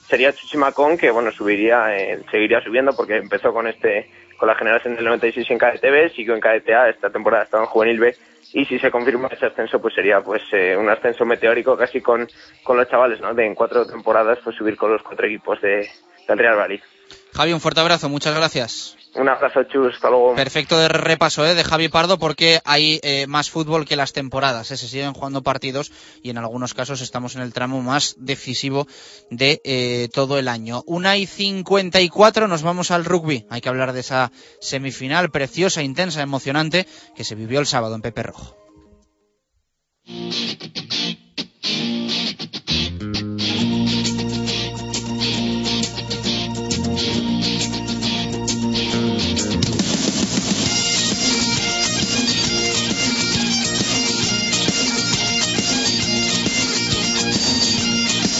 sería 0.08 0.32
Chuchimacón, 0.32 0.96
que 0.96 1.10
bueno, 1.10 1.32
subiría, 1.32 1.96
eh, 1.96 2.22
seguiría 2.30 2.62
subiendo 2.62 2.94
porque 2.94 3.16
empezó 3.16 3.52
con 3.52 3.66
este, 3.66 4.08
con 4.38 4.46
la 4.46 4.54
generación 4.54 4.94
del 4.94 5.04
96 5.06 5.50
en 5.50 5.58
KDTV, 5.58 6.14
siguió 6.14 6.34
en 6.34 6.40
KDTA, 6.40 6.88
esta 6.88 7.10
temporada 7.10 7.42
estaba 7.42 7.64
en 7.64 7.70
Juvenil 7.70 7.98
B 7.98 8.16
y 8.52 8.64
si 8.64 8.78
se 8.78 8.90
confirma 8.90 9.28
ese 9.28 9.46
ascenso 9.46 9.80
pues 9.80 9.94
sería 9.94 10.20
pues 10.20 10.42
eh, 10.52 10.76
un 10.76 10.88
ascenso 10.88 11.24
meteórico 11.24 11.76
casi 11.76 12.00
con, 12.00 12.28
con 12.62 12.76
los 12.76 12.88
chavales, 12.88 13.20
¿no? 13.20 13.34
De 13.34 13.44
en 13.44 13.56
cuatro 13.56 13.84
temporadas 13.84 14.38
pues 14.44 14.54
subir 14.54 14.76
con 14.76 14.92
los 14.92 15.02
cuatro 15.02 15.26
equipos 15.26 15.60
de, 15.60 15.90
del 16.28 16.38
Real 16.38 16.56
Madrid. 16.56 16.80
Javi, 17.34 17.52
un 17.52 17.60
fuerte 17.60 17.80
abrazo, 17.80 18.08
muchas 18.08 18.36
gracias. 18.36 19.01
Un 19.14 19.28
abrazo, 19.28 19.64
Chus, 19.64 19.94
hasta 19.94 20.08
luego. 20.08 20.34
Perfecto 20.34 20.78
de 20.78 20.88
repaso 20.88 21.44
¿eh? 21.44 21.54
de 21.54 21.64
Javi 21.64 21.88
Pardo 21.88 22.18
porque 22.18 22.60
hay 22.64 22.98
eh, 23.02 23.26
más 23.26 23.50
fútbol 23.50 23.84
que 23.84 23.96
las 23.96 24.14
temporadas. 24.14 24.70
¿eh? 24.70 24.76
Se 24.78 24.88
siguen 24.88 25.12
jugando 25.12 25.42
partidos 25.42 25.92
y 26.22 26.30
en 26.30 26.38
algunos 26.38 26.72
casos 26.72 27.02
estamos 27.02 27.36
en 27.36 27.42
el 27.42 27.52
tramo 27.52 27.82
más 27.82 28.16
decisivo 28.18 28.86
de 29.30 30.08
todo 30.14 30.38
el 30.38 30.48
año. 30.48 30.82
Una 30.86 31.18
y 31.18 31.26
54 31.26 32.48
nos 32.48 32.62
vamos 32.62 32.90
al 32.90 33.04
rugby. 33.04 33.46
Hay 33.50 33.60
que 33.60 33.68
hablar 33.68 33.92
de 33.92 34.00
esa 34.00 34.32
semifinal 34.60 35.30
preciosa, 35.30 35.82
intensa, 35.82 36.22
emocionante 36.22 36.86
que 37.14 37.24
se 37.24 37.34
vivió 37.34 37.60
el 37.60 37.66
sábado 37.66 37.94
en 37.94 38.02
Pepe 38.02 38.22
Rojo. 38.22 38.56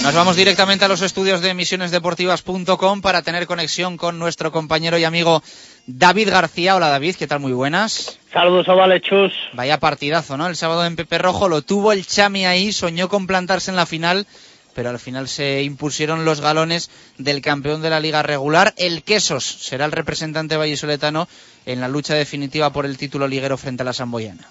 Nos 0.03 0.15
vamos 0.15 0.35
directamente 0.35 0.85
a 0.85 0.89
los 0.89 1.01
estudios 1.01 1.43
de 1.43 1.51
emisionesdeportivas.com 1.51 3.01
para 3.03 3.23
tener 3.23 3.47
conexión 3.47 3.97
con 3.97 4.19
nuestro 4.19 4.51
compañero 4.51 4.99
y 4.99 5.05
amigo 5.05 5.45
David 5.87 6.31
García. 6.31 6.75
Hola 6.75 6.89
David, 6.89 7.15
¿qué 7.15 7.29
tal? 7.29 7.39
Muy 7.39 7.53
buenas. 7.53 8.19
Saludos, 8.33 8.69
Ovalechus. 8.69 9.33
Vaya 9.53 9.79
partidazo, 9.79 10.37
¿no? 10.37 10.49
El 10.49 10.57
sábado 10.57 10.85
en 10.85 10.97
Pepe 10.97 11.19
Rojo 11.19 11.49
lo 11.49 11.63
tuvo 11.63 11.93
el 11.93 12.05
Chami 12.05 12.45
ahí, 12.47 12.73
soñó 12.73 13.09
con 13.09 13.29
plantarse 13.29 13.71
en 13.71 13.77
la 13.77 13.87
final, 13.87 14.27
pero 14.75 14.91
al 14.91 14.99
final 14.99 15.29
se 15.29 15.63
impusieron 15.63 16.25
los 16.25 16.41
galones 16.41 16.91
del 17.19 17.41
campeón 17.41 17.81
de 17.81 17.91
la 17.91 18.01
liga 18.01 18.25
regular. 18.25 18.75
El 18.79 19.05
Quesos 19.05 19.45
será 19.45 19.85
el 19.85 19.93
representante 19.93 20.57
vallisoletano 20.57 21.29
en 21.65 21.81
la 21.81 21.87
lucha 21.87 22.15
definitiva 22.15 22.73
por 22.73 22.87
el 22.87 22.99
título 22.99 23.29
liguero 23.29 23.57
frente 23.57 23.83
a 23.83 23.85
la 23.85 23.93
Samboyana. 23.93 24.49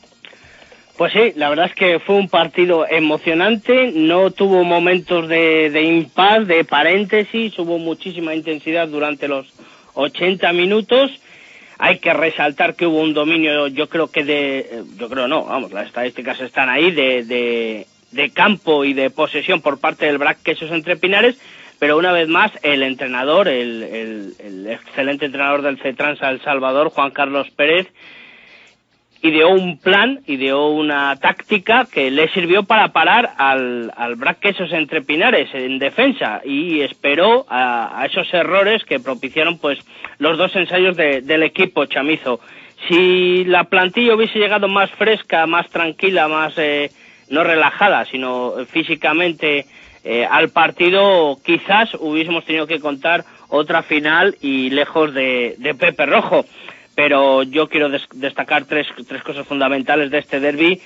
Pues 1.01 1.13
sí, 1.13 1.33
la 1.35 1.49
verdad 1.49 1.65
es 1.65 1.73
que 1.73 1.97
fue 1.97 2.15
un 2.15 2.29
partido 2.29 2.85
emocionante, 2.87 3.91
no 3.91 4.29
tuvo 4.29 4.63
momentos 4.63 5.27
de, 5.27 5.71
de 5.71 5.81
impas, 5.81 6.45
de 6.45 6.63
paréntesis, 6.63 7.57
hubo 7.57 7.79
muchísima 7.79 8.35
intensidad 8.35 8.87
durante 8.87 9.27
los 9.27 9.51
80 9.95 10.53
minutos. 10.53 11.09
Hay 11.79 11.97
que 11.97 12.13
resaltar 12.13 12.75
que 12.75 12.85
hubo 12.85 12.99
un 12.99 13.15
dominio, 13.15 13.65
yo 13.65 13.89
creo 13.89 14.11
que 14.11 14.23
de, 14.23 14.83
yo 14.99 15.09
creo 15.09 15.27
no, 15.27 15.45
vamos, 15.45 15.71
las 15.71 15.87
estadísticas 15.87 16.39
están 16.39 16.69
ahí, 16.69 16.91
de, 16.91 17.87
campo 18.35 18.85
y 18.85 18.93
de 18.93 19.09
posesión 19.09 19.59
por 19.59 19.79
parte 19.79 20.05
del 20.05 20.19
BRAC 20.19 20.43
Quesos 20.43 20.69
Entre 20.69 20.97
Pinares, 20.97 21.35
pero 21.79 21.97
una 21.97 22.11
vez 22.11 22.27
más 22.27 22.51
el 22.61 22.83
entrenador, 22.83 23.47
el, 23.47 23.81
el, 23.81 24.33
el 24.37 24.67
excelente 24.67 25.25
entrenador 25.25 25.63
del 25.63 25.79
CETRANS 25.79 26.21
El 26.21 26.43
Salvador, 26.43 26.91
Juan 26.91 27.09
Carlos 27.09 27.49
Pérez, 27.55 27.87
ideó 29.21 29.49
un 29.49 29.77
plan, 29.77 30.19
ideó 30.25 30.69
una 30.69 31.15
táctica 31.15 31.85
que 31.91 32.09
le 32.09 32.27
sirvió 32.29 32.63
para 32.63 32.89
parar 32.89 33.31
al, 33.37 33.91
al 33.95 34.15
Brac 34.15 34.39
Quesos 34.39 34.73
entre 34.73 35.01
Pinares 35.01 35.49
en 35.53 35.77
defensa 35.77 36.41
y 36.43 36.81
esperó 36.81 37.45
a, 37.47 38.01
a, 38.01 38.05
esos 38.05 38.33
errores 38.33 38.83
que 38.83 38.99
propiciaron 38.99 39.59
pues 39.59 39.79
los 40.17 40.37
dos 40.37 40.55
ensayos 40.55 40.97
de, 40.97 41.21
del 41.21 41.43
equipo 41.43 41.85
chamizo. 41.85 42.39
Si 42.87 43.45
la 43.45 43.65
plantilla 43.65 44.15
hubiese 44.15 44.39
llegado 44.39 44.67
más 44.67 44.89
fresca, 44.91 45.45
más 45.45 45.69
tranquila, 45.69 46.27
más 46.27 46.53
eh, 46.57 46.89
no 47.29 47.43
relajada, 47.43 48.05
sino 48.05 48.53
físicamente 48.67 49.67
eh, 50.03 50.25
al 50.25 50.49
partido, 50.49 51.37
quizás 51.45 51.93
hubiésemos 51.99 52.43
tenido 52.45 52.65
que 52.65 52.79
contar 52.79 53.23
otra 53.49 53.83
final 53.83 54.35
y 54.41 54.71
lejos 54.71 55.13
de, 55.13 55.55
de 55.59 55.75
Pepe 55.75 56.07
Rojo 56.07 56.45
pero 56.95 57.43
yo 57.43 57.67
quiero 57.69 57.89
des 57.89 58.07
destacar 58.13 58.65
tres, 58.65 58.87
tres 59.07 59.23
cosas 59.23 59.47
fundamentales 59.47 60.11
de 60.11 60.19
este 60.19 60.39
derby. 60.39 60.81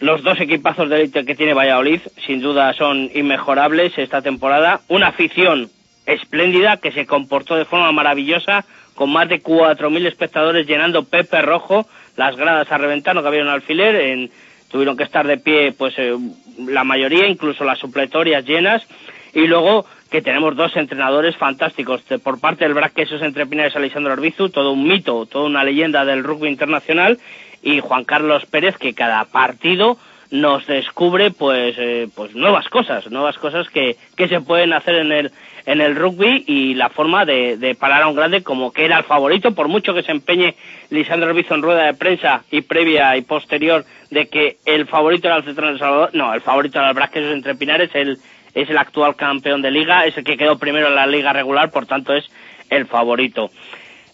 Los 0.00 0.22
dos 0.22 0.40
equipazos 0.40 0.88
de 0.88 0.96
élite 0.96 1.24
que 1.24 1.34
tiene 1.34 1.54
Valladolid, 1.54 2.00
sin 2.26 2.40
duda, 2.40 2.72
son 2.74 3.10
inmejorables 3.14 3.96
esta 3.98 4.22
temporada. 4.22 4.80
Una 4.88 5.08
afición 5.08 5.70
espléndida 6.06 6.78
que 6.78 6.92
se 6.92 7.06
comportó 7.06 7.56
de 7.56 7.64
forma 7.64 7.92
maravillosa, 7.92 8.64
con 8.94 9.12
más 9.12 9.28
de 9.28 9.42
4.000 9.42 10.06
espectadores 10.06 10.66
llenando 10.66 11.04
Pepe 11.04 11.42
Rojo, 11.42 11.86
las 12.16 12.36
gradas 12.36 12.70
a 12.70 12.78
reventar, 12.78 13.14
no 13.14 13.22
cabieron 13.22 13.48
alfiler, 13.48 13.94
en, 13.96 14.30
tuvieron 14.70 14.96
que 14.96 15.04
estar 15.04 15.26
de 15.26 15.38
pie 15.38 15.72
pues 15.72 15.94
eh, 15.98 16.16
la 16.58 16.84
mayoría, 16.84 17.26
incluso 17.26 17.64
las 17.64 17.78
supletorias 17.78 18.44
llenas. 18.44 18.86
Y 19.32 19.46
luego 19.46 19.86
que 20.10 20.22
tenemos 20.22 20.56
dos 20.56 20.76
entrenadores 20.76 21.36
fantásticos. 21.36 22.02
Por 22.22 22.40
parte 22.40 22.64
del 22.64 22.74
BRAC 22.74 22.94
Quesos 22.94 23.22
entre 23.22 23.46
Pinares 23.46 23.76
Alexandro 23.76 24.12
Arbizu, 24.12 24.48
todo 24.48 24.72
un 24.72 24.86
mito, 24.86 25.26
toda 25.26 25.46
una 25.46 25.64
leyenda 25.64 26.04
del 26.04 26.24
rugby 26.24 26.48
internacional, 26.48 27.18
y 27.62 27.80
Juan 27.80 28.04
Carlos 28.04 28.46
Pérez, 28.46 28.76
que 28.76 28.94
cada 28.94 29.24
partido 29.26 29.98
nos 30.30 30.66
descubre 30.66 31.30
pues 31.30 31.74
eh, 31.78 32.08
pues 32.14 32.34
nuevas 32.34 32.68
cosas, 32.68 33.10
nuevas 33.10 33.36
cosas 33.38 33.68
que, 33.68 33.96
que 34.16 34.28
se 34.28 34.40
pueden 34.40 34.72
hacer 34.72 34.94
en 34.96 35.12
el 35.12 35.32
en 35.66 35.80
el 35.80 35.94
rugby 35.94 36.44
y 36.46 36.74
la 36.74 36.88
forma 36.88 37.24
de, 37.24 37.56
de 37.56 37.74
parar 37.74 38.02
a 38.02 38.08
un 38.08 38.16
grande 38.16 38.42
como 38.42 38.72
que 38.72 38.84
era 38.84 38.98
el 38.98 39.04
favorito, 39.04 39.54
por 39.54 39.68
mucho 39.68 39.92
que 39.92 40.02
se 40.02 40.12
empeñe 40.12 40.54
Lisandro 40.88 41.28
Arbizu 41.28 41.54
en 41.54 41.62
rueda 41.62 41.84
de 41.84 41.94
prensa 41.94 42.44
y 42.50 42.62
previa 42.62 43.16
y 43.16 43.22
posterior 43.22 43.84
de 44.10 44.26
que 44.28 44.56
el 44.64 44.86
favorito 44.86 45.28
era 45.28 45.36
el 45.36 45.44
Central 45.44 45.78
Salvador, 45.78 46.10
no, 46.14 46.32
el 46.32 46.40
favorito 46.40 46.78
era 46.78 46.90
el 46.90 47.10
Quesos 47.10 47.32
entre 47.32 47.54
Pinares, 47.54 47.90
el 47.94 48.18
es 48.54 48.68
el 48.70 48.78
actual 48.78 49.16
campeón 49.16 49.62
de 49.62 49.70
liga, 49.70 50.06
es 50.06 50.16
el 50.16 50.24
que 50.24 50.36
quedó 50.36 50.58
primero 50.58 50.88
en 50.88 50.94
la 50.94 51.06
liga 51.06 51.32
regular, 51.32 51.70
por 51.70 51.86
tanto 51.86 52.14
es 52.14 52.24
el 52.68 52.86
favorito. 52.86 53.50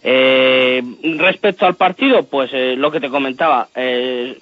Eh, 0.03 0.81
respecto 1.17 1.65
al 1.65 1.75
partido, 1.75 2.23
pues 2.23 2.51
eh, 2.53 2.75
lo 2.77 2.91
que 2.91 2.99
te 2.99 3.09
comentaba, 3.09 3.67
eh, 3.75 4.37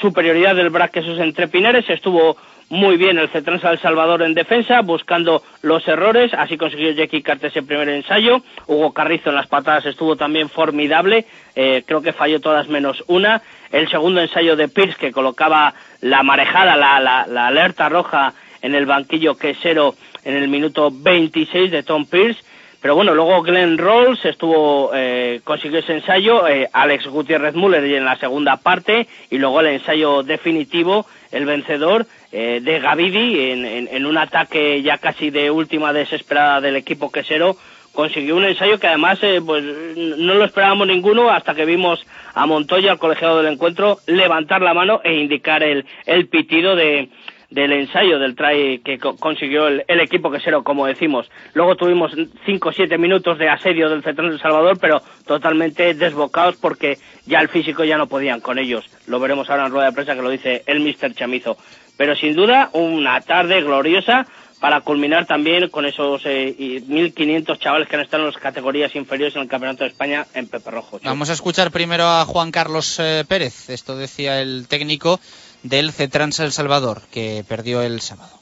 superioridad 0.00 0.54
del 0.54 0.70
Braquesos 0.70 1.18
entre 1.18 1.48
Pineres, 1.48 1.88
estuvo 1.90 2.36
muy 2.70 2.96
bien 2.96 3.18
el 3.18 3.28
Cetransa 3.28 3.70
del 3.70 3.80
Salvador 3.80 4.22
en 4.22 4.32
defensa, 4.32 4.80
buscando 4.80 5.42
los 5.60 5.86
errores, 5.88 6.32
así 6.32 6.56
consiguió 6.56 6.92
Jackie 6.92 7.20
Cartes 7.20 7.54
el 7.56 7.66
primer 7.66 7.88
ensayo, 7.88 8.42
Hugo 8.68 8.94
Carrizo 8.94 9.30
en 9.30 9.36
las 9.36 9.48
patadas 9.48 9.86
estuvo 9.86 10.14
también 10.16 10.48
formidable, 10.48 11.26
eh, 11.56 11.82
creo 11.84 12.00
que 12.00 12.12
falló 12.12 12.40
todas 12.40 12.68
menos 12.68 13.02
una, 13.08 13.42
el 13.72 13.90
segundo 13.90 14.20
ensayo 14.20 14.54
de 14.54 14.68
Pierce 14.68 14.96
que 14.98 15.10
colocaba 15.10 15.74
la 16.00 16.22
marejada, 16.22 16.76
la, 16.76 17.00
la, 17.00 17.26
la 17.26 17.48
alerta 17.48 17.88
roja 17.88 18.34
en 18.62 18.74
el 18.74 18.86
banquillo 18.86 19.36
quesero 19.36 19.94
en 20.24 20.36
el 20.36 20.48
minuto 20.48 20.90
26 20.92 21.70
de 21.70 21.82
Tom 21.82 22.06
Pierce, 22.06 22.42
pero 22.80 22.94
bueno, 22.94 23.14
luego 23.14 23.42
Glenn 23.42 23.76
Rolls 23.76 24.24
estuvo, 24.24 24.90
eh, 24.94 25.40
consiguió 25.44 25.80
ese 25.80 25.92
ensayo, 25.92 26.48
eh, 26.48 26.68
Alex 26.72 27.06
Gutiérrez 27.08 27.54
Müller 27.54 27.84
en 27.84 28.06
la 28.06 28.16
segunda 28.16 28.56
parte, 28.56 29.06
y 29.30 29.36
luego 29.36 29.60
el 29.60 29.66
ensayo 29.66 30.22
definitivo, 30.22 31.06
el 31.30 31.44
vencedor 31.44 32.06
eh, 32.32 32.60
de 32.62 32.80
Gavidi 32.80 33.50
en, 33.50 33.66
en, 33.66 33.88
en, 33.90 34.06
un 34.06 34.16
ataque 34.16 34.80
ya 34.82 34.96
casi 34.96 35.30
de 35.30 35.50
última 35.50 35.92
desesperada 35.92 36.62
del 36.62 36.76
equipo 36.76 37.12
quesero, 37.12 37.56
consiguió 37.92 38.36
un 38.36 38.44
ensayo 38.44 38.78
que 38.78 38.86
además 38.86 39.18
eh, 39.22 39.42
pues 39.44 39.62
no 39.62 40.34
lo 40.34 40.44
esperábamos 40.44 40.86
ninguno 40.86 41.30
hasta 41.30 41.54
que 41.54 41.64
vimos 41.64 42.06
a 42.34 42.46
Montoya, 42.46 42.92
el 42.92 42.98
colegiado 42.98 43.42
del 43.42 43.52
encuentro, 43.52 43.98
levantar 44.06 44.62
la 44.62 44.74
mano 44.74 45.00
e 45.04 45.14
indicar 45.14 45.62
el, 45.62 45.84
el 46.06 46.28
pitido 46.28 46.76
de, 46.76 47.08
del 47.50 47.72
ensayo 47.72 48.18
del 48.18 48.36
try 48.36 48.80
que 48.84 48.98
co 48.98 49.16
consiguió 49.16 49.66
el, 49.66 49.84
el, 49.88 50.00
equipo 50.00 50.30
quesero, 50.30 50.62
como 50.62 50.86
decimos. 50.86 51.30
Luego 51.54 51.76
tuvimos 51.76 52.12
cinco 52.46 52.68
o 52.68 52.72
siete 52.72 52.96
minutos 52.96 53.38
de 53.38 53.48
asedio 53.48 53.90
del 53.90 54.02
Central 54.02 54.30
del 54.30 54.40
Salvador, 54.40 54.78
pero 54.80 55.02
totalmente 55.26 55.94
desbocados 55.94 56.56
porque 56.56 56.98
ya 57.26 57.40
el 57.40 57.48
físico 57.48 57.84
ya 57.84 57.98
no 57.98 58.06
podían 58.06 58.40
con 58.40 58.58
ellos. 58.58 58.84
Lo 59.06 59.18
veremos 59.18 59.50
ahora 59.50 59.66
en 59.66 59.72
rueda 59.72 59.86
de 59.86 59.92
prensa 59.92 60.14
que 60.14 60.22
lo 60.22 60.30
dice 60.30 60.62
el 60.66 60.80
Mister 60.80 61.12
Chamizo. 61.14 61.56
Pero 61.96 62.14
sin 62.16 62.34
duda, 62.34 62.70
una 62.72 63.20
tarde 63.20 63.60
gloriosa 63.60 64.26
para 64.60 64.82
culminar 64.82 65.26
también 65.26 65.68
con 65.70 65.86
esos 65.86 66.22
eh, 66.26 66.54
1.500 66.58 67.58
chavales 67.58 67.88
que 67.88 67.96
han 67.96 68.02
estado 68.02 68.24
en 68.24 68.32
las 68.32 68.40
categorías 68.40 68.94
inferiores 68.94 69.34
en 69.34 69.42
el 69.42 69.48
Campeonato 69.48 69.84
de 69.84 69.90
España 69.90 70.26
en 70.34 70.46
Pepe 70.48 70.70
Rojo. 70.70 71.00
Vamos 71.02 71.30
a 71.30 71.32
escuchar 71.32 71.70
primero 71.70 72.04
a 72.04 72.24
Juan 72.26 72.52
Carlos 72.52 72.98
eh, 73.00 73.24
Pérez. 73.26 73.70
Esto 73.70 73.96
decía 73.96 74.40
el 74.40 74.68
técnico 74.68 75.18
del 75.62 75.92
Cetrans 75.92 76.38
El 76.40 76.52
Salvador, 76.52 77.02
que 77.10 77.44
perdió 77.46 77.82
el 77.82 78.00
sábado. 78.00 78.40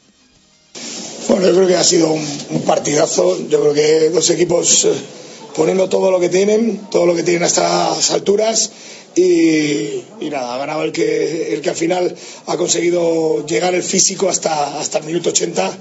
Bueno, 1.29 1.47
yo 1.47 1.55
creo 1.55 1.69
que 1.69 1.77
ha 1.77 1.85
sido 1.85 2.11
un, 2.11 2.63
partidazo. 2.67 3.39
Yo 3.49 3.61
creo 3.61 3.75
que 3.75 4.11
dos 4.11 4.31
equipos 4.31 4.87
eh, 4.87 4.93
poniendo 5.55 5.89
todo 5.89 6.11
lo 6.11 6.21
que 6.21 6.29
tienen, 6.29 6.89
todo 6.91 7.07
lo 7.07 7.15
que 7.15 7.23
tienen 7.23 7.43
a 7.43 7.47
estas 7.47 8.11
alturas. 8.13 8.71
Y, 9.15 10.05
nada, 10.31 10.55
ha 10.55 10.59
ganado 10.59 10.85
el 10.85 10.93
que, 10.93 11.55
el 11.55 11.61
que 11.61 11.71
al 11.71 11.77
final 11.77 12.15
ha 12.47 12.57
conseguido 12.57 13.45
llegar 13.47 13.75
el 13.75 13.83
físico 13.83 14.29
hasta, 14.29 14.79
hasta 14.79 14.99
el 14.99 15.05
minuto 15.05 15.31
80. 15.31 15.79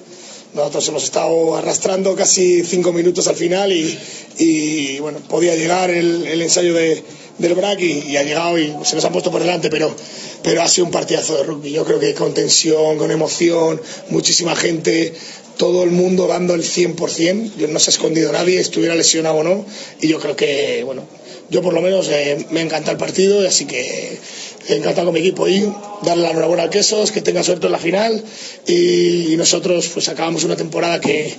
Nosotros 0.54 0.88
hemos 0.88 1.04
estado 1.04 1.56
arrastrando 1.56 2.16
casi 2.16 2.64
cinco 2.64 2.92
minutos 2.92 3.28
al 3.28 3.36
final 3.36 3.72
y, 3.72 5.00
bueno, 5.00 5.20
podía 5.30 5.56
llegar 5.56 5.92
el, 5.92 6.26
el 6.26 6.42
ensayo 6.42 6.74
de, 6.74 7.04
del 7.38 7.54
BRAC 7.54 7.80
y, 7.82 8.12
y, 8.12 8.18
ha 8.18 8.24
llegado 8.24 8.58
y 8.58 8.74
se 8.84 8.96
nos 8.96 9.06
han 9.06 9.12
puesto 9.12 9.32
por 9.32 9.42
delante, 9.42 9.70
pero, 9.70 9.94
pero 10.48 10.62
ha 10.62 10.68
sido 10.70 10.86
un 10.86 10.92
partidazo 10.92 11.36
de 11.36 11.44
rugby. 11.44 11.74
Yo 11.74 11.84
creo 11.84 12.00
que 12.00 12.14
con 12.14 12.34
tensión, 12.34 12.98
con 12.98 13.12
emoción, 13.12 13.82
muchísima 14.08 14.56
gente, 14.56 15.14
todo 15.58 15.84
el 15.84 15.92
mundo 15.92 16.26
dando 16.26 16.54
el 16.54 16.64
100%. 16.64 17.58
Yo 17.58 17.68
no 17.68 17.80
se 17.80 17.90
ha 17.90 17.92
escondido 17.92 18.32
nadie, 18.32 18.58
estuviera 18.58 18.96
lesionado 18.96 19.36
o 19.40 19.44
no. 19.44 19.66
Y 20.00 20.08
yo 20.08 20.22
creo 20.22 20.38
que, 20.38 20.84
bueno, 20.86 21.04
yo 21.50 21.62
por 21.62 21.74
lo 21.74 21.82
menos 21.82 22.08
eh, 22.08 22.48
me 22.52 22.62
encanta 22.62 22.92
el 22.92 22.98
partido, 22.98 23.46
así 23.46 23.66
que 23.66 24.18
he 24.70 24.76
encantado 24.76 25.08
con 25.08 25.16
mi 25.16 25.20
equipo 25.20 25.50
y 25.50 25.70
darle 26.04 26.24
la 26.24 26.32
enhorabuena 26.32 26.64
al 26.64 26.70
Quesos, 26.70 27.12
que 27.12 27.22
tenga 27.22 27.44
suerte 27.44 27.66
en 27.66 27.74
la 27.74 27.78
final 27.78 28.24
y, 28.66 29.34
y 29.34 29.36
nosotros 29.36 29.90
pues 29.94 30.08
acabamos 30.08 30.46
una 30.46 30.56
temporada 30.56 31.02
que, 31.02 31.36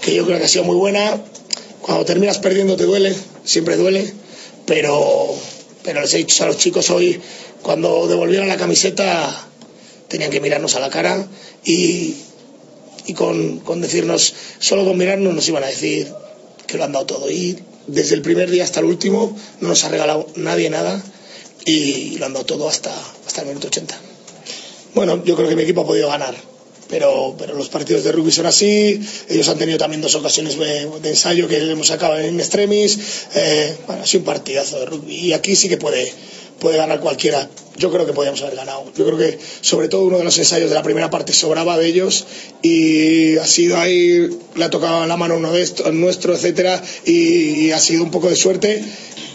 que, 0.00 0.14
yo 0.14 0.24
creo 0.24 0.38
que 0.38 0.44
ha 0.44 0.48
sido 0.48 0.62
muy 0.62 0.76
buena. 0.76 1.20
Cuando 1.80 2.04
terminas 2.04 2.38
perdiendo 2.38 2.76
te 2.76 2.84
duele, 2.84 3.12
siempre 3.44 3.76
duele, 3.76 4.12
pero, 4.66 5.34
pero 5.82 6.00
les 6.00 6.14
he 6.14 6.18
dicho 6.18 6.44
a 6.44 6.46
los 6.46 6.58
chicos 6.58 6.90
hoy, 6.90 7.20
cuando 7.62 8.06
devolvieron 8.08 8.48
la 8.48 8.56
camiseta, 8.56 9.48
tenían 10.08 10.30
que 10.30 10.40
mirarnos 10.40 10.74
a 10.76 10.80
la 10.80 10.90
cara 10.90 11.26
y, 11.64 12.16
y 13.06 13.14
con, 13.14 13.60
con 13.60 13.80
decirnos, 13.80 14.34
solo 14.58 14.84
con 14.84 14.96
mirarnos 14.98 15.34
nos 15.34 15.48
iban 15.48 15.64
a 15.64 15.68
decir 15.68 16.12
que 16.66 16.76
lo 16.76 16.84
han 16.84 16.92
dado 16.92 17.06
todo. 17.06 17.30
Y 17.30 17.58
desde 17.86 18.14
el 18.14 18.22
primer 18.22 18.50
día 18.50 18.64
hasta 18.64 18.80
el 18.80 18.86
último 18.86 19.36
no 19.60 19.68
nos 19.68 19.84
ha 19.84 19.88
regalado 19.88 20.26
nadie 20.36 20.70
nada 20.70 21.02
y 21.64 22.16
lo 22.18 22.26
han 22.26 22.32
dado 22.32 22.46
todo 22.46 22.68
hasta, 22.68 22.94
hasta 23.26 23.42
el 23.42 23.48
minuto 23.48 23.68
80. 23.68 23.98
Bueno, 24.94 25.24
yo 25.24 25.36
creo 25.36 25.48
que 25.48 25.56
mi 25.56 25.62
equipo 25.62 25.82
ha 25.82 25.86
podido 25.86 26.08
ganar, 26.08 26.34
pero, 26.92 27.34
pero 27.38 27.54
los 27.54 27.70
partidos 27.70 28.04
de 28.04 28.12
rugby 28.12 28.30
son 28.30 28.44
así. 28.44 29.00
Ellos 29.30 29.48
han 29.48 29.56
tenido 29.56 29.78
también 29.78 30.02
dos 30.02 30.14
ocasiones 30.14 30.58
de, 30.58 30.86
ensayo 31.04 31.48
que 31.48 31.56
hemos 31.56 31.86
sacado 31.86 32.18
en 32.18 32.38
extremis. 32.38 32.98
Eh, 33.34 33.74
bueno, 33.86 34.02
ha 34.02 34.06
sido 34.06 34.20
un 34.20 34.26
partidazo 34.26 34.78
de 34.78 34.84
rugby 34.84 35.14
y 35.14 35.32
aquí 35.32 35.56
sí 35.56 35.70
que 35.70 35.78
puede, 35.78 36.12
puede 36.58 36.76
ganar 36.76 37.00
cualquiera. 37.00 37.48
Yo 37.78 37.90
creo 37.90 38.04
que 38.04 38.12
podíamos 38.12 38.42
haber 38.42 38.56
ganado. 38.56 38.92
Yo 38.94 39.06
creo 39.06 39.16
que, 39.16 39.38
sobre 39.62 39.88
todo, 39.88 40.02
uno 40.02 40.18
de 40.18 40.24
los 40.24 40.36
ensayos 40.36 40.68
de 40.68 40.74
la 40.74 40.82
primera 40.82 41.08
parte 41.08 41.32
sobraba 41.32 41.78
de 41.78 41.86
ellos 41.86 42.26
y 42.60 43.38
ha 43.38 43.46
sido 43.46 43.78
ahí, 43.78 44.28
le 44.54 44.62
ha 44.62 44.68
tocado 44.68 45.06
la 45.06 45.16
mano 45.16 45.38
uno 45.38 45.50
de 45.50 45.62
estos, 45.62 45.90
nuestro, 45.94 46.34
etcétera, 46.34 46.82
y, 47.06 47.68
y 47.68 47.72
ha 47.72 47.80
sido 47.80 48.02
un 48.02 48.10
poco 48.10 48.28
de 48.28 48.36
suerte 48.36 48.84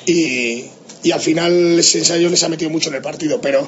y, 0.05 0.66
y 1.01 1.12
al 1.12 1.22
final 1.22 1.80
ese 1.80 1.97
ensayo 1.97 2.30
les 2.30 2.43
ha 2.43 2.49
metido 2.49 2.70
mucho 2.70 2.89
en 2.89 2.95
el 2.97 3.01
partido, 3.01 3.41
pero, 3.41 3.68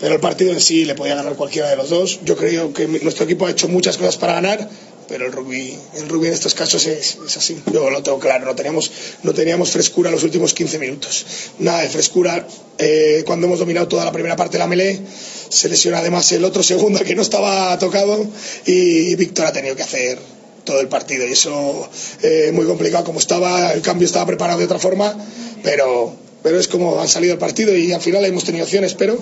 pero 0.00 0.14
el 0.14 0.20
partido 0.20 0.52
en 0.52 0.60
sí 0.60 0.84
le 0.84 0.94
podía 0.94 1.14
ganar 1.14 1.34
cualquiera 1.34 1.68
de 1.68 1.76
los 1.76 1.90
dos. 1.90 2.20
Yo 2.24 2.36
creo 2.36 2.72
que 2.72 2.86
nuestro 2.86 3.24
equipo 3.24 3.46
ha 3.46 3.50
hecho 3.50 3.68
muchas 3.68 3.96
cosas 3.96 4.16
para 4.16 4.34
ganar, 4.34 4.68
pero 5.08 5.26
el 5.26 5.32
rugby, 5.32 5.78
el 5.94 6.08
rugby 6.08 6.28
en 6.28 6.34
estos 6.34 6.54
casos 6.54 6.86
es, 6.86 7.18
es, 7.26 7.36
así. 7.36 7.60
Yo 7.72 7.90
lo 7.90 8.02
tengo 8.02 8.18
claro, 8.18 8.46
no 8.46 8.54
teníamos, 8.54 8.90
no 9.22 9.32
teníamos 9.32 9.70
frescura 9.70 10.10
los 10.10 10.22
últimos 10.22 10.54
15 10.54 10.78
minutos. 10.78 11.26
Nada 11.58 11.82
de 11.82 11.88
frescura. 11.88 12.46
Eh, 12.78 13.22
cuando 13.26 13.46
hemos 13.46 13.58
dominado 13.58 13.88
toda 13.88 14.04
la 14.04 14.12
primera 14.12 14.36
parte 14.36 14.52
de 14.54 14.58
la 14.58 14.66
melee, 14.66 15.00
se 15.48 15.68
lesiona 15.68 15.98
además 15.98 16.30
el 16.32 16.44
otro 16.44 16.62
segundo 16.62 17.00
que 17.00 17.14
no 17.14 17.22
estaba 17.22 17.78
tocado 17.78 18.26
y 18.66 19.14
Víctor 19.14 19.46
ha 19.46 19.52
tenido 19.52 19.76
que 19.76 19.82
hacer 19.82 20.18
todo 20.64 20.80
el 20.80 20.88
partido 20.88 21.26
y 21.26 21.32
eso 21.32 21.88
eh, 22.22 22.50
muy 22.52 22.64
complicado 22.64 23.04
como 23.04 23.18
estaba, 23.18 23.72
el 23.72 23.82
cambio 23.82 24.06
estaba 24.06 24.26
preparado 24.26 24.58
de 24.58 24.64
otra 24.64 24.78
forma, 24.78 25.14
pero, 25.62 26.16
pero 26.44 26.60
es 26.60 26.68
como 26.68 27.00
han 27.00 27.08
salido 27.08 27.32
el 27.32 27.38
partido 27.38 27.74
y 27.74 27.90
al 27.94 28.02
final 28.02 28.22
hemos 28.26 28.44
tenido 28.44 28.66
opciones, 28.66 28.92
pero 28.92 29.18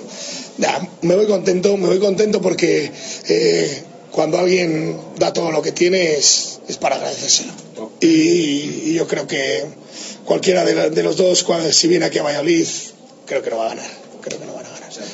ya, 0.57 0.85
me 1.03 1.15
voy 1.15 1.25
contento, 1.25 1.77
me 1.77 1.87
voy 1.87 1.97
contento 1.97 2.41
porque 2.41 2.91
eh, 3.29 3.83
cuando 4.11 4.37
alguien 4.37 4.97
da 5.17 5.31
todo 5.31 5.49
lo 5.49 5.61
que 5.61 5.71
tiene 5.71 6.15
es, 6.15 6.59
es 6.67 6.75
para 6.75 6.97
agradecérselo. 6.97 7.53
Y, 8.01 8.07
y, 8.07 8.93
yo 8.93 9.07
creo 9.07 9.25
que 9.25 9.63
cualquiera 10.25 10.65
de, 10.65 10.89
de 10.89 11.01
los 11.03 11.15
dos, 11.15 11.45
si 11.71 11.87
viene 11.87 12.05
aquí 12.05 12.17
a 12.17 12.23
Valladolid, 12.23 12.67
creo 13.25 13.41
que 13.41 13.49
no 13.49 13.57
va 13.57 13.67
a 13.67 13.69
ganar. 13.69 13.89
Creo 14.21 14.39
que 14.39 14.45
no 14.45 14.53
van 14.55 14.65
a 14.65 14.69
ganar. 14.69 14.72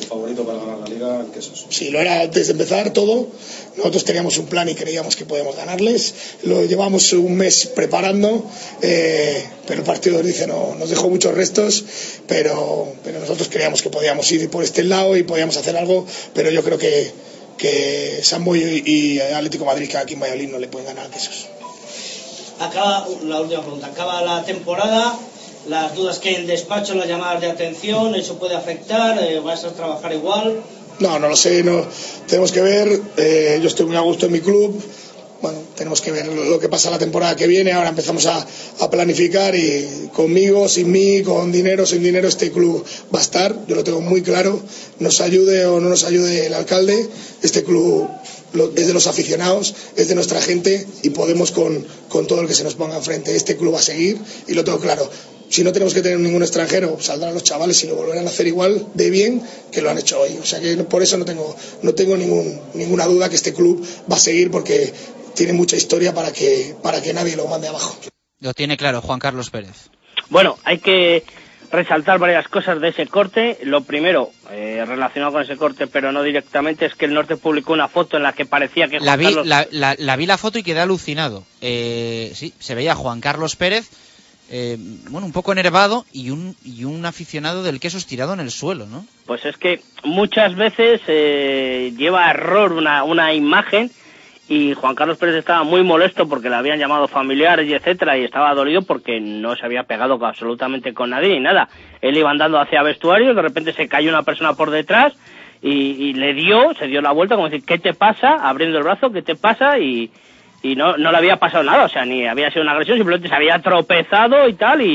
Favorito 0.09 0.43
para 0.43 0.57
ganar 0.57 0.79
la 0.79 0.87
liga, 0.87 1.25
¿qué 1.31 1.37
es 1.37 1.51
Sí, 1.69 1.91
lo 1.91 1.99
era 1.99 2.21
antes 2.21 2.47
de 2.47 2.53
empezar 2.53 2.91
todo. 2.93 3.27
Nosotros 3.77 4.03
teníamos 4.03 4.39
un 4.39 4.47
plan 4.47 4.67
y 4.67 4.73
creíamos 4.73 5.15
que 5.15 5.23
podíamos 5.23 5.55
ganarles. 5.55 6.15
Lo 6.43 6.65
llevamos 6.65 7.13
un 7.13 7.35
mes 7.35 7.67
preparando, 7.67 8.43
eh, 8.81 9.47
pero 9.67 9.81
el 9.81 9.85
partido 9.85 10.17
nos 10.17 10.25
dice 10.25 10.47
no, 10.47 10.73
nos 10.79 10.89
dejó 10.89 11.09
muchos 11.09 11.35
restos, 11.35 11.85
pero, 12.27 12.91
pero 13.03 13.19
nosotros 13.19 13.49
creíamos 13.49 13.83
que 13.83 13.91
podíamos 13.91 14.31
ir 14.31 14.49
por 14.49 14.63
este 14.63 14.83
lado 14.83 15.15
y 15.15 15.21
podíamos 15.21 15.57
hacer 15.57 15.77
algo, 15.77 16.07
pero 16.33 16.49
yo 16.49 16.63
creo 16.63 16.79
que, 16.79 17.11
que 17.59 18.19
San 18.23 18.43
Boy 18.43 18.81
y 18.83 19.19
Atlético 19.19 19.65
Madrid, 19.65 19.87
que 19.87 19.97
aquí 19.97 20.15
en 20.15 20.21
Valladolid 20.21 20.49
no 20.49 20.57
le 20.57 20.67
pueden 20.69 20.87
ganar 20.87 21.07
a 21.13 21.15
esos. 21.15 21.45
Acaba 22.59 23.07
la 23.23 23.41
última 23.41 23.61
pregunta. 23.61 23.87
Acaba 23.87 24.21
la 24.23 24.43
temporada, 24.43 25.17
las 25.67 25.95
dudas 25.95 26.19
que 26.19 26.29
hay 26.29 26.35
en 26.35 26.47
despacho, 26.47 26.95
las 26.95 27.07
llamadas 27.07 27.41
de 27.41 27.47
atención, 27.47 28.15
eso 28.15 28.37
puede 28.37 28.55
afectar, 28.55 29.21
eh, 29.23 29.39
vas 29.39 29.63
a 29.65 29.73
trabajar 29.73 30.13
igual. 30.13 30.61
No, 30.99 31.17
no 31.19 31.29
lo 31.29 31.35
sé, 31.35 31.63
no. 31.63 31.85
tenemos 32.27 32.51
que 32.51 32.61
ver. 32.61 33.01
Eh, 33.17 33.59
yo 33.61 33.67
estoy 33.67 33.85
muy 33.85 33.95
a 33.95 34.01
gusto 34.01 34.25
en 34.25 34.33
mi 34.33 34.41
club. 34.41 34.81
Bueno, 35.41 35.59
tenemos 35.77 36.01
que 36.01 36.11
ver 36.11 36.27
lo 36.27 36.59
que 36.59 36.67
pasa 36.67 36.91
la 36.91 36.99
temporada 36.99 37.37
que 37.37 37.47
viene. 37.47 37.71
Ahora 37.71 37.89
empezamos 37.89 38.25
a, 38.25 38.45
a, 38.79 38.89
planificar 38.89 39.55
y 39.55 40.09
conmigo, 40.13 40.67
sin 40.67 40.91
mí, 40.91 41.23
con 41.23 41.53
dinero, 41.53 41.85
sin 41.85 42.03
dinero, 42.03 42.27
este 42.27 42.51
club 42.51 42.83
va 43.13 43.19
a 43.19 43.21
estar. 43.21 43.55
Yo 43.65 43.75
lo 43.75 43.85
tengo 43.85 44.01
muy 44.01 44.21
claro. 44.21 44.59
Nos 44.99 45.21
ayude 45.21 45.65
o 45.65 45.79
no 45.79 45.87
nos 45.87 46.03
ayude 46.03 46.47
el 46.47 46.53
alcalde, 46.53 47.07
este 47.41 47.63
club 47.63 48.09
es 48.75 48.87
de 48.87 48.93
los 48.93 49.07
aficionados, 49.07 49.75
es 49.95 50.09
de 50.09 50.15
nuestra 50.15 50.41
gente 50.41 50.85
y 51.03 51.11
podemos 51.11 51.51
con, 51.51 51.85
con 52.09 52.27
todo 52.27 52.41
el 52.41 52.47
que 52.47 52.55
se 52.55 52.65
nos 52.65 52.75
ponga 52.75 52.97
enfrente. 52.97 53.33
Este 53.33 53.55
club 53.55 53.75
va 53.75 53.79
a 53.79 53.83
seguir 53.83 54.17
y 54.47 54.53
lo 54.55 54.65
tengo 54.65 54.79
claro 54.79 55.09
si 55.49 55.63
no 55.63 55.71
tenemos 55.73 55.93
que 55.93 56.01
tener 56.01 56.19
ningún 56.19 56.41
extranjero, 56.43 56.97
saldrán 57.01 57.33
los 57.33 57.43
chavales 57.43 57.83
y 57.83 57.87
lo 57.87 57.95
volverán 57.95 58.25
a 58.25 58.29
hacer 58.29 58.47
igual 58.47 58.85
de 58.93 59.09
bien 59.09 59.41
que 59.71 59.81
lo 59.81 59.89
han 59.89 59.97
hecho 59.97 60.19
hoy. 60.21 60.37
O 60.41 60.45
sea 60.45 60.59
que 60.59 60.75
por 60.83 61.01
eso 61.03 61.17
no 61.17 61.25
tengo, 61.25 61.55
no 61.81 61.93
tengo 61.93 62.15
ningún, 62.15 62.59
ninguna 62.75 63.05
duda 63.05 63.29
que 63.29 63.35
este 63.35 63.53
club 63.53 63.85
va 64.11 64.15
a 64.15 64.19
seguir 64.19 64.51
porque 64.51 64.93
tiene 65.35 65.53
mucha 65.53 65.75
historia 65.75 66.13
para 66.13 66.31
que, 66.31 66.75
para 66.83 67.01
que 67.01 67.13
nadie 67.13 67.35
lo 67.35 67.47
mande 67.47 67.67
abajo. 67.67 67.97
Lo 68.39 68.53
tiene 68.53 68.77
claro 68.77 69.01
Juan 69.01 69.19
Carlos 69.19 69.49
Pérez. 69.49 69.89
Bueno, 70.29 70.57
hay 70.63 70.77
que 70.79 71.23
resaltar 71.71 72.19
varias 72.19 72.47
cosas 72.47 72.79
de 72.81 72.89
ese 72.89 73.07
corte. 73.07 73.57
Lo 73.63 73.81
primero, 73.83 74.31
eh, 74.51 74.83
relacionado 74.87 75.33
con 75.33 75.41
ese 75.43 75.55
corte, 75.57 75.87
pero 75.87 76.11
no 76.11 76.23
directamente, 76.23 76.85
es 76.85 76.95
que 76.95 77.05
el 77.05 77.13
norte 77.13 77.37
publicó 77.37 77.73
una 77.73 77.87
foto 77.87 78.17
en 78.17 78.23
la 78.23 78.33
que 78.33 78.45
parecía 78.45 78.87
que 78.87 78.97
Juan 78.99 79.05
La 79.05 79.15
vi, 79.17 79.25
Carlos... 79.25 79.47
la, 79.47 79.67
la- 79.71 79.95
la 79.97 80.15
vi 80.15 80.25
la 80.25 80.37
foto 80.37 80.57
y 80.59 80.63
quedé 80.63 80.79
alucinado. 80.79 81.43
Eh, 81.61 82.31
sí, 82.35 82.53
se 82.59 82.75
veía 82.75 82.93
a 82.93 82.95
Juan 82.95 83.21
Carlos 83.21 83.55
Pérez, 83.55 83.87
eh, 84.51 84.77
bueno, 85.09 85.27
un 85.27 85.33
poco 85.33 85.51
enervado 85.51 86.05
y 86.11 86.31
un, 86.31 86.55
y 86.65 86.83
un 86.83 87.05
aficionado 87.05 87.61
del 87.61 87.79
queso 87.79 87.97
estirado 87.97 88.33
en 88.33 88.39
el 88.39 88.49
suelo, 88.49 88.87
¿no? 88.87 89.05
Pues 89.27 89.45
es 89.45 89.57
que 89.57 89.81
muchas 90.03 90.55
veces 90.55 91.01
eh, 91.07 91.93
lleva 91.95 92.31
error 92.31 92.73
una, 92.73 93.03
una 93.03 93.33
imagen 93.33 93.91
y 94.47 94.73
Juan 94.73 94.95
Carlos 94.95 95.19
Pérez 95.19 95.35
estaba 95.35 95.63
muy 95.63 95.83
molesto 95.83 96.27
porque 96.27 96.49
le 96.49 96.55
habían 96.55 96.79
llamado 96.79 97.07
familiares 97.07 97.69
y 97.69 97.73
etcétera 97.73 98.17
y 98.17 98.23
estaba 98.23 98.55
dolido 98.55 98.81
porque 98.81 99.19
no 99.19 99.55
se 99.55 99.63
había 99.63 99.83
pegado 99.83 100.25
absolutamente 100.25 100.95
con 100.95 101.11
nadie 101.11 101.29
ni 101.29 101.41
nada. 101.41 101.69
Él 102.01 102.17
iba 102.17 102.31
andando 102.31 102.59
hacia 102.59 102.81
vestuario, 102.81 103.35
de 103.35 103.41
repente 103.43 103.73
se 103.73 103.87
cayó 103.87 104.09
una 104.09 104.23
persona 104.23 104.53
por 104.53 104.71
detrás 104.71 105.13
y, 105.61 105.69
y 105.69 106.13
le 106.13 106.33
dio, 106.33 106.73
se 106.73 106.87
dio 106.87 107.01
la 107.01 107.11
vuelta 107.11 107.35
como 107.35 107.49
decir, 107.49 107.65
¿qué 107.67 107.77
te 107.77 107.93
pasa? 107.93 108.37
Abriendo 108.41 108.79
el 108.79 108.83
brazo, 108.83 109.11
¿qué 109.11 109.21
te 109.21 109.35
pasa? 109.35 109.77
Y, 109.77 110.09
y 110.61 110.75
no, 110.75 110.97
no 110.97 111.11
le 111.11 111.17
había 111.17 111.37
pasado 111.37 111.63
nada, 111.63 111.85
o 111.85 111.89
sea, 111.89 112.03
ni 112.05 112.27
había 112.27 112.49
sido 112.49 112.63
una 112.63 112.71
agresión, 112.73 112.97
simplemente 112.97 113.29
se 113.29 113.35
había 113.35 113.59
tropezado 113.59 114.47
y 114.47 114.53
tal, 114.53 114.81
y, 114.81 114.85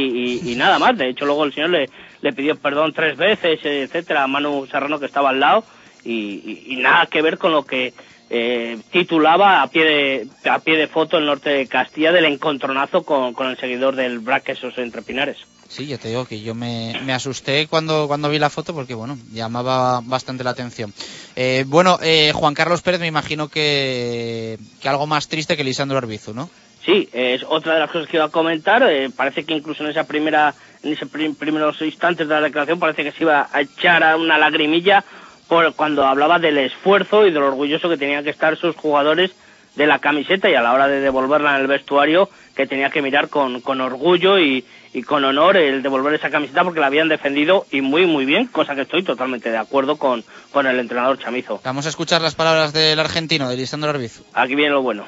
y- 0.44 0.52
y 0.52 0.56
nada 0.56 0.78
más. 0.78 0.96
De 0.98 1.08
hecho, 1.08 1.24
luego 1.24 1.44
el 1.44 1.52
señor 1.54 1.70
le, 1.70 1.88
le 2.20 2.32
pidió 2.32 2.56
perdón 2.56 2.92
tres 2.92 3.16
veces, 3.16 3.60
etcétera, 3.64 4.24
a 4.24 4.26
Manu 4.26 4.66
Serrano 4.66 5.00
que 5.00 5.06
estaba 5.06 5.30
al 5.30 5.40
lado, 5.40 5.64
y, 6.04 6.64
y- 6.68 6.76
nada 6.76 7.06
que 7.06 7.22
ver 7.22 7.38
con 7.38 7.52
lo 7.52 7.64
que 7.64 7.94
eh, 8.30 8.78
titulaba 8.90 9.62
a 9.62 9.68
pie, 9.70 9.84
de, 9.84 10.50
a 10.50 10.58
pie 10.58 10.76
de 10.76 10.86
foto 10.88 11.18
el 11.18 11.26
norte 11.26 11.50
de 11.50 11.66
Castilla 11.66 12.12
del 12.12 12.24
encontronazo 12.26 13.04
con, 13.04 13.32
con 13.32 13.48
el 13.48 13.56
seguidor 13.56 13.96
del 13.96 14.18
Braquesos 14.18 14.76
entre 14.78 15.02
Pinares. 15.02 15.38
Sí, 15.74 15.88
yo 15.88 15.98
te 15.98 16.06
digo 16.06 16.24
que 16.24 16.40
yo 16.40 16.54
me, 16.54 17.00
me 17.04 17.12
asusté 17.12 17.66
cuando, 17.66 18.06
cuando 18.06 18.30
vi 18.30 18.38
la 18.38 18.48
foto 18.48 18.72
porque, 18.72 18.94
bueno, 18.94 19.18
llamaba 19.32 20.00
bastante 20.04 20.44
la 20.44 20.50
atención. 20.50 20.92
Eh, 21.34 21.64
bueno, 21.66 21.98
eh, 22.00 22.30
Juan 22.32 22.54
Carlos 22.54 22.80
Pérez 22.80 23.00
me 23.00 23.08
imagino 23.08 23.48
que, 23.48 24.56
que 24.80 24.88
algo 24.88 25.08
más 25.08 25.26
triste 25.26 25.56
que 25.56 25.64
Lisandro 25.64 25.98
Arbizu, 25.98 26.32
¿no? 26.32 26.48
Sí, 26.86 27.08
es 27.12 27.42
otra 27.48 27.74
de 27.74 27.80
las 27.80 27.90
cosas 27.90 28.08
que 28.08 28.18
iba 28.18 28.26
a 28.26 28.30
comentar. 28.30 28.84
eh, 28.84 29.10
parece 29.16 29.42
que 29.42 29.54
incluso 29.54 29.82
en 29.82 29.90
esa 29.90 30.04
primera, 30.04 30.54
en 30.84 30.92
esos 30.92 31.08
primeros 31.08 31.82
instantes 31.82 32.28
de 32.28 32.34
la 32.34 32.42
declaración 32.42 32.78
parece 32.78 33.02
que 33.02 33.10
se 33.10 33.24
iba 33.24 33.48
a 33.52 33.60
echar 33.60 34.04
a 34.04 34.16
una 34.16 34.38
lagrimilla 34.38 35.04
por 35.48 35.74
cuando 35.74 36.06
hablaba 36.06 36.38
del 36.38 36.58
esfuerzo 36.58 37.26
y 37.26 37.32
de 37.32 37.40
lo 37.40 37.48
orgulloso 37.48 37.88
que 37.88 37.96
tenían 37.96 38.22
que 38.22 38.30
estar 38.30 38.56
sus 38.56 38.76
jugadores 38.76 39.32
de 39.74 39.88
la 39.88 39.98
camiseta 39.98 40.48
y 40.48 40.54
a 40.54 40.62
la 40.62 40.72
hora 40.72 40.86
de 40.86 41.00
devolverla 41.00 41.56
en 41.56 41.62
el 41.62 41.66
vestuario 41.66 42.30
que 42.54 42.68
tenía 42.68 42.90
que 42.90 43.02
mirar 43.02 43.28
con, 43.28 43.60
con 43.60 43.80
orgullo 43.80 44.38
y, 44.38 44.64
y 44.95 45.03
con 45.03 45.22
honor 45.24 45.57
el 45.59 45.82
devolver 45.82 46.14
esa 46.14 46.30
camiseta 46.30 46.64
porque 46.64 46.80
la 46.80 46.86
habían 46.86 47.09
defendido 47.09 47.66
y 47.70 47.80
muy 47.82 48.07
muy 48.07 48.24
bien, 48.24 48.47
cosa 48.47 48.74
que 48.74 48.82
estoy 48.82 49.03
totalmente 49.03 49.51
de 49.51 49.57
acuerdo 49.59 49.97
con, 49.97 50.24
con 50.53 50.66
el 50.66 50.78
entrenador 50.78 51.18
Chamizo. 51.18 51.61
Vamos 51.64 51.84
a 51.84 51.88
escuchar 51.90 52.22
las 52.22 52.34
palabras 52.34 52.72
del 52.72 52.99
argentino, 53.01 53.49
de 53.51 53.57
Lisandro 53.57 53.90
Arbizu. 53.90 54.22
Aquí 54.32 54.55
viene 54.55 54.70
lo 54.72 54.82
bueno. 54.82 55.05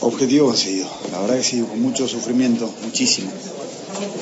Objetivo 0.00 0.46
conseguido, 0.48 0.88
la 1.12 1.20
verdad 1.20 1.36
que 1.36 1.42
sí, 1.44 1.60
con 1.62 1.80
mucho 1.80 2.08
sufrimiento, 2.08 2.68
muchísimo. 2.82 3.30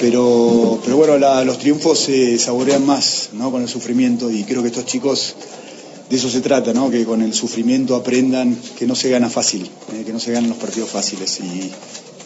Pero, 0.01 0.79
pero 0.85 0.97
bueno, 0.97 1.17
la- 1.19 1.45
los 1.45 1.59
triunfos 1.59 1.99
se 1.99 2.39
saborean 2.39 2.85
más 2.85 3.31
¿no? 3.33 3.51
con 3.51 3.63
el 3.63 3.69
sufrimiento 3.69 4.31
y 4.31 4.45
creo 4.45 4.63
que 4.63 4.69
estos 4.69 4.85
chicos 4.87 5.35
de 6.11 6.17
eso 6.17 6.29
se 6.29 6.41
trata, 6.43 6.73
¿no? 6.75 6.91
que 6.91 7.05
con 7.05 7.23
el 7.23 7.33
sufrimiento 7.33 7.97
aprendan 7.97 8.57
que 8.79 8.87
no 8.87 8.95
se 8.95 9.09
gana 9.11 9.31
fácil, 9.31 9.69
¿eh? 9.95 10.03
que 10.05 10.13
no 10.13 10.21
se 10.21 10.33
ganan 10.33 10.51
los 10.51 10.59
partidos 10.59 10.91
fáciles 10.91 11.41
y 11.41 11.73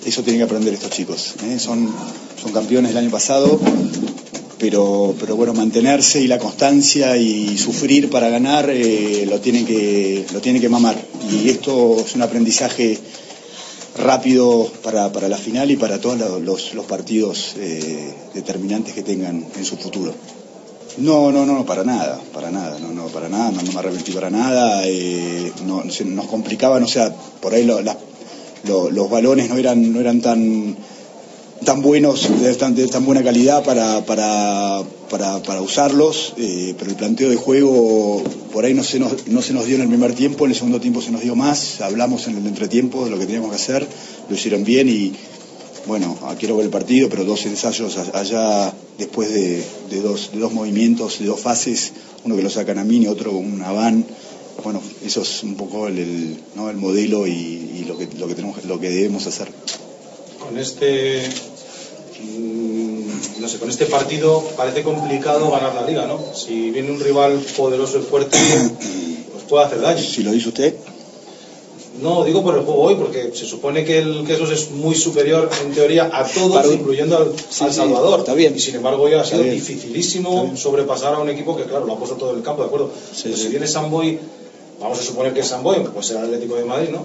eso 0.09 0.23
tienen 0.23 0.41
que 0.41 0.45
aprender 0.45 0.75
estos 0.75 0.91
chicos. 0.91 1.35
¿eh? 1.45 1.59
Son, 1.59 1.93
son 2.41 2.53
campeones 2.53 2.91
el 2.93 2.97
año 2.99 3.11
pasado, 3.11 3.61
pero, 4.59 5.15
pero 5.21 5.37
bueno, 5.37 5.55
mantenerse 5.55 6.21
y 6.21 6.27
la 6.27 6.39
constancia 6.39 7.17
y 7.17 7.57
sufrir 7.59 8.11
para 8.11 8.29
ganar 8.29 8.69
eh, 8.71 9.25
lo, 9.29 9.41
tienen 9.41 9.65
que, 9.65 10.27
lo 10.33 10.41
tienen 10.41 10.61
que 10.61 10.69
mamar. 10.69 10.97
Y 11.31 11.49
esto 11.49 11.97
es 12.05 12.15
un 12.15 12.23
aprendizaje 12.23 12.99
rápido 13.97 14.71
para, 14.83 15.13
para 15.13 15.29
la 15.29 15.37
final 15.37 15.71
y 15.71 15.77
para 15.77 16.01
todos 16.01 16.19
los, 16.43 16.75
los- 16.75 16.87
partidos 16.87 17.55
eh, 17.57 18.15
determinantes 18.35 18.95
que 18.95 19.03
tengan 19.03 19.45
en 19.57 19.65
su 19.65 19.77
futuro. 19.77 20.15
No, 20.99 21.31
no, 21.31 21.45
no, 21.47 21.65
para 21.65 21.85
nada, 21.85 22.21
para 22.33 22.51
nada, 22.51 22.79
no, 22.81 22.93
no, 22.93 23.07
para 23.07 23.29
nada, 23.29 23.51
no, 23.53 23.63
no 23.63 23.73
me 23.73 23.79
arrepentí 23.79 24.11
para 24.13 24.31
nada, 24.31 24.83
nos 25.67 26.27
complicaban, 26.27 26.83
o 26.83 26.89
sea, 26.89 27.15
por 27.41 27.55
ahí 27.55 27.65
lo- 27.65 27.81
la- 27.83 27.97
lo- 28.67 28.91
los 28.91 29.11
balones 29.11 29.49
no 29.49 29.57
eran, 29.57 29.93
no 29.93 30.01
eran 30.01 30.21
tan, 30.21 30.77
tan 31.65 31.83
buenos, 31.83 32.29
de 32.41 32.55
tan, 32.55 32.75
de 32.75 32.87
tan 32.89 33.05
buena 33.05 33.23
calidad 33.23 33.65
para, 33.65 34.05
para, 34.05 34.83
para, 35.11 35.61
usarlos, 35.63 36.35
eh, 36.37 36.75
pero 36.79 36.91
el 36.91 36.97
planteo 36.97 37.31
de 37.31 37.37
juego 37.37 38.23
por 38.53 38.65
ahí 38.65 38.75
no 38.75 38.85
se, 38.85 38.99
nos, 38.99 39.27
no 39.29 39.43
se 39.43 39.53
nos 39.53 39.67
dio 39.67 39.77
en 39.77 39.83
el 39.83 39.89
primer 39.89 40.15
tiempo, 40.15 40.45
en 40.45 40.53
el 40.53 40.57
segundo 40.57 40.81
tiempo 40.81 41.01
se 41.03 41.11
nos 41.11 41.23
dio 41.23 41.35
más, 41.35 41.81
hablamos 41.81 42.27
en 42.29 42.37
el 42.37 42.47
entretiempo 42.47 43.05
de 43.05 43.11
lo 43.11 43.19
que 43.19 43.27
teníamos 43.27 43.51
que 43.51 43.57
hacer, 43.57 43.87
lo 44.29 44.35
hicieron 44.35 44.65
bien 44.65 44.89
y 44.89 45.13
bueno, 45.87 46.19
quiero 46.39 46.57
ver 46.57 46.67
el 46.67 46.71
partido, 46.71 47.09
pero 47.09 47.25
dos 47.25 47.47
ensayos 47.47 47.97
allá 48.13 48.75
después 48.99 49.33
de, 49.33 49.65
de 49.91 50.01
dos, 50.03 50.31
dos 50.35 50.53
movimientos, 50.53 51.19
de 51.19 51.27
dos 51.27 51.41
fases, 51.41 51.93
uno 52.25 52.37
que 52.37 52.43
lo 52.43 52.51
sacan 52.51 52.79
a 52.79 52.85
mí 52.85 52.99
y 52.99 53.07
otro 53.07 53.33
un 53.33 53.61
van. 53.61 54.05
Bueno, 54.65 54.83
eso 55.05 55.23
es 55.23 55.43
un 55.45 55.55
poco 55.57 55.87
el, 55.89 55.99
el, 55.99 56.37
¿no? 56.57 56.69
el 56.69 56.77
modelo 56.77 57.27
y, 57.27 57.31
y 57.31 57.85
lo, 57.87 57.97
que, 57.97 58.09
lo, 58.19 58.27
que 58.27 58.35
tenemos, 58.35 58.65
lo 58.65 58.81
que 58.81 58.91
debemos 58.91 59.27
hacer. 59.27 59.49
Con 60.41 60.59
este, 60.59 61.23
mm, 62.21 63.41
no 63.41 63.49
sé, 63.49 63.59
con 63.59 63.71
este 63.71 63.87
partido 63.87 64.43
parece 64.57 64.83
complicado 64.83 65.51
ganar 65.51 65.75
la 65.75 65.87
liga, 65.87 66.07
¿no? 66.07 66.21
Si 66.35 66.71
viene 66.71 66.91
un 66.91 67.01
rival 67.01 67.39
poderoso 67.57 67.99
y 67.99 68.03
fuerte, 68.03 68.37
pues 69.33 69.45
puede 69.49 69.65
hacer 69.65 69.81
daño. 69.81 70.03
Si 70.03 70.23
lo 70.23 70.33
dice 70.33 70.49
usted. 70.49 70.75
No, 72.03 72.23
digo 72.25 72.45
por 72.45 72.55
el 72.57 72.63
juego 72.63 72.81
hoy, 72.83 72.95
porque 72.95 73.33
se 73.35 73.45
supone 73.45 73.85
que 73.85 73.99
el 73.99 74.25
Quesos 74.25 74.51
es 74.53 74.71
muy 74.71 74.95
superior 74.95 75.51
en 75.65 75.75
teoría 75.75 76.09
a 76.13 76.25
todos, 76.25 76.55
Para 76.63 76.73
incluyendo 76.73 77.17
al, 77.17 77.33
Sí, 77.51 77.65
al 77.65 77.71
sí, 77.71 77.77
Salvador. 77.77 78.21
está 78.21 78.35
bien. 78.35 78.55
Y 78.55 78.61
sin 78.61 78.77
embargo 78.77 79.03
hoy 79.03 79.15
ha 79.15 79.25
sido 79.25 79.43
dificilísimo 79.43 80.57
sobrepasar 80.57 81.15
a 81.15 81.19
un 81.19 81.29
equipo 81.29 81.57
que, 81.57 81.65
claro, 81.65 81.87
lo 81.87 81.95
ha 81.95 81.99
puesto 81.99 82.17
todo 82.17 82.37
el 82.37 82.43
campo, 82.43 82.63
¿de 82.63 82.69
acuerdo? 82.69 82.93
Pero 83.23 83.37
si 83.37 83.49
viene 83.49 83.67
Samboy, 83.67 84.17
vamos 84.81 84.99
a 84.99 85.03
suponer 85.03 85.33
que 85.35 85.41
es 85.41 85.47
Samboy, 85.49 85.85
pues 85.93 86.07
será 86.07 86.20
el 86.20 86.26
Atlético 86.26 86.57
de 86.57 86.64
Madrid, 86.64 86.89
¿no? 86.91 87.03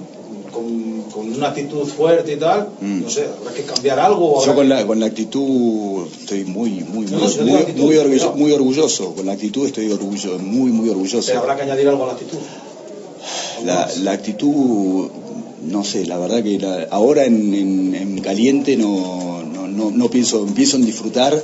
Con, 0.54 1.02
con 1.12 1.34
una 1.34 1.48
actitud 1.50 1.86
fuerte 1.88 2.34
y 2.34 2.36
tal, 2.38 2.70
no 2.80 3.10
sé, 3.10 3.26
habrá 3.40 3.54
que 3.54 3.64
cambiar 3.64 4.00
algo. 4.00 4.40
Mm. 4.42 4.46
Yo 4.46 4.56
con 4.56 4.64
que- 4.68 4.70
la, 4.74 4.86
con 4.86 5.00
la 5.00 5.06
actitud 5.08 6.06
estoy 6.22 6.44
muy, 6.46 6.70
muy, 6.84 7.06
No, 7.08 7.18
muy, 7.18 7.36
no, 7.38 7.44
muy, 7.46 7.54
actitud, 7.62 7.82
muy 7.84 7.96
orgullo- 7.96 8.10
cuidado. 8.10 8.36
muy 8.36 8.52
orgulloso. 8.52 9.14
Con 9.16 9.26
la 9.26 9.32
actitud 9.34 9.66
estoy 9.66 9.92
orgulloso, 9.92 10.38
muy, 10.40 10.72
muy 10.72 10.90
orgulloso. 10.90 11.26
Pero 11.28 11.40
habrá 11.40 11.56
que 11.56 11.64
añadir 11.64 11.88
algo 11.90 12.04
a 12.04 12.08
la 12.08 12.14
actitud. 12.14 12.38
La, 13.66 13.90
la 14.02 14.12
actitud, 14.12 15.08
no 15.64 15.84
sé, 15.84 16.06
la 16.06 16.18
verdad 16.18 16.44
que 16.44 16.60
la- 16.60 16.88
ahora 16.92 17.26
en, 17.26 17.54
en- 17.54 17.96
en 17.96 18.22
caliente 18.22 18.76
no, 18.78 19.42
no, 19.44 19.68
no, 19.68 19.90
no 19.92 20.10
pienso, 20.10 20.46
pienso 20.48 20.76
en 20.76 20.86
disfrutar 20.86 21.42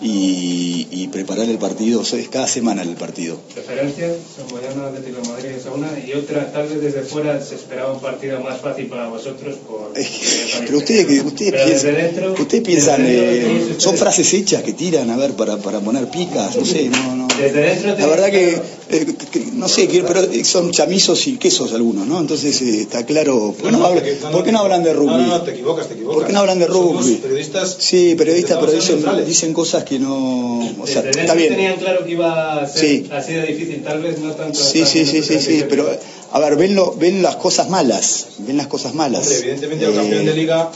y, 0.00 0.86
y 0.90 1.08
preparar 1.08 1.48
el 1.48 1.58
partido. 1.58 2.00
O 2.00 2.04
sea, 2.04 2.18
es 2.18 2.28
cada 2.28 2.46
semana 2.46 2.82
el 2.82 2.94
partido. 2.96 3.38
Referencias, 3.54 4.12
Samboyana, 4.36 4.88
Atlético 4.88 5.20
de 5.22 5.28
Madrid 5.28 5.46
esa 5.50 5.72
una 5.72 5.88
y 5.98 6.12
otra, 6.14 6.52
tal 6.52 6.68
vez 6.68 6.80
desde 6.80 7.02
fuera 7.02 7.40
se 7.42 7.54
esperaba 7.56 7.92
un 7.92 8.00
partido 8.00 8.40
más 8.40 8.60
fácil 8.60 8.86
para 8.86 9.08
vosotros 9.08 9.56
por... 9.66 9.92
Pero 9.94 10.78
ustedes, 10.78 11.24
ustedes 11.24 11.52
Pero 11.52 11.64
piensan, 11.64 11.94
dentro- 11.94 12.32
ustedes 12.32 12.62
piensan, 12.64 13.04
dentro 13.04 13.22
eh, 13.24 13.58
ustedes- 13.62 13.82
son 13.82 13.96
frases 13.96 14.32
hechas 14.34 14.62
que 14.62 14.72
tiran 14.72 15.10
a 15.10 15.16
ver 15.16 15.32
para, 15.32 15.56
para 15.58 15.80
poner 15.80 16.08
picas, 16.10 16.56
no 16.56 16.64
sé, 16.64 16.88
no, 16.88 17.16
no. 17.16 17.28
Desde 17.38 17.60
dentro 17.60 17.96
La 17.98 18.06
verdad 18.06 18.30
que, 18.30 18.60
eh, 18.90 19.06
que- 19.30 19.40
no 19.52 19.68
sé, 19.68 19.86
que- 19.88 20.02
pero 20.02 20.20
son 20.44 20.70
chamizos 20.70 21.26
y 21.26 21.36
quesos 21.36 21.72
algunos, 21.72 22.06
¿no? 22.06 22.20
Entonces 22.20 22.60
eh, 22.62 22.82
está 22.82 23.04
claro. 23.04 23.54
¿Por 23.58 23.70
qué 23.70 23.76
no, 23.76 23.84
hablan, 23.84 24.04
¿por 24.32 24.44
qué 24.44 24.52
no 24.52 24.58
hablan 24.60 24.82
de 24.82 24.92
rugby? 24.94 25.10
No, 25.12 25.18
no, 25.18 25.26
no, 25.26 25.42
te 25.42 25.50
equivocas, 25.52 25.88
te 25.88 25.94
equivocas. 25.94 26.16
¿Por 26.18 26.26
qué 26.26 26.32
no 26.32 26.40
hablan 26.40 26.58
de 26.58 26.66
Somos 26.66 26.96
rugby? 27.04 27.14
periodistas 27.16 27.76
Sí, 27.78 28.14
periodistas, 28.16 28.58
pero 28.60 29.24
dicen, 29.24 29.52
cosas 29.52 29.84
que 29.84 29.98
no. 29.98 30.58
O 30.80 30.86
sea, 30.86 31.02
Desde 31.02 31.20
está 31.20 31.34
bien. 31.34 31.50
tenían 31.54 31.76
claro 31.76 32.04
que 32.04 32.12
iba 32.12 32.62
a 32.62 32.66
ser 32.68 32.80
Sí. 32.80 33.08
así 33.12 33.32
de 33.34 33.42
difícil, 33.46 33.82
tal 33.82 34.00
vez 34.02 34.18
no 34.20 34.32
tanto... 34.32 34.58
Sí, 34.58 34.84
sí, 34.86 35.04
sí, 35.06 35.22
sí, 35.22 35.38
sí, 35.40 35.64
pero 35.68 35.88
a 36.32 36.38
ver, 36.40 36.56
ven, 36.56 36.74
lo, 36.74 36.92
ven 36.94 37.22
las 37.22 37.36
cosas 37.36 37.68
malas, 37.70 38.26
ven 38.38 38.56
las 38.56 38.66
cosas 38.68 38.94
malas. 38.94 39.22
Hombre, 39.22 39.38
evidentemente 39.38 39.86
al 39.86 39.92
Eh, 39.92 39.96
campeón 39.96 40.24
de 40.26 40.34
liga 40.34 40.70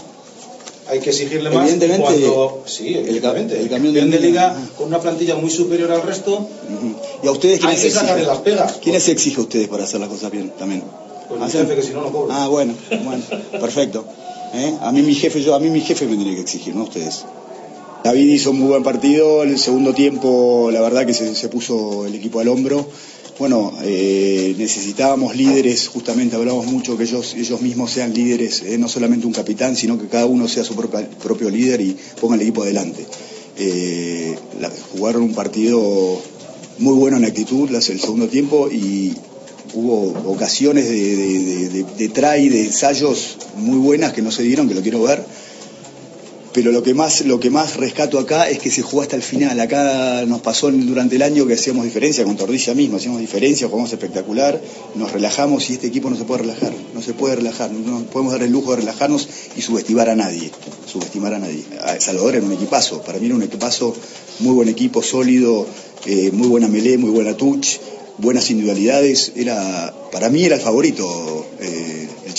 hay 0.88 0.98
que 1.00 1.10
exigirle 1.10 1.48
más. 1.50 1.62
Evidentemente, 1.62 2.02
cuando, 2.02 2.62
sí, 2.66 2.88
evidentemente. 2.94 3.58
El, 3.60 3.68
campeón 3.68 4.10
de 4.10 4.20
liga 4.20 4.56
con 4.76 4.88
una 4.88 4.98
plantilla 5.00 5.36
muy 5.36 5.50
superior 5.50 5.90
al 5.92 6.02
resto, 6.02 6.46
¿Y 7.22 7.26
a 7.28 7.30
ustedes 7.32 7.54
hay 7.56 7.60
quiénes 7.60 7.80
que 7.80 7.86
exigen? 7.88 8.06
sacarle 8.08 8.26
las 8.26 8.38
pegas. 8.38 8.72
¿Quién 8.82 9.00
se 9.00 9.12
exige 9.12 9.36
a 9.40 9.42
ustedes 9.44 9.68
para 9.68 9.84
hacer 9.84 10.00
las 10.00 10.08
cosas 10.08 10.30
bien 10.30 10.50
también? 10.58 10.82
Pues 11.28 11.40
mi 11.40 11.46
¿Hacen? 11.46 11.62
jefe, 11.66 11.76
que 11.76 11.82
si 11.86 11.92
no, 11.92 12.02
no 12.02 12.12
cobro. 12.12 12.32
Ah, 12.32 12.48
bueno, 12.48 12.74
bueno, 13.04 13.22
perfecto. 13.60 14.04
¿Eh? 14.54 14.74
A 14.82 14.92
mí 14.92 15.02
mi 15.02 15.14
jefe, 15.14 15.40
yo, 15.42 15.54
a 15.54 15.58
mí 15.60 15.68
mi 15.70 15.80
jefe 15.80 16.06
me 16.06 16.16
tiene 16.16 16.34
que 16.34 16.40
exigir, 16.42 16.74
no 16.74 16.82
ustedes. 16.84 17.24
David 18.04 18.32
hizo 18.32 18.50
un 18.50 18.58
muy 18.58 18.68
buen 18.68 18.82
partido, 18.82 19.44
el 19.44 19.58
segundo 19.58 19.94
tiempo 19.94 20.70
la 20.72 20.80
verdad 20.80 21.06
que 21.06 21.14
se, 21.14 21.34
se 21.36 21.48
puso 21.48 22.04
el 22.06 22.14
equipo 22.16 22.40
al 22.40 22.48
hombro 22.48 22.86
bueno, 23.38 23.72
eh, 23.82 24.54
necesitábamos 24.58 25.34
líderes, 25.34 25.88
justamente 25.88 26.36
hablamos 26.36 26.66
mucho 26.66 26.96
que 26.98 27.04
ellos, 27.04 27.34
ellos 27.34 27.60
mismos 27.62 27.90
sean 27.90 28.12
líderes, 28.12 28.62
eh, 28.62 28.76
no 28.78 28.88
solamente 28.88 29.26
un 29.26 29.32
capitán, 29.32 29.74
sino 29.74 29.98
que 29.98 30.06
cada 30.06 30.26
uno 30.26 30.46
sea 30.46 30.62
su 30.62 30.74
propia- 30.76 31.08
propio 31.20 31.48
líder 31.50 31.80
y 31.80 31.96
ponga 32.20 32.36
el 32.36 32.42
equipo 32.42 32.62
adelante. 32.62 33.04
Eh, 33.58 34.36
la- 34.60 34.70
jugaron 34.92 35.22
un 35.22 35.34
partido 35.34 36.20
muy 36.78 36.94
bueno 36.94 37.16
en 37.18 37.24
actitud 37.24 37.70
las- 37.70 37.88
el 37.90 38.00
segundo 38.00 38.28
tiempo 38.28 38.68
y 38.70 39.14
hubo 39.74 40.12
ocasiones 40.30 40.88
de, 40.88 41.16
de, 41.70 41.84
de, 41.98 42.08
try, 42.08 42.48
de 42.48 42.66
ensayos 42.66 43.36
muy 43.56 43.78
buenas 43.78 44.12
que 44.12 44.22
no 44.22 44.30
se 44.30 44.42
dieron, 44.42 44.68
que 44.68 44.74
lo 44.74 44.82
quiero 44.82 45.02
ver. 45.02 45.24
Pero 46.52 46.70
lo 46.70 46.82
que 46.82 46.92
más 46.92 47.24
lo 47.24 47.40
que 47.40 47.48
más 47.48 47.76
rescato 47.76 48.18
acá 48.18 48.48
es 48.50 48.58
que 48.58 48.70
se 48.70 48.82
jugó 48.82 49.02
hasta 49.02 49.16
el 49.16 49.22
final. 49.22 49.58
Acá 49.58 50.24
nos 50.26 50.42
pasó 50.42 50.70
durante 50.70 51.16
el 51.16 51.22
año 51.22 51.46
que 51.46 51.54
hacíamos 51.54 51.84
diferencia 51.84 52.24
con 52.24 52.36
Tordilla 52.36 52.74
mismo, 52.74 52.98
hacíamos 52.98 53.20
diferencia, 53.20 53.68
jugamos 53.68 53.92
espectacular, 53.92 54.60
nos 54.94 55.12
relajamos 55.12 55.70
y 55.70 55.74
este 55.74 55.86
equipo 55.86 56.10
no 56.10 56.16
se 56.16 56.24
puede 56.24 56.42
relajar, 56.42 56.72
no 56.94 57.00
se 57.00 57.14
puede 57.14 57.36
relajar, 57.36 57.70
no 57.70 58.04
podemos 58.04 58.32
dar 58.34 58.42
el 58.42 58.52
lujo 58.52 58.72
de 58.72 58.78
relajarnos 58.78 59.28
y 59.56 59.62
subestimar 59.62 60.10
a 60.10 60.16
nadie, 60.16 60.50
subestimar 60.86 61.32
a 61.32 61.38
nadie. 61.38 61.64
Salvador 61.98 62.36
era 62.36 62.44
un 62.44 62.52
equipazo, 62.52 63.02
para 63.02 63.18
mí 63.18 63.26
era 63.26 63.34
un 63.34 63.42
equipazo, 63.42 63.94
muy 64.40 64.54
buen 64.54 64.68
equipo, 64.68 65.02
sólido, 65.02 65.66
eh, 66.04 66.30
muy 66.32 66.48
buena 66.48 66.68
melee, 66.68 66.98
muy 66.98 67.10
buena 67.10 67.34
touch, 67.34 67.78
buenas 68.18 68.50
individualidades, 68.50 69.32
era 69.36 69.94
para 70.12 70.28
mí 70.28 70.44
era 70.44 70.56
el 70.56 70.60
favorito 70.60 71.46
eh, 71.60 71.91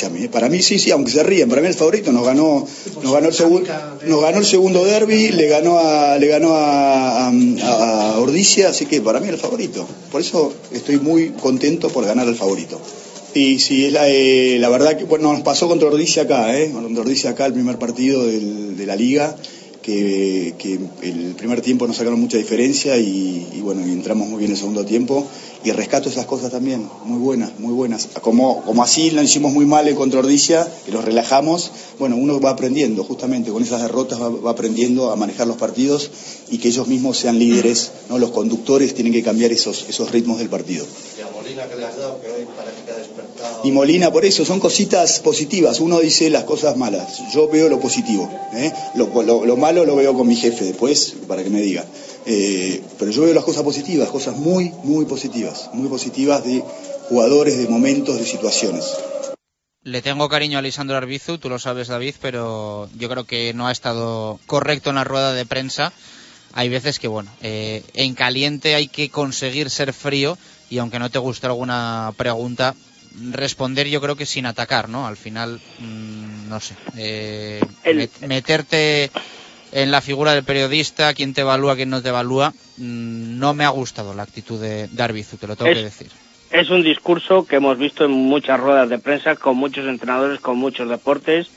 el. 0.09 0.27
Para 0.27 0.49
mí 0.49 0.61
sí, 0.61 0.79
sí, 0.79 0.91
aunque 0.91 1.11
se 1.11 1.23
rían, 1.23 1.49
para 1.49 1.61
mí 1.61 1.67
el 1.67 1.73
favorito 1.73 2.11
nos 2.11 2.25
ganó, 2.25 2.65
nos 3.01 3.13
ganó 3.13 3.27
el 3.27 3.33
segundo, 3.33 3.69
nos 4.05 4.35
el 4.35 4.45
derby, 4.85 5.29
le 5.29 5.47
ganó 5.47 5.79
a, 5.79 6.17
le 6.17 6.27
ganó 6.27 6.53
a, 6.53 7.27
a, 7.29 8.19
Ordicia, 8.19 8.69
así 8.69 8.85
que 8.85 9.01
para 9.01 9.19
mí 9.19 9.27
el 9.27 9.37
favorito. 9.37 9.87
Por 10.11 10.21
eso 10.21 10.53
estoy 10.71 10.97
muy 10.99 11.29
contento 11.29 11.89
por 11.89 12.05
ganar 12.05 12.27
al 12.27 12.35
favorito. 12.35 12.79
Y 13.33 13.59
sí, 13.59 13.85
es 13.85 13.93
la, 13.93 14.07
eh, 14.07 14.57
la 14.59 14.69
verdad 14.69 14.97
que 14.97 15.05
bueno, 15.05 15.33
nos 15.33 15.41
pasó 15.41 15.67
contra 15.67 15.87
Ordicia 15.87 16.23
acá, 16.23 16.57
¿eh? 16.57 16.71
Contra 16.71 17.01
Ordicia 17.01 17.31
acá 17.31 17.47
el 17.47 17.53
primer 17.53 17.79
partido 17.79 18.25
de 18.25 18.85
la 18.85 18.95
liga, 18.95 19.35
que, 19.83 20.83
el 21.01 21.35
primer 21.35 21.61
tiempo 21.61 21.85
nos 21.85 21.97
sacaron 21.97 22.19
mucha 22.19 22.37
diferencia 22.37 22.97
y, 22.97 23.59
bueno, 23.61 23.83
entramos 23.83 24.27
muy 24.27 24.39
bien 24.39 24.51
el 24.51 24.57
segundo 24.57 24.85
tiempo. 24.85 25.27
Y 25.65 25.71
rescato 25.71 26.09
esas 26.09 26.25
cosas 26.25 26.51
también, 26.51 26.89
muy 27.05 27.19
buenas, 27.19 27.57
muy 27.57 27.73
buenas. 27.73 28.09
Como, 28.21 28.63
como 28.63 28.83
así 28.83 29.11
lo 29.11 29.21
hicimos 29.21 29.53
muy 29.53 29.65
mal 29.65 29.87
en 29.87 29.95
contra 29.95 30.19
Ordicia, 30.19 30.67
que 30.85 30.91
los 30.91 31.05
relajamos, 31.05 31.71
bueno, 31.99 32.17
uno 32.17 32.41
va 32.41 32.49
aprendiendo, 32.49 33.03
justamente 33.05 33.49
con 33.49 33.63
esas 33.63 33.81
derrotas 33.81 34.19
va, 34.21 34.51
aprendiendo 34.51 35.11
a 35.11 35.15
manejar 35.15 35.47
los 35.47 35.55
partidos 35.55 36.11
y 36.49 36.57
que 36.57 36.67
ellos 36.67 36.87
mismos 36.87 37.17
sean 37.17 37.39
líderes, 37.39 37.91
¿no? 38.09 38.19
Los 38.19 38.31
conductores 38.31 38.93
tienen 38.93 39.13
que 39.13 39.23
cambiar 39.23 39.53
esos, 39.53 39.85
esos 39.87 40.11
ritmos 40.11 40.39
del 40.39 40.49
partido. 40.49 40.85
Y 41.17 41.21
a 41.21 41.29
Molina 41.31 41.65
que 41.69 41.75
le 41.75 41.81
dado, 41.81 42.19
que 42.19 42.27
hoy 42.27 42.39
despertado. 42.39 42.72
Y 43.63 43.71
Molina, 43.71 44.11
por 44.11 44.25
eso, 44.25 44.43
son 44.45 44.59
cositas 44.59 45.19
positivas. 45.19 45.79
Uno 45.79 45.99
dice 45.99 46.29
las 46.29 46.43
cosas 46.43 46.75
malas. 46.77 47.21
Yo 47.33 47.47
veo 47.49 47.69
lo 47.69 47.79
positivo. 47.79 48.29
¿eh? 48.53 48.71
Lo, 48.95 49.07
lo- 49.23 49.45
lo 49.45 49.57
malo 49.57 49.85
lo 49.85 49.95
veo 49.95 50.13
con 50.13 50.27
mi 50.27 50.35
jefe 50.35 50.65
después, 50.65 51.15
para 51.27 51.43
que 51.43 51.49
me 51.49 51.61
diga. 51.61 51.85
Eh, 52.25 52.81
pero 52.99 53.11
yo 53.11 53.23
veo 53.23 53.33
las 53.33 53.43
cosas 53.43 53.63
positivas, 53.63 54.09
cosas 54.09 54.37
muy, 54.37 54.71
muy 54.83 55.05
positivas. 55.05 55.69
Muy 55.73 55.87
positivas 55.89 56.43
de 56.43 56.63
jugadores, 57.09 57.57
de 57.57 57.67
momentos, 57.67 58.17
de 58.17 58.25
situaciones. 58.25 58.85
Le 59.83 60.01
tengo 60.01 60.29
cariño 60.29 60.57
a 60.57 60.61
Lisandro 60.61 60.95
Arbizu, 60.95 61.37
tú 61.37 61.49
lo 61.49 61.59
sabes 61.59 61.89
David, 61.89 62.15
pero 62.21 62.87
yo 62.97 63.09
creo 63.09 63.25
que 63.25 63.53
no 63.53 63.67
ha 63.67 63.71
estado 63.73 64.39
correcto 64.45 64.89
en 64.89 64.95
la 64.95 65.03
rueda 65.03 65.33
de 65.33 65.45
prensa. 65.45 65.91
Hay 66.53 66.69
veces 66.69 66.99
que, 66.99 67.09
bueno, 67.09 67.29
eh, 67.41 67.83
en 67.93 68.13
caliente 68.13 68.75
hay 68.75 68.87
que 68.87 69.09
conseguir 69.09 69.69
ser 69.69 69.91
frío 69.91 70.37
y 70.69 70.77
aunque 70.77 70.99
no 70.99 71.09
te 71.09 71.19
guste 71.19 71.47
alguna 71.47 72.13
pregunta, 72.15 72.75
responder 73.31 73.87
yo 73.87 74.01
creo 74.01 74.15
que 74.15 74.25
sin 74.25 74.45
atacar, 74.45 74.89
¿no? 74.89 75.05
Al 75.07 75.17
final, 75.17 75.59
mm, 75.79 76.49
no 76.49 76.59
sé, 76.59 76.75
eh, 76.97 77.61
met- 77.85 78.27
meterte 78.27 79.11
en 79.71 79.91
la 79.91 80.01
figura 80.01 80.33
del 80.33 80.43
periodista, 80.43 81.13
quién 81.13 81.33
te 81.33 81.41
evalúa, 81.41 81.75
quién 81.75 81.89
no 81.89 82.01
te 82.01 82.09
evalúa, 82.09 82.51
mm, 82.77 83.37
no 83.39 83.53
me 83.53 83.65
ha 83.65 83.69
gustado 83.69 84.13
la 84.13 84.23
actitud 84.23 84.59
de, 84.61 84.87
de 84.87 85.03
Arbizu, 85.03 85.37
te 85.37 85.47
lo 85.47 85.55
tengo 85.55 85.71
Es- 85.71 85.77
que 85.77 85.83
decir. 85.83 86.07
Es 86.51 86.69
un 86.69 86.83
discurso 86.83 87.47
que 87.47 87.55
hemos 87.55 87.79
visto 87.79 88.05
en 88.05 88.11
muchas 88.11 88.59
ruedas 88.59 88.87
de 88.87 88.99
prensa, 88.99 89.35
con 89.35 89.57
muchos 89.57 89.87
entrenadores, 89.87 90.39
con 90.39 90.57
muchos 90.57 90.87
deportes, 90.87 91.49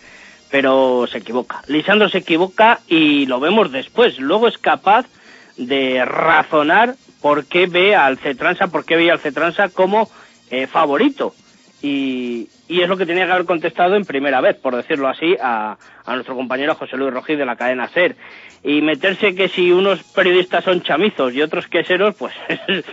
pero 0.50 1.06
se 1.10 1.18
equivoca. 1.18 1.62
Lisandro 1.66 2.08
se 2.08 2.18
equivoca 2.18 2.80
y 2.88 3.26
lo 3.26 3.38
vemos 3.38 3.70
después. 3.72 4.18
Luego 4.18 4.48
es 4.48 4.56
capaz 4.56 5.04
de 5.58 6.02
razonar 6.04 6.96
por 7.20 7.44
qué 7.44 7.66
ve 7.66 7.94
al 7.94 8.16
Cetransa, 8.18 8.68
por 8.68 8.86
qué 8.86 8.96
veía 8.96 9.12
al 9.12 9.18
Cetransa 9.20 9.68
como 9.68 10.08
eh, 10.50 10.66
favorito. 10.66 11.34
Y, 11.88 12.48
y 12.66 12.80
es 12.80 12.88
lo 12.88 12.96
que 12.96 13.06
tenía 13.06 13.26
que 13.26 13.32
haber 13.32 13.46
contestado 13.46 13.94
en 13.94 14.04
primera 14.04 14.40
vez, 14.40 14.56
por 14.56 14.74
decirlo 14.74 15.06
así, 15.06 15.36
a, 15.40 15.76
a 16.04 16.14
nuestro 16.14 16.34
compañero 16.34 16.74
José 16.74 16.96
Luis 16.96 17.12
Rojí 17.12 17.36
de 17.36 17.46
la 17.46 17.54
cadena 17.54 17.86
SER. 17.86 18.16
Y 18.64 18.82
meterse 18.82 19.36
que 19.36 19.46
si 19.46 19.70
unos 19.70 20.02
periodistas 20.02 20.64
son 20.64 20.82
chamizos 20.82 21.32
y 21.32 21.42
otros 21.42 21.68
queseros, 21.68 22.16
pues 22.16 22.34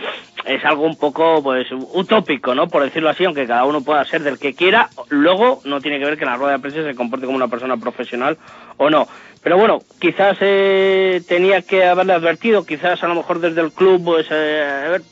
es 0.44 0.64
algo 0.64 0.84
un 0.84 0.96
poco 0.96 1.42
pues 1.42 1.66
utópico, 1.72 2.54
¿no? 2.54 2.68
Por 2.68 2.84
decirlo 2.84 3.08
así, 3.08 3.24
aunque 3.24 3.48
cada 3.48 3.64
uno 3.64 3.82
pueda 3.82 4.04
ser 4.04 4.22
del 4.22 4.38
que 4.38 4.54
quiera, 4.54 4.88
luego 5.08 5.60
no 5.64 5.80
tiene 5.80 5.98
que 5.98 6.04
ver 6.04 6.16
que 6.16 6.24
la 6.24 6.36
rueda 6.36 6.52
de 6.52 6.58
prensa 6.60 6.84
se 6.84 6.94
comporte 6.94 7.26
como 7.26 7.36
una 7.36 7.48
persona 7.48 7.76
profesional 7.76 8.38
o 8.76 8.90
no. 8.90 9.08
Pero 9.42 9.58
bueno, 9.58 9.80
quizás 10.00 10.36
eh, 10.40 11.20
tenía 11.26 11.62
que 11.62 11.84
haberle 11.84 12.12
advertido, 12.12 12.64
quizás 12.64 13.02
a 13.02 13.08
lo 13.08 13.16
mejor 13.16 13.40
desde 13.40 13.60
el 13.60 13.72
club, 13.72 14.04
pues, 14.04 14.28
eh, 14.30 14.84
a 14.86 14.88
ver, 14.90 15.02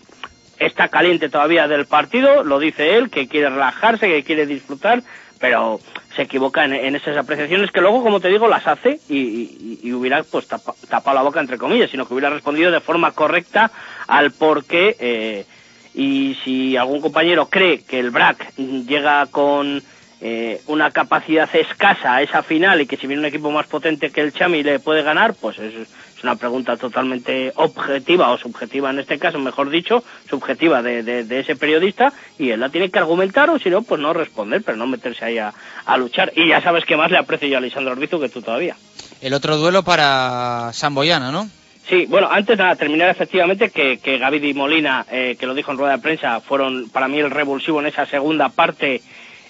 está 0.66 0.88
caliente 0.88 1.28
todavía 1.28 1.68
del 1.68 1.86
partido, 1.86 2.44
lo 2.44 2.58
dice 2.58 2.96
él, 2.96 3.10
que 3.10 3.28
quiere 3.28 3.50
relajarse, 3.50 4.08
que 4.08 4.24
quiere 4.24 4.46
disfrutar, 4.46 5.02
pero 5.38 5.80
se 6.14 6.22
equivoca 6.22 6.64
en, 6.64 6.94
esas 6.94 7.16
apreciaciones 7.16 7.70
que 7.72 7.80
luego, 7.80 8.02
como 8.02 8.20
te 8.20 8.28
digo, 8.28 8.46
las 8.48 8.66
hace 8.66 9.00
y, 9.08 9.18
y- 9.18 9.80
y 9.82 9.92
hubiera 9.92 10.22
pues 10.22 10.46
tapa- 10.46 10.74
tapado 10.88 11.16
la 11.16 11.22
boca 11.22 11.40
entre 11.40 11.58
comillas, 11.58 11.90
sino 11.90 12.06
que 12.06 12.14
hubiera 12.14 12.30
respondido 12.30 12.70
de 12.70 12.80
forma 12.80 13.12
correcta 13.12 13.70
al 14.06 14.32
por 14.32 14.64
qué. 14.64 14.96
eh, 15.00 15.46
y 15.94 16.36
si 16.42 16.74
algún 16.76 17.02
compañero 17.02 17.48
cree 17.50 17.82
que 17.84 17.98
el 18.00 18.10
BRAC 18.10 18.54
llega 18.56 19.26
con 19.26 19.82
eh, 20.22 20.62
una 20.68 20.90
capacidad 20.90 21.54
escasa 21.54 22.14
a 22.14 22.22
esa 22.22 22.42
final 22.42 22.80
y 22.80 22.86
que 22.86 22.96
si 22.96 23.06
viene 23.06 23.20
un 23.20 23.26
equipo 23.26 23.50
más 23.50 23.66
potente 23.66 24.10
que 24.10 24.20
el 24.22 24.32
Chami 24.32 24.62
le 24.62 24.78
puede 24.78 25.02
ganar, 25.02 25.34
pues 25.34 25.58
es, 25.58 25.74
es 26.22 26.24
una 26.24 26.36
pregunta 26.36 26.76
totalmente 26.76 27.52
objetiva 27.56 28.30
o 28.30 28.38
subjetiva 28.38 28.90
en 28.90 29.00
este 29.00 29.18
caso, 29.18 29.40
mejor 29.40 29.70
dicho, 29.70 30.04
subjetiva 30.30 30.80
de, 30.80 31.02
de- 31.02 31.24
de 31.24 31.40
ese 31.40 31.56
periodista 31.56 32.12
y 32.38 32.50
él 32.50 32.60
la 32.60 32.68
tiene 32.68 32.90
que 32.90 32.98
argumentar 33.00 33.50
o 33.50 33.58
si 33.58 33.70
no, 33.70 33.82
pues 33.82 34.00
no 34.00 34.12
responder, 34.12 34.62
pero 34.64 34.78
no 34.78 34.86
meterse 34.86 35.24
ahí 35.24 35.38
a, 35.38 35.52
a 35.84 35.96
luchar. 35.98 36.32
Y 36.36 36.48
ya 36.48 36.62
sabes 36.62 36.84
que 36.84 36.96
más 36.96 37.10
le 37.10 37.18
aprecio 37.18 37.48
yo 37.48 37.58
a 37.58 37.60
Lisandro 37.60 37.92
Orbizu 37.92 38.20
que 38.20 38.28
tú 38.28 38.40
todavía. 38.40 38.76
El 39.20 39.34
otro 39.34 39.56
duelo 39.56 39.82
para 39.82 40.70
Samboyana, 40.72 41.32
¿no? 41.32 41.48
Sí, 41.88 42.06
bueno, 42.08 42.28
antes 42.30 42.56
de 42.56 42.62
nada, 42.62 42.76
terminar 42.76 43.08
efectivamente 43.10 43.70
que, 43.70 43.98
que 43.98 44.18
Gavid 44.18 44.44
y 44.44 44.54
Molina, 44.54 45.04
eh, 45.10 45.36
que 45.38 45.46
lo 45.46 45.54
dijo 45.54 45.72
en 45.72 45.78
rueda 45.78 45.96
de 45.96 46.02
prensa, 46.02 46.40
fueron 46.40 46.88
para 46.90 47.08
mí 47.08 47.18
el 47.18 47.30
revulsivo 47.32 47.80
en 47.80 47.86
esa 47.86 48.06
segunda 48.06 48.48
parte 48.50 49.02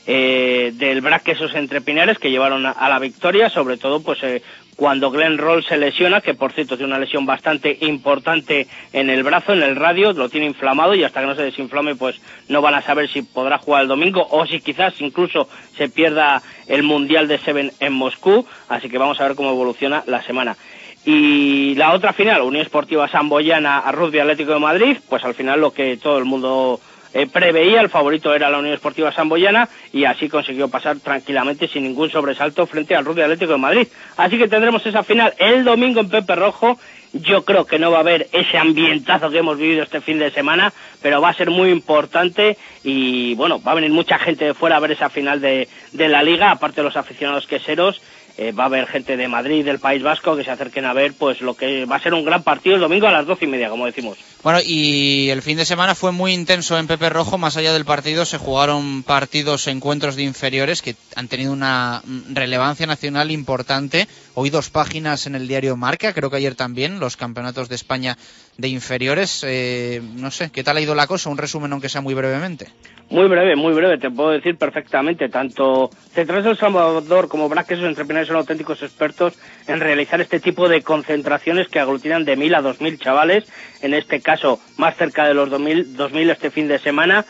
eh, 0.06 0.72
del 0.74 1.00
Braquesos 1.02 1.54
entre 1.54 1.80
Pinares 1.80 2.18
que 2.18 2.30
llevaron 2.30 2.66
a, 2.66 2.70
a 2.70 2.88
la 2.88 2.98
victoria, 2.98 3.50
sobre 3.50 3.76
todo 3.76 4.02
pues 4.02 4.18
eh, 4.22 4.42
cuando 4.76 5.10
Glenn 5.10 5.38
Roll 5.38 5.64
se 5.64 5.76
lesiona, 5.76 6.20
que 6.20 6.34
por 6.34 6.52
cierto 6.52 6.76
tiene 6.76 6.92
una 6.92 7.00
lesión 7.00 7.26
bastante 7.26 7.76
importante 7.80 8.66
en 8.92 9.10
el 9.10 9.22
brazo, 9.22 9.52
en 9.52 9.62
el 9.62 9.76
radio, 9.76 10.12
lo 10.12 10.28
tiene 10.28 10.46
inflamado 10.46 10.94
y 10.94 11.04
hasta 11.04 11.20
que 11.20 11.26
no 11.26 11.34
se 11.34 11.42
desinflame 11.42 11.94
pues 11.94 12.20
no 12.48 12.62
van 12.62 12.74
a 12.74 12.82
saber 12.82 13.08
si 13.08 13.22
podrá 13.22 13.58
jugar 13.58 13.82
el 13.82 13.88
domingo 13.88 14.26
o 14.30 14.46
si 14.46 14.60
quizás 14.60 15.00
incluso 15.00 15.48
se 15.76 15.88
pierda 15.88 16.42
el 16.66 16.82
Mundial 16.82 17.28
de 17.28 17.38
Seven 17.38 17.72
en 17.80 17.92
Moscú, 17.92 18.46
así 18.68 18.88
que 18.88 18.98
vamos 18.98 19.20
a 19.20 19.24
ver 19.26 19.36
cómo 19.36 19.50
evoluciona 19.50 20.02
la 20.06 20.22
semana. 20.22 20.56
Y 21.04 21.74
la 21.74 21.92
otra 21.92 22.12
final, 22.12 22.42
Unión 22.42 22.62
Esportiva 22.62 23.08
Samboyana 23.08 23.78
a 23.78 23.90
Rugby 23.90 24.20
Atlético 24.20 24.52
de 24.52 24.60
Madrid, 24.60 24.98
pues 25.08 25.24
al 25.24 25.34
final 25.34 25.60
lo 25.60 25.72
que 25.72 25.96
todo 25.96 26.18
el 26.18 26.24
mundo 26.24 26.80
eh, 27.14 27.26
preveía, 27.26 27.80
el 27.80 27.90
favorito 27.90 28.34
era 28.34 28.50
la 28.50 28.58
Unión 28.58 28.74
Esportiva 28.74 29.12
Samboyana 29.12 29.68
y 29.92 30.04
así 30.04 30.28
consiguió 30.28 30.68
pasar 30.68 30.98
tranquilamente 31.00 31.68
sin 31.68 31.84
ningún 31.84 32.10
sobresalto 32.10 32.66
frente 32.66 32.94
al 32.94 33.04
Rugby 33.04 33.22
Atlético 33.22 33.52
de 33.52 33.58
Madrid. 33.58 33.88
Así 34.16 34.38
que 34.38 34.48
tendremos 34.48 34.84
esa 34.86 35.02
final 35.02 35.34
el 35.38 35.64
domingo 35.64 36.00
en 36.00 36.08
Pepe 36.08 36.34
Rojo. 36.36 36.78
Yo 37.12 37.44
creo 37.44 37.66
que 37.66 37.78
no 37.78 37.90
va 37.90 37.98
a 37.98 38.00
haber 38.00 38.28
ese 38.32 38.56
ambientazo 38.56 39.30
que 39.30 39.38
hemos 39.38 39.58
vivido 39.58 39.82
este 39.82 40.00
fin 40.00 40.18
de 40.18 40.30
semana, 40.30 40.72
pero 41.02 41.20
va 41.20 41.28
a 41.28 41.34
ser 41.34 41.50
muy 41.50 41.68
importante 41.68 42.56
y 42.82 43.34
bueno, 43.34 43.60
va 43.62 43.72
a 43.72 43.74
venir 43.74 43.90
mucha 43.90 44.18
gente 44.18 44.46
de 44.46 44.54
fuera 44.54 44.76
a 44.76 44.80
ver 44.80 44.92
esa 44.92 45.10
final 45.10 45.38
de, 45.42 45.68
de 45.92 46.08
la 46.08 46.22
liga, 46.22 46.50
aparte 46.50 46.80
de 46.80 46.84
los 46.84 46.96
aficionados 46.96 47.46
queseros. 47.46 48.00
Eh, 48.36 48.52
va 48.52 48.64
a 48.64 48.66
haber 48.66 48.86
gente 48.86 49.16
de 49.16 49.28
Madrid, 49.28 49.64
del 49.64 49.78
País 49.78 50.02
Vasco, 50.02 50.36
que 50.36 50.44
se 50.44 50.50
acerquen 50.50 50.84
a 50.84 50.92
ver 50.92 51.12
pues 51.14 51.40
lo 51.40 51.54
que 51.54 51.84
va 51.84 51.96
a 51.96 52.02
ser 52.02 52.14
un 52.14 52.24
gran 52.24 52.42
partido 52.42 52.76
el 52.76 52.80
domingo 52.80 53.06
a 53.06 53.12
las 53.12 53.26
doce 53.26 53.44
y 53.44 53.48
media, 53.48 53.68
como 53.68 53.86
decimos. 53.86 54.18
Bueno, 54.42 54.58
y 54.64 55.28
el 55.30 55.42
fin 55.42 55.56
de 55.56 55.64
semana 55.64 55.94
fue 55.94 56.12
muy 56.12 56.32
intenso 56.32 56.78
en 56.78 56.86
Pepe 56.86 57.10
Rojo. 57.10 57.38
Más 57.38 57.56
allá 57.56 57.72
del 57.72 57.84
partido, 57.84 58.24
se 58.24 58.38
jugaron 58.38 59.02
partidos, 59.02 59.68
encuentros 59.68 60.16
de 60.16 60.24
inferiores 60.24 60.82
que 60.82 60.96
han 61.14 61.28
tenido 61.28 61.52
una 61.52 62.02
mm, 62.04 62.34
relevancia 62.34 62.86
nacional 62.86 63.30
importante. 63.30 64.08
Hoy 64.34 64.50
dos 64.50 64.70
páginas 64.70 65.26
en 65.26 65.34
el 65.34 65.46
diario 65.46 65.76
Marca, 65.76 66.12
creo 66.12 66.30
que 66.30 66.36
ayer 66.36 66.54
también, 66.54 67.00
los 67.00 67.16
campeonatos 67.16 67.68
de 67.68 67.74
España 67.74 68.16
de 68.56 68.68
inferiores. 68.68 69.44
Eh, 69.46 70.02
no 70.16 70.30
sé, 70.30 70.50
¿qué 70.50 70.64
tal 70.64 70.76
ha 70.76 70.80
ido 70.80 70.94
la 70.94 71.06
cosa? 71.06 71.30
Un 71.30 71.38
resumen, 71.38 71.72
aunque 71.72 71.88
sea 71.88 72.00
muy 72.00 72.14
brevemente. 72.14 72.68
Muy 73.12 73.28
breve, 73.28 73.56
muy 73.56 73.74
breve, 73.74 73.98
te 73.98 74.10
puedo 74.10 74.30
decir 74.30 74.56
perfectamente. 74.56 75.28
Tanto 75.28 75.90
Centrales 76.14 76.46
El 76.46 76.56
Salvador 76.56 77.28
como 77.28 77.46
Braques 77.46 77.76
sus 77.76 77.86
entrepreneurs 77.86 78.28
son 78.28 78.38
auténticos 78.38 78.82
expertos 78.82 79.38
en 79.66 79.80
realizar 79.80 80.22
este 80.22 80.40
tipo 80.40 80.66
de 80.66 80.80
concentraciones 80.80 81.68
que 81.68 81.78
aglutinan 81.78 82.24
de 82.24 82.36
mil 82.36 82.54
a 82.54 82.62
dos 82.62 82.80
mil 82.80 82.98
chavales, 82.98 83.44
en 83.82 83.92
este 83.92 84.22
caso 84.22 84.60
más 84.78 84.96
cerca 84.96 85.28
de 85.28 85.34
los 85.34 85.50
dos 85.50 85.60
mil, 85.60 85.94
dos 85.94 86.10
mil 86.12 86.30
este 86.30 86.50
fin 86.50 86.68
de 86.68 86.78
semana. 86.78 87.26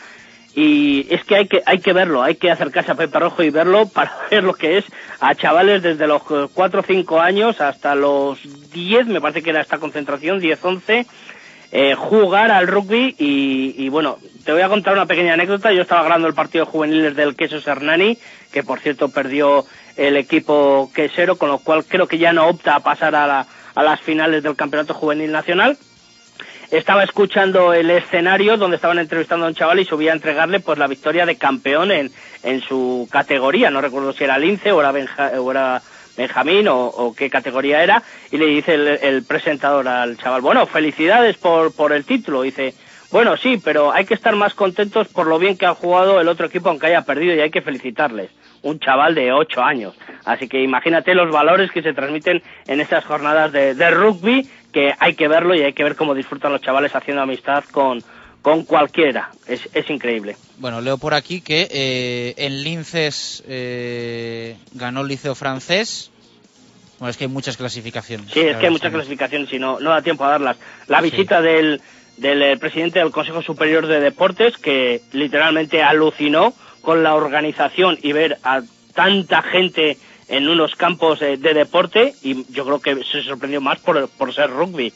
Y 0.55 1.13
es 1.13 1.25
que 1.25 1.35
hay 1.35 1.47
que 1.49 1.61
hay 1.65 1.79
que 1.79 1.91
verlo, 1.91 2.23
hay 2.23 2.35
que 2.35 2.49
acercarse 2.49 2.93
a 2.93 2.95
Pepe 2.95 3.19
Rojo 3.19 3.43
y 3.43 3.49
verlo 3.49 3.85
para 3.93 4.13
ver 4.31 4.45
lo 4.45 4.53
que 4.53 4.77
es 4.77 4.85
a 5.19 5.35
chavales 5.35 5.83
desde 5.83 6.07
los 6.07 6.23
cuatro 6.53 6.79
o 6.79 6.83
cinco 6.83 7.19
años 7.19 7.59
hasta 7.59 7.93
los 7.93 8.39
diez, 8.71 9.05
me 9.05 9.19
parece 9.19 9.41
que 9.41 9.49
era 9.49 9.59
esta 9.59 9.79
concentración, 9.79 10.39
diez, 10.39 10.63
once, 10.63 11.05
eh, 11.75 11.95
jugar 11.95 12.51
al 12.51 12.67
rugby 12.67 13.15
y, 13.17 13.73
y, 13.79 13.89
bueno, 13.89 14.19
te 14.45 14.53
voy 14.53 14.61
a 14.61 14.69
contar 14.69 14.93
una 14.93 15.07
pequeña 15.07 15.33
anécdota. 15.33 15.73
Yo 15.73 15.81
estaba 15.81 16.03
grabando 16.03 16.27
el 16.27 16.35
partido 16.35 16.65
de 16.65 16.71
juveniles 16.71 17.15
del 17.15 17.35
Queso 17.35 17.57
Hernani, 17.65 18.15
que 18.51 18.61
por 18.61 18.79
cierto 18.79 19.09
perdió 19.09 19.65
el 19.97 20.15
equipo 20.15 20.91
quesero, 20.93 21.35
con 21.35 21.49
lo 21.49 21.57
cual 21.57 21.83
creo 21.83 22.07
que 22.07 22.19
ya 22.19 22.31
no 22.31 22.47
opta 22.47 22.75
a 22.75 22.81
pasar 22.81 23.15
a, 23.15 23.25
la, 23.25 23.47
a 23.73 23.81
las 23.81 23.99
finales 24.01 24.43
del 24.43 24.55
Campeonato 24.55 24.93
Juvenil 24.93 25.31
Nacional. 25.31 25.75
Estaba 26.69 27.03
escuchando 27.03 27.73
el 27.73 27.89
escenario 27.89 28.57
donde 28.57 28.75
estaban 28.75 28.99
entrevistando 28.99 29.45
a 29.45 29.49
un 29.49 29.55
chaval 29.55 29.79
y 29.79 29.85
subía 29.85 30.11
a 30.11 30.15
entregarle 30.15 30.59
pues 30.59 30.77
la 30.77 30.85
victoria 30.85 31.25
de 31.25 31.37
campeón 31.37 31.91
en, 31.91 32.11
en 32.43 32.61
su 32.61 33.07
categoría. 33.11 33.71
No 33.71 33.81
recuerdo 33.81 34.13
si 34.13 34.23
era 34.23 34.37
Lince 34.37 34.71
o 34.71 34.79
era, 34.79 34.91
Benja, 34.91 35.31
o 35.39 35.49
era 35.49 35.81
Benjamín 36.15 36.67
o, 36.67 36.85
o, 36.85 37.15
qué 37.15 37.29
categoría 37.29 37.83
era, 37.83 38.03
y 38.31 38.37
le 38.37 38.45
dice 38.45 38.75
el, 38.75 38.87
el, 38.87 39.23
presentador 39.23 39.87
al 39.87 40.17
chaval, 40.17 40.41
bueno, 40.41 40.65
felicidades 40.65 41.37
por, 41.37 41.73
por 41.75 41.91
el 41.91 42.05
título. 42.05 42.43
Dice, 42.43 42.73
bueno, 43.11 43.37
sí, 43.37 43.61
pero 43.63 43.91
hay 43.91 44.05
que 44.05 44.13
estar 44.13 44.35
más 44.35 44.53
contentos 44.53 45.07
por 45.07 45.27
lo 45.27 45.39
bien 45.39 45.57
que 45.57 45.65
ha 45.65 45.75
jugado 45.75 46.19
el 46.19 46.27
otro 46.27 46.47
equipo 46.47 46.69
aunque 46.69 46.87
haya 46.87 47.03
perdido 47.03 47.35
y 47.35 47.41
hay 47.41 47.51
que 47.51 47.61
felicitarles. 47.61 48.31
Un 48.61 48.79
chaval 48.79 49.13
de 49.13 49.31
ocho 49.31 49.61
años. 49.61 49.93
Así 50.25 50.47
que 50.47 50.61
imagínate 50.61 51.13
los 51.13 51.31
valores 51.31 51.71
que 51.71 51.81
se 51.81 51.93
transmiten 51.93 52.41
en 52.65 52.79
estas 52.79 53.05
jornadas 53.05 53.51
de, 53.51 53.75
de 53.75 53.91
rugby, 53.91 54.49
que 54.71 54.93
hay 54.97 55.15
que 55.15 55.27
verlo 55.27 55.53
y 55.53 55.61
hay 55.61 55.73
que 55.73 55.83
ver 55.83 55.95
cómo 55.95 56.15
disfrutan 56.15 56.51
los 56.51 56.61
chavales 56.61 56.95
haciendo 56.95 57.21
amistad 57.21 57.63
con, 57.65 58.01
con 58.43 58.65
cualquiera. 58.65 59.31
Es, 59.47 59.67
es, 59.73 59.89
increíble. 59.89 60.35
Bueno, 60.57 60.81
leo 60.81 60.97
por 60.99 61.13
aquí 61.13 61.41
que 61.41 61.67
eh, 61.71 62.33
en 62.37 62.61
Linces 62.61 63.41
eh, 63.47 64.57
ganó 64.73 65.01
el 65.01 65.07
liceo 65.07 65.33
francés. 65.33 66.11
Bueno, 66.99 67.09
es 67.09 67.17
que 67.17 67.23
hay 67.23 67.29
muchas 67.29 67.55
clasificaciones. 67.55 68.31
Sí, 68.31 68.41
es 68.41 68.57
que 68.57 68.65
hay 68.65 68.71
muchas 68.71 68.91
clasificaciones 68.91 69.51
y 69.51 69.59
no, 69.59 69.79
no 69.79 69.91
da 69.91 70.01
tiempo 70.01 70.25
a 70.25 70.29
darlas. 70.29 70.57
La 70.87 70.99
visita 70.99 71.37
sí. 71.37 71.45
del, 71.45 71.81
del 72.17 72.43
eh, 72.43 72.57
presidente 72.57 72.99
del 72.99 73.11
Consejo 73.11 73.41
Superior 73.41 73.87
de 73.87 74.01
Deportes, 74.01 74.57
que 74.57 75.01
literalmente 75.13 75.81
alucinó 75.81 76.53
con 76.81 77.01
la 77.01 77.15
organización 77.15 77.97
y 78.01 78.11
ver 78.11 78.39
a 78.43 78.61
tanta 78.93 79.41
gente 79.41 79.97
en 80.27 80.49
unos 80.49 80.75
campos 80.75 81.19
de 81.19 81.37
deporte 81.37 82.13
y 82.21 82.45
yo 82.51 82.65
creo 82.65 82.79
que 82.79 83.03
se 83.09 83.23
sorprendió 83.23 83.61
más 83.61 83.79
por, 83.79 84.09
por 84.09 84.33
ser 84.33 84.49
rugby 84.49 84.93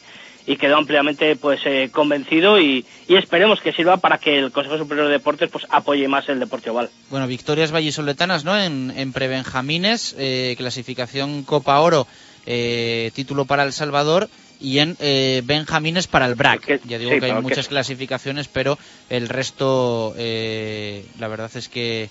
y 0.48 0.56
quedó 0.56 0.78
ampliamente 0.78 1.36
pues 1.36 1.60
eh, 1.66 1.90
convencido 1.92 2.60
y, 2.60 2.86
y, 3.08 3.16
esperemos 3.16 3.60
que 3.62 3.74
sirva 3.74 3.98
para 3.98 4.18
que 4.18 4.40
el 4.40 4.52
Consejo 4.52 4.78
Superior 4.78 5.08
de 5.08 5.14
Deportes 5.14 5.52
pues 5.52 5.68
apoye 5.70 6.08
más 6.08 6.28
el 6.30 6.40
deporte 6.40 6.70
oval. 6.70 6.90
Bueno, 7.10 7.28
victorias 7.28 7.72
vallisoletanas, 7.72 8.46
¿no? 8.46 8.58
En, 8.58 8.92
en 8.96 9.12
prebenjamines, 9.12 10.16
eh, 10.18 10.56
clasificación 10.58 11.44
Copa 11.44 11.80
Oro, 11.82 12.08
eh, 12.46 13.12
título 13.14 13.46
para 13.46 13.64
El 13.64 13.74
Salvador 13.74 14.30
y 14.60 14.80
en 14.80 14.96
eh, 15.00 15.42
Benjamines 15.46 16.08
para 16.08 16.26
el 16.26 16.36
BRAC. 16.36 16.82
Ya 16.86 16.98
digo 16.98 17.12
sí, 17.12 17.20
que 17.20 17.26
hay 17.26 17.42
muchas 17.42 17.68
clasificaciones, 17.68 18.48
pero 18.48 18.78
el 19.10 19.30
resto, 19.30 20.14
eh, 20.18 21.06
la 21.20 21.28
verdad 21.28 21.52
es 21.56 21.70
que 21.70 22.10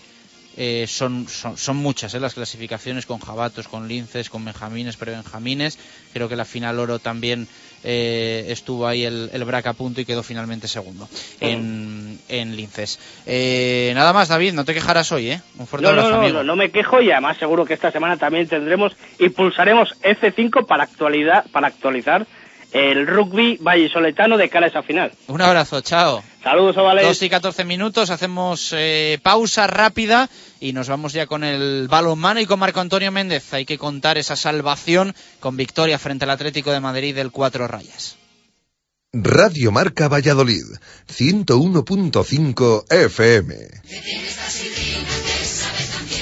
eh, 0.56 0.86
son, 0.88 1.28
son, 1.28 1.56
son, 1.58 1.76
muchas 1.76 2.14
las 2.14 2.34
clasificaciones 2.34 3.04
con 3.04 3.18
jabatos, 3.18 3.68
con 3.68 3.88
linces, 3.88 4.30
con 4.30 4.44
benjamines, 4.44 4.96
prebenjamines. 4.96 5.78
Creo 6.12 6.28
que 6.28 6.36
la 6.36 6.46
final 6.46 6.78
oro 6.78 6.98
también 6.98 7.46
eh, 7.84 8.46
estuvo 8.48 8.86
ahí 8.86 9.04
el, 9.04 9.30
el 9.32 9.44
BRAC 9.44 9.66
a 9.68 9.72
punto 9.72 10.00
y 10.00 10.04
quedó 10.04 10.22
finalmente 10.22 10.68
segundo 10.68 11.08
en, 11.40 12.18
en 12.28 12.56
linces. 12.56 12.98
Eh, 13.26 13.92
nada 13.94 14.12
más, 14.12 14.28
David, 14.28 14.52
no 14.52 14.64
te 14.64 14.74
quejarás 14.74 15.12
hoy, 15.12 15.30
¿eh? 15.30 15.40
Un 15.58 15.66
fuerte 15.66 15.84
no, 15.84 15.90
abrazo, 15.90 16.10
no, 16.10 16.16
amigo. 16.18 16.38
no, 16.38 16.44
no 16.44 16.56
me 16.56 16.70
quejo 16.70 17.00
y 17.00 17.10
además 17.10 17.36
seguro 17.38 17.64
que 17.64 17.74
esta 17.74 17.90
semana 17.90 18.16
también 18.16 18.48
tendremos 18.48 18.96
y 19.18 19.28
pulsaremos 19.28 19.94
F5 20.02 20.66
para, 20.66 20.84
actualidad, 20.84 21.44
para 21.52 21.68
actualizar 21.68 22.26
el 22.76 23.06
rugby 23.06 23.56
vallisoletano 23.58 24.36
de 24.36 24.50
cara 24.50 24.66
a 24.66 24.68
esa 24.68 24.82
final. 24.82 25.12
Un 25.28 25.40
abrazo, 25.40 25.80
chao. 25.80 26.22
Saludos, 26.42 26.76
Ovales. 26.76 27.06
2 27.06 27.22
y 27.22 27.30
14 27.30 27.64
minutos, 27.64 28.10
hacemos 28.10 28.74
eh, 28.76 29.18
pausa 29.22 29.66
rápida 29.66 30.28
y 30.60 30.72
nos 30.72 30.88
vamos 30.88 31.12
ya 31.14 31.26
con 31.26 31.42
el 31.42 31.88
balonmano 31.88 32.38
y 32.40 32.46
con 32.46 32.58
Marco 32.58 32.80
Antonio 32.80 33.10
Méndez. 33.10 33.52
Hay 33.54 33.64
que 33.64 33.78
contar 33.78 34.18
esa 34.18 34.36
salvación 34.36 35.14
con 35.40 35.56
victoria 35.56 35.98
frente 35.98 36.24
al 36.24 36.30
Atlético 36.30 36.70
de 36.70 36.80
Madrid 36.80 37.14
del 37.14 37.30
Cuatro 37.30 37.66
Rayas. 37.66 38.18
Radio 39.12 39.72
Marca 39.72 40.08
Valladolid, 40.08 40.64
101.5 41.08 42.84
FM. 42.92 43.54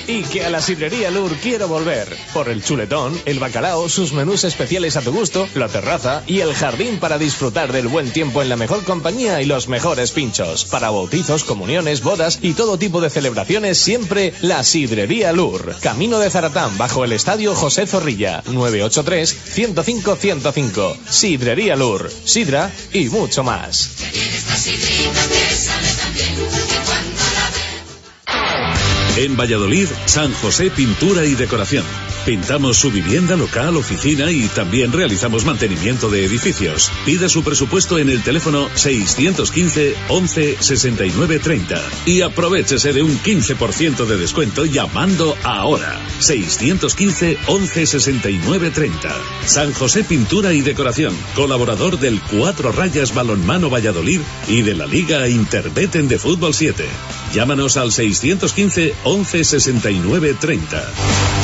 Y 0.07 0.23
que 0.23 0.45
a 0.45 0.51
la 0.51 0.61
sidrería 0.61 1.11
Lur 1.11 1.33
quiero 1.37 1.69
volver. 1.69 2.07
Por 2.33 2.49
el 2.49 2.63
chuletón, 2.63 3.19
el 3.25 3.39
bacalao, 3.39 3.89
sus 3.89 4.13
menús 4.13 4.45
especiales 4.45 4.97
a 4.97 5.03
tu 5.03 5.13
gusto, 5.13 5.49
la 5.55 5.69
terraza 5.69 6.23
y 6.27 6.41
el 6.41 6.55
jardín 6.55 6.99
para 6.99 7.19
disfrutar 7.19 7.73
del 7.73 7.89
buen 7.89 8.13
tiempo 8.13 8.43
en 8.43 8.49
la 8.49 8.57
mejor 8.57 8.85
compañía 8.85 9.41
y 9.41 9.47
los 9.47 9.69
mejores 9.69 10.11
pinchos. 10.11 10.65
Para 10.67 10.91
bautizos, 10.91 11.45
comuniones, 11.45 12.03
bodas 12.03 12.41
y 12.43 12.55
todo 12.55 12.79
tipo 12.79 13.01
de 13.01 13.11
celebraciones, 13.11 13.79
siempre 13.79 14.35
la 14.43 14.65
sidrería 14.65 15.33
Lur. 15.33 15.77
Camino 15.81 16.19
de 16.19 16.31
Zaratán, 16.31 16.77
bajo 16.77 17.05
el 17.05 17.13
estadio 17.13 17.55
José 17.55 17.87
Zorrilla. 17.87 18.43
983-105-105. 18.45 20.97
Sidrería 21.09 21.77
Lur. 21.77 22.11
Sidra 22.25 22.73
y 22.93 23.09
mucho 23.09 23.45
más. 23.45 23.91
En 29.17 29.37
Valladolid, 29.37 29.87
San 30.07 30.33
José 30.33 30.71
Pintura 30.71 31.25
y 31.25 31.37
Decoración. 31.37 31.85
Pintamos 32.25 32.79
su 32.79 32.91
vivienda, 32.91 33.37
local, 33.37 33.77
oficina 33.77 34.31
y 34.31 34.49
también 34.49 34.93
realizamos 34.93 35.45
mantenimiento 35.45 36.09
de 36.09 36.25
edificios. 36.25 36.91
Pida 37.05 37.29
su 37.29 37.45
presupuesto 37.45 37.99
en 37.99 38.09
el 38.09 38.23
teléfono 38.23 38.67
615 38.75 39.95
11 40.09 40.57
69 40.59 41.39
30 41.39 41.83
y 42.07 42.23
aprovechese 42.23 42.95
de 42.95 43.03
un 43.03 43.19
15% 43.21 44.07
de 44.07 44.17
descuento 44.17 44.65
llamando 44.65 45.37
ahora. 45.43 46.01
615 46.21 47.37
11 47.47 47.87
69 47.87 48.71
30. 48.71 49.15
San 49.45 49.75
José 49.75 50.03
Pintura 50.03 50.55
y 50.55 50.63
Decoración, 50.63 51.15
colaborador 51.35 51.99
del 51.99 52.23
Cuatro 52.23 52.73
Rayas 52.73 53.13
Balonmano 53.13 53.69
Valladolid 53.69 54.21
y 54.49 54.63
de 54.63 54.75
la 54.75 54.87
Liga 54.87 55.29
Interbeten 55.29 56.09
de 56.09 56.19
Fútbol 56.19 56.55
7. 56.55 56.87
Llámanos 57.35 57.77
al 57.77 57.93
615 57.93 58.95
11 59.05 59.45
69 59.45 60.37
30. 60.41 61.44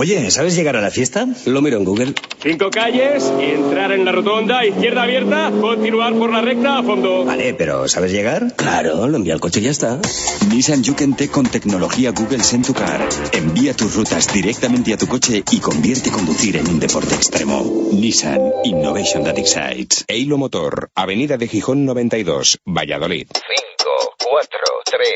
Oye, 0.00 0.30
¿sabes 0.30 0.56
llegar 0.56 0.76
a 0.76 0.80
la 0.80 0.90
fiesta? 0.90 1.28
Lo 1.44 1.60
miro 1.60 1.76
en 1.76 1.84
Google. 1.84 2.14
Cinco 2.42 2.70
calles, 2.70 3.30
entrar 3.38 3.92
en 3.92 4.06
la 4.06 4.12
rotonda, 4.12 4.64
izquierda 4.64 5.02
abierta, 5.02 5.52
continuar 5.60 6.14
por 6.14 6.32
la 6.32 6.40
recta 6.40 6.78
a 6.78 6.82
fondo. 6.82 7.26
Vale, 7.26 7.52
pero 7.52 7.86
¿sabes 7.86 8.10
llegar? 8.10 8.54
Claro, 8.56 9.06
lo 9.08 9.18
envía 9.18 9.34
al 9.34 9.40
coche 9.40 9.60
y 9.60 9.64
ya 9.64 9.70
está. 9.70 10.00
Nissan 10.48 10.82
Juken 10.82 11.16
con 11.30 11.44
tecnología 11.44 12.12
Google 12.12 12.42
Send 12.42 12.66
to 12.68 12.72
Car. 12.72 13.06
Envía 13.32 13.74
tus 13.74 13.94
rutas 13.94 14.32
directamente 14.32 14.94
a 14.94 14.96
tu 14.96 15.06
coche 15.06 15.44
y 15.52 15.58
convierte 15.58 16.10
conducir 16.10 16.56
en 16.56 16.66
un 16.66 16.80
deporte 16.80 17.14
extremo. 17.14 17.90
Nissan 17.92 18.40
Innovation 18.64 19.24
that 19.24 19.36
excites. 19.36 20.06
Eilo 20.08 20.38
Motor, 20.38 20.88
Avenida 20.94 21.36
de 21.36 21.46
Gijón 21.46 21.84
92, 21.84 22.60
Valladolid. 22.64 23.26
5, 23.34 23.69
4, 24.18 24.58
3, 24.84 25.08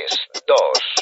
2, 0.47 0.95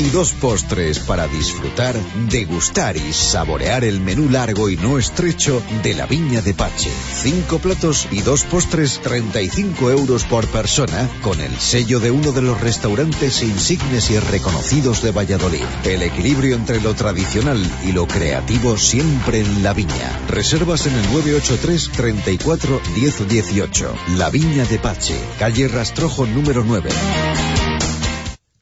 Y 0.00 0.10
dos 0.10 0.32
postres 0.32 1.00
para 1.00 1.26
disfrutar, 1.26 1.96
degustar 2.30 2.96
y 2.96 3.12
saborear 3.12 3.82
el 3.82 4.00
menú 4.00 4.30
largo 4.30 4.70
y 4.70 4.76
no 4.76 4.96
estrecho 4.96 5.60
de 5.82 5.94
la 5.94 6.06
Viña 6.06 6.40
de 6.40 6.54
Pache. 6.54 6.90
Cinco 7.14 7.58
platos 7.58 8.06
y 8.12 8.20
dos 8.20 8.44
postres, 8.44 9.00
35 9.00 9.90
euros 9.90 10.22
por 10.24 10.46
persona, 10.46 11.08
con 11.22 11.40
el 11.40 11.58
sello 11.58 11.98
de 11.98 12.12
uno 12.12 12.30
de 12.30 12.42
los 12.42 12.60
restaurantes 12.60 13.42
insignes 13.42 14.10
y 14.10 14.20
reconocidos 14.20 15.02
de 15.02 15.10
Valladolid. 15.10 15.64
El 15.84 16.02
equilibrio 16.02 16.54
entre 16.54 16.80
lo 16.80 16.94
tradicional 16.94 17.60
y 17.84 17.90
lo 17.90 18.06
creativo 18.06 18.76
siempre 18.76 19.40
en 19.40 19.64
la 19.64 19.72
Viña. 19.72 20.20
Reservas 20.28 20.86
en 20.86 20.94
el 20.94 21.12
983 21.12 21.90
34 21.96 22.80
10 22.94 23.28
18. 23.28 23.94
La 24.16 24.30
Viña 24.30 24.64
de 24.64 24.78
Pache, 24.78 25.18
calle 25.40 25.66
Rastrojo 25.98 26.26
número 26.26 26.62
9. 26.64 26.90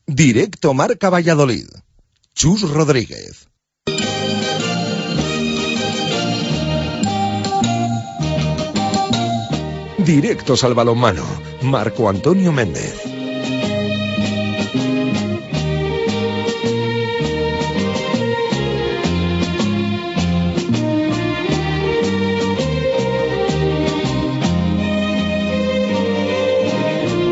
Directo 0.06 0.72
Marca 0.72 1.10
Valladolid. 1.10 1.66
Chus 2.34 2.62
Rodríguez. 2.62 3.46
Directos 9.98 10.64
al 10.64 10.72
balonmano. 10.72 11.26
Marco 11.60 12.08
Antonio 12.08 12.52
Méndez. 12.52 13.15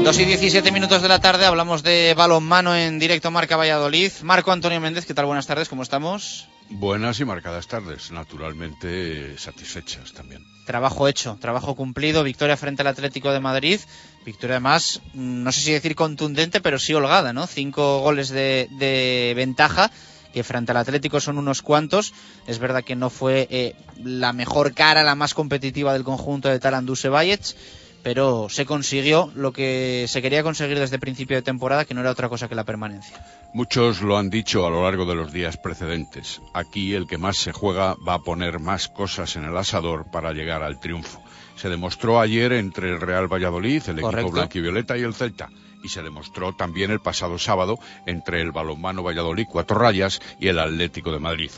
Dos 0.04 0.18
y 0.18 0.26
17 0.26 0.70
minutos 0.70 1.00
de 1.00 1.08
la 1.08 1.18
tarde 1.18 1.46
hablamos 1.46 1.82
de 1.82 2.12
balonmano 2.14 2.76
en 2.76 2.98
directo 2.98 3.30
Marca 3.30 3.56
Valladolid. 3.56 4.12
Marco 4.22 4.52
Antonio 4.52 4.78
Méndez, 4.78 5.06
¿qué 5.06 5.14
tal? 5.14 5.24
Buenas 5.24 5.46
tardes, 5.46 5.70
¿cómo 5.70 5.82
estamos? 5.82 6.46
Buenas 6.68 7.20
y 7.20 7.24
marcadas 7.24 7.68
tardes, 7.68 8.10
naturalmente 8.10 9.38
satisfechas 9.38 10.12
también. 10.12 10.44
Trabajo 10.66 11.08
hecho, 11.08 11.38
trabajo 11.40 11.74
cumplido, 11.74 12.22
victoria 12.22 12.58
frente 12.58 12.82
al 12.82 12.88
Atlético 12.88 13.32
de 13.32 13.40
Madrid, 13.40 13.80
victoria 14.26 14.56
además, 14.56 15.00
no 15.14 15.50
sé 15.52 15.60
si 15.60 15.72
decir 15.72 15.94
contundente, 15.94 16.60
pero 16.60 16.78
sí 16.78 16.92
holgada, 16.92 17.32
¿no? 17.32 17.46
Cinco 17.46 18.00
goles 18.00 18.28
de, 18.28 18.68
de 18.72 19.32
ventaja 19.34 19.90
que 20.34 20.44
frente 20.44 20.72
al 20.72 20.78
Atlético 20.78 21.20
son 21.20 21.38
unos 21.38 21.62
cuantos. 21.62 22.12
Es 22.46 22.58
verdad 22.58 22.84
que 22.84 22.96
no 22.96 23.08
fue 23.08 23.46
eh, 23.50 23.74
la 24.02 24.34
mejor 24.34 24.74
cara, 24.74 25.02
la 25.02 25.14
más 25.14 25.32
competitiva 25.32 25.94
del 25.94 26.04
conjunto 26.04 26.48
de 26.48 26.58
Talanduse 26.58 27.08
Bayets, 27.08 27.56
pero 28.04 28.48
se 28.50 28.66
consiguió 28.66 29.32
lo 29.34 29.52
que 29.52 30.04
se 30.08 30.20
quería 30.20 30.42
conseguir 30.42 30.78
desde 30.78 30.96
el 30.96 31.00
principio 31.00 31.36
de 31.36 31.42
temporada, 31.42 31.86
que 31.86 31.94
no 31.94 32.02
era 32.02 32.10
otra 32.10 32.28
cosa 32.28 32.48
que 32.48 32.54
la 32.54 32.64
permanencia. 32.64 33.16
Muchos 33.54 34.02
lo 34.02 34.18
han 34.18 34.28
dicho 34.28 34.66
a 34.66 34.70
lo 34.70 34.84
largo 34.84 35.06
de 35.06 35.14
los 35.14 35.32
días 35.32 35.56
precedentes. 35.56 36.42
Aquí 36.52 36.92
el 36.92 37.06
que 37.06 37.16
más 37.16 37.38
se 37.38 37.52
juega 37.52 37.96
va 38.06 38.14
a 38.14 38.18
poner 38.18 38.60
más 38.60 38.88
cosas 38.88 39.34
en 39.36 39.44
el 39.44 39.56
asador 39.56 40.10
para 40.10 40.32
llegar 40.34 40.62
al 40.62 40.78
triunfo. 40.80 41.22
Se 41.56 41.70
demostró 41.70 42.20
ayer 42.20 42.52
entre 42.52 42.90
el 42.90 43.00
Real 43.00 43.32
Valladolid, 43.32 43.82
el 43.88 44.00
Correcto. 44.00 44.18
equipo 44.18 44.30
blanquivioleta 44.32 44.98
y 44.98 45.02
el 45.02 45.14
Celta. 45.14 45.48
Y 45.82 45.88
se 45.88 46.02
demostró 46.02 46.54
también 46.54 46.90
el 46.90 47.00
pasado 47.00 47.38
sábado 47.38 47.78
entre 48.04 48.42
el 48.42 48.52
balonmano 48.52 49.02
Valladolid 49.02 49.46
Cuatro 49.50 49.78
Rayas 49.78 50.20
y 50.38 50.48
el 50.48 50.58
Atlético 50.58 51.10
de 51.10 51.20
Madrid. 51.20 51.50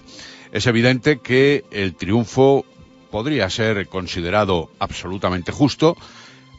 Es 0.52 0.66
evidente 0.68 1.18
que 1.18 1.64
el 1.72 1.96
triunfo 1.96 2.64
podría 3.10 3.48
ser 3.50 3.88
considerado 3.88 4.70
absolutamente 4.78 5.50
justo, 5.50 5.96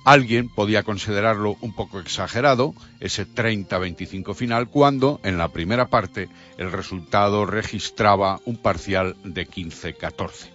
Alguien 0.08 0.48
podía 0.48 0.84
considerarlo 0.84 1.58
un 1.60 1.74
poco 1.74 2.00
exagerado, 2.00 2.74
ese 3.02 3.28
30-25 3.28 4.36
final, 4.36 4.70
cuando 4.70 5.20
en 5.22 5.38
la 5.38 5.50
primera 5.50 5.90
parte 5.90 6.30
el 6.58 6.72
resultado 6.72 7.46
registraba 7.46 8.40
un 8.46 8.56
parcial 8.56 9.18
de 9.26 9.46
15-14. 9.46 10.48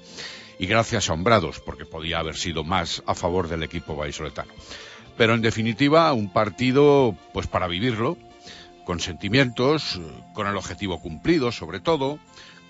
Y 0.59 0.65
gracias 0.65 1.11
a 1.11 1.13
Hombrados, 1.13 1.61
porque 1.61 1.85
podía 1.85 2.21
haber 2.21 2.39
sido 2.39 2.65
más 2.65 3.03
a 3.07 3.15
favor 3.15 3.47
del 3.47 3.63
equipo 3.63 3.95
vallisoletano. 3.95 4.55
Pero 5.19 5.35
en 5.35 5.43
definitiva, 5.43 6.11
un 6.15 6.33
partido 6.33 7.15
pues 7.35 7.47
para 7.47 7.69
vivirlo, 7.69 8.17
con 8.87 9.01
sentimientos, 9.01 10.01
con 10.33 10.47
el 10.47 10.57
objetivo 10.57 10.99
cumplido 10.99 11.53
sobre 11.53 11.81
todo, 11.81 12.19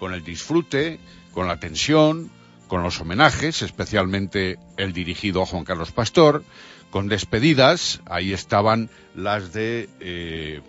con 0.00 0.14
el 0.14 0.24
disfrute, 0.24 0.98
con 1.30 1.46
la 1.46 1.60
tensión, 1.60 2.32
con 2.66 2.82
los 2.82 3.00
homenajes, 3.02 3.60
especialmente 3.60 4.58
el 4.78 4.94
dirigido 4.94 5.42
a 5.42 5.46
Juan 5.46 5.62
Carlos 5.62 5.92
Pastor, 5.92 6.42
con 6.92 7.08
despedidas, 7.08 8.00
ahí 8.04 8.32
estaban 8.32 8.90
las 9.16 9.52
de 9.52 9.88
eh, 9.98 10.60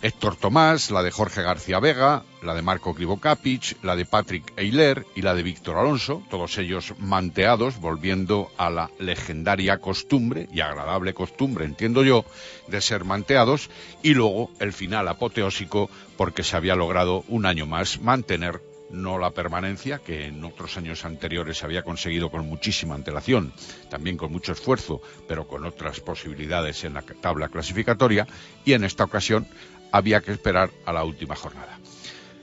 Héctor 0.00 0.36
Tomás, 0.36 0.92
la 0.92 1.02
de 1.02 1.10
Jorge 1.10 1.42
García 1.42 1.80
Vega, 1.80 2.22
la 2.40 2.54
de 2.54 2.62
Marco 2.62 2.94
Krivokapic, 2.94 3.82
la 3.82 3.96
de 3.96 4.06
Patrick 4.06 4.52
Eiler 4.56 5.04
y 5.16 5.22
la 5.22 5.34
de 5.34 5.42
Víctor 5.42 5.76
Alonso, 5.76 6.22
todos 6.30 6.56
ellos 6.58 6.94
manteados, 6.98 7.80
volviendo 7.80 8.48
a 8.58 8.70
la 8.70 8.90
legendaria 9.00 9.78
costumbre, 9.78 10.48
y 10.52 10.60
agradable 10.60 11.14
costumbre, 11.14 11.64
entiendo 11.64 12.04
yo, 12.04 12.24
de 12.68 12.80
ser 12.80 13.04
manteados, 13.04 13.70
y 14.04 14.14
luego 14.14 14.52
el 14.60 14.72
final 14.72 15.08
apoteósico, 15.08 15.90
porque 16.16 16.44
se 16.44 16.56
había 16.56 16.76
logrado 16.76 17.24
un 17.26 17.44
año 17.44 17.66
más 17.66 18.00
mantener 18.00 18.60
no 18.90 19.18
la 19.18 19.30
permanencia, 19.30 19.98
que 19.98 20.26
en 20.26 20.44
otros 20.44 20.76
años 20.76 21.04
anteriores 21.04 21.58
se 21.58 21.64
había 21.66 21.82
conseguido 21.82 22.30
con 22.30 22.46
muchísima 22.46 22.94
antelación, 22.94 23.52
también 23.90 24.16
con 24.16 24.32
mucho 24.32 24.52
esfuerzo, 24.52 25.00
pero 25.26 25.46
con 25.46 25.64
otras 25.64 26.00
posibilidades 26.00 26.84
en 26.84 26.94
la 26.94 27.02
tabla 27.02 27.48
clasificatoria, 27.48 28.26
y 28.64 28.72
en 28.72 28.84
esta 28.84 29.04
ocasión 29.04 29.46
había 29.92 30.20
que 30.20 30.32
esperar 30.32 30.70
a 30.86 30.92
la 30.92 31.04
última 31.04 31.36
jornada. 31.36 31.78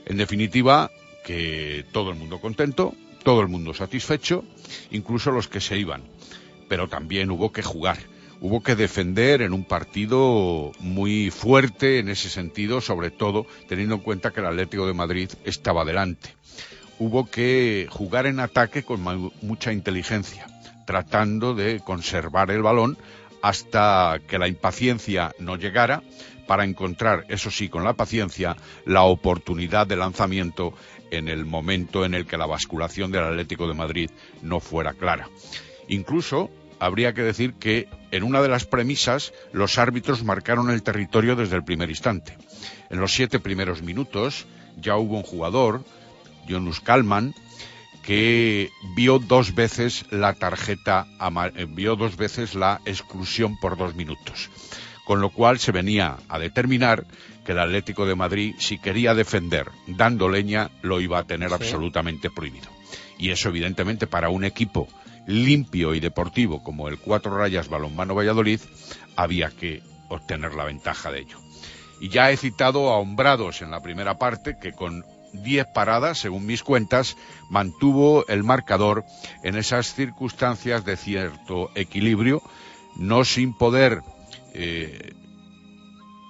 En 0.04 0.16
definitiva, 0.16 0.90
que 1.24 1.84
todo 1.92 2.10
el 2.10 2.16
mundo 2.16 2.40
contento, 2.40 2.94
todo 3.24 3.40
el 3.40 3.48
mundo 3.48 3.74
satisfecho, 3.74 4.44
incluso 4.90 5.32
los 5.32 5.48
que 5.48 5.60
se 5.60 5.76
iban, 5.78 6.04
pero 6.68 6.88
también 6.88 7.30
hubo 7.30 7.52
que 7.52 7.62
jugar 7.62 7.98
hubo 8.40 8.62
que 8.62 8.76
defender 8.76 9.42
en 9.42 9.52
un 9.52 9.64
partido 9.64 10.72
muy 10.80 11.30
fuerte 11.30 11.98
en 11.98 12.08
ese 12.08 12.28
sentido, 12.28 12.80
sobre 12.80 13.10
todo 13.10 13.46
teniendo 13.68 13.96
en 13.96 14.00
cuenta 14.02 14.30
que 14.30 14.40
el 14.40 14.46
Atlético 14.46 14.86
de 14.86 14.94
Madrid 14.94 15.30
estaba 15.44 15.84
delante. 15.84 16.30
Hubo 16.98 17.26
que 17.26 17.86
jugar 17.90 18.26
en 18.26 18.40
ataque 18.40 18.82
con 18.82 19.02
mucha 19.42 19.72
inteligencia, 19.72 20.46
tratando 20.86 21.54
de 21.54 21.80
conservar 21.80 22.50
el 22.50 22.62
balón 22.62 22.96
hasta 23.42 24.20
que 24.26 24.38
la 24.38 24.48
impaciencia 24.48 25.34
no 25.38 25.56
llegara 25.56 26.02
para 26.46 26.64
encontrar, 26.64 27.24
eso 27.28 27.50
sí, 27.50 27.68
con 27.68 27.84
la 27.84 27.94
paciencia, 27.94 28.56
la 28.84 29.02
oportunidad 29.02 29.86
de 29.86 29.96
lanzamiento 29.96 30.72
en 31.10 31.28
el 31.28 31.44
momento 31.44 32.04
en 32.04 32.14
el 32.14 32.26
que 32.26 32.38
la 32.38 32.46
basculación 32.46 33.10
del 33.10 33.24
Atlético 33.24 33.66
de 33.68 33.74
Madrid 33.74 34.10
no 34.42 34.60
fuera 34.60 34.94
clara. 34.94 35.28
Incluso 35.88 36.50
habría 36.78 37.12
que 37.12 37.22
decir 37.22 37.54
que 37.54 37.88
en 38.10 38.22
una 38.22 38.42
de 38.42 38.48
las 38.48 38.64
premisas 38.64 39.32
los 39.52 39.78
árbitros 39.78 40.24
marcaron 40.24 40.70
el 40.70 40.82
territorio 40.82 41.36
desde 41.36 41.56
el 41.56 41.64
primer 41.64 41.90
instante. 41.90 42.36
En 42.90 43.00
los 43.00 43.12
siete 43.12 43.40
primeros 43.40 43.82
minutos 43.82 44.46
ya 44.80 44.96
hubo 44.96 45.16
un 45.16 45.22
jugador, 45.22 45.84
Jonas 46.46 46.80
Kalman, 46.80 47.34
que 48.02 48.70
vio 48.94 49.18
dos 49.18 49.54
veces 49.54 50.04
la 50.10 50.32
tarjeta, 50.34 51.06
vio 51.70 51.96
dos 51.96 52.16
veces 52.16 52.54
la 52.54 52.80
exclusión 52.84 53.58
por 53.58 53.76
dos 53.76 53.96
minutos. 53.96 54.48
Con 55.04 55.20
lo 55.20 55.30
cual 55.30 55.58
se 55.58 55.72
venía 55.72 56.16
a 56.28 56.38
determinar 56.38 57.04
que 57.44 57.52
el 57.52 57.60
Atlético 57.60 58.06
de 58.06 58.14
Madrid, 58.14 58.54
si 58.58 58.78
quería 58.78 59.14
defender 59.14 59.70
dando 59.86 60.28
leña, 60.28 60.70
lo 60.82 61.00
iba 61.00 61.18
a 61.18 61.24
tener 61.24 61.48
sí. 61.48 61.54
absolutamente 61.54 62.30
prohibido. 62.30 62.68
Y 63.18 63.30
eso, 63.30 63.48
evidentemente, 63.48 64.06
para 64.06 64.28
un 64.28 64.44
equipo 64.44 64.88
limpio 65.26 65.94
y 65.94 66.00
deportivo 66.00 66.62
como 66.62 66.88
el 66.88 66.98
Cuatro 66.98 67.36
Rayas 67.36 67.68
Balonmano 67.68 68.14
Valladolid, 68.14 68.60
había 69.16 69.50
que 69.50 69.82
obtener 70.08 70.54
la 70.54 70.64
ventaja 70.64 71.10
de 71.10 71.20
ello. 71.20 71.38
Y 72.00 72.08
ya 72.08 72.30
he 72.30 72.36
citado 72.36 72.90
a 72.90 72.98
Hombrados 72.98 73.62
en 73.62 73.70
la 73.70 73.82
primera 73.82 74.18
parte, 74.18 74.56
que 74.60 74.72
con 74.72 75.04
10 75.32 75.66
paradas, 75.74 76.18
según 76.18 76.46
mis 76.46 76.62
cuentas, 76.62 77.16
mantuvo 77.50 78.26
el 78.28 78.44
marcador 78.44 79.04
en 79.42 79.56
esas 79.56 79.94
circunstancias 79.94 80.84
de 80.84 80.96
cierto 80.96 81.70
equilibrio, 81.74 82.42
no 82.96 83.24
sin 83.24 83.54
poder, 83.54 84.02
eh, 84.54 85.14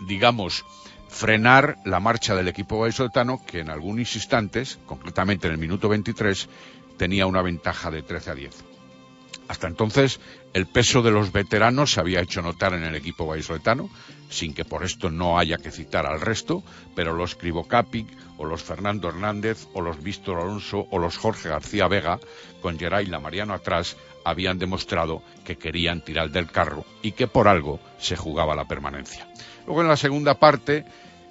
digamos, 0.06 0.64
frenar 1.08 1.78
la 1.84 2.00
marcha 2.00 2.34
del 2.34 2.48
equipo 2.48 2.78
vallisoletano, 2.78 3.44
que 3.44 3.60
en 3.60 3.70
algunos 3.70 4.14
instantes, 4.14 4.78
concretamente 4.86 5.46
en 5.46 5.54
el 5.54 5.58
minuto 5.58 5.88
23, 5.88 6.48
tenía 6.96 7.26
una 7.26 7.42
ventaja 7.42 7.90
de 7.90 8.02
13 8.02 8.30
a 8.30 8.34
10. 8.34 8.75
Hasta 9.48 9.68
entonces, 9.68 10.20
el 10.54 10.66
peso 10.66 11.02
de 11.02 11.10
los 11.10 11.32
veteranos 11.32 11.92
se 11.92 12.00
había 12.00 12.20
hecho 12.20 12.42
notar 12.42 12.74
en 12.74 12.82
el 12.82 12.96
equipo 12.96 13.26
vallisoletano, 13.26 13.88
sin 14.28 14.54
que 14.54 14.64
por 14.64 14.84
esto 14.84 15.10
no 15.10 15.38
haya 15.38 15.58
que 15.58 15.70
citar 15.70 16.06
al 16.06 16.20
resto, 16.20 16.64
pero 16.94 17.14
los 17.14 17.36
Capic, 17.68 18.08
o 18.38 18.44
los 18.44 18.62
Fernando 18.62 19.08
Hernández, 19.08 19.68
o 19.72 19.80
los 19.80 20.02
Víctor 20.02 20.40
Alonso, 20.40 20.86
o 20.90 20.98
los 20.98 21.16
Jorge 21.16 21.48
García 21.48 21.86
Vega, 21.86 22.18
con 22.60 22.78
Geray 22.78 23.06
Mariano 23.06 23.54
atrás, 23.54 23.96
habían 24.24 24.58
demostrado 24.58 25.22
que 25.44 25.56
querían 25.56 26.00
tirar 26.00 26.30
del 26.30 26.50
carro 26.50 26.84
y 27.00 27.12
que 27.12 27.28
por 27.28 27.46
algo 27.46 27.78
se 27.98 28.16
jugaba 28.16 28.56
la 28.56 28.66
permanencia. 28.66 29.28
Luego 29.66 29.82
en 29.82 29.88
la 29.88 29.96
segunda 29.96 30.34
parte, 30.34 30.84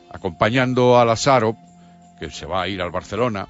acompañando 0.09 0.97
a 0.97 1.05
Lazaro, 1.05 1.57
que 2.19 2.31
se 2.31 2.45
va 2.45 2.61
a 2.61 2.67
ir 2.69 2.81
al 2.81 2.91
Barcelona, 2.91 3.49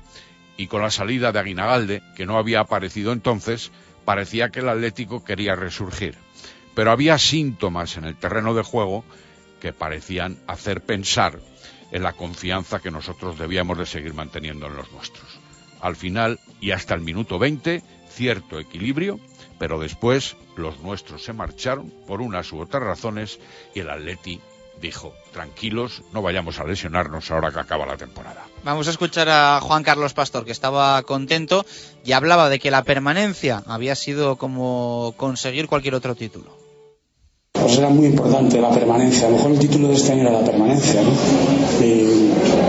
y 0.58 0.68
con 0.68 0.82
la 0.82 0.90
salida 0.90 1.32
de 1.32 1.40
Aguinagalde, 1.40 2.02
que 2.16 2.26
no 2.26 2.38
había 2.38 2.62
aparecido 2.62 3.12
entonces, 3.12 3.72
parecía 4.06 4.50
que 4.50 4.60
el 4.60 4.70
Atlético 4.70 5.24
quería 5.24 5.56
resurgir. 5.56 6.16
Pero 6.76 6.92
había 6.92 7.18
síntomas 7.18 7.98
en 7.98 8.06
el 8.06 8.16
terreno 8.16 8.54
de 8.54 8.64
juego 8.64 9.04
que 9.60 9.74
parecían 9.74 10.38
hacer 10.48 10.82
pensar 10.82 11.40
en 11.92 12.04
la 12.04 12.14
confianza 12.14 12.80
que 12.80 12.92
nosotros 12.92 13.38
debíamos 13.38 13.78
de 13.78 13.86
seguir 13.86 14.14
manteniendo 14.14 14.68
en 14.68 14.76
los 14.76 14.92
nuestros. 14.92 15.40
Al 15.82 15.96
final, 15.96 16.40
y 16.62 16.72
hasta 16.72 16.94
el 16.94 17.02
minuto 17.02 17.40
20, 17.40 17.84
cierto 18.10 18.60
equilibrio, 18.60 19.20
pero 19.60 19.80
después 19.80 20.36
los 20.56 20.80
nuestros 20.82 21.24
se 21.24 21.34
marcharon 21.34 21.92
por 22.08 22.22
unas 22.22 22.52
u 22.52 22.60
otras 22.60 22.84
razones 22.84 23.40
y 23.74 23.80
el 23.80 23.90
Atleti 23.90 24.42
dijo, 24.82 25.14
tranquilos, 25.32 26.04
no 26.14 26.22
vayamos 26.22 26.60
a 26.60 26.64
lesionarnos 26.64 27.32
ahora 27.32 27.52
que 27.52 27.60
acaba 27.60 27.86
la 27.86 27.98
temporada. 27.98 28.46
Vamos 28.64 28.88
a 28.88 28.92
escuchar 28.92 29.30
a 29.30 29.60
Juan 29.62 29.84
Carlos 29.84 30.14
Pastor, 30.14 30.46
que 30.46 30.52
estaba 30.52 31.02
contento 31.04 31.66
y 32.04 32.14
hablaba 32.14 32.50
de 32.50 32.60
que 32.60 32.72
la 32.72 32.84
permanencia 32.84 33.64
había 33.68 33.96
sido 33.96 34.38
como 34.38 35.14
conseguir 35.18 35.68
cualquier 35.68 35.96
otro 35.96 36.16
título. 36.16 36.58
Pues 37.54 37.78
era 37.78 37.90
muy 37.90 38.08
importante 38.08 38.60
la 38.60 38.70
permanencia. 38.70 39.28
A 39.28 39.30
lo 39.32 39.38
mejor 39.38 39.52
el 39.52 39.60
título 39.60 39.88
de 39.88 39.96
este 39.96 40.12
año 40.12 40.24
era 40.24 40.40
la 40.40 40.46
permanencia, 40.46 41.02
¿no? 41.02 41.86
Y, 41.86 42.25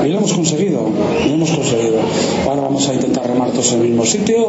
lo 0.09 0.19
hemos 0.19 0.33
conseguido, 0.33 0.89
lo 1.27 1.35
hemos 1.35 1.51
conseguido. 1.51 2.01
Ahora 2.47 2.63
vamos 2.63 2.89
a 2.89 2.95
intentar 2.95 3.27
remar 3.27 3.51
todos 3.51 3.73
en 3.73 3.81
el 3.81 3.89
mismo 3.89 4.05
sitio, 4.05 4.49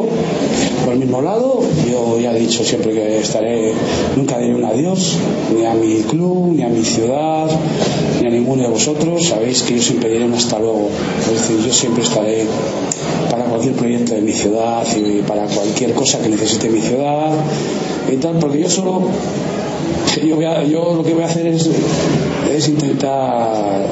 por 0.84 0.94
el 0.94 1.00
mismo 1.00 1.22
lado. 1.22 1.60
Yo 1.90 2.18
ya 2.20 2.36
he 2.36 2.40
dicho 2.40 2.64
siempre 2.64 2.92
que 2.92 3.20
estaré, 3.20 3.72
nunca 4.16 4.38
diré 4.38 4.54
un 4.54 4.64
adiós, 4.64 5.16
ni 5.54 5.64
a 5.64 5.74
mi 5.74 6.02
club, 6.02 6.54
ni 6.54 6.62
a 6.62 6.68
mi 6.68 6.84
ciudad, 6.84 7.48
ni 8.20 8.26
a 8.26 8.30
ninguno 8.30 8.62
de 8.62 8.68
vosotros. 8.68 9.26
Sabéis 9.28 9.62
que 9.62 9.76
yo 9.76 9.82
siempre 9.82 10.10
diré 10.10 10.24
un 10.24 10.34
hasta 10.34 10.58
luego. 10.58 10.88
Es 11.20 11.32
decir, 11.32 11.66
yo 11.66 11.72
siempre 11.72 12.04
estaré 12.04 12.44
para 13.30 13.44
cualquier 13.44 13.74
proyecto 13.74 14.14
de 14.14 14.20
mi 14.20 14.32
ciudad 14.32 14.84
y 14.96 15.22
para 15.22 15.46
cualquier 15.46 15.92
cosa 15.92 16.18
que 16.20 16.28
necesite 16.28 16.68
mi 16.68 16.80
ciudad 16.80 17.32
y 18.10 18.16
tal, 18.16 18.38
porque 18.38 18.60
yo 18.60 18.70
solo 18.70 19.02
yo, 20.24 20.62
yo 20.64 20.94
lo 20.94 21.02
que 21.04 21.14
voy 21.14 21.22
a 21.22 21.26
hacer 21.26 21.46
es, 21.46 21.68
es 22.50 22.68
intentar 22.68 23.86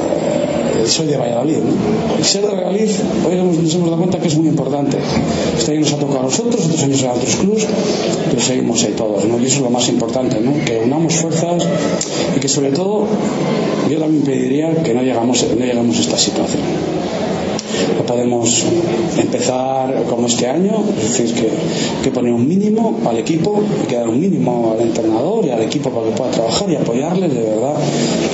soy 0.86 1.06
de 1.06 1.16
Valladolid 1.16 1.58
¿no? 1.58 2.24
ser 2.24 2.42
de 2.42 2.48
Valladolid 2.48 2.90
hoy 3.26 3.36
nos, 3.36 3.74
hemos 3.74 3.90
dado 3.90 3.98
cuenta 3.98 4.18
que 4.18 4.28
es 4.28 4.36
muy 4.36 4.48
importante 4.48 4.98
este 5.58 5.72
año 5.72 5.80
nos 5.80 5.92
ha 5.92 5.98
tocado 5.98 6.20
a 6.20 6.22
nosotros 6.24 6.64
otros 6.64 6.82
años 6.82 7.02
a 7.04 7.12
otros 7.12 7.36
clubs 7.36 7.66
pero 8.30 8.40
seguimos 8.40 8.82
ahí 8.84 8.92
todos 8.96 9.24
¿no? 9.24 9.38
y 9.38 9.46
eso 9.46 9.56
es 9.56 9.62
lo 9.62 9.70
más 9.70 9.88
importante 9.88 10.40
¿no? 10.40 10.52
que 10.64 10.78
unamos 10.84 11.14
fuerzas 11.14 11.62
y 12.36 12.40
que 12.40 12.48
sobre 12.48 12.70
todo 12.70 13.06
yo 13.90 13.98
también 13.98 14.24
pediría 14.24 14.82
que 14.82 14.94
no 14.94 15.02
llegamos, 15.02 15.44
no 15.56 15.64
llegamos 15.64 15.96
a 15.98 16.00
esta 16.00 16.18
situación 16.18 16.62
no 17.96 18.04
podemos 18.04 18.64
empezar 19.18 20.04
como 20.08 20.26
este 20.26 20.46
año, 20.46 20.84
es 20.98 21.18
decir, 21.18 21.34
que, 21.34 21.50
que 22.02 22.10
poner 22.10 22.32
un 22.32 22.46
mínimo 22.46 22.98
al 23.06 23.18
equipo, 23.18 23.62
hay 23.80 23.86
que 23.86 23.96
dar 23.96 24.08
un 24.08 24.20
mínimo 24.20 24.74
al 24.74 24.86
entrenador 24.86 25.44
y 25.44 25.50
al 25.50 25.62
equipo 25.62 25.90
para 25.90 26.06
que 26.06 26.12
pueda 26.12 26.30
trabajar 26.30 26.70
y 26.70 26.76
apoyarles 26.76 27.34
de 27.34 27.42
verdad, 27.42 27.74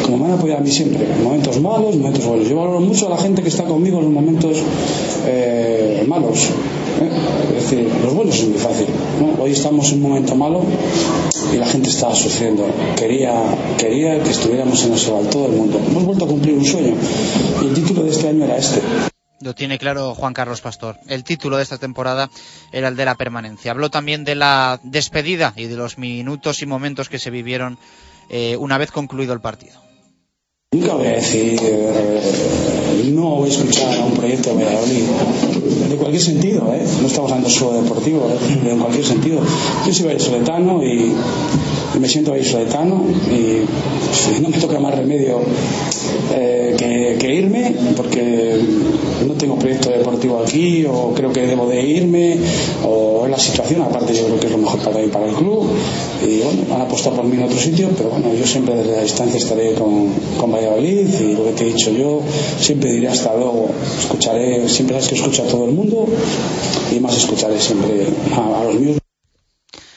como 0.04 0.18
me 0.18 0.26
han 0.26 0.32
apoyado 0.32 0.60
a 0.60 0.62
mí 0.62 0.70
siempre, 0.70 1.04
en 1.04 1.24
momentos 1.24 1.60
malos, 1.60 1.96
momentos 1.96 2.24
buenos. 2.24 2.48
Yo 2.48 2.56
valoro 2.56 2.80
mucho 2.80 3.06
a 3.06 3.10
la 3.10 3.18
gente 3.18 3.42
que 3.42 3.48
está 3.48 3.64
conmigo 3.64 3.98
en 3.98 4.04
los 4.04 4.12
momentos 4.12 4.56
eh, 5.26 6.04
malos. 6.06 6.50
¿eh? 7.00 7.10
Es 7.56 7.70
decir, 7.70 7.88
los 8.02 8.14
buenos 8.14 8.34
es 8.36 8.48
muy 8.48 8.59
fácil. 8.59 8.86
Hoy 9.40 9.52
estamos 9.52 9.92
en 9.92 10.02
un 10.04 10.10
momento 10.10 10.34
malo 10.34 10.62
y 11.52 11.56
la 11.56 11.66
gente 11.66 11.90
estaba 11.90 12.14
sufriendo. 12.14 12.64
Quería, 12.96 13.32
quería 13.78 14.22
que 14.22 14.30
estuviéramos 14.30 14.84
en 14.84 14.94
ese 14.94 15.10
todo 15.30 15.46
el 15.46 15.52
mundo. 15.52 15.80
Hemos 15.86 16.04
vuelto 16.04 16.24
a 16.24 16.28
cumplir 16.28 16.54
un 16.54 16.64
sueño 16.64 16.94
y 17.62 17.66
el 17.66 17.74
título 17.74 18.04
de 18.04 18.10
este 18.10 18.28
año 18.28 18.44
era 18.44 18.56
este. 18.56 18.80
Lo 19.43 19.55
tiene 19.55 19.78
claro 19.78 20.14
Juan 20.14 20.35
Carlos 20.35 20.60
Pastor. 20.60 20.98
El 21.09 21.24
título 21.24 21.56
de 21.56 21.64
esta 21.64 21.78
temporada 21.78 22.31
era 22.70 22.89
el 22.89 22.97
de 22.97 23.05
la 23.05 23.16
permanencia. 23.16 23.73
Habló 23.73 23.90
también 23.90 24.23
de 24.24 24.36
la 24.36 24.78
despedida 24.85 25.52
y 25.56 25.64
de 25.66 25.77
los 25.77 25.98
minutos 25.98 26.62
y 26.62 26.66
momentos 26.66 27.09
que 27.09 27.19
se 27.19 27.31
vivieron 27.31 27.77
eh, 28.31 28.56
una 28.56 28.78
vez 28.78 28.93
concluido 28.93 29.32
el 29.32 29.40
partido. 29.40 29.82
Nunca 30.73 30.94
voy 30.94 31.06
a 31.06 31.12
decir, 31.12 31.60
eh, 31.60 33.10
no 33.12 33.36
voy 33.36 33.51
a 33.51 33.52
escuchar 33.52 33.94
a 33.98 34.05
un 34.05 34.14
proyecto 34.14 34.56
de 34.56 34.64
Valladolid, 34.64 35.02
de 35.90 35.97
cualquier 35.97 36.23
sentido, 36.23 36.73
¿eh? 36.73 36.82
no 37.01 37.06
estamos 37.09 37.31
hablando 37.31 37.51
solo 37.51 37.82
deportivo, 37.82 38.31
¿eh? 38.31 38.70
en 38.70 38.78
cualquier 38.78 39.05
sentido. 39.05 39.43
Yo 39.85 39.93
soy 39.93 40.06
vallisoletano 40.06 40.82
y, 40.82 41.12
me 41.98 42.09
siento 42.09 42.32
vallisoletano 42.32 43.05
y 43.31 44.40
no 44.40 44.48
me 44.48 44.59
toca 44.59 44.78
más 44.78 44.94
remedio 44.94 45.40
eh, 46.35 46.74
que, 47.19 47.35
irme 47.35 47.74
porque 47.97 48.59
no 49.27 49.35
tengo 49.35 49.56
proyecto 49.59 49.90
deportivo 49.90 50.40
aquí 50.40 50.85
o 50.85 51.12
creo 51.14 51.32
que 51.32 51.47
debo 51.47 51.66
de 51.69 51.82
irme 51.82 52.36
o 52.85 53.24
es 53.24 53.31
la 53.31 53.39
situación. 53.39 53.82
Aparte 53.82 54.14
yo 54.14 54.24
creo 54.27 54.40
que 54.40 54.47
es 54.47 54.52
lo 54.52 54.59
mejor 54.59 54.81
para 54.81 54.98
mí 54.98 55.09
para 55.09 55.27
el 55.27 55.35
club. 55.35 55.70
Y 56.27 56.40
bueno 56.40 56.62
han 56.74 56.82
apostado 56.82 57.16
por 57.16 57.24
mí 57.24 57.36
en 57.36 57.44
otro 57.44 57.59
sitio 57.59 57.89
pero 57.97 58.10
bueno 58.10 58.35
yo 58.35 58.47
siempre 58.47 58.74
desde 58.74 58.93
la 58.93 59.02
distancia 59.02 59.39
estaré 59.39 59.74
con, 59.74 60.09
con 60.39 60.52
Valladolid 60.52 61.09
y 61.20 61.35
lo 61.35 61.44
que 61.44 61.52
te 61.52 61.64
he 61.64 61.73
dicho 61.73 61.90
yo 61.90 62.20
siempre 62.59 62.93
diré 62.93 63.09
hasta 63.09 63.35
luego. 63.35 63.70
Escucharé 63.98 64.69
siempre 64.69 64.97
sabes 64.97 65.09
que 65.09 65.14
escucho 65.16 65.43
a 65.43 65.47
todo 65.47 65.64
el 65.66 65.73
mundo 65.73 66.06
y 66.94 67.01
más 67.01 67.16
escucharé 67.16 67.60
siempre 67.60 68.06
a 68.35 68.64
los 68.64 68.74
míos 68.74 69.02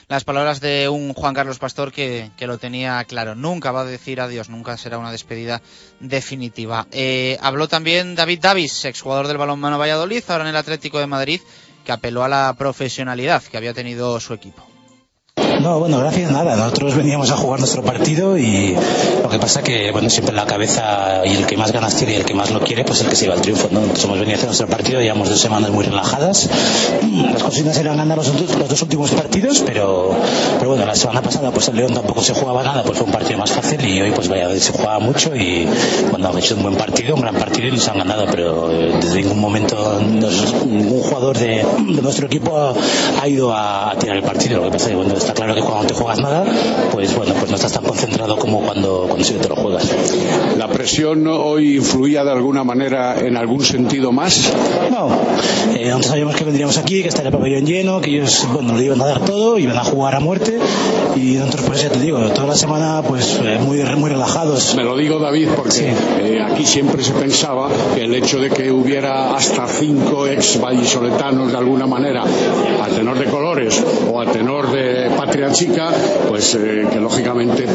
las 0.08 0.24
palabras 0.24 0.62
de 0.62 0.90
un 0.90 1.14
Juan 1.14 1.34
Carlos 1.34 1.60
Pastor 1.60 1.92
que, 1.92 2.32
lo 2.40 2.58
tenía 2.58 3.04
claro. 3.06 3.36
Nunca 3.36 3.72
va 3.72 3.82
a 3.82 3.86
decir 3.86 4.22
adiós, 4.22 4.50
nunca 4.50 4.78
será 4.78 4.98
una 4.98 5.12
despedida 5.12 5.62
definitiva. 6.00 6.88
Eh, 6.92 7.38
habló 7.42 7.68
también 7.68 8.16
David 8.16 8.40
Davis, 8.42 8.86
exjugador 8.86 9.28
del 9.28 9.38
balonmano 9.38 9.80
Valladolid, 9.80 10.24
ahora 10.28 10.44
en 10.44 10.50
el 10.52 10.56
Atlético 10.56 11.00
de 11.00 11.08
Madrid, 11.08 11.42
que 11.84 11.92
apeló 11.92 12.24
a 12.24 12.30
la 12.30 12.56
profesionalidad 12.58 13.44
que 13.44 13.58
había 13.58 13.74
tenido 13.74 14.20
su 14.20 14.34
equipo. 14.34 14.75
No, 15.62 15.80
bueno, 15.80 16.00
gracias, 16.00 16.32
nada. 16.32 16.56
Nosotros 16.56 16.96
veníamos 16.96 17.32
a 17.32 17.38
jugar 17.38 17.60
nuestro 17.60 17.82
partido 17.84 18.38
y 18.38 18.76
lo 19.24 19.30
que 19.30 19.40
pasa 19.40 19.64
que, 19.64 19.92
bueno, 19.92 20.10
siempre 20.10 20.36
la 20.36 20.46
cabeza 20.46 21.22
y 21.26 21.36
el 21.36 21.46
que 21.46 21.58
más 21.58 21.72
ganas 21.72 21.96
tiene 21.96 22.14
y 22.14 22.16
el 22.18 22.26
que 22.26 22.34
más 22.34 22.52
lo 22.52 22.62
quiere, 22.62 22.84
pues 22.84 23.02
el 23.02 23.08
que 23.08 23.16
se 23.16 23.24
lleva 23.26 23.36
el 23.36 23.42
triunfo, 23.42 23.70
¿no? 23.72 23.82
Nosotros 23.82 24.06
hemos 24.06 24.20
venido 24.20 24.34
a 24.34 24.38
hacer 24.38 24.48
nuestro 24.48 24.68
partido, 24.68 25.02
llevamos 25.02 25.30
dos 25.30 25.40
semanas 25.40 25.72
muy 25.72 25.86
relajadas. 25.86 26.50
Las 27.32 27.44
cositas 27.44 27.78
eran 27.78 27.98
ganar 27.98 28.18
los, 28.18 28.28
los, 28.28 28.70
dos 28.70 28.82
últimos 28.82 29.12
partidos, 29.12 29.64
pero, 29.66 30.16
pero 30.58 30.70
bueno, 30.70 30.86
la 30.86 30.96
semana 30.96 31.22
pasada 31.22 31.52
pues 31.52 31.68
el 31.70 31.78
León 31.78 31.94
tampoco 31.94 32.22
se 32.22 32.34
jugaba 32.34 32.64
nada, 32.64 32.84
pues 32.84 32.98
fue 32.98 33.08
un 33.08 33.14
partido 33.14 33.40
más 33.40 33.52
fácil 33.52 33.84
y 33.86 34.02
hoy 34.02 34.12
pues 34.12 34.28
vaya, 34.28 34.50
se 34.60 34.72
jugaba 34.72 35.00
mucho 35.00 35.36
y 35.36 35.68
bueno, 36.12 36.38
hecho 36.38 36.56
un 36.56 36.64
buen 36.64 36.76
partido, 36.76 37.16
un 37.16 37.22
gran 37.22 37.36
partido 37.36 37.68
y 37.68 37.72
nos 37.72 37.88
han 37.88 37.98
ganado, 37.98 38.26
pero 38.30 38.72
eh, 38.72 38.94
desde 39.02 39.22
ningún 39.22 39.40
momento 39.40 40.00
ningún 40.66 41.02
jugador 41.02 41.38
de, 41.38 41.66
nuestro 42.02 42.28
equipo 42.28 42.74
ha, 43.22 43.28
ido 43.28 43.54
a, 43.54 43.94
tirar 44.00 44.18
el 44.18 44.24
partido. 44.24 44.58
Lo 44.58 44.66
que 44.66 44.72
pasa 44.72 44.86
es 44.86 44.90
que, 44.92 44.96
bueno, 44.96 45.14
está 45.16 45.34
claro 45.34 45.45
que 45.54 45.62
cuando 45.62 45.88
te 45.88 45.94
juegas 45.94 46.20
nada, 46.20 46.46
pues 46.92 47.16
bueno, 47.16 47.34
pues 47.34 47.50
no 47.50 47.56
estás 47.56 47.74
tan 47.74 47.84
concentrado 47.84 48.38
como 48.38 48.62
cuando, 48.62 49.06
cuando 49.08 49.24
sí 49.24 49.34
te 49.36 49.48
lo 49.48 49.56
juegas. 49.56 49.90
¿La 50.58 50.68
presión 50.68 51.28
hoy 51.28 51.78
influía 51.78 52.24
de 52.24 52.32
alguna 52.32 52.64
manera 52.64 53.20
en 53.20 53.38
algún 53.38 53.64
sentido 53.64 54.12
más? 54.12 54.52
No, 54.90 55.10
eh, 55.76 55.86
nosotros 55.86 56.08
sabíamos 56.08 56.36
que 56.36 56.44
vendríamos 56.44 56.78
aquí, 56.78 57.02
que 57.02 57.10
estaría 57.10 57.30
el 57.30 57.36
pabellón 57.36 57.66
lleno, 57.66 58.02
que 58.02 58.12
ellos, 58.12 58.48
bueno, 58.54 58.74
lo 58.74 58.82
iban 58.82 59.02
a 59.02 59.06
dar 59.06 59.20
todo, 59.26 59.58
iban 59.58 59.78
a 59.78 59.84
jugar 59.84 60.16
a 60.16 60.20
muerte 60.20 60.58
y 61.16 61.36
nosotros, 61.36 61.66
pues 61.68 61.82
ya 61.84 61.90
te 61.90 62.00
digo, 62.00 62.20
toda 62.30 62.48
la 62.48 62.56
semana, 62.56 63.02
pues 63.08 63.40
eh, 63.44 63.60
muy, 63.60 63.84
muy 63.96 64.10
relajados. 64.10 64.76
Me 64.76 64.84
lo 64.84 64.98
digo, 64.98 65.20
David, 65.20 65.50
porque 65.56 65.94
eh, 66.20 66.42
aquí 66.42 66.66
siempre 66.66 67.04
se 67.04 67.14
pensaba 67.14 67.70
que 67.94 68.04
el 68.04 68.16
hecho 68.16 68.40
de 68.40 68.50
que 68.50 68.72
hubiera 68.72 69.36
hasta 69.36 69.68
cinco 69.68 70.28
ex 70.28 70.60
vallisoletanos 70.60 71.52
de 71.52 71.58
alguna 71.58 71.88
manera, 71.88 72.24
a 72.24 72.88
tenor 72.88 73.18
de 73.18 73.26
colores 73.26 73.84
o 74.12 74.22
a 74.22 74.26
tenor 74.26 74.72
de 74.72 75.10
patria 75.12 75.35
chica, 75.52 75.90
pues 76.28 76.56
eh, 76.56 76.86
que 76.92 77.00
lógicamente 77.00 77.66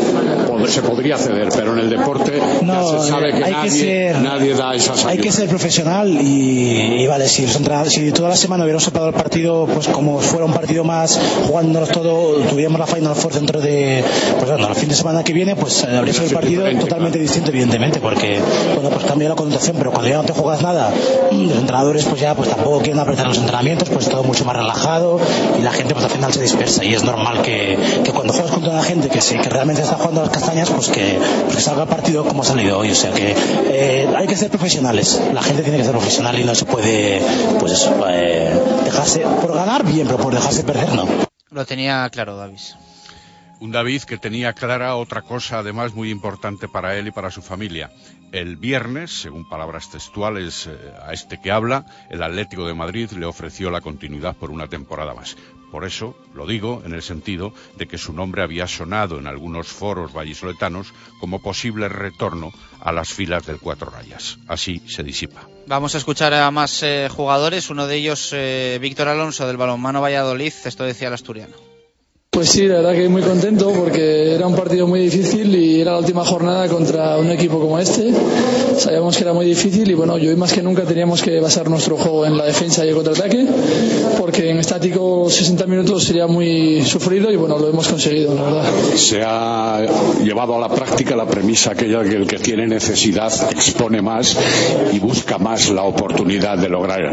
pod- 0.49 0.67
se 0.69 0.83
podría 0.83 1.17
ceder, 1.17 1.49
pero 1.55 1.73
en 1.75 1.81
el 1.81 1.91
deporte 1.91 2.33
ya 2.39 2.67
No, 2.67 3.01
se 3.03 3.09
sabe 3.09 3.31
que 3.33 3.37
hay 3.45 3.45
que 3.45 3.51
nadie, 3.51 3.71
ser- 3.71 4.17
nadie 4.21 4.55
da 4.55 4.75
esas 4.75 5.05
Hay 5.07 5.19
que 5.19 5.31
ser 5.33 5.49
profesional 5.49 6.09
y, 6.11 7.03
y 7.03 7.07
vale, 7.07 7.29
si, 7.29 7.43
los 7.47 7.57
si 7.93 8.13
toda 8.13 8.29
la 8.31 8.37
semana 8.37 8.65
hubiéramos 8.65 8.85
separado 8.85 9.11
el 9.11 9.15
partido, 9.17 9.67
pues 9.67 9.89
como 9.89 10.19
fuera 10.21 10.45
un 10.45 10.53
partido 10.53 10.85
más, 10.85 11.19
jugándonos 11.47 11.89
todo, 11.91 12.35
tuviéramos 12.49 12.79
la 12.81 12.87
Final 12.87 13.15
Four 13.15 13.33
dentro 13.35 13.61
de, 13.61 14.03
pues 14.39 14.51
bueno, 14.51 14.69
el 14.69 14.75
fin 14.75 14.89
de 14.89 14.95
semana 14.95 15.23
que 15.25 15.33
viene, 15.33 15.57
pues 15.57 15.85
eh, 15.85 15.97
habría 15.97 16.13
sido 16.15 16.27
el 16.27 16.33
partido 16.35 16.71
totalmente 16.81 17.19
distinto, 17.19 17.51
evidentemente, 17.51 18.01
porque, 18.01 18.41
bueno, 18.75 18.91
pues 18.91 19.05
cambia 19.05 19.29
la 19.29 19.35
connotación, 19.35 19.77
pero 19.79 19.91
cuando 19.91 20.09
ya 20.09 20.17
no 20.17 20.25
te 20.25 20.33
juegas 20.33 20.63
nada, 20.63 20.91
los 21.33 21.57
entrenadores 21.59 22.05
pues 22.05 22.21
ya 22.21 22.35
pues 22.35 22.49
tampoco 22.49 22.79
quieren 22.81 22.99
apretar 23.01 23.27
los 23.27 23.39
entrenamientos, 23.39 23.89
pues 23.91 24.09
todo 24.09 24.23
mucho 24.25 24.45
más 24.45 24.57
relajado 24.57 25.21
y 25.59 25.63
la 25.63 25.73
gente 25.73 25.95
pues 25.95 26.05
al 26.05 26.11
final 26.11 26.33
se 26.33 26.43
dispersa 26.43 26.85
y 26.85 26.95
es 26.95 27.05
normal 27.05 27.43
que, 27.43 27.50
que 28.05 28.13
cuando 28.13 28.33
juegas 28.33 28.53
contra 28.53 28.73
una 28.73 28.83
gente 28.83 29.09
que, 29.09 29.21
sí, 29.21 29.39
que 29.39 29.49
realmente 29.49 29.83
está 29.83 29.97
jugando 29.97 30.21
a 30.21 30.25
las 30.25 30.33
castañas, 30.33 30.71
pues 30.71 30.89
que, 30.89 31.19
pues 31.45 31.57
que 31.57 31.63
salga 31.63 31.83
el 31.83 31.89
partido 31.89 32.25
como 32.25 32.43
ha 32.43 32.45
salido 32.45 32.79
hoy, 32.79 32.91
o 32.91 32.95
sea 32.95 33.13
que 33.13 33.35
eh, 33.37 34.09
hay 34.17 34.27
que 34.27 34.37
ser 34.37 34.51
profesionales, 34.51 35.21
la 35.33 35.43
gente 35.43 35.63
tiene 35.63 35.79
que 35.79 35.85
ser 35.85 35.93
profesional 35.93 36.39
y 36.39 36.45
no 36.45 36.55
se 36.55 36.65
puede, 36.65 37.23
pues 37.59 37.73
eso, 37.73 38.05
eh, 38.09 38.53
dejarse, 38.85 39.21
por 39.21 39.55
ganar 39.55 39.85
bien, 39.85 40.07
pero 40.07 40.19
por 40.19 40.35
dejarse 40.35 40.65
perder 40.65 40.95
no. 40.95 41.07
Lo 41.51 41.65
tenía 41.67 42.09
claro, 42.11 42.37
Davis. 42.37 42.77
Un 43.61 43.73
David 43.73 44.05
que 44.05 44.17
tenía 44.17 44.55
clara 44.55 44.97
otra 44.97 45.21
cosa 45.21 45.59
además 45.59 45.93
muy 45.93 46.11
importante 46.11 46.67
para 46.67 46.97
él 46.97 47.09
y 47.09 47.11
para 47.11 47.31
su 47.31 47.43
familia. 47.43 47.91
El 48.33 48.57
viernes, 48.57 49.11
según 49.11 49.47
palabras 49.49 49.91
textuales 49.91 50.67
eh, 50.67 50.93
a 51.05 51.13
este 51.13 51.41
que 51.41 51.51
habla, 51.51 51.85
el 52.09 52.23
Atlético 52.23 52.65
de 52.67 52.75
Madrid 52.75 53.11
le 53.11 53.27
ofreció 53.27 53.71
la 53.71 53.81
continuidad 53.81 54.35
por 54.37 54.51
una 54.51 54.69
temporada 54.69 55.13
más. 55.13 55.37
Por 55.71 55.85
eso 55.85 56.17
lo 56.35 56.47
digo 56.47 56.83
en 56.85 56.93
el 56.95 57.03
sentido 57.03 57.53
de 57.77 57.87
que 57.87 57.99
su 57.99 58.13
nombre 58.13 58.43
había 58.43 58.67
sonado 58.67 59.19
en 59.19 59.27
algunos 59.27 59.69
foros 59.69 60.13
vallisoletanos 60.13 60.93
como 61.21 61.43
posible 61.43 61.89
retorno 61.89 62.53
a 62.81 62.93
las 62.93 63.11
filas 63.11 63.47
del 63.47 63.59
Cuatro 63.59 63.91
Rayas. 63.91 64.39
Así 64.49 64.83
se 64.89 65.03
disipa. 65.03 65.49
Vamos 65.67 65.95
a 65.95 65.99
escuchar 65.99 66.35
a 66.35 66.51
más 66.51 66.83
eh, 66.83 67.09
jugadores, 67.11 67.71
uno 67.71 67.87
de 67.87 67.97
ellos 67.97 68.31
eh, 68.33 68.79
Víctor 68.81 69.09
Alonso 69.09 69.47
del 69.47 69.57
balonmano 69.57 70.01
Valladolid, 70.01 70.53
esto 70.65 70.85
decía 70.85 71.09
el 71.09 71.15
asturiano. 71.15 71.70
Pues 72.33 72.51
sí, 72.51 72.69
la 72.69 72.77
verdad 72.77 72.93
que 72.93 73.09
muy 73.09 73.23
contento 73.23 73.73
porque 73.73 74.37
era 74.37 74.47
un 74.47 74.55
partido 74.55 74.87
muy 74.87 75.01
difícil 75.01 75.53
y 75.53 75.81
era 75.81 75.93
la 75.95 75.99
última 75.99 76.25
jornada 76.25 76.69
contra 76.69 77.19
un 77.19 77.29
equipo 77.33 77.59
como 77.59 77.77
este. 77.77 78.13
Sabíamos 78.79 79.17
que 79.17 79.25
era 79.25 79.33
muy 79.33 79.47
difícil 79.47 79.91
y 79.91 79.95
bueno, 79.95 80.17
yo 80.17 80.31
hoy 80.31 80.37
más 80.37 80.53
que 80.53 80.63
nunca 80.63 80.85
teníamos 80.85 81.23
que 81.23 81.41
basar 81.41 81.69
nuestro 81.69 81.97
juego 81.97 82.25
en 82.25 82.39
la 82.39 82.45
defensa 82.45 82.87
y 82.87 82.91
el 82.91 82.95
contraataque 82.95 83.47
porque 84.17 84.49
en 84.49 84.59
estático 84.61 85.29
60 85.29 85.67
minutos 85.67 86.05
sería 86.05 86.29
muy 86.29 86.85
sufrido 86.85 87.33
y 87.33 87.37
bueno, 87.37 87.59
lo 87.59 87.69
hemos 87.69 87.89
conseguido, 87.89 88.33
la 88.33 88.43
verdad. 88.43 88.65
Se 88.95 89.23
ha 89.25 89.85
llevado 90.23 90.55
a 90.55 90.61
la 90.61 90.69
práctica 90.69 91.17
la 91.17 91.27
premisa 91.27 91.73
aquella 91.73 92.05
que 92.05 92.15
el 92.15 92.29
que 92.29 92.39
tiene 92.39 92.69
necesidad 92.69 93.33
expone 93.51 94.03
más 94.03 94.39
y 94.93 95.01
busca 95.01 95.39
más 95.39 95.69
la 95.71 95.83
oportunidad 95.83 96.57
de 96.59 96.69
lograr. 96.69 97.13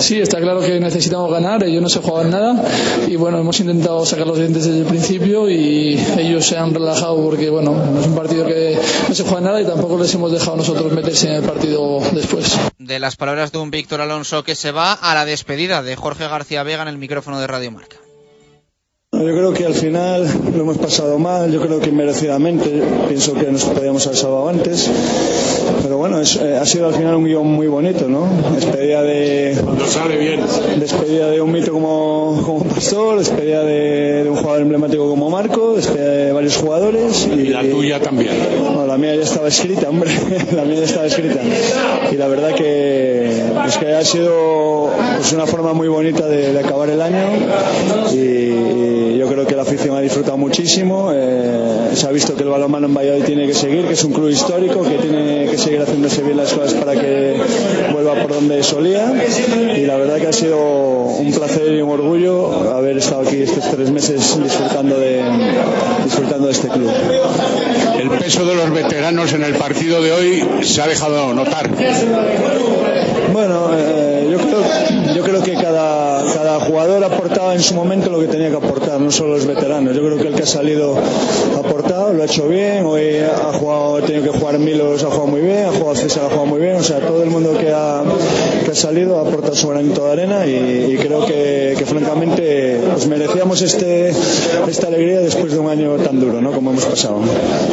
Sí, 0.00 0.18
está 0.20 0.40
claro 0.40 0.60
que 0.60 0.80
necesitamos 0.80 1.30
ganar, 1.30 1.62
ellos 1.62 1.82
no 1.82 1.88
se 1.88 2.00
jugaban 2.00 2.30
nada 2.30 2.64
y 3.06 3.14
bueno, 3.14 3.38
hemos 3.38 3.60
intentado 3.60 4.04
sacar 4.04 4.26
los 4.26 4.36
dientes 4.38 4.55
desde 4.56 4.78
el 4.78 4.86
principio 4.86 5.50
y 5.50 6.02
ellos 6.18 6.46
se 6.46 6.56
han 6.56 6.72
relajado 6.72 7.22
porque 7.22 7.50
bueno, 7.50 7.74
no 7.74 8.00
es 8.00 8.06
un 8.06 8.14
partido 8.14 8.46
que 8.46 8.78
no 9.06 9.14
se 9.14 9.22
juega 9.24 9.40
nada 9.40 9.60
y 9.60 9.66
tampoco 9.66 9.98
les 9.98 10.14
hemos 10.14 10.32
dejado 10.32 10.56
nosotros 10.56 10.90
meterse 10.92 11.28
en 11.28 11.34
el 11.34 11.42
partido 11.42 12.00
después. 12.12 12.58
De 12.78 12.98
las 12.98 13.16
palabras 13.16 13.52
de 13.52 13.58
un 13.58 13.70
Víctor 13.70 14.00
Alonso 14.00 14.44
que 14.44 14.54
se 14.54 14.72
va 14.72 14.94
a 14.94 15.14
la 15.14 15.26
despedida 15.26 15.82
de 15.82 15.94
Jorge 15.94 16.26
García 16.26 16.62
Vega 16.62 16.82
en 16.82 16.88
el 16.88 16.96
micrófono 16.96 17.38
de 17.38 17.46
Radio 17.46 17.70
Marca. 17.70 17.96
Yo 19.18 19.32
creo 19.34 19.52
que 19.52 19.64
al 19.64 19.74
final 19.74 20.26
lo 20.54 20.62
hemos 20.62 20.78
pasado 20.78 21.18
mal, 21.18 21.50
yo 21.50 21.60
creo 21.60 21.80
que 21.80 21.90
merecidamente, 21.90 22.82
pienso 23.08 23.34
que 23.34 23.50
nos 23.50 23.64
podíamos 23.64 24.06
haber 24.06 24.18
salvado 24.18 24.48
antes, 24.48 24.90
pero 25.82 25.96
bueno, 25.98 26.20
es- 26.20 26.36
eh, 26.36 26.56
ha 26.60 26.66
sido 26.66 26.86
al 26.88 26.94
final 26.94 27.14
un 27.16 27.24
guion 27.24 27.46
muy 27.46 27.66
bonito, 27.66 28.08
¿no? 28.08 28.26
Despedida 28.54 29.02
de... 29.02 29.56
sale 29.88 30.16
bien. 30.18 30.40
Despedida 30.78 31.30
de 31.30 31.40
un 31.40 31.50
mito 31.50 31.72
como, 31.72 32.42
como 32.44 32.64
Pastor, 32.64 33.18
despedida 33.18 33.64
de, 33.64 34.24
de 34.24 34.30
un 34.30 34.36
jugador 34.36 34.62
emblemático 34.62 35.08
como 35.08 35.30
Marco, 35.30 35.74
despedida 35.74 36.08
de 36.10 36.32
varios 36.32 36.56
jugadores. 36.56 37.26
Y, 37.34 37.44
la 37.48 37.62
tuya 37.62 38.00
también. 38.00 38.32
No, 38.62 38.86
la 38.86 38.98
mía 38.98 39.14
ya 39.14 39.22
estaba 39.22 39.48
escrita, 39.48 39.88
hombre, 39.88 40.10
la 40.54 40.64
mía 40.64 40.76
ya 40.80 40.84
estaba 40.84 41.06
escrita. 41.06 41.40
Y 42.12 42.16
la 42.16 42.28
verdad 42.28 42.54
que, 42.54 43.42
es 43.66 43.76
que 43.78 43.92
ha 43.94 44.04
sido 44.04 44.90
pues, 45.16 45.32
una 45.32 45.46
forma 45.46 45.72
muy 45.72 45.88
bonita 45.88 46.26
de, 46.26 46.52
de 46.52 46.60
acabar 46.60 46.90
el 46.90 47.00
año 47.00 47.26
y 48.12 49.05
yo 49.26 49.32
creo 49.32 49.44
que 49.44 49.56
la 49.56 49.62
afición 49.62 49.96
ha 49.96 50.00
disfrutado 50.00 50.36
muchísimo. 50.36 51.10
eh, 51.12 51.90
se 51.94 52.06
ha 52.06 52.10
visto 52.12 52.36
que 52.36 52.44
el 52.44 52.48
balonmano 52.48 52.86
en 52.86 52.94
Valladolid 52.94 53.24
tiene 53.24 53.46
que 53.48 53.54
seguir, 53.54 53.84
que 53.84 53.94
es 53.94 54.04
un 54.04 54.12
club 54.12 54.28
histórico, 54.28 54.82
que 54.82 54.98
tiene 54.98 55.48
que 55.50 55.58
seguir 55.58 55.80
haciéndose 55.80 56.22
bien 56.22 56.36
las 56.36 56.52
cosas 56.52 56.74
para 56.74 56.92
que 56.92 57.34
vuelva 57.92 58.14
por 58.22 58.34
donde 58.34 58.62
solía. 58.62 59.12
Y 59.76 59.84
la 59.84 59.96
verdad 59.96 60.18
que 60.18 60.28
ha 60.28 60.32
sido 60.32 60.58
un 60.58 61.32
placer 61.32 61.74
y 61.74 61.80
un 61.82 61.90
orgullo 61.90 62.72
haber 62.72 62.98
estado 62.98 63.22
aquí 63.22 63.42
estos 63.42 63.68
tres 63.68 63.90
meses 63.90 64.38
disfrutando 64.40 64.96
de, 65.00 65.24
disfrutando 66.04 66.46
de 66.46 66.52
este 66.52 66.68
club. 66.68 66.90
El 68.00 68.10
peso 68.10 68.44
de 68.44 68.54
los 68.54 68.70
veteranos 68.72 69.32
en 69.32 69.42
el 69.42 69.54
partido 69.54 70.00
de 70.02 70.12
hoy 70.12 70.44
se 70.62 70.82
ha 70.82 70.86
dejado 70.86 71.34
notar. 71.34 71.68
Bueno, 73.32 73.70
eh, 73.76 74.28
yo, 74.30 74.38
creo, 74.38 75.14
yo 75.16 75.22
creo 75.24 75.42
que 75.42 75.54
cada, 75.54 76.22
cada 76.32 76.58
aportado 77.26 77.52
en 77.52 77.62
su 77.62 77.74
momento 77.74 78.08
lo 78.08 78.20
que 78.20 78.28
tenía 78.28 78.50
que 78.50 78.56
aportar, 78.56 79.00
no 79.00 79.10
solo 79.10 79.34
los 79.34 79.46
veteranos. 79.46 79.96
Yo 79.96 80.02
creo 80.02 80.16
que 80.16 80.28
el 80.28 80.34
que 80.34 80.44
ha 80.44 80.46
salido 80.46 80.96
ha 80.96 81.58
aportado, 81.58 82.12
lo 82.12 82.22
ha 82.22 82.26
hecho 82.26 82.46
bien. 82.46 82.84
Hoy 82.86 83.16
ha 83.18 83.52
jugado, 83.52 83.96
ha 83.96 84.02
tenido 84.02 84.30
que 84.30 84.38
jugar 84.38 84.58
Milos, 84.60 85.02
ha 85.02 85.06
jugado 85.06 85.26
muy 85.26 85.40
bien, 85.40 85.64
ha 85.64 85.72
jugado 85.72 85.96
César, 85.96 86.26
ha 86.26 86.28
jugado 86.28 86.46
muy 86.46 86.60
bien. 86.60 86.76
O 86.76 86.82
sea, 86.84 87.00
todo 87.00 87.24
el 87.24 87.30
mundo 87.30 87.58
que 87.58 87.72
ha, 87.72 88.04
salido 88.74 89.18
ha 89.18 89.22
aportado 89.22 89.56
su 89.56 89.68
granito 89.68 90.04
de 90.04 90.12
arena 90.12 90.46
y, 90.46 90.96
creo 90.98 91.26
que, 91.26 91.82
francamente 91.84 92.80
pues 92.92 93.06
merecíamos 93.06 93.62
este, 93.62 94.10
esta 94.68 94.86
alegría 94.86 95.20
después 95.20 95.52
de 95.52 95.58
un 95.58 95.70
año 95.70 95.96
tan 95.96 96.20
duro, 96.20 96.40
¿no? 96.40 96.52
Como 96.52 96.70
hemos 96.70 96.84
pasado. 96.84 97.20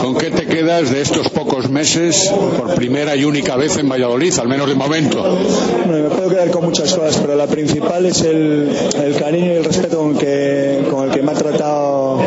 ¿Con 0.01 0.15
qué 0.15 0.31
quedas 0.53 0.91
de 0.91 1.01
estos 1.01 1.29
pocos 1.29 1.67
meses 1.67 2.31
por 2.57 2.75
primera 2.75 3.15
y 3.15 3.25
única 3.25 3.55
vez 3.55 3.75
en 3.79 3.89
Valladolid, 3.89 4.37
al 4.37 4.47
menos 4.47 4.69
de 4.69 4.75
momento? 4.75 5.23
Bueno, 5.23 6.09
me 6.09 6.15
puedo 6.15 6.29
quedar 6.29 6.51
con 6.51 6.65
muchas 6.65 6.93
cosas, 6.93 7.17
pero 7.17 7.35
la 7.35 7.47
principal 7.47 8.05
es 8.05 8.21
el, 8.21 8.69
el 9.03 9.15
cariño 9.15 9.53
y 9.53 9.55
el 9.55 9.63
respeto 9.65 9.97
con, 9.97 10.15
que, 10.15 10.85
con 10.91 11.05
el 11.05 11.11
que 11.11 11.23
me 11.23 11.31
ha 11.31 11.33
tratado 11.33 12.21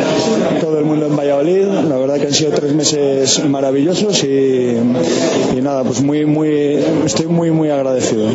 todo 0.60 0.76
el 0.80 0.84
mundo 0.84 1.06
en 1.06 1.16
Valladolid. 1.16 1.66
La 1.88 1.96
verdad 1.98 2.16
que 2.16 2.26
han 2.26 2.34
sido 2.34 2.50
tres 2.50 2.72
meses 2.72 3.44
maravillosos 3.44 4.24
y, 4.24 4.76
y 5.56 5.60
nada, 5.62 5.84
pues 5.84 6.02
muy, 6.02 6.26
muy, 6.26 6.84
estoy 7.04 7.26
muy, 7.26 7.52
muy 7.52 7.70
agradecido. 7.70 8.28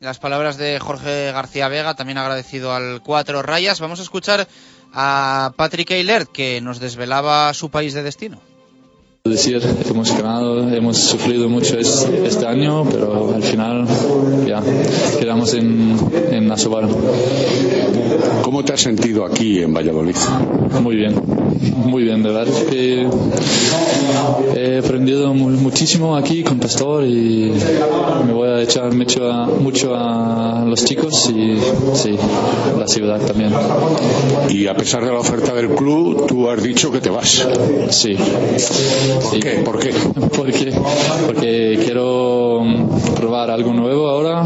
Las 0.00 0.18
palabras 0.18 0.56
de 0.56 0.80
Jorge 0.80 1.30
García 1.30 1.68
Vega, 1.68 1.94
también 1.94 2.18
agradecido 2.18 2.74
al 2.74 3.00
Cuatro 3.00 3.42
Rayas. 3.42 3.78
Vamos 3.78 4.00
a 4.00 4.02
escuchar 4.02 4.48
a 4.92 5.52
Patrick 5.56 5.92
Eilert, 5.92 6.32
que 6.32 6.60
nos 6.60 6.80
desvelaba 6.80 7.54
su 7.54 7.70
país 7.70 7.94
de 7.94 8.02
destino. 8.02 8.40
Decir, 9.28 9.60
hemos 9.90 10.12
ganado, 10.16 10.68
hemos 10.72 10.96
sufrido 10.96 11.48
mucho 11.48 11.78
es- 11.78 12.06
este 12.24 12.46
año, 12.46 12.84
pero 12.90 13.34
al 13.34 13.42
final 13.42 13.86
ya 14.46 14.62
quedamos 15.20 15.52
en, 15.54 15.96
en 16.30 16.50
Asobal. 16.50 16.88
¿Cómo 18.42 18.64
te 18.64 18.72
has 18.72 18.80
sentido 18.80 19.24
aquí 19.26 19.58
en 19.60 19.74
Valladolid? 19.74 20.14
Muy 20.82 20.96
bien, 20.96 21.14
muy 21.84 22.04
bien, 22.04 22.22
de 22.22 22.30
verdad 22.30 22.46
que 22.70 23.06
he 24.56 24.78
aprendido 24.78 25.32
mu- 25.34 25.50
muchísimo 25.50 26.16
aquí 26.16 26.42
con 26.42 26.58
Pastor 26.58 27.04
y 27.04 27.52
me 28.26 28.32
voy 28.32 28.48
a 28.48 28.62
echar 28.62 28.94
mucho 28.94 29.30
a, 29.30 29.46
mucho 29.46 29.94
a 29.94 30.64
los 30.66 30.84
chicos 30.84 31.30
y 31.30 31.56
sí, 31.94 32.16
la 32.78 32.86
ciudad 32.86 33.20
también. 33.20 33.52
Y 34.50 34.66
a 34.66 34.74
pesar 34.76 35.04
de 35.04 35.12
la 35.12 35.18
oferta 35.18 35.52
del 35.54 35.70
club, 35.70 36.26
tú 36.26 36.48
has 36.48 36.62
dicho 36.62 36.90
que 36.90 37.00
te 37.00 37.10
vas. 37.10 37.46
Sí. 37.90 38.16
¿Por 39.22 39.40
qué? 39.40 39.50
¿Por 39.64 39.78
qué? 39.78 39.90
Porque, 40.36 40.72
porque 41.26 41.80
quiero 41.84 42.60
mm, 42.62 43.14
probar 43.16 43.50
algo 43.50 43.72
nuevo 43.72 44.08
ahora, 44.08 44.44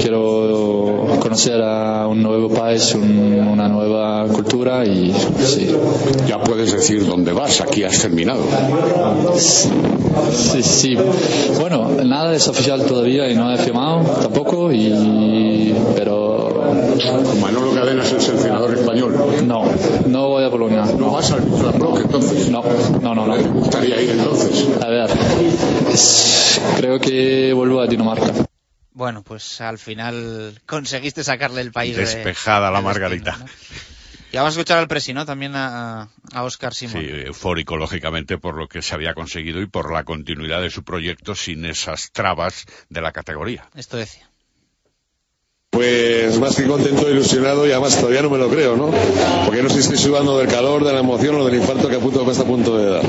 quiero 0.00 1.06
conocer 1.20 1.60
a 1.62 2.06
un 2.06 2.22
nuevo 2.22 2.48
país, 2.48 2.94
un- 2.94 3.48
una 3.52 3.68
nueva 3.68 4.26
cultura 4.28 4.84
y 4.84 5.12
sí. 5.44 5.68
Ya 6.28 6.38
puedes 6.40 6.72
decir 6.72 7.04
dónde 7.06 7.32
vas, 7.32 7.60
aquí 7.60 7.82
has 7.84 8.00
terminado. 8.00 8.40
Sí, 10.32 10.62
sí. 10.62 10.96
Bueno, 11.60 11.88
nada 12.04 12.34
es 12.34 12.46
oficial 12.48 12.84
todavía 12.84 13.28
y 13.30 13.34
no 13.34 13.52
he 13.52 13.58
firmado 13.58 14.02
tampoco, 14.22 14.72
y, 14.72 15.74
pero... 15.94 16.35
Manolo 17.40 17.74
Cadena 17.74 18.02
es 18.04 18.12
el 18.12 18.20
seleccionador 18.20 18.74
español. 18.76 19.14
No, 19.46 19.64
no 20.06 20.28
voy 20.28 20.44
a 20.44 20.50
Polonia. 20.50 20.84
¿No 20.84 21.10
vas 21.12 21.30
al 21.32 21.40
Block 21.42 22.00
entonces? 22.00 22.48
No, 22.50 22.62
no, 23.02 23.14
no. 23.14 23.26
no. 23.26 23.36
¿Te 23.36 23.48
gustaría 23.48 24.00
ir 24.02 24.10
entonces? 24.10 24.66
A 24.82 24.88
ver, 24.88 25.10
creo 26.78 26.98
que 27.00 27.52
vuelvo 27.52 27.80
a 27.80 27.86
Dinamarca. 27.86 28.32
Bueno, 28.92 29.22
pues 29.22 29.60
al 29.60 29.78
final 29.78 30.58
conseguiste 30.66 31.22
sacarle 31.22 31.60
el 31.60 31.72
país 31.72 31.96
de- 31.96 32.02
Despejada 32.02 32.70
la 32.70 32.80
Margarita. 32.80 33.32
destino, 33.32 33.46
¿no? 33.46 33.86
Ya 34.32 34.42
vas 34.42 34.56
a 34.56 34.58
escuchar 34.60 34.78
al 34.78 34.88
presi, 34.88 35.12
¿no? 35.14 35.24
También 35.24 35.54
a, 35.54 36.08
a 36.32 36.42
Oscar 36.42 36.74
Simón. 36.74 37.00
Sí, 37.00 37.08
eufórico, 37.26 37.76
lógicamente, 37.76 38.38
por 38.38 38.56
lo 38.56 38.68
que 38.68 38.82
se 38.82 38.94
había 38.94 39.14
conseguido 39.14 39.60
y 39.62 39.66
por 39.66 39.92
la 39.92 40.04
continuidad 40.04 40.60
de 40.60 40.70
su 40.70 40.82
proyecto 40.82 41.34
sin 41.34 41.64
esas 41.64 42.10
trabas 42.12 42.66
de 42.88 43.00
la 43.00 43.12
categoría. 43.12 43.66
Esto 43.74 43.96
decía. 43.96 44.28
Pues 45.76 46.40
más 46.40 46.56
que 46.56 46.64
contento, 46.64 47.06
ilusionado 47.10 47.66
y 47.66 47.70
además 47.70 47.96
todavía 47.96 48.22
no 48.22 48.30
me 48.30 48.38
lo 48.38 48.48
creo, 48.48 48.78
¿no? 48.78 48.88
Porque 49.44 49.62
no 49.62 49.68
sé 49.68 49.74
si 49.74 49.80
estoy 49.80 49.98
sudando 49.98 50.38
del 50.38 50.48
calor, 50.48 50.82
de 50.82 50.90
la 50.90 51.00
emoción 51.00 51.34
o 51.34 51.44
del 51.44 51.56
infarto 51.56 51.86
que 51.90 51.96
a 51.96 51.98
punto 51.98 52.24
me 52.24 52.32
está 52.32 52.44
a 52.44 52.46
punto 52.46 52.78
de 52.78 52.88
dar. 52.92 53.02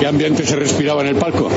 ¿Qué 0.00 0.06
ambiente 0.06 0.46
se 0.46 0.56
respiraba 0.56 1.02
en 1.02 1.08
el 1.08 1.16
palco? 1.16 1.50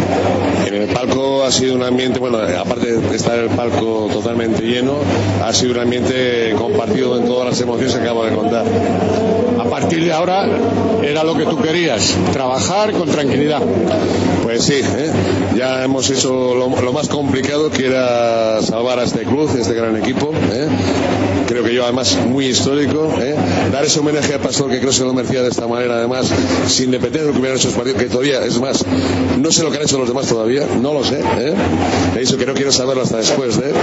En 0.67 0.73
el 0.73 0.89
palco 0.89 1.45
ha 1.45 1.51
sido 1.53 1.75
un 1.75 1.83
ambiente, 1.83 2.19
bueno, 2.19 2.39
aparte 2.39 2.97
de 2.97 3.15
estar 3.15 3.39
el 3.39 3.49
palco 3.51 4.09
totalmente 4.11 4.63
lleno, 4.63 4.97
ha 5.41 5.53
sido 5.53 5.71
un 5.71 5.79
ambiente 5.79 6.53
compartido 6.57 7.17
en 7.17 7.25
todas 7.27 7.51
las 7.51 7.61
emociones 7.61 7.95
que 7.95 8.01
acabo 8.01 8.25
de 8.25 8.35
contar. 8.35 8.65
A 9.65 9.69
partir 9.69 10.05
de 10.05 10.11
ahora 10.11 10.47
era 11.01 11.23
lo 11.23 11.35
que 11.35 11.43
tú 11.43 11.59
querías, 11.59 12.15
trabajar 12.31 12.91
con 12.91 13.09
tranquilidad. 13.09 13.61
Pues 14.43 14.63
sí, 14.63 14.75
¿eh? 14.75 15.11
ya 15.55 15.83
hemos 15.83 16.09
hecho 16.11 16.53
lo, 16.53 16.69
lo 16.81 16.93
más 16.93 17.07
complicado 17.07 17.71
que 17.71 17.87
era 17.87 18.61
salvar 18.61 18.99
a 18.99 19.03
este 19.03 19.23
club, 19.23 19.49
este 19.57 19.73
gran 19.73 19.97
equipo. 19.97 20.31
¿eh? 20.51 20.67
Creo 21.47 21.63
que 21.63 21.73
yo 21.73 21.83
además 21.83 22.17
muy 22.27 22.47
histórico. 22.47 23.13
¿eh? 23.19 23.35
Dar 23.71 23.85
ese 23.85 23.99
homenaje 23.99 24.33
al 24.33 24.39
pastor 24.39 24.69
que 24.69 24.77
creo 24.77 24.89
que 24.89 24.95
se 24.95 25.03
lo 25.03 25.13
merecía 25.13 25.41
de 25.41 25.49
esta 25.49 25.67
manera 25.67 25.95
además, 25.95 26.27
sin 26.67 26.91
depender 26.91 27.21
de 27.21 27.27
lo 27.27 27.33
que 27.33 27.39
hubieran 27.39 27.57
hecho 27.57 27.67
los 27.67 27.77
partidos, 27.77 28.01
que 28.01 28.09
todavía, 28.09 28.43
es 28.43 28.59
más, 28.59 28.83
no 29.39 29.51
sé 29.51 29.63
lo 29.63 29.71
que 29.71 29.77
han 29.77 29.83
hecho 29.83 29.97
los 29.97 30.07
demás 30.07 30.27
todavía, 30.27 30.65
no 30.81 30.93
lo 30.93 31.03
sé. 31.03 31.19
¿eh? 31.19 31.53
He 32.15 32.37
que 32.37 32.45
no 32.45 32.53
quiero 32.53 32.71
saberlo 32.71 33.03
hasta 33.03 33.17
después 33.17 33.57
de, 33.57 33.69
¿eh? 33.69 33.73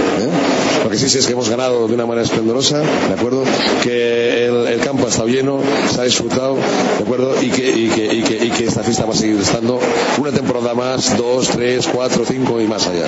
Lo 0.83 0.89
que 0.89 0.97
sí 0.97 1.09
sé 1.09 1.19
es 1.19 1.25
que 1.25 1.33
hemos 1.33 1.49
ganado 1.49 1.87
de 1.87 1.93
una 1.93 2.05
manera 2.05 2.25
esplendorosa, 2.25 2.79
¿de 2.79 3.13
acuerdo? 3.17 3.43
Que 3.81 4.45
el, 4.45 4.67
el 4.67 4.79
campo 4.81 5.05
ha 5.05 5.09
estado 5.09 5.27
lleno, 5.27 5.59
se 5.91 6.01
ha 6.01 6.03
disfrutado, 6.03 6.55
¿de 6.55 7.03
acuerdo? 7.03 7.41
Y 7.41 7.49
que, 7.49 7.69
y 7.69 7.87
que, 7.89 8.13
y 8.13 8.21
que, 8.23 8.45
y 8.45 8.49
que 8.51 8.65
esta 8.65 8.83
fiesta 8.83 9.05
va 9.05 9.13
a 9.13 9.17
seguir 9.17 9.39
estando 9.39 9.79
una 10.19 10.31
temporada 10.31 10.73
más, 10.73 11.17
dos, 11.17 11.47
tres, 11.49 11.87
cuatro, 11.91 12.23
cinco 12.27 12.59
y 12.61 12.67
más 12.67 12.85
allá. 12.87 13.05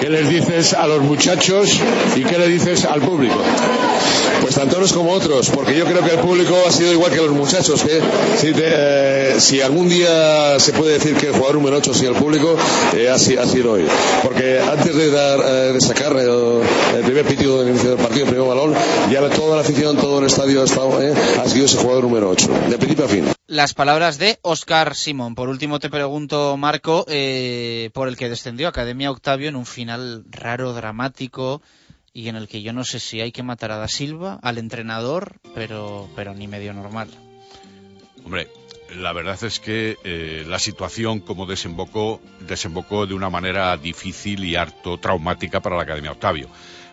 ¿Qué 0.00 0.08
les 0.10 0.28
dices 0.28 0.74
a 0.74 0.86
los 0.86 1.02
muchachos 1.02 1.70
y 2.16 2.22
qué 2.22 2.38
le 2.38 2.48
dices 2.48 2.84
al 2.84 3.00
público? 3.00 3.36
Pues 4.40 4.54
tanto 4.54 4.78
unos 4.78 4.92
como 4.92 5.12
otros, 5.12 5.50
porque 5.50 5.76
yo 5.76 5.84
creo 5.84 6.02
que 6.02 6.12
el 6.12 6.20
público 6.20 6.54
ha 6.66 6.70
sido 6.70 6.92
igual 6.92 7.10
que 7.10 7.18
los 7.18 7.32
muchachos, 7.32 7.82
que 7.82 8.00
si, 8.38 9.58
eh, 9.58 9.62
algún 9.62 9.88
día 9.88 10.58
se 10.60 10.72
puede 10.72 10.94
decir 10.94 11.16
que 11.16 11.26
el 11.26 11.32
jugador 11.32 11.56
número 11.56 11.76
8 11.76 11.92
ha 11.94 12.06
el 12.06 12.14
público, 12.14 12.56
eh, 12.94 13.08
ha, 13.10 13.18
sido, 13.18 13.72
hoy. 13.72 13.84
Porque 14.22 14.60
antes 14.60 14.94
de 14.94 15.10
dar 15.10 15.40
eh, 15.40 15.72
de 15.72 15.80
sacar 15.80 16.16
el 16.16 17.04
primer 17.04 17.24
pitido 17.26 17.60
del 17.60 17.70
inicio 17.70 17.90
del 17.90 17.98
partido, 17.98 18.24
el 18.24 18.30
primer 18.30 18.48
balón, 18.48 18.74
ya 19.10 19.28
toda 19.30 19.56
la 19.56 19.62
afición, 19.62 19.96
todo 19.96 20.20
el 20.20 20.26
estadio 20.26 20.62
ha, 20.62 20.64
estado, 20.64 20.98
ha 20.98 21.48
sido 21.48 21.66
ese 21.66 21.76
jugador 21.76 22.04
número 22.04 22.30
8, 22.30 22.48
de 22.70 22.78
principio 22.78 23.04
a 23.04 23.08
fin. 23.08 23.24
Las 23.48 23.72
palabras 23.72 24.18
de 24.18 24.38
Oscar 24.42 24.94
Simón. 24.94 25.34
Por 25.34 25.48
último 25.48 25.80
te 25.80 25.88
pregunto, 25.88 26.56
Marco, 26.58 27.06
eh, 27.08 27.88
por 27.94 28.08
el 28.08 28.16
que 28.18 28.28
descendió 28.28 28.68
Academia 28.68 29.10
Octavio 29.10 29.48
en 29.48 29.56
un 29.56 29.64
final 29.64 30.24
raro, 30.30 30.74
dramático, 30.74 31.62
y 32.12 32.28
en 32.28 32.36
el 32.36 32.48
que 32.48 32.62
yo 32.62 32.72
no 32.72 32.84
sé 32.84 33.00
si 33.00 33.20
hay 33.20 33.32
que 33.32 33.42
matar 33.42 33.72
a 33.72 33.76
Da 33.76 33.88
Silva, 33.88 34.38
al 34.42 34.58
entrenador, 34.58 35.40
pero, 35.54 36.08
pero 36.16 36.34
ni 36.34 36.48
medio 36.48 36.72
normal. 36.72 37.08
Hombre, 38.24 38.48
la 38.96 39.12
verdad 39.12 39.42
es 39.44 39.60
que 39.60 39.96
eh, 40.04 40.44
la 40.46 40.58
situación 40.58 41.20
como 41.20 41.46
desembocó, 41.46 42.20
desembocó 42.40 43.06
de 43.06 43.14
una 43.14 43.30
manera 43.30 43.76
difícil 43.76 44.44
y 44.44 44.56
harto 44.56 44.98
traumática 44.98 45.60
para 45.60 45.76
la 45.76 45.82
Academia 45.82 46.12
Octavio. 46.12 46.48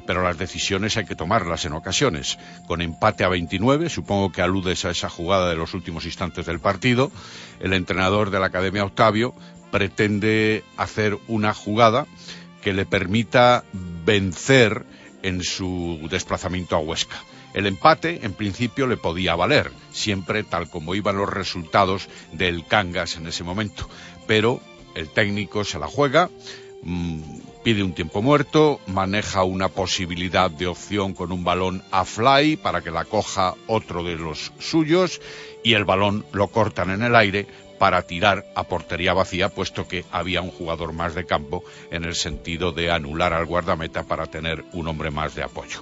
Pero 0.06 0.22
las 0.22 0.38
decisiones 0.38 0.98
hay 0.98 1.06
que 1.06 1.16
tomarlas 1.16 1.66
en 1.66 1.74
ocasiones. 1.74 2.38
Con 2.68 2.82
empate 2.82 3.24
a 3.24 3.30
29, 3.30 3.90
supongo 3.90 4.32
que 4.32 4.44
aludes 4.44 4.86
a 4.86 4.92
esa 4.92 5.10
jugada 5.10 5.50
de 5.50 5.56
los 5.56 5.74
últimos 5.74 6.06
instantes 6.06 6.46
del 6.46 6.60
partido, 6.60 7.12
el 7.60 7.74
entrenador 7.74 8.30
de 8.30 8.40
la 8.40 8.48
Academia 8.48 8.86
Octavio 8.86 9.34
pretende 9.72 10.64
hacer 10.78 11.18
una 11.28 11.54
jugada 11.54 12.06
que 12.62 12.74
le 12.74 12.86
permita 12.86 13.64
vencer 14.06 14.86
en 15.26 15.44
su 15.44 16.00
desplazamiento 16.10 16.76
a 16.76 16.80
Huesca. 16.80 17.18
El 17.54 17.66
empate, 17.66 18.20
en 18.24 18.34
principio, 18.34 18.86
le 18.86 18.98
podía 18.98 19.36
valer, 19.36 19.72
siempre 19.92 20.44
tal 20.44 20.70
como 20.70 20.94
iban 20.94 21.18
los 21.18 21.30
resultados 21.30 22.10
del 22.32 22.66
Cangas 22.66 23.16
en 23.16 23.28
ese 23.28 23.44
momento. 23.44 23.90
Pero 24.28 24.62
el 24.94 25.10
técnico 25.10 25.64
se 25.64 25.80
la 25.80 25.88
juega, 25.88 26.30
mmm, 26.84 27.22
pide 27.64 27.82
un 27.82 27.94
tiempo 27.94 28.22
muerto, 28.22 28.80
maneja 28.86 29.44
una 29.44 29.70
posibilidad 29.70 30.52
de 30.52 30.68
opción 30.68 31.14
con 31.16 31.32
un 31.32 31.44
balón 31.44 31.82
a 31.90 32.06
fly 32.06 32.58
para 32.58 32.82
que 32.82 32.92
la 32.92 33.06
coja 33.06 33.56
otro 33.66 34.04
de 34.04 34.18
los 34.18 34.52
suyos 34.60 35.20
y 35.64 35.74
el 35.74 35.86
balón 35.86 36.24
lo 36.34 36.50
cortan 36.50 36.92
en 36.92 37.02
el 37.02 37.16
aire 37.16 37.48
para 37.86 38.02
tirar 38.02 38.44
a 38.56 38.64
portería 38.64 39.14
vacía, 39.14 39.50
puesto 39.50 39.88
que 39.88 40.06
había 40.12 40.42
un 40.42 40.50
jugador 40.50 40.92
más 40.92 41.14
de 41.14 41.24
campo 41.28 41.64
en 41.92 42.04
el 42.04 42.16
sentido 42.16 42.72
de 42.72 42.90
anular 42.90 43.32
al 43.32 43.46
guardameta 43.46 44.02
para 44.02 44.26
tener 44.26 44.64
un 44.74 44.88
hombre 44.88 45.12
más 45.12 45.36
de 45.36 45.44
apoyo. 45.44 45.82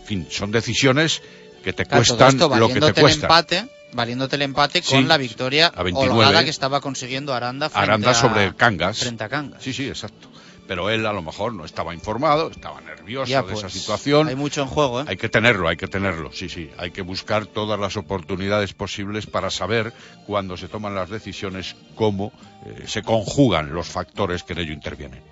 En 0.00 0.04
fin, 0.04 0.26
son 0.32 0.50
decisiones 0.50 1.22
que 1.62 1.72
te 1.72 1.84
Claro, 1.86 1.98
cuestan 2.04 2.30
esto, 2.30 2.48
lo 2.56 2.66
que 2.68 2.80
te 2.80 2.92
cuesta. 3.00 3.26
empate, 3.26 3.68
valiéndote 3.92 4.34
el 4.34 4.42
empate 4.42 4.82
con 4.82 5.02
Sí, 5.02 5.04
la 5.04 5.16
victoria 5.16 5.68
a 5.68 5.84
29. 5.84 6.12
holgada 6.26 6.42
que 6.42 6.50
estaba 6.50 6.80
consiguiendo 6.80 7.32
Aranda 7.32 7.70
frente 7.70 7.84
Aranda 7.88 8.10
a, 8.10 8.56
Cangas. 8.56 8.98
frente 8.98 9.22
a 9.22 9.28
Cangas. 9.28 9.62
Sí, 9.62 9.72
sí, 9.72 9.86
exacto. 9.86 10.28
Pero 10.68 10.90
él 10.90 11.06
a 11.06 11.14
lo 11.14 11.22
mejor 11.22 11.54
no 11.54 11.64
estaba 11.64 11.94
informado, 11.94 12.50
estaba 12.50 12.80
nervioso 12.82 13.30
Ya, 13.30 13.42
de 13.42 13.54
esa 13.54 13.62
pues, 13.62 13.72
situación. 13.72 14.28
Hay 14.28 14.36
mucho 14.36 14.60
en 14.60 14.68
juego, 14.68 15.00
¿eh? 15.00 15.04
Hay 15.08 15.16
que 15.16 15.30
tenerlo, 15.30 15.66
hay 15.66 15.78
que 15.78 15.88
tenerlo, 15.88 16.30
sí, 16.30 16.50
sí. 16.50 16.70
Hay 16.76 16.90
que 16.90 17.00
buscar 17.00 17.46
todas 17.46 17.80
las 17.80 17.96
oportunidades 17.96 18.74
posibles 18.74 19.26
para 19.26 19.48
saber 19.48 19.94
cuando 20.26 20.58
se 20.58 20.68
toman 20.68 20.94
las 20.94 21.08
decisiones 21.08 21.74
cómo 21.94 22.32
eh, 22.66 22.84
se 22.86 23.02
conjugan 23.02 23.72
los 23.72 23.88
factores 23.88 24.42
que 24.42 24.52
en 24.52 24.58
ello 24.60 24.72
intervienen. 24.74 25.22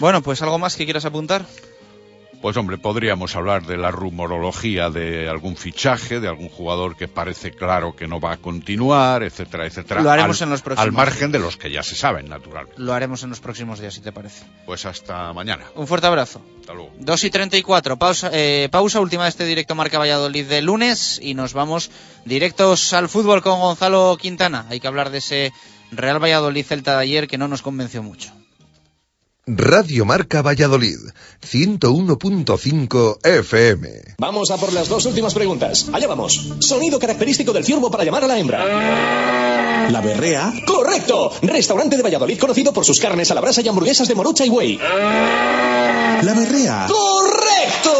Bueno, 0.00 0.22
pues 0.22 0.40
algo 0.40 0.58
más 0.58 0.74
que 0.74 0.84
quieras 0.84 1.04
apuntar. 1.04 1.44
Pues 2.42 2.56
hombre, 2.56 2.78
podríamos 2.78 3.34
hablar 3.34 3.66
de 3.66 3.76
la 3.76 3.90
rumorología 3.90 4.90
de 4.90 5.28
algún 5.28 5.56
fichaje, 5.56 6.20
de 6.20 6.28
algún 6.28 6.48
jugador 6.48 6.96
que 6.96 7.08
parece 7.08 7.50
claro 7.50 7.96
que 7.96 8.06
no 8.06 8.20
va 8.20 8.32
a 8.32 8.36
continuar, 8.36 9.22
etcétera, 9.22 9.66
etcétera. 9.66 10.02
Lo 10.02 10.10
haremos 10.10 10.40
al, 10.42 10.46
en 10.46 10.50
los 10.52 10.62
próximos 10.62 10.86
Al 10.86 10.92
margen 10.92 11.18
días. 11.18 11.32
de 11.32 11.38
los 11.40 11.56
que 11.56 11.70
ya 11.70 11.82
se 11.82 11.96
saben, 11.96 12.28
naturalmente. 12.28 12.80
Lo 12.80 12.92
haremos 12.94 13.22
en 13.22 13.30
los 13.30 13.40
próximos 13.40 13.80
días, 13.80 13.94
si 13.94 14.00
te 14.00 14.12
parece. 14.12 14.44
Pues 14.64 14.86
hasta 14.86 15.32
mañana. 15.32 15.64
Un 15.74 15.86
fuerte 15.86 16.06
abrazo. 16.06 16.40
Hasta 16.60 16.74
luego. 16.74 16.92
2 16.98 17.24
y 17.24 17.30
34, 17.30 17.96
pausa, 17.96 18.30
eh, 18.32 18.68
pausa 18.70 19.00
última 19.00 19.24
de 19.24 19.30
este 19.30 19.44
directo 19.44 19.74
Marca 19.74 19.98
Valladolid 19.98 20.46
de 20.46 20.62
lunes 20.62 21.18
y 21.22 21.34
nos 21.34 21.52
vamos 21.52 21.90
directos 22.24 22.92
al 22.92 23.08
fútbol 23.08 23.42
con 23.42 23.58
Gonzalo 23.58 24.16
Quintana. 24.20 24.66
Hay 24.68 24.78
que 24.78 24.86
hablar 24.86 25.10
de 25.10 25.18
ese 25.18 25.52
Real 25.90 26.22
Valladolid 26.22 26.64
Celta 26.64 26.92
de 26.96 27.02
ayer 27.02 27.26
que 27.28 27.38
no 27.38 27.48
nos 27.48 27.62
convenció 27.62 28.02
mucho. 28.02 28.32
Radio 29.48 30.04
Marca 30.04 30.42
Valladolid, 30.42 30.98
101.5 31.40 33.18
FM. 33.22 34.16
Vamos 34.18 34.50
a 34.50 34.56
por 34.56 34.72
las 34.72 34.88
dos 34.88 35.06
últimas 35.06 35.34
preguntas. 35.34 35.88
Allá 35.92 36.08
vamos. 36.08 36.56
Sonido 36.58 36.98
característico 36.98 37.52
del 37.52 37.64
ciervo 37.64 37.88
para 37.88 38.02
llamar 38.02 38.24
a 38.24 38.26
la 38.26 38.40
hembra. 38.40 39.88
¿La 39.88 40.00
berrea? 40.00 40.52
¡Correcto! 40.66 41.30
Restaurante 41.42 41.96
de 41.96 42.02
Valladolid 42.02 42.40
conocido 42.40 42.72
por 42.72 42.84
sus 42.84 42.98
carnes 42.98 43.30
a 43.30 43.34
la 43.34 43.40
brasa 43.40 43.60
y 43.60 43.68
hamburguesas 43.68 44.08
de 44.08 44.16
morucha 44.16 44.44
y 44.44 44.48
güey. 44.48 44.78
¿La 44.78 46.34
berrea? 46.34 46.88
¡Correcto! 46.88 47.92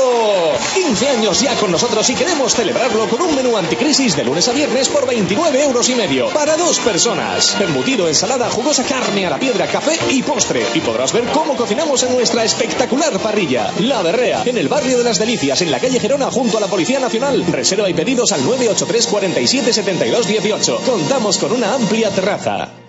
15 0.75 1.09
años 1.09 1.41
ya 1.41 1.55
con 1.57 1.71
nosotros 1.71 2.09
y 2.11 2.15
queremos 2.15 2.55
celebrarlo 2.55 3.09
con 3.09 3.21
un 3.21 3.35
menú 3.35 3.57
anticrisis 3.57 4.17
de 4.17 4.25
lunes 4.25 4.49
a 4.49 4.53
viernes 4.53 4.89
por 4.89 5.07
29 5.07 5.65
euros 5.65 5.89
y 5.89 5.95
medio. 5.95 6.29
Para 6.31 6.57
dos 6.57 6.79
personas. 6.81 7.57
Embutido, 7.61 8.09
ensalada, 8.09 8.49
jugosa 8.51 8.85
carne 8.85 9.27
a 9.27 9.31
la 9.31 9.39
piedra, 9.39 9.67
café 9.67 9.99
y 10.11 10.23
postre. 10.23 10.67
Y 10.75 10.81
podrás 10.81 11.13
ver 11.13 11.25
cómo 11.37 11.55
cocinamos 11.55 12.03
en 12.03 12.13
nuestra 12.13 12.45
espectacular 12.45 13.19
parrilla. 13.19 13.71
La 13.81 14.01
Berrea, 14.01 14.43
en 14.47 14.57
el 14.57 14.69
barrio 14.69 14.97
de 14.97 15.05
las 15.05 15.19
Delicias, 15.19 15.61
en 15.61 15.71
la 15.71 15.79
calle 15.79 16.01
Gerona, 16.01 16.31
junto 16.31 16.57
a 16.57 16.61
la 16.63 16.67
Policía 16.67 16.99
Nacional. 16.99 17.45
Reserva 17.53 17.91
y 17.91 17.95
pedidos 17.95 18.33
al 18.33 18.43
983 18.43 19.07
47 19.07 19.73
72 19.75 20.27
18. 20.27 20.81
Contamos 20.87 21.37
con 21.37 21.53
una 21.53 21.75
amplia 21.75 22.11
terraza. 22.11 22.86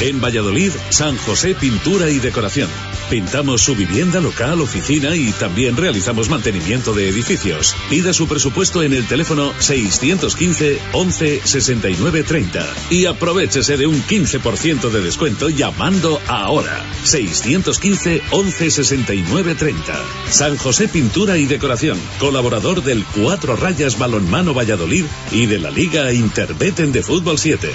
En 0.00 0.20
Valladolid, 0.20 0.70
San 0.90 1.16
José 1.16 1.56
Pintura 1.56 2.08
y 2.08 2.20
Decoración. 2.20 2.68
Pintamos 3.10 3.62
su 3.62 3.74
vivienda, 3.74 4.20
local, 4.20 4.60
oficina 4.60 5.16
y 5.16 5.32
también 5.32 5.76
realizamos 5.76 6.30
mantenimiento 6.30 6.92
de 6.92 7.08
edificios. 7.08 7.74
Pida 7.90 8.12
su 8.12 8.28
presupuesto 8.28 8.84
en 8.84 8.92
el 8.92 9.08
teléfono 9.08 9.52
615 9.58 10.78
11 10.92 11.40
69 11.42 12.22
30 12.22 12.66
y 12.90 13.06
aprovechese 13.06 13.76
de 13.76 13.88
un 13.88 14.00
15% 14.00 14.88
de 14.90 15.00
descuento 15.00 15.48
llamando 15.48 16.20
ahora. 16.28 16.84
615 17.02 18.22
11 18.30 18.70
69 18.70 19.54
30. 19.56 20.00
San 20.30 20.56
José 20.58 20.86
Pintura 20.86 21.38
y 21.38 21.46
Decoración, 21.46 21.98
colaborador 22.20 22.84
del 22.84 23.04
Cuatro 23.04 23.56
Rayas 23.56 23.98
Balonmano 23.98 24.54
Valladolid 24.54 25.06
y 25.32 25.46
de 25.46 25.58
la 25.58 25.72
Liga 25.72 26.12
Interbeten 26.12 26.92
de 26.92 27.02
Fútbol 27.02 27.36
7. 27.36 27.68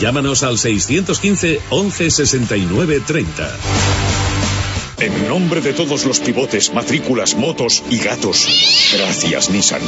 Llámanos 0.00 0.42
al 0.42 0.56
615 0.56 1.60
11 1.68 2.10
69 2.10 3.00
30. 3.06 4.09
En 5.00 5.28
nombre 5.28 5.62
de 5.62 5.72
todos 5.72 6.04
los 6.04 6.20
pivotes, 6.20 6.74
matrículas, 6.74 7.34
motos 7.34 7.82
y 7.88 7.98
gatos, 7.98 8.92
gracias 8.94 9.48
Nissan. 9.48 9.80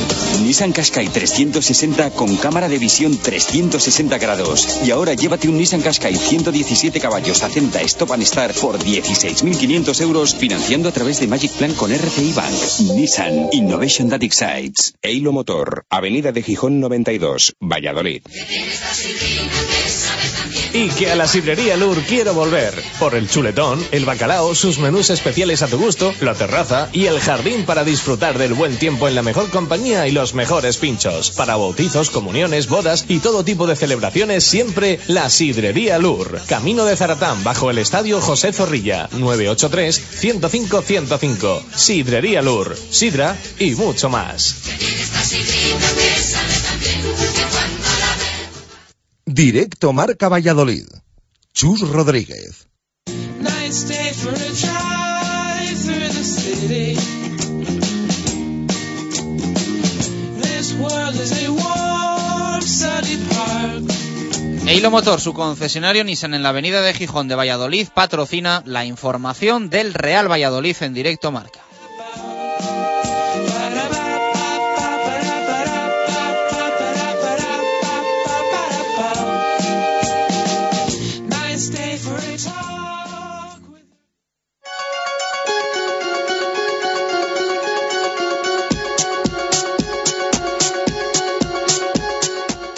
Nissan 0.42 0.72
Qashqai 0.72 1.08
360 1.08 2.10
con 2.12 2.34
cámara 2.36 2.66
de 2.66 2.78
visión 2.78 3.18
360 3.18 4.16
grados. 4.16 4.80
Y 4.86 4.90
ahora 4.90 5.12
llévate 5.12 5.48
un 5.48 5.58
Nissan 5.58 5.82
Qashqai 5.82 6.16
117 6.16 6.98
caballos 6.98 7.42
Acenta 7.42 7.82
Stop 7.82 8.12
and 8.12 8.24
Start 8.24 8.56
por 8.56 8.78
16.500 8.78 10.00
euros 10.00 10.34
financiando 10.34 10.88
a 10.88 10.92
través 10.92 11.20
de 11.20 11.26
Magic 11.26 11.52
Plan 11.52 11.74
con 11.74 11.92
RCI 11.92 12.32
Bank. 12.32 12.54
Nissan 12.96 13.48
Innovation 13.52 14.08
That 14.08 14.22
Excites. 14.22 14.94
Eilo 15.02 15.32
Motor, 15.32 15.84
Avenida 15.90 16.32
de 16.32 16.42
Gijón 16.42 16.80
92, 16.80 17.56
Valladolid. 17.60 18.22
Y 20.74 20.88
que 20.88 21.10
a 21.10 21.16
la 21.16 21.28
sidrería 21.28 21.76
Lur 21.76 22.00
quiero 22.08 22.32
volver. 22.32 22.72
Por 22.98 23.14
el 23.14 23.28
chuletón, 23.28 23.84
el 23.92 24.06
bacalao, 24.06 24.54
sus 24.54 24.78
menús 24.78 25.01
especiales 25.10 25.62
a 25.62 25.68
tu 25.68 25.78
gusto, 25.78 26.12
la 26.20 26.34
terraza 26.34 26.88
y 26.92 27.06
el 27.06 27.20
jardín 27.20 27.64
para 27.64 27.84
disfrutar 27.84 28.36
del 28.38 28.54
buen 28.54 28.76
tiempo 28.76 29.06
en 29.08 29.14
la 29.14 29.22
mejor 29.22 29.50
compañía 29.50 30.08
y 30.08 30.12
los 30.12 30.34
mejores 30.34 30.76
pinchos. 30.76 31.30
Para 31.30 31.56
bautizos, 31.56 32.10
comuniones, 32.10 32.68
bodas 32.68 33.06
y 33.08 33.20
todo 33.20 33.44
tipo 33.44 33.66
de 33.66 33.76
celebraciones, 33.76 34.44
siempre 34.44 35.00
la 35.06 35.30
sidrería 35.30 35.98
Lur. 35.98 36.42
Camino 36.46 36.84
de 36.84 36.96
Zaratán, 36.96 37.42
bajo 37.44 37.70
el 37.70 37.78
estadio 37.78 38.20
José 38.20 38.52
Zorrilla. 38.52 39.08
983-105-105. 39.10 41.62
Sidrería 41.74 42.42
Lur. 42.42 42.76
Sidra 42.90 43.36
y 43.58 43.74
mucho 43.74 44.08
más. 44.08 44.54
Directo 49.26 49.92
Marca 49.92 50.28
Valladolid. 50.28 50.86
Chus 51.54 51.80
Rodríguez. 51.88 52.66
Eilo 64.66 64.90
Motor, 64.90 65.20
su 65.20 65.34
concesionario 65.34 66.02
Nissan 66.02 66.34
en 66.34 66.42
la 66.42 66.48
avenida 66.48 66.80
de 66.80 66.94
Gijón 66.94 67.28
de 67.28 67.34
Valladolid, 67.34 67.88
patrocina 67.94 68.62
la 68.64 68.84
información 68.84 69.68
del 69.68 69.92
Real 69.92 70.30
Valladolid 70.30 70.76
en 70.80 70.94
directo 70.94 71.30
marca. 71.30 71.60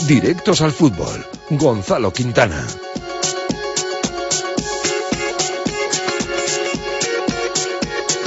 Directos 0.07 0.61
al 0.61 0.71
fútbol. 0.71 1.27
Gonzalo 1.49 2.13
Quintana. 2.13 2.63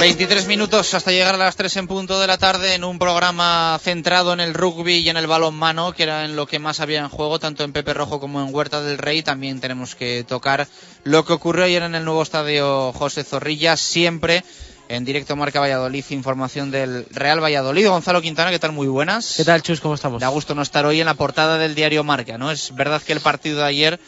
Veintitrés 0.00 0.48
minutos 0.48 0.92
hasta 0.94 1.12
llegar 1.12 1.36
a 1.36 1.38
las 1.38 1.54
3 1.54 1.76
en 1.76 1.86
punto 1.86 2.18
de 2.18 2.26
la 2.26 2.36
tarde 2.36 2.74
en 2.74 2.82
un 2.82 2.98
programa 2.98 3.78
centrado 3.80 4.32
en 4.32 4.40
el 4.40 4.54
rugby 4.54 4.94
y 4.94 5.08
en 5.08 5.16
el 5.16 5.28
balonmano, 5.28 5.92
que 5.92 6.02
era 6.02 6.24
en 6.24 6.34
lo 6.34 6.46
que 6.46 6.58
más 6.58 6.80
había 6.80 6.98
en 6.98 7.08
juego, 7.08 7.38
tanto 7.38 7.62
en 7.62 7.72
Pepe 7.72 7.94
Rojo 7.94 8.18
como 8.18 8.42
en 8.42 8.52
Huerta 8.52 8.82
del 8.82 8.98
Rey. 8.98 9.22
También 9.22 9.60
tenemos 9.60 9.94
que 9.94 10.24
tocar 10.26 10.66
lo 11.04 11.24
que 11.24 11.32
ocurrió 11.32 11.64
ayer 11.64 11.84
en 11.84 11.94
el 11.94 12.04
nuevo 12.04 12.22
estadio 12.22 12.92
José 12.92 13.22
Zorrilla, 13.22 13.76
siempre 13.76 14.42
en 14.88 15.04
directo 15.04 15.36
Marca 15.36 15.60
Valladolid, 15.60 16.04
información 16.10 16.70
del 16.70 17.06
Real 17.10 17.42
Valladolid. 17.42 17.88
Gonzalo 17.88 18.22
Quintana, 18.22 18.50
¿qué 18.50 18.58
tal? 18.58 18.72
Muy 18.72 18.88
buenas. 18.88 19.34
¿Qué 19.36 19.44
tal, 19.44 19.62
Chus? 19.62 19.80
¿Cómo 19.80 19.94
estamos? 19.94 20.20
Da 20.20 20.28
gusto 20.28 20.54
no 20.54 20.62
estar 20.62 20.86
hoy 20.86 21.00
en 21.00 21.06
la 21.06 21.14
portada 21.14 21.58
del 21.58 21.74
diario 21.74 22.04
Marca, 22.04 22.38
¿no? 22.38 22.50
Es 22.50 22.74
verdad 22.74 23.02
que 23.02 23.12
el 23.12 23.20
partido 23.20 23.58
de 23.58 23.64
ayer 23.64 24.00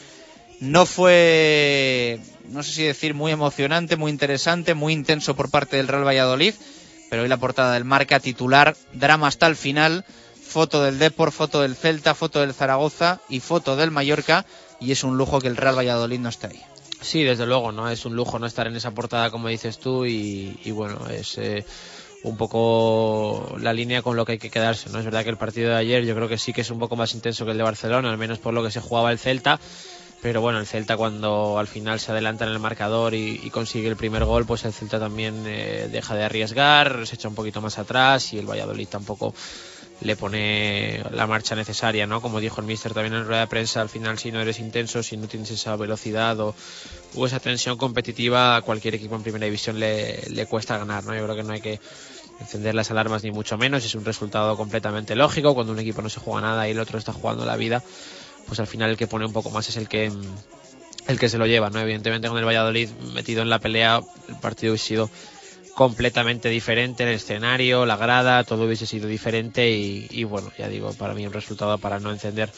no 0.59 0.85
fue, 0.85 2.19
no 2.49 2.63
sé 2.63 2.71
si 2.71 2.83
decir, 2.83 3.13
muy 3.13 3.31
emocionante, 3.31 3.95
muy 3.95 4.11
interesante, 4.11 4.73
muy 4.73 4.93
intenso 4.93 5.35
por 5.35 5.49
parte 5.49 5.77
del 5.77 5.87
Real 5.87 6.05
Valladolid, 6.05 6.55
pero 7.09 7.23
hoy 7.23 7.29
la 7.29 7.37
portada 7.37 7.73
del 7.73 7.85
Marca 7.85 8.19
titular, 8.19 8.75
drama 8.93 9.27
hasta 9.27 9.47
el 9.47 9.55
final, 9.55 10.03
foto 10.43 10.83
del 10.83 10.99
Depor, 10.99 11.31
foto 11.31 11.61
del 11.61 11.75
Celta, 11.75 12.15
foto 12.15 12.41
del 12.41 12.53
Zaragoza 12.53 13.21
y 13.29 13.39
foto 13.39 13.75
del 13.75 13.91
Mallorca, 13.91 14.45
y 14.79 14.91
es 14.91 15.03
un 15.03 15.17
lujo 15.17 15.39
que 15.39 15.47
el 15.47 15.57
Real 15.57 15.77
Valladolid 15.77 16.19
no 16.19 16.29
esté 16.29 16.47
ahí. 16.47 16.61
Sí, 17.01 17.23
desde 17.23 17.47
luego, 17.47 17.71
¿no? 17.71 17.89
Es 17.89 18.05
un 18.05 18.15
lujo 18.15 18.37
no 18.37 18.45
estar 18.45 18.67
en 18.67 18.75
esa 18.75 18.91
portada, 18.91 19.31
como 19.31 19.47
dices 19.47 19.79
tú, 19.79 20.05
y, 20.05 20.59
y 20.63 20.71
bueno, 20.71 21.07
es 21.09 21.35
eh, 21.39 21.65
un 22.23 22.37
poco 22.37 23.55
la 23.59 23.73
línea 23.73 24.03
con 24.03 24.15
lo 24.15 24.23
que 24.23 24.33
hay 24.33 24.37
que 24.37 24.51
quedarse, 24.51 24.89
¿no? 24.91 24.99
Es 24.99 25.05
verdad 25.05 25.23
que 25.23 25.31
el 25.31 25.37
partido 25.37 25.71
de 25.71 25.77
ayer 25.77 26.05
yo 26.05 26.13
creo 26.15 26.27
que 26.27 26.37
sí 26.37 26.53
que 26.53 26.61
es 26.61 26.69
un 26.69 26.77
poco 26.77 26.95
más 26.95 27.15
intenso 27.15 27.43
que 27.43 27.51
el 27.51 27.57
de 27.57 27.63
Barcelona, 27.63 28.11
al 28.11 28.19
menos 28.19 28.37
por 28.37 28.53
lo 28.53 28.63
que 28.63 28.69
se 28.69 28.81
jugaba 28.81 29.11
el 29.11 29.17
Celta, 29.17 29.59
pero 30.21 30.41
bueno, 30.41 30.59
el 30.59 30.67
Celta 30.67 30.95
cuando 30.95 31.57
al 31.57 31.67
final 31.67 31.99
se 31.99 32.11
adelanta 32.11 32.45
en 32.45 32.51
el 32.51 32.59
marcador 32.59 33.15
y, 33.15 33.41
y 33.43 33.49
consigue 33.49 33.87
el 33.87 33.95
primer 33.95 34.23
gol, 34.23 34.45
pues 34.45 34.63
el 34.65 34.73
Celta 34.73 34.99
también 34.99 35.43
eh, 35.47 35.89
deja 35.91 36.13
de 36.15 36.23
arriesgar, 36.23 37.07
se 37.07 37.15
echa 37.15 37.27
un 37.27 37.35
poquito 37.35 37.61
más 37.61 37.79
atrás 37.79 38.31
y 38.33 38.37
el 38.37 38.45
Valladolid 38.45 38.87
tampoco 38.87 39.33
le 40.01 40.15
pone 40.15 41.03
la 41.11 41.27
marcha 41.27 41.55
necesaria, 41.55 42.07
¿no? 42.07 42.21
Como 42.21 42.39
dijo 42.39 42.59
el 42.61 42.67
míster 42.67 42.93
también 42.93 43.13
en 43.13 43.25
rueda 43.25 43.41
de 43.41 43.47
prensa, 43.47 43.81
al 43.81 43.89
final 43.89 44.17
si 44.17 44.31
no 44.31 44.41
eres 44.41 44.59
intenso, 44.59 45.03
si 45.03 45.15
no 45.17 45.27
tienes 45.27 45.51
esa 45.51 45.75
velocidad 45.75 46.39
o, 46.39 46.55
esa 47.25 47.39
tensión 47.39 47.77
competitiva, 47.77 48.55
a 48.55 48.61
cualquier 48.61 48.95
equipo 48.95 49.15
en 49.15 49.23
primera 49.23 49.45
división 49.45 49.79
le, 49.79 50.21
le 50.29 50.45
cuesta 50.47 50.77
ganar, 50.77 51.03
¿no? 51.03 51.15
Yo 51.15 51.23
creo 51.23 51.35
que 51.35 51.43
no 51.43 51.53
hay 51.53 51.61
que 51.61 51.79
encender 52.39 52.73
las 52.73 52.89
alarmas 52.89 53.23
ni 53.23 53.31
mucho 53.31 53.57
menos, 53.57 53.85
es 53.85 53.93
un 53.93 54.03
resultado 54.03 54.57
completamente 54.57 55.15
lógico, 55.15 55.53
cuando 55.53 55.73
un 55.73 55.79
equipo 55.79 56.01
no 56.01 56.09
se 56.09 56.19
juega 56.19 56.41
nada 56.41 56.67
y 56.67 56.71
el 56.71 56.79
otro 56.79 56.97
está 56.97 57.13
jugando 57.13 57.45
la 57.45 57.55
vida, 57.55 57.83
pues 58.47 58.59
al 58.59 58.67
final 58.67 58.89
el 58.89 58.97
que 58.97 59.07
pone 59.07 59.25
un 59.25 59.33
poco 59.33 59.51
más 59.51 59.69
es 59.69 59.77
el 59.77 59.87
que 59.87 60.11
el 61.07 61.19
que 61.19 61.29
se 61.29 61.37
lo 61.37 61.45
lleva, 61.45 61.69
¿no? 61.69 61.79
Evidentemente 61.79 62.27
con 62.27 62.37
el 62.37 62.45
Valladolid 62.45 62.89
metido 63.13 63.41
en 63.41 63.49
la 63.49 63.59
pelea, 63.59 64.01
el 64.27 64.35
partido 64.35 64.73
hubiese 64.73 64.87
sido 64.87 65.09
completamente 65.75 66.49
diferente, 66.49 67.03
el 67.03 67.09
escenario, 67.09 67.85
la 67.85 67.97
grada, 67.97 68.43
todo 68.43 68.65
hubiese 68.65 68.85
sido 68.85 69.07
diferente 69.07 69.69
y, 69.69 70.07
y 70.09 70.23
bueno, 70.23 70.51
ya 70.57 70.67
digo, 70.67 70.93
para 70.93 71.13
mí 71.13 71.25
un 71.25 71.33
resultado 71.33 71.77
para 71.77 71.99
no 71.99 72.11
encender 72.11 72.51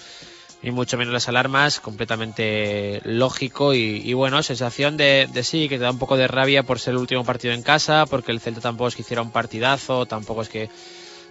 ni 0.64 0.72
mucho 0.72 0.98
menos 0.98 1.14
las 1.14 1.27
alarmas, 1.27 1.81
completamente 1.81 3.02
lógico 3.03 3.73
y, 3.73 4.14
bueno, 4.14 4.41
sensación 4.44 4.95
de, 4.95 5.27
de, 5.31 5.44
sí, 5.44 5.68
que 5.68 5.77
te 5.77 5.84
da 5.84 5.91
un 5.91 5.99
poco 5.99 6.15
de 6.15 6.26
rabia 6.26 6.64
por 6.64 6.80
ser 6.80 6.94
el 6.94 6.99
último 6.99 7.26
partido 7.26 7.53
en 7.53 7.64
casa, 7.64 8.06
porque 8.06 8.31
el 8.31 8.40
Celta 8.40 8.61
tampoco 8.61 8.88
es 8.88 8.95
que 8.95 9.02
hiciera 9.02 9.22
un 9.22 9.31
partidazo, 9.31 10.06
tampoco 10.06 10.41
es 10.41 10.48
que 10.48 10.69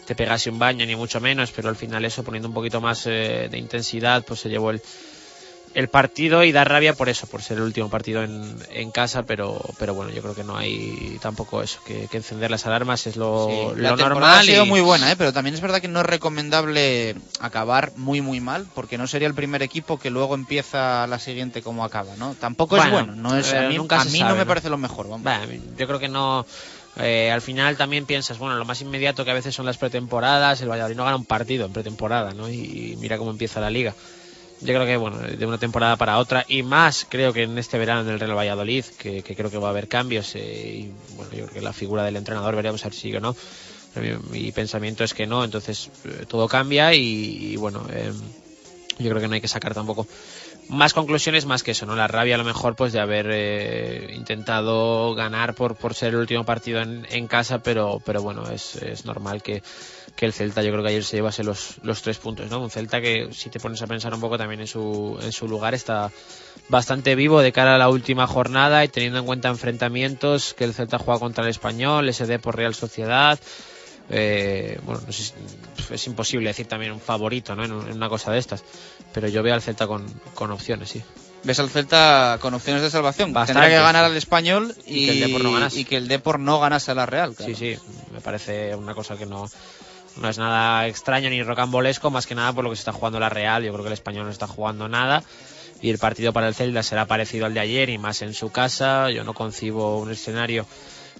te 0.05 0.15
pegase 0.15 0.51
un 0.51 0.59
baño 0.59 0.85
ni 0.85 0.97
mucho 0.97 1.19
menos, 1.19 1.51
pero 1.51 1.71
al 1.71 1.77
final 1.77 2.05
eso 2.05 2.23
poniendo 2.23 2.49
un 2.49 2.55
poquito 2.55 2.83
más 2.83 3.07
eh, 3.07 3.49
de 3.51 3.57
intensidad, 3.57 4.23
pues 4.23 4.41
se 4.41 4.51
llevó 4.51 4.71
el, 4.71 4.83
el 5.75 5.89
partido 5.89 6.45
y 6.45 6.53
da 6.53 6.65
rabia 6.65 6.93
por 6.95 7.09
eso, 7.09 7.27
por 7.27 7.43
ser 7.43 7.57
el 7.59 7.65
último 7.65 7.89
partido 7.89 8.23
en, 8.23 8.59
en 8.71 8.91
casa, 8.91 9.23
pero, 9.25 9.59
pero 9.79 9.95
bueno, 9.95 10.13
yo 10.13 10.21
creo 10.23 10.35
que 10.35 10.45
no 10.45 10.57
hay 10.57 11.19
tampoco 11.21 11.63
eso, 11.63 11.81
que, 11.87 12.09
que 12.09 12.19
encender 12.19 12.51
las 12.51 12.67
alarmas 12.67 13.07
es 13.07 13.17
lo, 13.17 13.47
Sí, 13.49 13.81
lo 13.81 13.91
la 13.91 13.97
temporada 13.97 14.11
normal. 14.11 14.41
ha 14.41 14.43
sido 14.43 14.67
y- 14.67 14.69
muy 14.69 14.81
buena, 14.83 15.11
¿eh? 15.11 15.17
pero 15.17 15.33
también 15.33 15.55
es 15.55 15.61
verdad 15.63 15.81
que 15.81 15.89
no 15.89 16.01
es 16.01 16.07
recomendable 16.07 17.15
acabar 17.41 17.93
muy 17.97 18.21
muy 18.21 18.41
mal, 18.41 18.67
porque 18.75 18.99
no 18.99 19.07
sería 19.07 19.29
el 19.29 19.35
primer 19.35 19.63
equipo 19.63 19.99
que 19.99 20.11
luego 20.11 20.35
empieza 20.35 21.07
la 21.07 21.19
siguiente 21.19 21.63
como 21.63 21.85
acaba, 21.85 22.17
¿no? 22.17 22.35
Tampoco 22.35 22.77
es 22.77 22.83
Bueno, 22.91 23.07
bueno, 23.07 23.23
no 23.23 23.37
es, 23.39 23.53
a 23.53 23.63
eh, 23.63 23.69
mí, 23.69 23.77
nunca 23.77 23.97
a 23.97 24.05
se 24.05 24.11
mí 24.11 24.19
sabe, 24.19 24.31
no 24.33 24.37
me 24.37 24.47
parece 24.47 24.69
lo 24.71 24.79
mejor. 24.79 25.09
Vamos. 25.09 25.25
Bah, 25.25 25.41
yo 25.79 25.87
creo 25.87 25.99
que 25.99 26.09
no. 26.09 26.45
eh, 26.97 27.31
al 27.33 27.41
final 27.41 27.77
también 27.77 28.05
piensas, 28.07 28.39
bueno, 28.39 28.57
lo 28.57 28.65
más 28.65 28.81
inmediato 28.83 29.25
que 29.25 29.31
a 29.31 29.35
veces 29.35 29.55
son 29.55 29.65
las 29.67 29.79
pretemporadas, 29.79 30.61
el 30.61 30.69
Valladolid 30.71 30.97
no 30.97 31.05
gana 31.05 31.17
un 31.17 31.25
partido 31.25 31.65
en 31.67 31.73
pretemporada, 31.73 32.35
¿no? 32.35 32.51
Y, 32.51 32.93
y 32.93 32.97
mira 32.97 33.17
cómo 33.19 33.31
empieza 33.31 33.61
la 33.61 33.71
liga. 33.71 33.95
Yo 34.63 34.75
creo 34.75 34.87
que, 34.87 34.97
bueno, 34.97 35.19
de 35.19 35.45
una 35.45 35.59
temporada 35.59 35.97
para 35.97 36.19
otra, 36.19 36.45
y 36.47 36.63
más 36.63 37.05
creo 37.09 37.33
que 37.33 37.43
en 37.43 37.59
este 37.59 37.79
verano 37.79 38.03
en 38.03 38.09
el 38.09 38.21
Real 38.21 38.37
Valladolid, 38.37 38.85
que, 38.97 39.23
creo 39.23 39.51
que 39.51 39.59
va 39.59 39.69
a 39.69 39.71
haber 39.71 39.89
cambios, 39.89 40.37
eh, 40.37 40.85
y 40.87 40.93
bueno, 41.17 41.33
yo 41.33 41.45
creo 41.45 41.55
que 41.55 41.61
la 41.61 41.73
figura 41.73 42.05
del 42.05 42.17
entrenador 42.17 42.55
veremos 42.55 42.83
a 42.83 42.89
ver 42.89 42.95
si 42.95 43.01
sigue 43.01 43.19
o 43.19 43.21
no. 43.21 43.35
Mi, 43.97 44.41
mi 44.41 44.53
pensamiento 44.53 45.03
es 45.03 45.15
que 45.15 45.27
no, 45.27 45.45
entonces 45.45 45.91
eh, 46.05 46.27
todo 46.29 46.47
cambia 46.47 46.95
y, 46.95 47.57
bueno, 47.57 47.85
eh, 47.91 48.13
yo 48.99 49.11
creo 49.11 49.21
que 49.21 49.29
no 49.29 49.35
hay 49.35 49.41
que 49.41 49.49
sacar 49.49 49.75
tampoco 49.75 50.07
más 50.69 50.95
conclusiones 50.95 51.45
más 51.45 51.63
que 51.63 51.73
eso, 51.73 51.87
¿no? 51.87 51.97
La 51.97 52.07
rabia 52.07 52.37
a 52.37 52.39
lo 52.39 52.45
mejor 52.45 52.77
pues 52.77 52.93
de 52.93 53.01
haber 53.01 53.27
eh, 53.31 54.15
intentado 54.15 55.15
ganar 55.15 55.55
por, 55.55 55.77
por 55.77 55.95
ser 55.95 56.11
el 56.11 56.21
último 56.21 56.45
partido 56.45 56.81
en, 56.81 57.07
en 57.11 57.27
casa, 57.27 57.63
pero, 57.63 58.01
pero 58.05 58.23
bueno, 58.23 58.49
es, 58.51 58.77
es 58.77 59.05
normal 59.05 59.43
que, 59.43 59.63
que 60.17 60.27
el 60.27 60.33
Celta 60.33 60.63
yo 60.63 60.71
creo 60.71 60.83
que 60.83 60.91
ayer 60.91 61.05
se 61.05 61.17
llevase 61.17 61.43
los, 61.43 61.77
los 61.83 62.03
tres 62.03 62.19
puntos, 62.19 62.49
¿no? 62.51 62.61
Un 62.61 62.71
Celta 62.71 63.01
que 63.01 63.29
si 63.33 63.49
te 63.51 63.59
pones 63.59 63.81
a 63.83 63.87
pensar 63.87 64.13
un 64.15 64.21
poco 64.21 64.37
también 64.39 64.61
en 64.61 64.67
su, 64.67 65.19
en 65.23 65.33
su 65.33 65.49
lugar 65.49 65.75
está 65.75 66.11
bastante 66.69 67.15
vivo 67.15 67.41
de 67.41 67.53
cara 67.53 67.75
a 67.75 67.79
la 67.79 67.89
última 67.89 68.27
jornada 68.27 68.85
y 68.85 68.89
teniendo 68.89 69.19
en 69.19 69.27
cuenta 69.27 69.49
enfrentamientos 69.49 70.55
que 70.55 70.65
el 70.65 70.75
Celta 70.75 70.99
juega 70.99 71.19
contra 71.21 71.45
el 71.45 71.51
Español, 71.51 72.09
SD 72.13 72.39
por 72.39 72.57
Real 72.57 72.75
Sociedad, 72.75 73.39
eh, 74.11 74.79
bueno, 74.85 75.01
si- 75.11 75.33
es 75.91 76.07
imposible 76.07 76.49
decir 76.51 76.67
también 76.67 76.93
un 76.93 77.01
favorito 77.01 77.55
¿no? 77.55 77.65
en, 77.65 77.73
un- 77.73 77.87
en 77.89 77.97
una 77.97 78.09
cosa 78.09 78.31
de 78.33 78.39
estas, 78.39 78.63
pero 79.13 79.29
yo 79.29 79.43
veo 79.43 79.55
al 79.55 79.63
Celta 79.63 79.87
con, 79.87 80.07
con 80.35 80.51
opciones, 80.51 80.91
sí. 80.91 81.03
ves 81.45 81.59
al 81.59 81.71
Celta 81.71 82.39
con 82.41 82.55
opciones 82.55 82.83
de 82.83 82.91
salvación. 82.91 83.33
Bastantes. 83.33 83.63
Tendrá 83.63 83.79
que 83.79 83.83
ganar 83.85 84.05
al 84.05 84.17
español 84.17 84.75
y, 84.87 85.03
Y 85.03 85.07
que 85.07 85.13
el 85.13 85.21
Depor 85.21 85.43
no 85.45 85.53
ganase. 85.53 85.81
y 85.81 85.85
que 85.85 85.97
el 85.97 86.09
Depor 86.09 86.39
no 86.39 86.61
ganase 86.61 86.91
a 86.91 86.95
la 86.95 87.07
Real. 87.07 87.35
claro. 87.35 87.55
Sí, 87.55 87.75
sí, 87.75 87.81
me 88.13 88.21
parece 88.21 88.75
una 88.77 88.95
cosa 88.95 89.17
que 89.17 89.27
no, 89.27 89.49
no 90.17 90.29
es 90.29 90.39
nada 90.39 90.87
extraño 90.87 91.31
ni 91.31 91.43
rocambolesco, 91.43 92.11
más 92.11 92.27
que 92.27 92.35
nada 92.35 92.53
por 92.53 92.65
lo 92.65 92.71
que 92.71 92.77
se 92.77 92.81
está 92.81 92.93
jugando 92.93 93.21
la 93.21 93.29
Real. 93.29 93.63
Yo 93.65 93.73
creo 93.73 93.85
que 93.85 93.89
el 93.89 93.95
español 93.95 94.25
no 94.25 94.31
está 94.31 94.47
jugando 94.47 94.89
nada. 94.89 95.23
Y 95.81 95.91
el 95.91 95.99
partido 95.99 96.33
para 96.33 96.49
el 96.49 96.55
Celta 96.55 96.83
será 96.83 97.07
parecido 97.07 97.47
al 97.47 97.55
de 97.55 97.61
ayer 97.61 97.91
y 97.91 97.99
más 97.99 98.23
en 98.23 98.35
su 98.35 98.51
casa. 98.51 99.11
Yo 99.11 99.25
no 99.25 99.35
concibo 99.35 99.99
un 99.99 100.13
escenario 100.13 100.67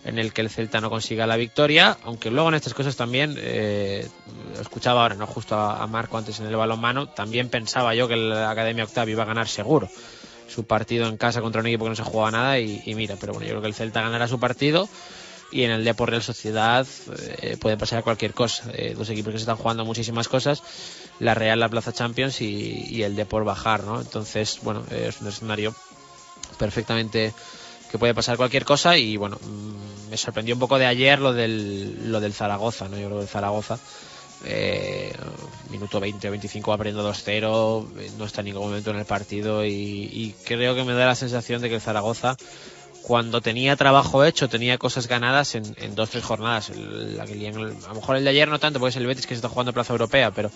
en 0.05 0.19
el 0.19 0.33
que 0.33 0.41
el 0.41 0.51
Celta 0.51 0.81
no 0.81 0.91
consiga 0.91 1.27
la 1.27 1.37
victoria, 1.37 1.97
aunque 2.05 2.31
luego 2.31 2.49
en 2.49 2.57
estas 2.57 2.75
cosas 2.75 2.97
también, 2.97 3.37
eh, 3.39 4.09
escuchaba 4.61 5.03
ahora, 5.03 5.15
no 5.15 5.27
justo 5.27 5.55
a, 5.55 5.83
a 5.83 5.87
Marco 5.87 6.19
antes 6.19 6.41
en 6.41 6.47
el 6.47 6.57
balonmano, 6.57 7.09
también 7.09 7.49
pensaba 7.49 7.95
yo 7.95 8.09
que 8.09 8.17
la 8.17 8.51
Academia 8.51 8.85
Octavio 8.85 9.13
iba 9.13 9.23
a 9.23 9.27
ganar 9.27 9.47
seguro 9.47 9.89
su 10.49 10.65
partido 10.65 11.07
en 11.07 11.17
casa 11.17 11.41
contra 11.41 11.61
un 11.61 11.69
equipo 11.69 11.85
que 11.85 11.91
no 11.91 11.97
se 11.97 12.03
jugaba 12.03 12.31
nada 12.31 12.59
y, 12.59 12.83
y 12.85 12.95
mira, 12.95 13.17
pero 13.19 13.33
bueno, 13.33 13.47
yo 13.47 13.53
creo 13.53 13.63
que 13.63 13.69
el 13.69 13.75
Celta 13.75 14.03
ganará 14.03 14.29
su 14.29 14.39
partido 14.39 14.89
y 15.53 15.65
en 15.65 15.71
el 15.71 15.85
Depor 15.85 16.11
Real 16.11 16.23
Sociedad 16.23 16.87
eh, 17.19 17.57
puede 17.61 17.77
pasar 17.77 18.03
cualquier 18.03 18.33
cosa. 18.33 18.65
Eh, 18.73 18.95
dos 18.97 19.11
equipos 19.11 19.33
que 19.33 19.39
se 19.39 19.43
están 19.43 19.57
jugando 19.57 19.85
muchísimas 19.85 20.27
cosas, 20.27 20.63
la 21.21 21.35
Real 21.35 21.61
la 21.61 21.69
Plaza 21.69 21.93
Champions 21.93 22.41
y, 22.41 22.87
y 22.89 23.03
el 23.03 23.15
Depor 23.15 23.45
bajar, 23.45 23.85
¿no? 23.85 24.01
Entonces, 24.01 24.59
bueno, 24.63 24.83
eh, 24.91 25.07
es 25.09 25.21
un 25.21 25.29
escenario 25.29 25.75
perfectamente 26.59 27.33
que 27.91 27.99
puede 27.99 28.15
pasar 28.15 28.39
cualquier 28.39 28.65
cosa 28.65 28.97
y 28.97 29.19
bueno, 29.19 29.39
mm, 29.43 30.11
me 30.11 30.17
sorprendió 30.17 30.55
un 30.55 30.61
poco 30.61 30.79
de 30.79 30.87
ayer 30.87 31.19
lo 31.19 31.35
del, 31.35 32.11
lo 32.11 32.21
del 32.21 32.33
Zaragoza, 32.33 32.89
¿no? 32.89 32.97
Yo 32.97 33.07
creo 33.07 33.19
que 33.19 33.25
el 33.25 33.29
Zaragoza 33.29 33.79
eh, 34.45 35.13
minuto 35.71 36.01
20 36.01 36.27
o 36.27 36.31
25 36.31 36.71
va 36.71 36.79
perdiendo 36.79 37.09
2-0, 37.09 37.87
eh, 37.99 38.11
no 38.19 38.25
está 38.25 38.41
en 38.41 38.47
ningún 38.47 38.65
momento 38.69 38.91
en 38.91 38.97
el 38.97 39.05
partido 39.05 39.65
y 39.65 40.35
creo 40.45 40.75
que 40.75 40.85
me 40.85 40.95
da 40.95 41.07
la 41.07 41.15
sensación 41.15 41.61
de 41.61 41.69
que 41.69 41.77
el 41.77 41.81
Zaragoza 41.81 42.37
cuando 43.03 43.41
tenía 43.41 43.75
trabajo 43.77 44.25
hecho, 44.25 44.49
tenía 44.49 44.79
cosas 44.79 45.09
ganadas 45.09 45.55
en, 45.57 45.65
en 45.79 45.95
dos 45.95 46.11
tres 46.11 46.25
jornadas. 46.25 46.71
La 46.77 47.27
que 47.27 47.35
lían, 47.35 47.55
el- 47.59 47.77
a 47.85 47.89
lo 47.89 47.95
mejor 47.97 48.17
el 48.17 48.25
de 48.25 48.31
ayer 48.31 48.49
no 48.49 48.59
tanto, 48.61 48.79
porque 48.79 48.91
es 48.91 48.97
el 48.97 49.07
Betis 49.07 49.27
que 49.27 49.35
se 49.35 49.39
está 49.39 49.49
jugando 49.49 49.71
en 49.71 49.75
Plaza 49.75 49.93
Europea, 49.93 50.31
pero 50.31 50.51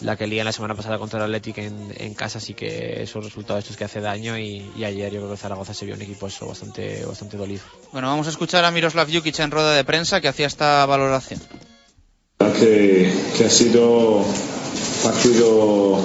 la 0.00 0.14
que 0.16 0.26
lían 0.26 0.44
la 0.44 0.52
semana 0.52 0.74
pasada 0.74 0.98
contra 0.98 1.18
el 1.20 1.24
Athletic 1.24 1.56
en, 1.58 1.94
en 1.96 2.12
casa 2.14 2.38
sí 2.38 2.52
que 2.52 3.02
esos 3.02 3.24
resultados 3.24 3.64
estos 3.64 3.78
que 3.78 3.84
hace 3.84 4.00
daño 4.02 4.38
y, 4.38 4.70
y 4.76 4.84
ayer 4.84 5.10
yo 5.10 5.20
creo 5.20 5.30
que 5.30 5.38
Zaragoza 5.38 5.72
se 5.72 5.86
vio 5.86 5.94
un 5.94 6.02
equipo 6.02 6.26
eso 6.26 6.46
bastante, 6.46 7.02
bastante 7.06 7.38
dolido. 7.38 7.62
Bueno, 7.92 8.08
vamos 8.08 8.26
a 8.26 8.30
escuchar 8.30 8.64
a 8.66 8.70
Miroslav 8.70 9.10
Jukic 9.10 9.38
en 9.38 9.50
rueda 9.50 9.72
de 9.72 9.84
prensa 9.84 10.20
que 10.20 10.28
hacía 10.28 10.46
esta 10.48 10.84
valoración. 10.84 11.40
que, 12.58 13.10
que 13.38 13.44
ha 13.46 13.50
sido 13.50 14.22
partido 15.02 15.98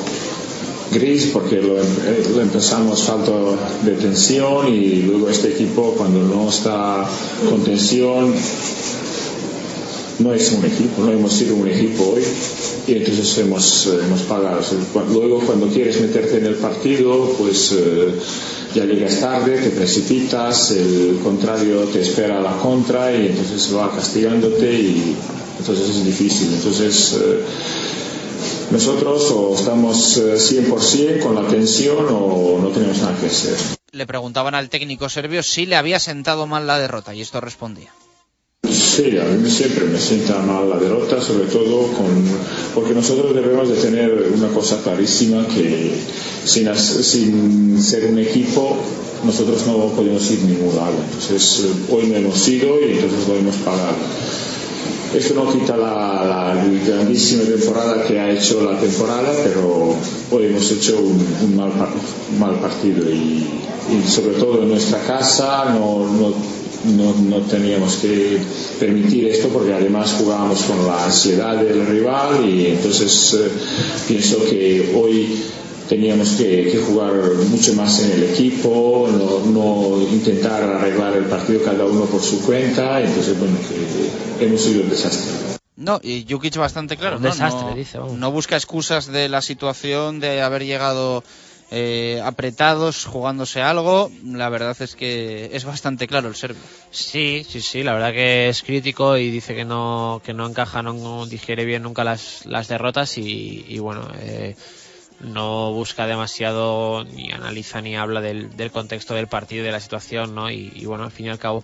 gris 0.92 1.30
porque 1.34 1.62
lo, 1.62 1.78
em- 1.78 2.36
lo 2.36 2.42
empezamos 2.42 3.04
falta 3.04 3.32
de 3.84 3.92
tensión 3.94 4.68
y 4.74 5.04
luego 5.04 5.30
este 5.30 5.50
equipo 5.50 5.94
cuando 5.98 6.22
no 6.24 6.50
está 6.50 7.06
con 7.50 7.64
tensión 7.64 8.34
no 10.20 10.34
es 10.34 10.52
un 10.52 10.64
equipo, 10.66 11.02
no 11.04 11.12
hemos 11.12 11.34
sido 11.34 11.56
un 11.56 11.68
equipo 11.68 12.14
hoy 12.16 12.24
y 12.88 12.94
entonces 12.94 13.38
hemos, 13.40 13.88
eh, 13.88 14.00
hemos 14.06 14.22
pagado. 14.22 14.60
Luego 15.12 15.40
cuando 15.40 15.68
quieres 15.68 16.00
meterte 16.02 16.38
en 16.38 16.46
el 16.46 16.56
partido 16.56 17.34
pues 17.40 17.72
eh, 17.74 18.12
ya 18.76 18.86
llegas 18.86 19.20
tarde, 19.20 19.58
te 19.58 19.70
precipitas, 19.72 20.72
el 20.72 21.20
contrario 21.24 21.82
te 21.92 22.02
espera 22.02 22.40
la 22.40 22.56
contra 22.58 23.12
y 23.16 23.28
entonces 23.28 23.76
va 23.76 23.92
castigándote 23.96 24.72
y 24.74 25.16
entonces 25.60 25.90
es 25.90 26.06
difícil. 26.06 26.50
Entonces 26.54 27.14
eh, 27.20 27.40
nosotros 28.72 29.32
o 29.32 29.56
estamos 29.56 30.18
eh, 30.18 30.36
100% 30.36 31.20
con 31.20 31.36
la 31.36 31.48
tensión 31.48 32.06
o 32.10 32.60
no 32.62 32.70
tenemos 32.70 32.98
nada 33.00 33.18
que 33.20 33.28
hacer. 33.28 33.56
Le 33.92 34.08
preguntaban 34.08 34.56
al 34.56 34.70
técnico 34.70 35.10
serbio 35.10 35.44
si 35.44 35.66
le 35.66 35.76
había 35.76 36.00
sentado 36.00 36.48
mal 36.48 36.66
la 36.66 36.80
derrota 36.80 37.14
y 37.14 37.22
esto 37.22 37.42
respondía. 37.42 37.92
Sí, 38.64 39.18
a 39.18 39.24
mí 39.26 39.50
siempre 39.50 39.86
me 39.86 40.00
sienta 40.00 40.40
mal 40.40 40.70
la 40.70 40.78
derrota, 40.78 41.22
sobre 41.22 41.46
todo 41.46 41.88
con, 41.94 42.08
porque 42.76 42.94
nosotros 42.94 43.34
debemos 43.34 43.68
de 43.68 43.76
tener 43.76 44.32
una 44.34 44.48
cosa 44.50 44.82
clarísima 44.82 45.46
que 45.48 45.94
sin, 46.46 46.74
sin 46.76 47.82
ser 47.82 48.06
un 48.06 48.20
equipo 48.20 48.78
nosotros 49.24 49.66
no 49.68 49.88
podemos 49.90 50.30
ir 50.32 50.40
a 50.44 50.48
ningún 50.48 50.76
lado. 50.76 50.94
Entonces 51.04 51.66
eh, 51.66 51.94
hoy 51.94 52.08
no 52.08 52.16
hemos 52.16 52.48
ido 52.48 52.80
y 52.82 52.94
entonces 52.94 53.28
lo 53.28 53.36
hemos 53.36 53.56
pagado. 53.58 53.96
Esto 55.14 55.34
no 55.34 55.52
quita 55.52 55.76
la, 55.76 56.24
la 56.24 56.66
grandísima 56.88 57.44
temporada 57.44 58.04
que 58.06 58.18
ha 58.20 58.32
hecho 58.32 58.62
la 58.62 58.80
temporada, 58.80 59.34
pero 59.44 59.94
hoy 60.32 60.46
hemos 60.46 60.72
hecho 60.72 61.00
un, 61.00 61.26
un 61.44 61.56
mal, 61.58 61.72
mal 62.40 62.56
partido 62.62 63.10
y, 63.10 63.46
y 63.92 64.10
sobre 64.10 64.36
todo 64.36 64.64
en 64.64 64.70
nuestra 64.70 65.00
casa 65.00 65.66
no, 65.66 66.08
no, 66.08 66.34
no, 66.96 67.14
no 67.30 67.42
teníamos 67.46 67.96
que 67.96 68.38
permitir 68.80 69.28
esto 69.28 69.50
porque 69.50 69.74
además 69.74 70.16
jugábamos 70.18 70.62
con 70.64 70.88
la 70.88 71.06
ansiedad 71.06 71.58
del 71.58 71.86
rival 71.86 72.46
y 72.46 72.68
entonces 72.68 73.34
eh, 73.34 73.52
pienso 74.08 74.44
que 74.46 74.94
hoy 74.96 75.44
teníamos 75.92 76.30
que, 76.38 76.72
que 76.72 76.78
jugar 76.78 77.12
mucho 77.50 77.74
más 77.74 78.00
en 78.00 78.12
el 78.12 78.24
equipo, 78.32 79.10
no, 79.12 79.46
no 79.52 80.02
intentar 80.02 80.64
arreglar 80.64 81.18
el 81.18 81.26
partido 81.26 81.62
cada 81.66 81.84
uno 81.84 82.06
por 82.06 82.22
su 82.22 82.42
cuenta, 82.46 83.02
entonces 83.02 83.38
bueno, 83.38 83.58
que 84.40 84.46
hemos 84.46 84.62
sido 84.62 84.84
un 84.84 84.90
desastre. 84.90 85.34
No, 85.76 86.00
y 86.02 86.26
Jukic 86.30 86.56
bastante 86.56 86.96
claro. 86.96 87.18
Un 87.18 87.24
¿no? 87.24 87.30
desastre, 87.30 87.72
no, 87.72 87.76
dice, 87.76 87.98
vamos. 87.98 88.14
no 88.14 88.32
busca 88.32 88.56
excusas 88.56 89.08
de 89.08 89.28
la 89.28 89.42
situación, 89.42 90.22
de 90.22 90.42
haber 90.42 90.64
llegado 90.64 91.26
eh, 91.72 92.22
apretados, 92.24 93.04
jugándose 93.04 93.62
algo. 93.62 94.10
La 94.24 94.48
verdad 94.48 94.78
es 94.80 94.96
que 94.96 95.50
es 95.52 95.66
bastante 95.66 96.08
claro 96.08 96.30
el 96.30 96.36
serbio. 96.36 96.62
Sí, 96.92 97.46
sí, 97.50 97.60
sí, 97.60 97.84
la 97.84 97.94
verdad 97.94 98.14
que 98.14 98.48
es 98.48 98.64
crítico 98.64 99.18
y 99.18 99.30
dice 99.30 99.54
que 99.56 99.66
no, 99.66 100.22
que 100.24 100.34
no 100.34 100.48
encaja, 100.48 100.82
no 100.84 101.26
digiere 101.26 101.66
bien 101.66 101.84
nunca 101.84 102.06
las, 102.06 102.46
las 102.46 102.70
derrotas 102.70 103.18
y, 103.18 103.66
y 103.68 103.80
bueno, 103.80 104.08
eh, 104.22 104.56
no 105.24 105.72
busca 105.74 106.08
demasiado, 106.08 107.04
ni 107.06 107.32
analiza 107.32 107.82
ni 107.82 107.96
habla 107.96 108.22
del, 108.22 108.50
contexto 108.72 109.14
del 109.14 109.28
partido 109.28 109.64
y 109.64 109.66
de 109.66 109.72
la 109.72 109.80
situación, 109.80 110.36
¿no? 110.36 110.50
Y, 110.52 110.72
y 110.76 110.86
bueno, 110.86 111.04
al 111.06 111.12
fin 111.12 111.28
y 111.28 111.30
al 111.30 111.40
cabo 111.40 111.64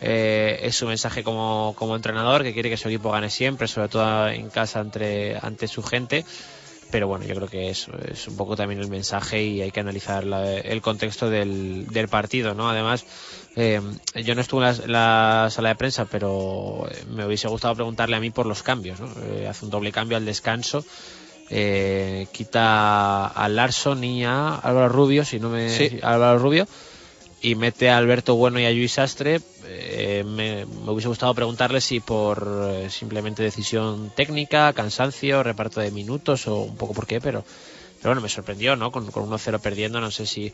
eh, 0.00 0.60
es 0.62 0.76
su 0.76 0.86
mensaje 0.86 1.22
como, 1.24 1.74
como 1.76 1.96
entrenador, 1.96 2.42
que 2.42 2.54
quiere 2.54 2.70
que 2.70 2.76
su 2.76 2.88
equipo 2.88 3.10
gane 3.10 3.30
siempre, 3.30 3.68
sobre 3.68 3.88
todo 3.88 4.28
en 4.28 4.48
casa 4.50 4.80
entre, 4.80 5.36
ante 5.40 5.68
su 5.68 5.82
gente. 5.82 6.24
Pero 6.90 7.06
bueno, 7.06 7.26
yo 7.26 7.34
creo 7.34 7.48
que 7.48 7.68
eso 7.68 7.92
es 8.10 8.26
un 8.28 8.36
poco 8.38 8.56
también 8.56 8.80
el 8.80 8.88
mensaje 8.88 9.42
y 9.42 9.60
hay 9.60 9.70
que 9.70 9.80
analizar 9.80 10.24
la- 10.24 10.54
el 10.54 10.80
contexto 10.80 11.28
del, 11.28 11.86
del 11.88 12.08
partido, 12.08 12.54
¿no? 12.54 12.70
Además, 12.70 13.04
eh, 13.56 13.82
yo 14.14 14.34
no 14.34 14.40
estuve 14.40 14.66
en 14.70 14.90
la, 14.92 15.48
sala 15.50 15.68
de 15.70 15.74
prensa, 15.74 16.06
pero 16.06 16.88
me 17.10 17.26
hubiese 17.26 17.46
gustado 17.48 17.74
preguntarle 17.74 18.16
a 18.16 18.20
mí 18.20 18.30
por 18.30 18.46
los 18.46 18.62
cambios, 18.62 19.00
¿no? 19.00 19.08
Eh, 19.22 19.46
hace 19.46 19.66
un 19.66 19.70
doble 19.70 19.92
cambio 19.92 20.16
al 20.16 20.24
descanso. 20.24 20.82
Eh, 21.50 22.26
quita 22.32 23.26
a 23.26 23.48
Larson 23.48 24.02
y 24.04 24.24
a 24.24 24.54
Álvaro 24.56 24.88
Rubio, 24.88 25.24
si 25.24 25.38
no 25.40 25.48
me 25.48 25.70
Sí. 25.70 25.98
Álvaro 26.02 26.38
Rubio, 26.38 26.66
y 27.40 27.54
mete 27.54 27.88
a 27.90 27.96
Alberto 27.98 28.34
Bueno 28.34 28.58
y 28.60 28.66
a 28.66 28.70
Luis 28.70 28.92
Sastre. 28.92 29.40
Eh, 29.70 30.24
me, 30.26 30.64
me 30.66 30.90
hubiese 30.90 31.08
gustado 31.08 31.34
preguntarle 31.34 31.80
si 31.80 32.00
por 32.00 32.46
eh, 32.72 32.90
simplemente 32.90 33.42
decisión 33.42 34.10
técnica, 34.16 34.72
cansancio, 34.72 35.42
reparto 35.42 35.80
de 35.80 35.90
minutos 35.90 36.46
o 36.48 36.62
un 36.62 36.76
poco 36.76 36.94
por 36.94 37.06
qué, 37.06 37.20
pero, 37.20 37.44
pero 37.98 38.10
bueno, 38.10 38.20
me 38.22 38.28
sorprendió, 38.28 38.76
¿no? 38.76 38.90
Con, 38.90 39.10
con 39.10 39.28
1-0 39.30 39.60
perdiendo, 39.60 40.00
no 40.00 40.10
sé 40.10 40.26
si. 40.26 40.52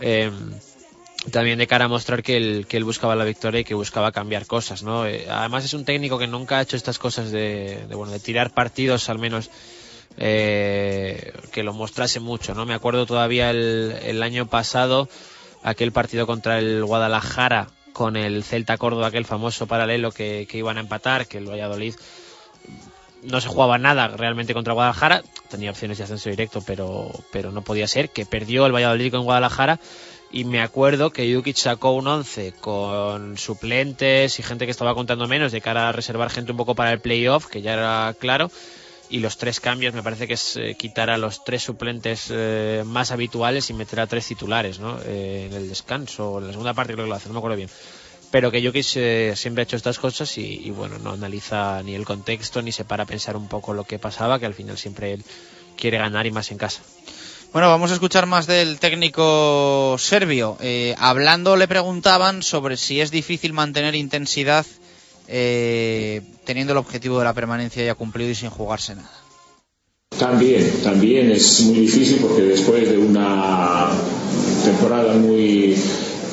eh, 0.00 0.30
también 1.30 1.56
de 1.58 1.68
cara 1.68 1.84
a 1.84 1.88
mostrar 1.88 2.20
que 2.22 2.36
él, 2.36 2.66
que 2.68 2.76
él 2.76 2.82
buscaba 2.84 3.14
la 3.14 3.24
victoria 3.24 3.60
y 3.60 3.64
que 3.64 3.74
buscaba 3.74 4.10
cambiar 4.10 4.44
cosas, 4.46 4.82
¿no? 4.82 5.06
Eh, 5.06 5.26
además 5.30 5.64
es 5.64 5.72
un 5.72 5.84
técnico 5.84 6.18
que 6.18 6.26
nunca 6.26 6.58
ha 6.58 6.62
hecho 6.62 6.76
estas 6.76 6.98
cosas 6.98 7.30
de, 7.30 7.84
de, 7.88 7.94
bueno, 7.94 8.12
de 8.12 8.18
tirar 8.18 8.52
partidos 8.52 9.08
al 9.08 9.20
menos 9.20 9.48
eh, 10.18 11.32
que 11.52 11.62
lo 11.62 11.72
mostrase 11.72 12.20
mucho, 12.20 12.54
¿no? 12.54 12.66
Me 12.66 12.74
acuerdo 12.74 13.06
todavía 13.06 13.50
el, 13.50 14.22
año 14.22 14.46
pasado 14.46 15.08
aquel 15.62 15.92
partido 15.92 16.26
contra 16.26 16.58
el 16.58 16.84
Guadalajara 16.84 17.68
con 17.92 18.16
el 18.16 18.42
Celta 18.44 18.78
Córdoba, 18.78 19.08
aquel 19.08 19.24
famoso 19.24 19.66
paralelo 19.66 20.12
que, 20.12 20.46
que 20.48 20.58
iban 20.58 20.78
a 20.78 20.80
empatar, 20.80 21.26
que 21.26 21.38
el 21.38 21.48
Valladolid 21.48 21.94
no 23.22 23.40
se 23.40 23.48
jugaba 23.48 23.78
nada 23.78 24.08
realmente 24.08 24.54
contra 24.54 24.72
Guadalajara, 24.72 25.22
tenía 25.48 25.70
opciones 25.70 25.98
de 25.98 26.04
ascenso 26.04 26.30
directo, 26.30 26.62
pero, 26.66 27.10
pero 27.30 27.52
no 27.52 27.62
podía 27.62 27.86
ser, 27.86 28.10
que 28.10 28.26
perdió 28.26 28.66
el 28.66 28.74
Valladolid 28.74 29.12
con 29.12 29.24
Guadalajara 29.24 29.78
y 30.32 30.44
me 30.44 30.62
acuerdo 30.62 31.10
que 31.10 31.32
Jukic 31.32 31.56
sacó 31.56 31.92
un 31.92 32.06
11 32.06 32.52
con 32.52 33.36
suplentes 33.36 34.38
y 34.38 34.42
gente 34.42 34.64
que 34.64 34.70
estaba 34.70 34.94
contando 34.94 35.28
menos 35.28 35.52
de 35.52 35.60
cara 35.60 35.88
a 35.88 35.92
reservar 35.92 36.30
gente 36.30 36.52
un 36.52 36.56
poco 36.56 36.74
para 36.74 36.90
el 36.90 37.00
playoff, 37.00 37.46
que 37.46 37.60
ya 37.60 37.74
era 37.74 38.14
claro, 38.18 38.50
y 39.12 39.20
los 39.20 39.36
tres 39.36 39.60
cambios 39.60 39.92
me 39.92 40.02
parece 40.02 40.26
que 40.26 40.34
es 40.34 40.56
eh, 40.56 40.74
quitar 40.74 41.10
a 41.10 41.18
los 41.18 41.44
tres 41.44 41.62
suplentes 41.62 42.28
eh, 42.30 42.82
más 42.86 43.10
habituales 43.10 43.68
y 43.68 43.74
meter 43.74 44.00
a 44.00 44.06
tres 44.06 44.26
titulares, 44.26 44.80
¿no? 44.80 44.98
Eh, 45.04 45.48
en 45.50 45.52
el 45.52 45.68
descanso, 45.68 46.38
en 46.38 46.46
la 46.46 46.52
segunda 46.52 46.72
parte 46.72 46.94
creo 46.94 47.04
que 47.04 47.10
lo 47.10 47.14
hace, 47.14 47.28
no 47.28 47.34
me 47.34 47.38
acuerdo 47.38 47.58
bien. 47.58 47.68
Pero 48.30 48.50
que 48.50 48.64
Jokic 48.64 48.96
eh, 48.96 49.34
siempre 49.36 49.60
ha 49.60 49.64
hecho 49.64 49.76
estas 49.76 49.98
cosas 49.98 50.38
y, 50.38 50.70
bueno, 50.70 50.98
no 50.98 51.12
analiza 51.12 51.82
ni 51.82 51.94
el 51.94 52.06
contexto 52.06 52.62
ni 52.62 52.72
se 52.72 52.86
para 52.86 53.02
a 53.02 53.06
pensar 53.06 53.36
un 53.36 53.48
poco 53.48 53.74
lo 53.74 53.84
que 53.84 53.98
pasaba, 53.98 54.38
que 54.38 54.46
al 54.46 54.54
final 54.54 54.78
siempre 54.78 55.12
él 55.12 55.24
quiere 55.76 55.98
ganar 55.98 56.26
y 56.26 56.30
más 56.30 56.50
en 56.50 56.56
casa. 56.56 56.80
Bueno, 57.52 57.68
vamos 57.68 57.90
a 57.90 57.94
escuchar 57.94 58.24
más 58.24 58.46
del 58.46 58.78
técnico 58.78 59.96
serbio. 59.98 60.56
Hablando 60.96 61.56
le 61.56 61.68
preguntaban 61.68 62.42
sobre 62.42 62.78
si 62.78 63.02
es 63.02 63.10
difícil 63.10 63.52
mantener 63.52 63.94
intensidad 63.94 64.64
eh, 65.34 66.20
teniendo 66.44 66.72
el 66.74 66.78
objetivo 66.78 67.18
de 67.18 67.24
la 67.24 67.32
permanencia 67.32 67.82
ya 67.82 67.94
cumplido 67.94 68.30
y 68.30 68.34
sin 68.34 68.50
jugarse 68.50 68.94
nada. 68.94 69.10
También, 70.18 70.70
también 70.84 71.30
es 71.30 71.62
muy 71.62 71.80
difícil 71.80 72.18
porque 72.20 72.42
después 72.42 72.88
de 72.88 72.98
una 72.98 73.88
temporada 74.62 75.14
muy, 75.14 75.74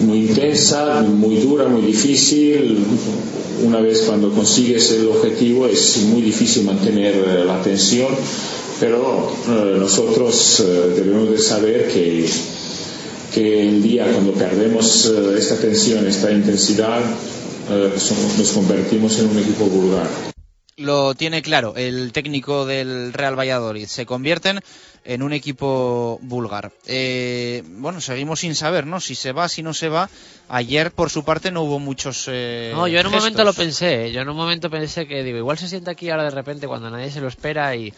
muy 0.01 0.27
intensa, 0.27 1.01
muy 1.01 1.37
dura, 1.37 1.69
muy 1.69 1.81
difícil, 1.81 2.85
una 3.63 3.79
vez 3.79 4.01
cuando 4.01 4.31
consigues 4.33 4.91
el 4.91 5.07
objetivo 5.07 5.65
es 5.65 5.97
muy 6.03 6.21
difícil 6.21 6.65
mantener 6.65 7.15
eh, 7.15 7.45
la 7.45 7.61
tensión, 7.61 8.13
pero 8.81 9.31
eh, 9.47 9.75
nosotros 9.77 10.59
eh, 10.59 10.93
debemos 10.95 11.29
de 11.31 11.39
saber 11.39 11.87
que, 11.87 12.25
que 13.33 13.69
el 13.69 13.81
día 13.81 14.11
cuando 14.11 14.33
perdemos 14.33 15.05
eh, 15.05 15.35
esta 15.37 15.55
tensión, 15.55 16.05
esta 16.07 16.31
intensidad, 16.31 17.01
eh, 17.69 17.93
somos- 17.99 18.37
nos 18.37 18.51
convertimos 18.51 19.17
en 19.19 19.29
un 19.29 19.39
equipo 19.39 19.65
vulgar. 19.65 20.07
Lo 20.77 21.13
tiene 21.13 21.41
claro 21.41 21.73
el 21.75 22.13
técnico 22.13 22.65
del 22.65 23.11
Real 23.11 23.37
Valladolid. 23.37 23.85
Se 23.87 24.05
convierten 24.05 24.61
en 25.03 25.23
un 25.23 25.33
equipo 25.33 26.19
vulgar. 26.21 26.71
Eh, 26.85 27.63
bueno, 27.67 27.99
seguimos 27.99 28.39
sin 28.39 28.55
saber, 28.55 28.85
¿no? 28.85 29.01
Si 29.01 29.13
se 29.15 29.33
va, 29.33 29.49
si 29.49 29.61
no 29.61 29.73
se 29.73 29.89
va. 29.89 30.09
Ayer, 30.47 30.91
por 30.91 31.09
su 31.09 31.25
parte, 31.25 31.51
no 31.51 31.63
hubo 31.63 31.79
muchos. 31.79 32.25
eh, 32.29 32.71
No, 32.73 32.87
yo 32.87 32.99
en 33.01 33.07
un 33.07 33.11
gestos. 33.11 33.21
momento 33.25 33.43
lo 33.43 33.53
pensé. 33.53 34.05
¿eh? 34.05 34.11
Yo 34.13 34.21
en 34.21 34.29
un 34.29 34.37
momento 34.37 34.69
pensé 34.69 35.05
que, 35.05 35.21
digo, 35.23 35.37
igual 35.37 35.57
se 35.57 35.67
sienta 35.67 35.91
aquí 35.91 36.09
ahora 36.09 36.23
de 36.23 36.29
repente 36.31 36.65
cuando 36.67 36.89
nadie 36.89 37.11
se 37.11 37.19
lo 37.19 37.27
espera 37.27 37.75
y. 37.75 37.93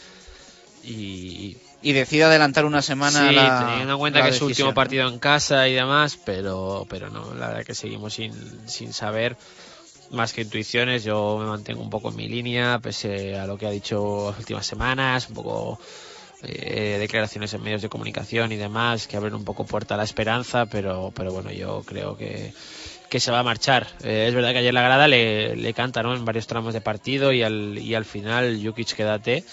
Y, 0.83 1.55
Y 1.83 1.93
decide 1.93 2.25
adelantar 2.25 2.65
una 2.65 2.81
semana 2.83 3.29
sí, 3.29 3.35
la- 3.35 3.57
teniendo 3.59 3.93
en 3.93 3.99
cuenta 3.99 4.21
que 4.21 4.29
es 4.29 4.37
su 4.37 4.45
último 4.45 4.73
partido 4.75 5.07
en 5.07 5.17
casa 5.19 5.67
y 5.67 5.73
demás, 5.73 6.17
pero, 6.23 6.85
pero 6.89 7.09
no, 7.09 7.33
la 7.33 7.47
verdad 7.47 7.65
que 7.65 7.73
seguimos 7.73 8.13
sin, 8.13 8.33
sin 8.69 8.93
saber 8.93 9.35
más 10.11 10.31
que 10.33 10.41
intuiciones. 10.41 11.03
Yo 11.03 11.37
me 11.39 11.45
mantengo 11.47 11.81
un 11.81 11.89
poco 11.89 12.09
en 12.09 12.17
mi 12.17 12.27
línea, 12.27 12.77
pese 12.79 13.35
a 13.35 13.47
lo 13.47 13.57
que 13.57 13.65
ha 13.65 13.71
dicho 13.71 14.27
las 14.29 14.39
últimas 14.39 14.65
semanas, 14.67 15.27
un 15.29 15.35
poco 15.35 15.79
eh, 16.43 16.97
declaraciones 16.99 17.53
en 17.55 17.63
medios 17.63 17.81
de 17.81 17.89
comunicación 17.89 18.51
y 18.51 18.57
demás 18.57 19.07
que 19.07 19.17
abren 19.17 19.33
un 19.33 19.43
poco 19.45 19.65
puerta 19.65 19.95
a 19.95 19.97
la 19.97 20.03
esperanza, 20.03 20.67
pero, 20.67 21.11
pero 21.15 21.31
bueno, 21.31 21.51
yo 21.51 21.81
creo 21.83 22.15
que, 22.15 22.53
que 23.09 23.19
se 23.19 23.31
va 23.31 23.39
a 23.39 23.43
marchar. 23.43 23.87
Eh, 24.03 24.25
es 24.27 24.35
verdad 24.35 24.51
que 24.51 24.59
ayer 24.59 24.73
la 24.73 24.81
grada 24.83 25.07
le, 25.07 25.55
le 25.55 25.73
canta 25.73 26.03
¿no? 26.03 26.15
en 26.15 26.25
varios 26.25 26.45
tramos 26.45 26.73
de 26.75 26.81
partido 26.81 27.31
y 27.31 27.41
al, 27.41 27.77
y 27.79 27.95
al 27.95 28.05
final 28.05 28.59
Jukic 28.63 28.93
quédate. 28.93 29.43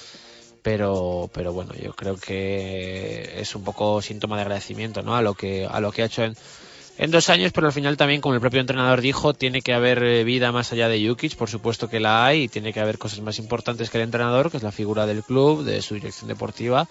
Pero, 0.69 1.31
pero 1.32 1.55
bueno, 1.55 1.73
yo 1.82 1.95
creo 1.95 2.19
que 2.19 3.40
es 3.40 3.55
un 3.55 3.65
poco 3.65 4.03
síntoma 4.03 4.36
de 4.36 4.43
agradecimiento 4.43 5.01
¿no? 5.01 5.16
a 5.16 5.23
lo 5.23 5.32
que 5.32 5.66
a 5.66 5.81
lo 5.81 5.90
que 5.93 6.03
ha 6.03 6.05
hecho 6.05 6.24
en, 6.24 7.11
dos 7.11 7.31
años, 7.31 7.53
pero 7.55 7.69
al 7.69 7.73
final 7.73 7.97
también, 7.97 8.20
como 8.20 8.35
el 8.35 8.40
propio 8.43 8.61
entrenador 8.61 9.01
dijo, 9.01 9.32
tiene 9.32 9.62
que 9.62 9.73
haber 9.73 10.03
eh, 10.03 10.24
vida 10.24 10.53
más 10.53 10.70
allá 10.70 10.90
de 10.90 11.09
Jukic, 11.09 11.36
por 11.36 11.49
supuesto 11.49 11.89
que 11.89 12.01
la 12.01 12.27
hay, 12.27 12.43
y 12.43 12.49
tiene 12.49 12.74
que 12.74 12.81
haber 12.81 12.99
cosas 12.99 13.20
más 13.20 13.39
importantes 13.39 13.89
que 13.89 13.97
el 13.97 14.05
entrenador, 14.05 14.51
que 14.51 14.59
es 14.59 14.62
la 14.62 14.70
figura 14.70 15.07
del 15.07 15.23
club, 15.23 15.65
de 15.65 15.81
su 15.81 15.95
dirección 15.95 16.28
deportiva, 16.28 16.86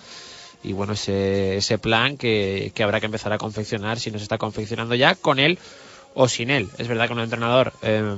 y 0.63 0.73
bueno, 0.73 0.93
ese, 0.93 1.57
ese 1.57 1.77
plan 1.77 2.17
que, 2.17 2.71
que 2.73 2.81
habrá 2.81 2.99
que 2.99 3.05
empezar 3.05 3.31
a 3.31 3.37
confeccionar, 3.37 3.99
si 3.99 4.09
no 4.09 4.17
se 4.17 4.23
está 4.23 4.39
confeccionando 4.39 4.95
ya, 4.95 5.13
con 5.13 5.37
él 5.37 5.59
o 6.15 6.27
sin 6.27 6.49
él. 6.49 6.67
Es 6.79 6.87
verdad 6.87 7.05
que 7.05 7.13
un 7.13 7.19
entrenador, 7.19 7.73
eh, 7.83 8.15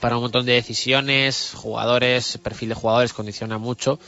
para 0.00 0.16
un 0.16 0.22
montón 0.22 0.46
de 0.46 0.54
decisiones, 0.54 1.52
jugadores, 1.54 2.38
perfil 2.38 2.70
de 2.70 2.74
jugadores, 2.74 3.12
condiciona 3.12 3.58
mucho, 3.58 3.98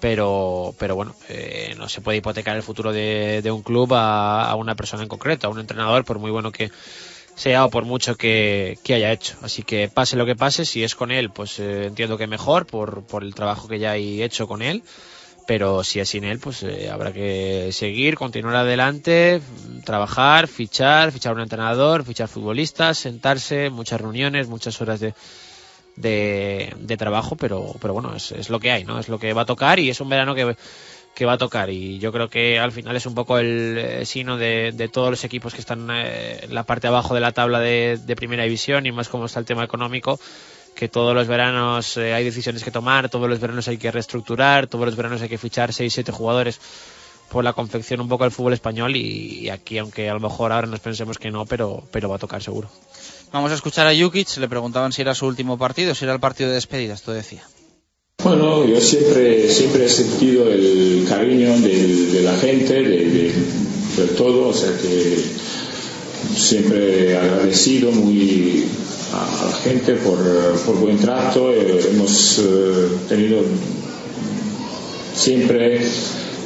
pero, 0.00 0.74
pero 0.78 0.96
bueno, 0.96 1.14
eh, 1.28 1.74
no 1.78 1.88
se 1.88 2.00
puede 2.00 2.18
hipotecar 2.18 2.56
el 2.56 2.62
futuro 2.62 2.92
de, 2.92 3.42
de 3.42 3.50
un 3.50 3.62
club 3.62 3.92
a, 3.94 4.54
una 4.56 4.74
persona 4.74 5.02
en 5.02 5.08
concreto, 5.08 5.46
a 5.46 5.50
un 5.50 5.60
entrenador, 5.60 6.04
por 6.04 6.18
muy 6.18 6.30
bueno 6.30 6.50
que 6.50 6.70
sea 7.34 7.64
o 7.64 7.70
por 7.70 7.84
mucho 7.84 8.16
que, 8.16 8.78
que 8.82 8.94
haya 8.94 9.12
hecho. 9.12 9.36
Así 9.42 9.62
que 9.62 9.88
pase 9.88 10.16
lo 10.16 10.26
que 10.26 10.36
pase, 10.36 10.64
si 10.64 10.82
es 10.82 10.94
con 10.94 11.10
él, 11.10 11.30
pues 11.30 11.58
eh, 11.58 11.86
entiendo 11.86 12.18
que 12.18 12.26
mejor 12.26 12.66
por, 12.66 13.04
por 13.04 13.22
el 13.22 13.34
trabajo 13.34 13.68
que 13.68 13.78
ya 13.78 13.92
hay 13.92 14.22
hecho 14.22 14.48
con 14.48 14.62
él. 14.62 14.82
Pero 15.46 15.82
si 15.82 15.98
es 15.98 16.08
sin 16.08 16.24
él, 16.24 16.38
pues 16.38 16.62
eh, 16.62 16.90
habrá 16.90 17.12
que 17.12 17.70
seguir, 17.72 18.14
continuar 18.14 18.54
adelante, 18.56 19.40
trabajar, 19.84 20.46
fichar, 20.46 21.10
fichar 21.10 21.34
un 21.34 21.40
entrenador, 21.40 22.04
fichar 22.04 22.28
futbolistas, 22.28 22.98
sentarse, 22.98 23.68
muchas 23.68 24.00
reuniones, 24.00 24.46
muchas 24.46 24.80
horas 24.80 25.00
de, 25.00 25.12
de, 26.00 26.96
trabajo, 26.98 27.36
pero, 27.36 27.74
pero 27.80 27.94
bueno, 27.94 28.14
es, 28.14 28.32
es 28.32 28.50
lo 28.50 28.60
que 28.60 28.70
hay, 28.70 28.84
¿no? 28.84 28.98
Es 28.98 29.08
lo 29.08 29.18
que 29.18 29.32
va 29.32 29.42
a 29.42 29.46
tocar 29.46 29.78
y 29.78 29.90
es 29.90 30.00
un 30.00 30.08
verano 30.08 30.34
que, 30.34 30.56
que 31.14 31.26
va 31.26 31.34
a 31.34 31.38
tocar. 31.38 31.70
Y 31.70 31.98
yo 31.98 32.12
creo 32.12 32.28
que 32.28 32.58
al 32.58 32.72
final 32.72 32.96
es 32.96 33.06
un 33.06 33.14
poco 33.14 33.38
el 33.38 33.76
eh, 33.78 34.06
sino 34.06 34.36
de, 34.36 34.72
de 34.72 34.88
todos 34.88 35.10
los 35.10 35.24
equipos 35.24 35.54
que 35.54 35.60
están 35.60 35.88
eh, 35.90 36.40
en 36.42 36.54
la 36.54 36.64
parte 36.64 36.86
abajo 36.86 37.14
de 37.14 37.20
la 37.20 37.32
tabla 37.32 37.60
de, 37.60 37.98
de 38.04 38.16
primera 38.16 38.44
división 38.44 38.86
y 38.86 38.92
más 38.92 39.08
como 39.08 39.26
está 39.26 39.40
el 39.40 39.46
tema 39.46 39.64
económico 39.64 40.18
que 40.74 40.88
todos 40.88 41.14
los 41.14 41.26
veranos 41.26 41.96
eh, 41.96 42.14
hay 42.14 42.24
decisiones 42.24 42.64
que 42.64 42.70
tomar, 42.70 43.08
todos 43.10 43.28
los 43.28 43.40
veranos 43.40 43.68
hay 43.68 43.76
que 43.76 43.90
reestructurar, 43.90 44.66
todos 44.66 44.86
los 44.86 44.96
veranos 44.96 45.20
hay 45.20 45.28
que 45.28 45.36
fichar 45.36 45.72
6, 45.72 45.92
7 45.92 46.12
jugadores 46.12 46.60
por 47.28 47.44
la 47.44 47.52
confección 47.52 48.00
un 48.00 48.08
poco 48.08 48.24
del 48.24 48.32
fútbol 48.32 48.54
español 48.54 48.96
y, 48.96 49.40
y 49.40 49.50
aquí 49.50 49.78
aunque 49.78 50.08
a 50.08 50.14
lo 50.14 50.20
mejor 50.20 50.52
ahora 50.52 50.66
nos 50.66 50.80
pensemos 50.80 51.18
que 51.18 51.30
no, 51.30 51.44
pero, 51.44 51.82
pero 51.92 52.08
va 52.08 52.16
a 52.16 52.18
tocar 52.18 52.42
seguro. 52.42 52.70
Vamos 53.32 53.52
a 53.52 53.54
escuchar 53.54 53.86
a 53.86 53.94
Jukic. 53.96 54.36
Le 54.38 54.48
preguntaban 54.48 54.92
si 54.92 55.02
era 55.02 55.14
su 55.14 55.26
último 55.26 55.56
partido, 55.58 55.94
si 55.94 56.04
era 56.04 56.14
el 56.14 56.20
partido 56.20 56.48
de 56.50 56.56
despedida. 56.56 56.94
Esto 56.94 57.12
decía. 57.12 57.42
Bueno, 58.22 58.66
yo 58.66 58.80
siempre, 58.80 59.48
siempre 59.48 59.86
he 59.86 59.88
sentido 59.88 60.50
el 60.50 61.06
cariño 61.08 61.58
de, 61.60 62.20
la 62.22 62.36
gente, 62.36 62.74
de, 62.74 62.82
de- 63.10 63.32
de 63.96 64.06
todo, 64.16 64.48
o 64.48 64.52
sea 64.54 64.70
que 64.80 65.16
siempre 66.36 67.16
agradecido 67.16 67.90
muy 67.90 68.66
a 69.12 69.46
la 69.46 69.56
gente 69.58 69.94
por, 69.94 70.18
por 70.64 70.76
buen 70.76 70.98
trato. 70.98 71.52
eh, 71.52 71.80
hemos 71.92 72.38
eh, 72.38 72.88
tenido 73.08 73.42
siempre 75.14 75.80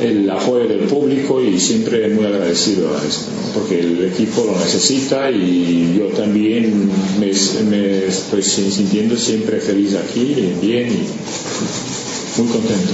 el 0.00 0.28
apoyo 0.30 0.68
del 0.68 0.86
público 0.88 1.40
y 1.42 1.58
siempre 1.58 2.08
muy 2.08 2.26
agradecido 2.26 2.96
a 2.96 3.04
esto, 3.04 3.30
porque 3.54 3.80
el 3.80 4.04
equipo 4.12 4.44
lo 4.44 4.58
necesita 4.58 5.30
y 5.30 5.96
yo 5.98 6.06
también 6.08 6.90
me, 7.18 7.32
me 7.70 8.06
estoy 8.06 8.42
sintiendo 8.42 9.16
siempre 9.16 9.60
feliz 9.60 9.94
aquí, 9.96 10.54
bien 10.60 10.88
y 10.88 12.40
muy 12.40 12.48
contento. 12.50 12.92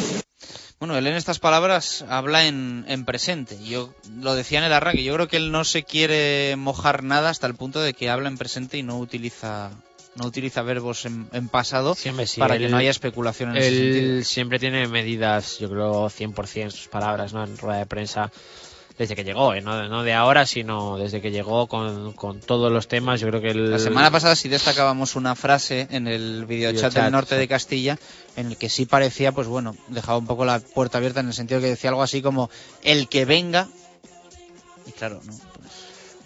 Bueno, 0.78 0.96
él 0.96 1.06
en 1.06 1.14
estas 1.14 1.38
palabras 1.38 2.06
habla 2.08 2.46
en, 2.46 2.86
en 2.88 3.04
presente. 3.04 3.58
Yo 3.62 3.92
lo 4.18 4.34
decía 4.34 4.60
en 4.60 4.64
el 4.64 4.72
arranque. 4.72 5.04
Yo 5.04 5.12
creo 5.12 5.28
que 5.28 5.36
él 5.36 5.52
no 5.52 5.64
se 5.64 5.82
quiere 5.82 6.56
mojar 6.56 7.04
nada 7.04 7.28
hasta 7.28 7.46
el 7.46 7.54
punto 7.54 7.82
de 7.82 7.92
que 7.92 8.08
habla 8.08 8.28
en 8.30 8.38
presente 8.38 8.78
y 8.78 8.82
no 8.82 8.98
utiliza 8.98 9.72
no 10.16 10.26
utiliza 10.26 10.62
verbos 10.62 11.06
en, 11.06 11.28
en 11.32 11.48
pasado 11.48 11.94
Sí, 11.94 12.10
para 12.38 12.58
que 12.58 12.68
no 12.68 12.76
haya 12.76 12.90
especulación 12.90 13.50
en 13.50 13.56
ese 13.58 13.68
él 13.68 13.94
sentido. 13.94 14.24
siempre 14.24 14.58
tiene 14.58 14.86
medidas, 14.88 15.58
yo 15.58 15.70
creo, 15.70 16.06
100% 16.06 16.70
sus 16.70 16.88
palabras, 16.88 17.32
¿no? 17.32 17.44
En 17.44 17.56
rueda 17.56 17.78
de 17.78 17.86
prensa 17.86 18.30
desde 18.98 19.16
que 19.16 19.24
llegó, 19.24 19.54
¿eh? 19.54 19.62
no, 19.62 19.88
no 19.88 20.02
de 20.02 20.12
ahora, 20.12 20.44
sino 20.44 20.98
desde 20.98 21.22
que 21.22 21.30
llegó 21.30 21.68
con, 21.68 22.12
con 22.12 22.40
todos 22.40 22.70
los 22.70 22.86
temas. 22.86 23.18
Yo 23.18 23.28
creo 23.28 23.40
que 23.40 23.48
el, 23.48 23.70
La 23.70 23.78
semana 23.78 24.10
pasada 24.10 24.36
sí 24.36 24.50
destacábamos 24.50 25.16
una 25.16 25.34
frase 25.34 25.88
en 25.90 26.06
el 26.06 26.44
videochat 26.44 26.92
del 26.92 27.10
norte 27.10 27.36
sí. 27.36 27.40
de 27.40 27.48
Castilla 27.48 27.98
en 28.36 28.48
el 28.48 28.56
que 28.58 28.68
sí 28.68 28.84
parecía, 28.84 29.32
pues 29.32 29.46
bueno, 29.46 29.74
dejaba 29.88 30.18
un 30.18 30.26
poco 30.26 30.44
la 30.44 30.60
puerta 30.60 30.98
abierta 30.98 31.20
en 31.20 31.28
el 31.28 31.32
sentido 31.32 31.62
que 31.62 31.68
decía 31.68 31.88
algo 31.88 32.02
así 32.02 32.20
como 32.20 32.50
el 32.82 33.08
que 33.08 33.24
venga. 33.24 33.68
Y 34.86 34.92
claro, 34.92 35.22
no. 35.24 35.49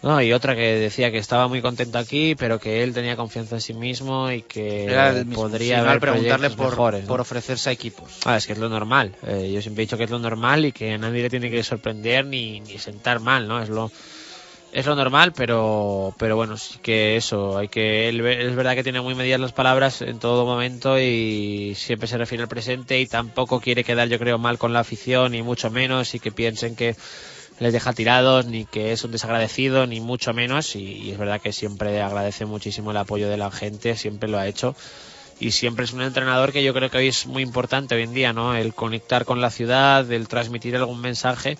No, 0.04 0.20
y 0.20 0.34
otra 0.34 0.54
que 0.54 0.74
decía 0.76 1.10
que 1.10 1.16
estaba 1.16 1.48
muy 1.48 1.62
contento 1.62 1.96
aquí, 1.96 2.34
pero 2.34 2.60
que 2.60 2.82
él 2.82 2.92
tenía 2.92 3.16
confianza 3.16 3.54
en 3.54 3.62
sí 3.62 3.72
mismo 3.72 4.30
y 4.30 4.42
que 4.42 4.84
mismo. 5.24 5.34
podría 5.34 5.80
haber 5.80 5.98
preguntarle 5.98 6.50
por, 6.50 6.72
mejores, 6.72 7.02
¿no? 7.04 7.08
por 7.08 7.22
ofrecerse 7.22 7.70
a 7.70 7.72
equipos. 7.72 8.18
Ah, 8.26 8.36
es 8.36 8.46
que 8.46 8.52
es 8.52 8.58
lo 8.58 8.68
normal. 8.68 9.16
Eh, 9.26 9.50
yo 9.50 9.62
siempre 9.62 9.82
he 9.82 9.86
dicho 9.86 9.96
que 9.96 10.04
es 10.04 10.10
lo 10.10 10.18
normal 10.18 10.66
y 10.66 10.72
que 10.72 10.92
a 10.92 10.98
nadie 10.98 11.22
le 11.22 11.30
tiene 11.30 11.50
que 11.50 11.62
sorprender 11.62 12.26
ni, 12.26 12.60
ni 12.60 12.76
sentar 12.76 13.20
mal, 13.20 13.48
¿no? 13.48 13.62
Es 13.62 13.70
lo 13.70 13.90
es 14.74 14.84
lo 14.84 14.94
normal, 14.94 15.32
pero 15.32 16.14
pero 16.18 16.36
bueno, 16.36 16.58
sí 16.58 16.80
que 16.82 17.16
eso, 17.16 17.56
hay 17.56 17.68
que 17.68 18.10
él 18.10 18.26
es 18.26 18.54
verdad 18.54 18.74
que 18.74 18.82
tiene 18.82 19.00
muy 19.00 19.14
medidas 19.14 19.40
las 19.40 19.52
palabras 19.52 20.02
en 20.02 20.18
todo 20.18 20.44
momento 20.44 20.98
y 20.98 21.74
siempre 21.76 22.08
se 22.08 22.18
refiere 22.18 22.42
al 22.42 22.48
presente 22.48 23.00
y 23.00 23.06
tampoco 23.06 23.58
quiere 23.58 23.84
quedar 23.84 24.08
yo 24.08 24.18
creo 24.18 24.36
mal 24.36 24.58
con 24.58 24.74
la 24.74 24.80
afición 24.80 25.32
ni 25.32 25.42
mucho 25.42 25.70
menos 25.70 26.14
y 26.14 26.20
que 26.20 26.30
piensen 26.30 26.76
que 26.76 26.94
les 27.60 27.72
deja 27.72 27.92
tirados 27.92 28.46
ni 28.46 28.64
que 28.64 28.92
es 28.92 29.04
un 29.04 29.12
desagradecido 29.12 29.86
ni 29.86 30.00
mucho 30.00 30.34
menos 30.34 30.76
y, 30.76 30.80
y 30.80 31.10
es 31.12 31.18
verdad 31.18 31.40
que 31.40 31.52
siempre 31.52 32.00
agradece 32.02 32.46
muchísimo 32.46 32.90
el 32.90 32.96
apoyo 32.96 33.28
de 33.28 33.36
la 33.36 33.50
gente, 33.50 33.96
siempre 33.96 34.28
lo 34.28 34.38
ha 34.38 34.46
hecho 34.46 34.74
y 35.40 35.50
siempre 35.50 35.84
es 35.84 35.92
un 35.92 36.02
entrenador 36.02 36.52
que 36.52 36.62
yo 36.62 36.72
creo 36.74 36.90
que 36.90 36.98
hoy 36.98 37.08
es 37.08 37.26
muy 37.26 37.42
importante 37.42 37.94
hoy 37.94 38.02
en 38.02 38.14
día, 38.14 38.32
¿no? 38.32 38.54
El 38.54 38.74
conectar 38.74 39.24
con 39.24 39.40
la 39.40 39.50
ciudad, 39.50 40.10
el 40.10 40.28
transmitir 40.28 40.76
algún 40.76 41.00
mensaje, 41.00 41.58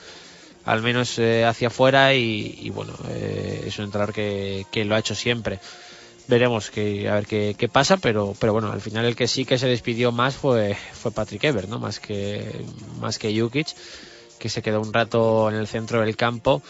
al 0.65 0.83
menos 0.83 1.19
eh, 1.19 1.45
hacia 1.45 1.69
afuera 1.69 2.15
y, 2.15 2.59
y 2.63 2.71
bueno, 2.71 2.95
eh, 3.11 3.65
es 3.67 3.79
un 3.79 3.87
entrenador 3.87 4.15
que, 4.15 4.67
que 4.71 4.85
lo 4.85 4.95
ha 4.95 4.99
hecho 4.99 5.15
siempre. 5.15 5.59
Veremos 6.27 6.71
que, 6.71 7.09
a 7.09 7.15
ver 7.15 7.27
qué, 7.27 7.55
qué 7.59 7.69
pasa, 7.69 7.99
pero, 7.99 8.35
pero 8.39 8.55
bueno, 8.55 8.73
al 8.73 8.81
final 8.81 9.05
el 9.05 9.17
que 9.17 9.29
sí 9.29 9.45
que 9.45 9.59
se 9.59 9.67
despidió 9.67 10.11
más 10.11 10.35
fue, 10.35 10.75
fue 10.95 11.13
Patrick 11.13 11.45
Ever, 11.45 11.69
¿no? 11.69 11.79
Más 11.79 12.01
que, 12.01 12.65
más 13.01 13.19
que 13.19 13.39
Jukic. 13.39 13.69
Que 14.39 14.49
se 14.49 14.63
quedó 14.63 14.81
un 14.81 14.93
rato 14.93 15.49
en 15.51 15.57
el 15.57 15.67
centro 15.67 16.01
del 16.01 16.17
campo 16.17 16.63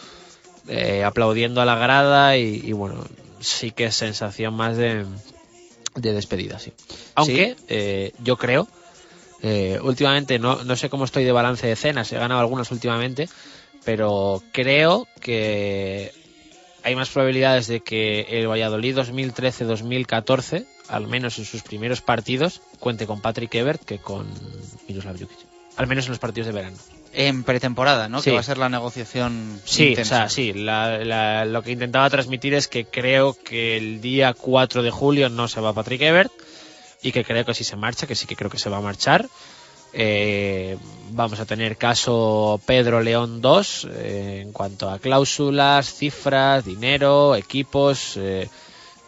eh, 0.68 1.04
aplaudiendo 1.04 1.60
a 1.60 1.64
la 1.64 1.76
grada 1.76 2.36
y, 2.36 2.60
y, 2.64 2.72
bueno, 2.72 3.04
sí 3.40 3.70
que 3.70 3.84
es 3.86 3.96
sensación 3.96 4.54
más 4.54 4.76
de, 4.76 5.04
de 5.94 6.12
despedida, 6.12 6.58
sí. 6.58 6.72
Aunque 7.14 7.56
eh, 7.68 8.12
yo 8.22 8.36
creo, 8.36 8.66
eh, 9.42 9.78
últimamente 9.82 10.38
no, 10.38 10.64
no 10.64 10.76
sé 10.76 10.88
cómo 10.88 11.04
estoy 11.04 11.24
de 11.24 11.32
balance 11.32 11.66
de 11.66 11.76
cenas, 11.76 12.10
he 12.12 12.18
ganado 12.18 12.40
algunas 12.40 12.70
últimamente, 12.70 13.28
pero 13.84 14.42
creo 14.52 15.06
que 15.20 16.12
hay 16.82 16.96
más 16.96 17.10
probabilidades 17.10 17.66
de 17.66 17.80
que 17.80 18.22
el 18.30 18.48
Valladolid 18.48 18.96
2013-2014, 18.96 20.66
al 20.88 21.06
menos 21.06 21.38
en 21.38 21.44
sus 21.44 21.62
primeros 21.62 22.00
partidos, 22.00 22.62
cuente 22.78 23.06
con 23.06 23.20
Patrick 23.20 23.54
Ebert 23.54 23.82
que 23.84 23.98
con 23.98 24.26
Miroslav 24.88 25.18
Jukic. 25.18 25.38
Al 25.76 25.86
menos 25.86 26.06
en 26.06 26.12
los 26.12 26.18
partidos 26.18 26.46
de 26.46 26.52
verano. 26.52 26.76
En 27.16 27.44
pretemporada, 27.44 28.08
¿no? 28.08 28.18
Sí. 28.20 28.30
Que 28.30 28.34
va 28.34 28.40
a 28.40 28.44
ser 28.44 28.58
la 28.58 28.68
negociación 28.68 29.60
Sí, 29.64 29.88
intensa. 29.90 30.14
o 30.14 30.18
sea, 30.18 30.28
sí. 30.28 30.52
la- 30.52 30.98
la- 30.98 31.44
lo 31.44 31.62
que 31.62 31.70
intentaba 31.72 32.10
transmitir 32.10 32.54
es 32.54 32.66
que 32.68 32.84
creo 32.86 33.34
que 33.42 33.76
el 33.76 34.00
día 34.00 34.34
4 34.34 34.82
de 34.82 34.90
julio 34.90 35.28
no 35.28 35.46
se 35.48 35.60
va 35.60 35.72
Patrick 35.72 36.02
Ebert 36.02 36.32
y 37.02 37.12
que 37.12 37.24
creo 37.24 37.44
que 37.44 37.54
si 37.54 37.62
se 37.64 37.76
marcha, 37.76 38.06
que 38.06 38.14
sí 38.16 38.26
que 38.26 38.34
creo 38.36 38.50
que 38.50 38.58
se 38.58 38.68
va 38.70 38.78
a 38.78 38.80
marchar. 38.80 39.28
Eh, 39.96 40.76
vamos 41.10 41.38
a 41.38 41.46
tener 41.46 41.76
caso 41.76 42.60
Pedro 42.66 43.00
León 43.00 43.40
2 43.40 43.86
eh, 43.92 44.40
en 44.42 44.52
cuanto 44.52 44.90
a 44.90 44.98
cláusulas, 44.98 45.94
cifras, 45.94 46.64
dinero, 46.64 47.36
equipos 47.36 48.14
eh, 48.16 48.48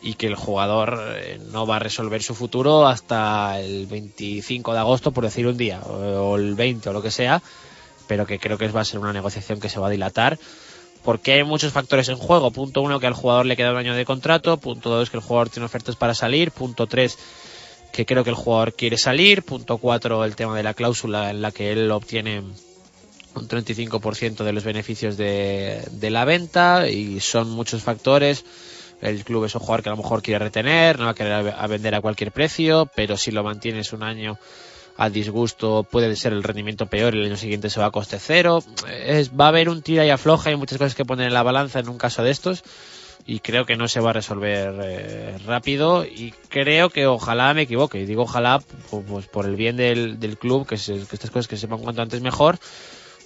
y 0.00 0.14
que 0.14 0.28
el 0.28 0.36
jugador 0.36 1.00
eh, 1.16 1.40
no 1.50 1.66
va 1.66 1.76
a 1.76 1.80
resolver 1.80 2.22
su 2.22 2.36
futuro 2.36 2.86
hasta 2.86 3.58
el 3.58 3.86
25 3.86 4.72
de 4.74 4.78
agosto, 4.78 5.10
por 5.10 5.24
decir 5.24 5.48
un 5.48 5.56
día, 5.56 5.80
o, 5.80 5.90
o 6.30 6.36
el 6.36 6.54
20 6.54 6.88
o 6.90 6.92
lo 6.92 7.02
que 7.02 7.10
sea, 7.10 7.42
pero 8.06 8.26
que 8.26 8.38
creo 8.38 8.58
que 8.58 8.68
va 8.68 8.80
a 8.80 8.84
ser 8.84 9.00
una 9.00 9.12
negociación 9.12 9.60
que 9.60 9.68
se 9.68 9.80
va 9.80 9.88
a 9.88 9.90
dilatar 9.90 10.38
porque 11.06 11.34
hay 11.34 11.44
muchos 11.44 11.72
factores 11.72 12.08
en 12.08 12.16
juego. 12.16 12.50
Punto 12.50 12.82
uno, 12.82 12.98
que 12.98 13.06
al 13.06 13.14
jugador 13.14 13.46
le 13.46 13.56
queda 13.56 13.70
un 13.70 13.76
año 13.76 13.94
de 13.94 14.04
contrato. 14.04 14.56
Punto 14.56 14.90
dos, 14.90 15.08
que 15.08 15.16
el 15.16 15.22
jugador 15.22 15.48
tiene 15.48 15.66
ofertas 15.66 15.94
para 15.94 16.14
salir. 16.14 16.50
Punto 16.50 16.88
tres, 16.88 17.16
que 17.92 18.04
creo 18.04 18.24
que 18.24 18.30
el 18.30 18.36
jugador 18.36 18.74
quiere 18.74 18.98
salir. 18.98 19.44
Punto 19.44 19.78
cuatro, 19.78 20.24
el 20.24 20.34
tema 20.34 20.56
de 20.56 20.64
la 20.64 20.74
cláusula 20.74 21.30
en 21.30 21.42
la 21.42 21.52
que 21.52 21.70
él 21.70 21.88
obtiene 21.92 22.40
un 22.40 23.48
35% 23.48 24.42
de 24.42 24.52
los 24.52 24.64
beneficios 24.64 25.16
de, 25.16 25.86
de 25.92 26.10
la 26.10 26.24
venta 26.24 26.88
y 26.88 27.20
son 27.20 27.50
muchos 27.50 27.84
factores. 27.84 28.44
El 29.00 29.22
club 29.22 29.44
es 29.44 29.54
un 29.54 29.60
jugador 29.60 29.84
que 29.84 29.90
a 29.90 29.92
lo 29.92 29.98
mejor 29.98 30.22
quiere 30.22 30.40
retener, 30.40 30.98
no 30.98 31.04
va 31.04 31.12
a 31.12 31.14
querer 31.14 31.54
a 31.56 31.66
vender 31.68 31.94
a 31.94 32.00
cualquier 32.00 32.32
precio, 32.32 32.90
pero 32.96 33.16
si 33.16 33.30
lo 33.30 33.44
mantienes 33.44 33.92
un 33.92 34.02
año 34.02 34.38
a 34.98 35.10
disgusto 35.10 35.82
puede 35.90 36.14
ser 36.16 36.32
el 36.32 36.42
rendimiento 36.42 36.86
peor 36.86 37.14
el 37.14 37.24
año 37.26 37.36
siguiente 37.36 37.68
se 37.70 37.80
va 37.80 37.86
a 37.86 37.90
coste 37.90 38.18
cero. 38.18 38.62
Es, 39.04 39.30
va 39.32 39.46
a 39.46 39.48
haber 39.48 39.68
un 39.68 39.82
tira 39.82 40.04
y 40.06 40.10
afloja 40.10 40.50
y 40.50 40.56
muchas 40.56 40.78
cosas 40.78 40.94
que 40.94 41.04
poner 41.04 41.26
en 41.28 41.34
la 41.34 41.42
balanza 41.42 41.80
en 41.80 41.88
un 41.88 41.98
caso 41.98 42.22
de 42.22 42.30
estos 42.30 42.62
y 43.28 43.40
creo 43.40 43.66
que 43.66 43.76
no 43.76 43.88
se 43.88 43.98
va 44.00 44.10
a 44.10 44.12
resolver 44.12 44.72
eh, 44.84 45.36
rápido 45.46 46.04
y 46.04 46.32
creo 46.48 46.90
que 46.90 47.06
ojalá 47.06 47.52
me 47.54 47.62
equivoque 47.62 47.98
y 48.00 48.06
digo 48.06 48.22
ojalá 48.22 48.60
pu- 48.90 49.04
pues 49.04 49.26
por 49.26 49.46
el 49.46 49.56
bien 49.56 49.76
del, 49.76 50.20
del 50.20 50.38
club 50.38 50.66
que, 50.66 50.76
se- 50.76 50.94
que 51.06 51.14
estas 51.16 51.30
cosas 51.30 51.48
que 51.48 51.56
se 51.56 51.62
sepan 51.62 51.80
cuanto 51.80 52.02
antes 52.02 52.20
mejor 52.20 52.58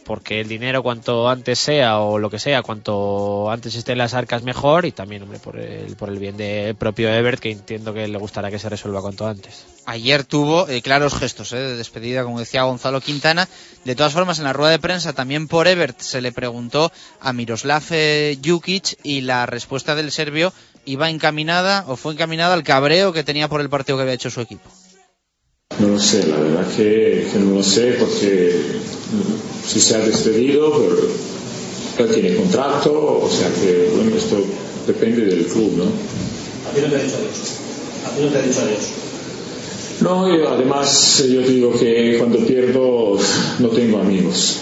porque 0.05 0.41
el 0.41 0.49
dinero 0.49 0.83
cuanto 0.83 1.29
antes 1.29 1.59
sea 1.59 2.01
o 2.01 2.19
lo 2.19 2.31
que 2.31 2.39
sea, 2.39 2.63
cuanto 2.63 3.51
antes 3.51 3.75
esté 3.75 3.93
en 3.93 3.99
las 3.99 4.15
arcas 4.15 4.43
mejor 4.43 4.85
y 4.87 4.93
también, 4.93 5.23
hombre, 5.23 5.39
por 5.39 5.59
el, 5.59 5.97
por 5.97 6.09
el 6.09 6.19
bien 6.19 6.37
del 6.37 6.75
propio 6.75 7.13
Ebert 7.13 7.41
que 7.41 7.51
entiendo 7.51 7.95
que 7.95 8.09
le 8.09 8.19
gustará 8.19 8.51
que 8.51 8.59
se 8.59 8.69
resuelva 8.69 9.01
cuanto 9.01 9.27
antes. 9.27 9.65
Ayer 9.87 10.25
tuvo 10.25 10.69
eh, 10.69 10.83
claros 10.83 11.15
gestos 11.15 11.53
eh, 11.53 11.57
de 11.57 11.77
despedida, 11.77 12.25
como 12.25 12.39
decía 12.39 12.63
Gonzalo 12.63 13.01
Quintana. 13.01 13.49
De 13.85 13.95
todas 13.95 14.13
formas, 14.13 14.39
en 14.39 14.45
la 14.45 14.53
rueda 14.53 14.71
de 14.71 14.79
prensa, 14.79 15.13
también 15.13 15.49
por 15.49 15.69
Ebert, 15.69 16.01
se 16.01 16.21
le 16.21 16.33
preguntó 16.33 16.93
a 17.21 17.33
Miroslav 17.33 17.83
eh, 17.91 18.39
Jukic 18.45 18.99
y 19.03 19.23
la 19.23 19.47
respuesta 19.47 19.95
del 19.95 20.13
serbio 20.13 20.53
iba 20.85 21.11
encaminada 21.11 21.85
o 21.89 21.97
fue 21.97 22.15
encaminada 22.15 22.55
al 22.55 22.63
cabreo 22.63 23.13
que 23.13 23.25
tenía 23.25 23.49
por 23.49 23.61
el 23.61 23.71
partido 23.71 23.99
que 23.99 24.03
había 24.03 24.15
hecho 24.15 24.31
su 24.31 24.41
equipo. 24.41 24.71
No 25.79 25.89
lo 25.89 25.99
sé, 25.99 26.27
la 26.27 26.37
verdad 26.37 26.67
que, 26.77 27.29
que 27.33 27.39
no 27.39 27.55
lo 27.55 27.63
sé 27.63 27.97
porque 27.99 28.55
mm, 29.13 29.67
si 29.69 29.81
se 29.81 29.97
ha 29.97 30.01
despedido, 30.01 30.73
pero 31.97 32.09
él 32.09 32.15
tiene 32.15 32.37
contrato, 32.37 32.93
o 33.23 33.31
sea 33.31 33.49
que 33.49 33.91
bueno, 33.95 34.15
esto 34.17 34.37
depende 34.87 35.25
del 35.25 35.47
club, 35.47 35.73
¿no? 35.79 35.85
A 35.85 36.75
ti 36.75 36.81
no 36.83 36.89
te 36.89 36.97
ha 36.97 37.03
dicho 37.03 37.17
adiós. 37.17 37.39
A 38.07 38.11
ti 38.17 38.23
no 38.23 38.29
te 38.29 38.39
ha 38.39 38.43
dicho 38.43 38.61
adiós. 38.61 39.01
No, 40.01 40.35
y 40.35 40.43
además 40.47 41.25
yo 41.29 41.43
digo 41.43 41.73
que 41.79 42.17
cuando 42.19 42.39
pierdo 42.47 43.19
no 43.59 43.69
tengo 43.69 43.99
amigos. 43.99 44.57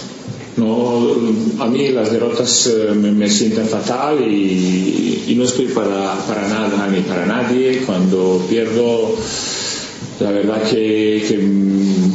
No, 0.57 1.15
a 1.59 1.67
mí 1.67 1.89
las 1.89 2.11
derrotas 2.11 2.67
eh, 2.67 2.93
me, 2.93 3.11
me 3.13 3.29
sienten 3.29 3.67
fatal 3.67 4.19
y, 4.21 5.23
y 5.27 5.35
no 5.35 5.45
estoy 5.45 5.67
para, 5.67 6.15
para 6.27 6.49
nada 6.49 6.87
ni 6.91 6.99
para 7.01 7.25
nadie. 7.25 7.83
Cuando 7.85 8.45
pierdo, 8.49 9.15
la 10.19 10.31
verdad 10.31 10.61
que, 10.63 11.23
que, 11.27 11.37
mm, 11.37 12.11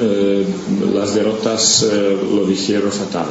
eh, 0.00 0.46
las 0.94 1.14
derrotas 1.14 1.82
eh, 1.90 2.18
lo 2.32 2.46
dijeron 2.46 2.90
fatal. 2.90 3.26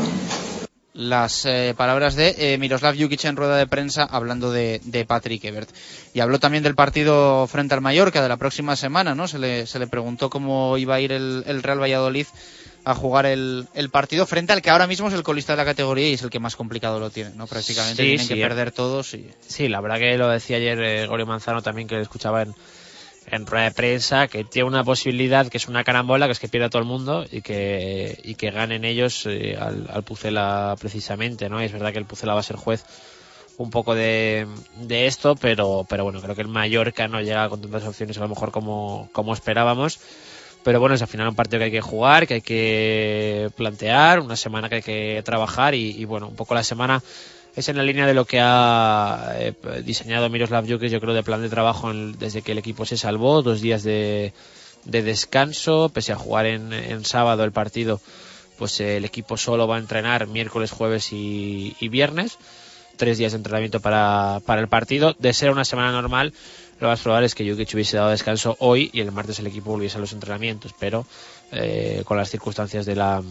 las 0.94 1.46
eh, 1.46 1.74
palabras 1.78 2.16
de 2.16 2.36
eh, 2.38 2.58
Miroslav 2.58 2.96
Jukic 2.98 3.24
en 3.26 3.36
rueda 3.38 3.56
de 3.58 3.68
prensa 3.68 4.04
hablando 4.04 4.52
de, 4.52 4.82
de 4.84 5.06
Patrick 5.06 5.44
Ebert. 5.46 5.70
Y 6.14 6.20
habló 6.20 6.40
también 6.40 6.64
del 6.64 6.76
partido 6.76 7.48
frente 7.48 7.74
al 7.74 7.82
Mallorca 7.82 8.22
de 8.22 8.30
la 8.30 8.38
próxima 8.38 8.76
semana, 8.76 9.16
¿no? 9.16 9.28
Se 9.28 9.40
le, 9.40 9.66
se 9.66 9.80
le 9.80 9.88
preguntó 9.88 10.30
cómo 10.30 10.78
iba 10.78 10.96
a 10.96 11.00
ir 11.02 11.12
el, 11.12 11.44
el 11.48 11.64
Real 11.64 11.82
Valladolid 11.82 12.26
a 12.86 12.96
jugar 12.96 13.26
el, 13.26 13.68
el 13.74 13.90
partido 13.90 14.26
frente 14.26 14.54
al 14.54 14.62
que 14.62 14.70
ahora 14.70 14.88
mismo 14.88 15.08
es 15.10 15.14
el 15.14 15.24
colista 15.24 15.54
de 15.54 15.58
la 15.58 15.66
categoría 15.66 16.10
y 16.10 16.14
es 16.14 16.22
el 16.24 16.30
que 16.30 16.40
más 16.40 16.56
complicado 16.56 17.00
lo 17.00 17.10
tiene, 17.10 17.32
¿no? 17.36 17.46
Prácticamente 17.48 18.02
Sí, 18.04 18.10
tienen 18.10 18.26
sí, 18.28 18.34
que 18.34 18.40
eh. 18.40 18.44
perder 18.44 18.72
todos 18.72 19.14
y... 19.14 19.30
Sí, 19.48 19.68
la 19.68 19.82
verdad 19.82 20.00
que 20.00 20.18
lo 20.18 20.28
decía 20.30 20.58
ayer 20.58 20.80
eh, 20.82 21.08
Gorio 21.08 21.26
Manzano 21.26 21.62
también, 21.62 21.88
que 21.88 21.96
lo 21.96 22.02
escuchaba 22.02 22.42
en, 22.42 22.56
en 23.32 23.46
rueda 23.46 23.66
de 23.66 23.72
prensa, 23.72 24.28
que 24.28 24.44
tiene 24.44 24.68
una 24.68 24.84
posibilidad 24.84 25.48
que 25.48 25.58
es 25.58 25.68
una 25.68 25.84
carambola, 25.84 26.26
que 26.26 26.34
es 26.34 26.40
que 26.40 26.48
pierda 26.48 26.70
todo 26.70 26.82
el 26.82 26.88
mundo 26.88 27.26
y 27.32 27.42
que, 27.42 28.20
y 28.24 28.36
que 28.36 28.52
ganen 28.52 28.86
ellos 28.86 29.26
eh, 29.26 29.58
al, 29.60 29.88
al 29.92 30.04
Pucela 30.04 30.76
precisamente, 30.80 31.50
¿no? 31.50 31.62
Y 31.62 31.66
es 31.66 31.72
verdad 31.72 31.92
que 31.92 32.00
el 32.00 32.06
Pucela 32.06 32.34
va 32.34 32.40
a 32.40 32.44
ser 32.44 32.56
juez 32.56 32.84
un 33.58 33.70
poco 33.70 33.94
de, 33.94 34.48
de 34.78 35.06
esto, 35.08 35.36
pero, 35.36 35.86
pero 35.88 36.06
bueno, 36.06 36.22
creo 36.22 36.34
que 36.34 36.42
el 36.42 36.48
Mallorca 36.48 37.08
no 37.10 37.22
llega 37.22 37.50
con 37.50 37.62
tantas 37.62 37.86
opciones 37.86 38.18
a 38.18 38.22
lo 38.22 38.30
mejor 38.30 38.52
como, 38.52 39.10
como 39.12 39.34
esperábamos. 39.34 40.00
Pero 40.64 40.80
bueno, 40.80 40.96
es 40.96 41.02
al 41.02 41.08
final 41.08 41.28
un 41.28 41.36
partido 41.36 41.60
que 41.60 41.66
hay 41.66 41.72
que 41.72 41.82
jugar, 41.82 42.28
que 42.28 42.36
hay 42.36 42.42
que 42.42 43.50
plantear, 43.56 44.20
una 44.20 44.36
semana 44.36 44.70
que 44.70 44.76
hay 44.76 44.82
que 44.82 45.22
trabajar 45.24 45.74
y, 45.74 45.92
y 45.92 46.06
bueno, 46.06 46.28
un 46.28 46.36
poco 46.36 46.54
la 46.54 46.64
semana 46.64 47.02
es 47.60 47.70
en 47.70 47.78
la 47.78 47.84
línea 47.84 48.06
de 48.08 48.14
lo 48.14 48.26
que 48.26 48.40
ha 48.42 49.34
eh, 49.36 49.54
diseñado 49.84 50.30
Miroslav 50.30 50.68
Jukic, 50.68 50.90
yo 50.90 51.00
creo, 51.00 51.14
de 51.14 51.24
plan 51.24 51.42
de 51.42 51.50
trabajo 51.50 51.92
en- 51.92 52.18
desde 52.18 52.42
que 52.42 52.52
el 52.54 52.58
equipo 52.58 52.86
se 52.86 52.98
salvó, 52.98 53.42
dos 53.42 53.62
días 53.62 53.84
de, 53.84 54.34
de 54.86 55.04
descanso, 55.04 55.90
pese 55.94 56.12
a 56.14 56.16
jugar 56.16 56.46
en, 56.46 56.74
en 56.74 57.06
sábado 57.06 57.44
el 57.44 57.52
partido, 57.52 58.00
pues 58.58 58.80
eh, 58.80 58.98
el 58.98 59.06
equipo 59.06 59.38
solo 59.38 59.68
va 59.68 59.76
a 59.78 59.80
entrenar 59.80 60.28
miércoles, 60.28 60.72
jueves 60.72 61.10
y, 61.12 61.76
viernes, 61.90 62.38
tres 62.98 63.18
días 63.18 63.32
de 63.32 63.38
entrenamiento 63.38 63.80
para, 63.80 64.42
para 64.46 64.62
el 64.62 64.68
partido. 64.68 65.16
De 65.20 65.34
ser 65.34 65.52
una 65.52 65.64
semana 65.66 65.92
normal, 65.92 66.34
lo 66.80 66.88
más 66.88 67.00
probable 67.02 67.26
es 67.28 67.36
que 67.36 67.50
Jukic 67.50 67.70
hubiese 67.74 67.98
dado 67.98 68.10
descanso 68.10 68.56
hoy 68.60 68.90
y 68.94 69.02
el 69.02 69.12
martes 69.12 69.40
el 69.40 69.48
equipo 69.48 69.72
volviese 69.72 69.98
a 69.98 70.02
los 70.02 70.12
entrenamientos, 70.14 70.74
pero 70.80 71.06
eh, 71.52 72.04
con 72.06 72.18
las 72.18 72.30
circunstancias 72.30 72.86
de 72.86 72.96
la, 72.96 73.22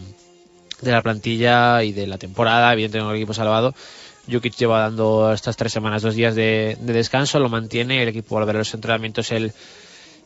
de 0.81 0.91
la 0.91 1.01
plantilla 1.01 1.83
y 1.83 1.91
de 1.91 2.07
la 2.07 2.17
temporada, 2.17 2.73
evidentemente 2.73 3.05
con 3.05 3.15
el 3.15 3.21
equipo 3.21 3.33
salvado, 3.33 3.73
Jukic 4.31 4.55
lleva 4.55 4.79
dando 4.81 5.31
estas 5.33 5.55
tres 5.57 5.71
semanas 5.73 6.01
dos 6.01 6.15
días 6.15 6.35
de, 6.35 6.77
de 6.79 6.93
descanso, 6.93 7.39
lo 7.39 7.49
mantiene, 7.49 8.01
el 8.03 8.09
equipo 8.09 8.35
volverá 8.35 8.57
a 8.57 8.61
los 8.61 8.73
entrenamientos 8.73 9.31
el, 9.31 9.51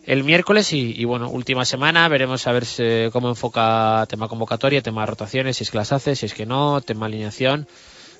el 0.05 0.23
miércoles 0.23 0.73
y, 0.73 1.03
bueno, 1.05 1.30
última 1.30 1.65
semana, 1.65 2.07
veremos 2.09 2.45
a 2.47 2.51
ver 2.51 2.65
si- 2.65 3.09
cómo 3.11 3.30
enfoca 3.30 4.05
tema 4.09 4.27
convocatoria, 4.27 4.81
tema 4.81 5.05
rotaciones, 5.05 5.57
si 5.57 5.63
es 5.63 5.71
que 5.71 5.77
las 5.77 5.91
hace, 5.91 6.15
si 6.15 6.25
es 6.25 6.34
que 6.34 6.45
no, 6.45 6.81
tema 6.81 7.05
alineación, 7.05 7.67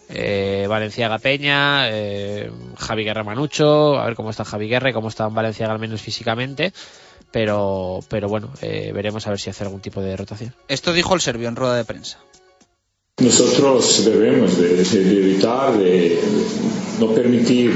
eh, 0.10 0.66
Valenciaga 0.70 1.18
Peña, 1.20 1.90
eh, 1.90 2.52
Javi 2.78 3.04
Guerra 3.04 3.24
Manucho, 3.24 4.00
a 4.00 4.06
ver 4.06 4.16
cómo 4.16 4.30
está 4.30 4.44
Javi 4.46 4.68
Guerra 4.68 4.90
y 4.90 4.94
cómo 4.94 5.08
está 5.10 5.28
Valenciaga 5.28 5.74
al 5.74 5.80
menos 5.80 6.02
físicamente, 6.02 6.74
pero, 7.32 8.00
pero 8.10 8.28
bueno, 8.30 8.52
eh, 8.62 8.92
veremos 8.94 9.26
a 9.28 9.32
ver 9.32 9.40
si 9.40 9.50
hace 9.50 9.64
algún 9.64 9.82
tipo 9.82 10.02
de 10.02 10.16
rotación. 10.16 10.54
Esto 10.68 10.94
dijo 10.94 11.16
el 11.16 11.22
serbio 11.22 11.48
en 11.50 11.56
rueda 11.56 11.76
de 11.76 11.86
prensa. 11.86 12.20
Nosotros 13.22 14.06
debemos 14.06 14.58
de, 14.58 14.82
evitar, 14.82 15.78
de 15.78 16.20
no 17.00 17.14
permitir 17.14 17.72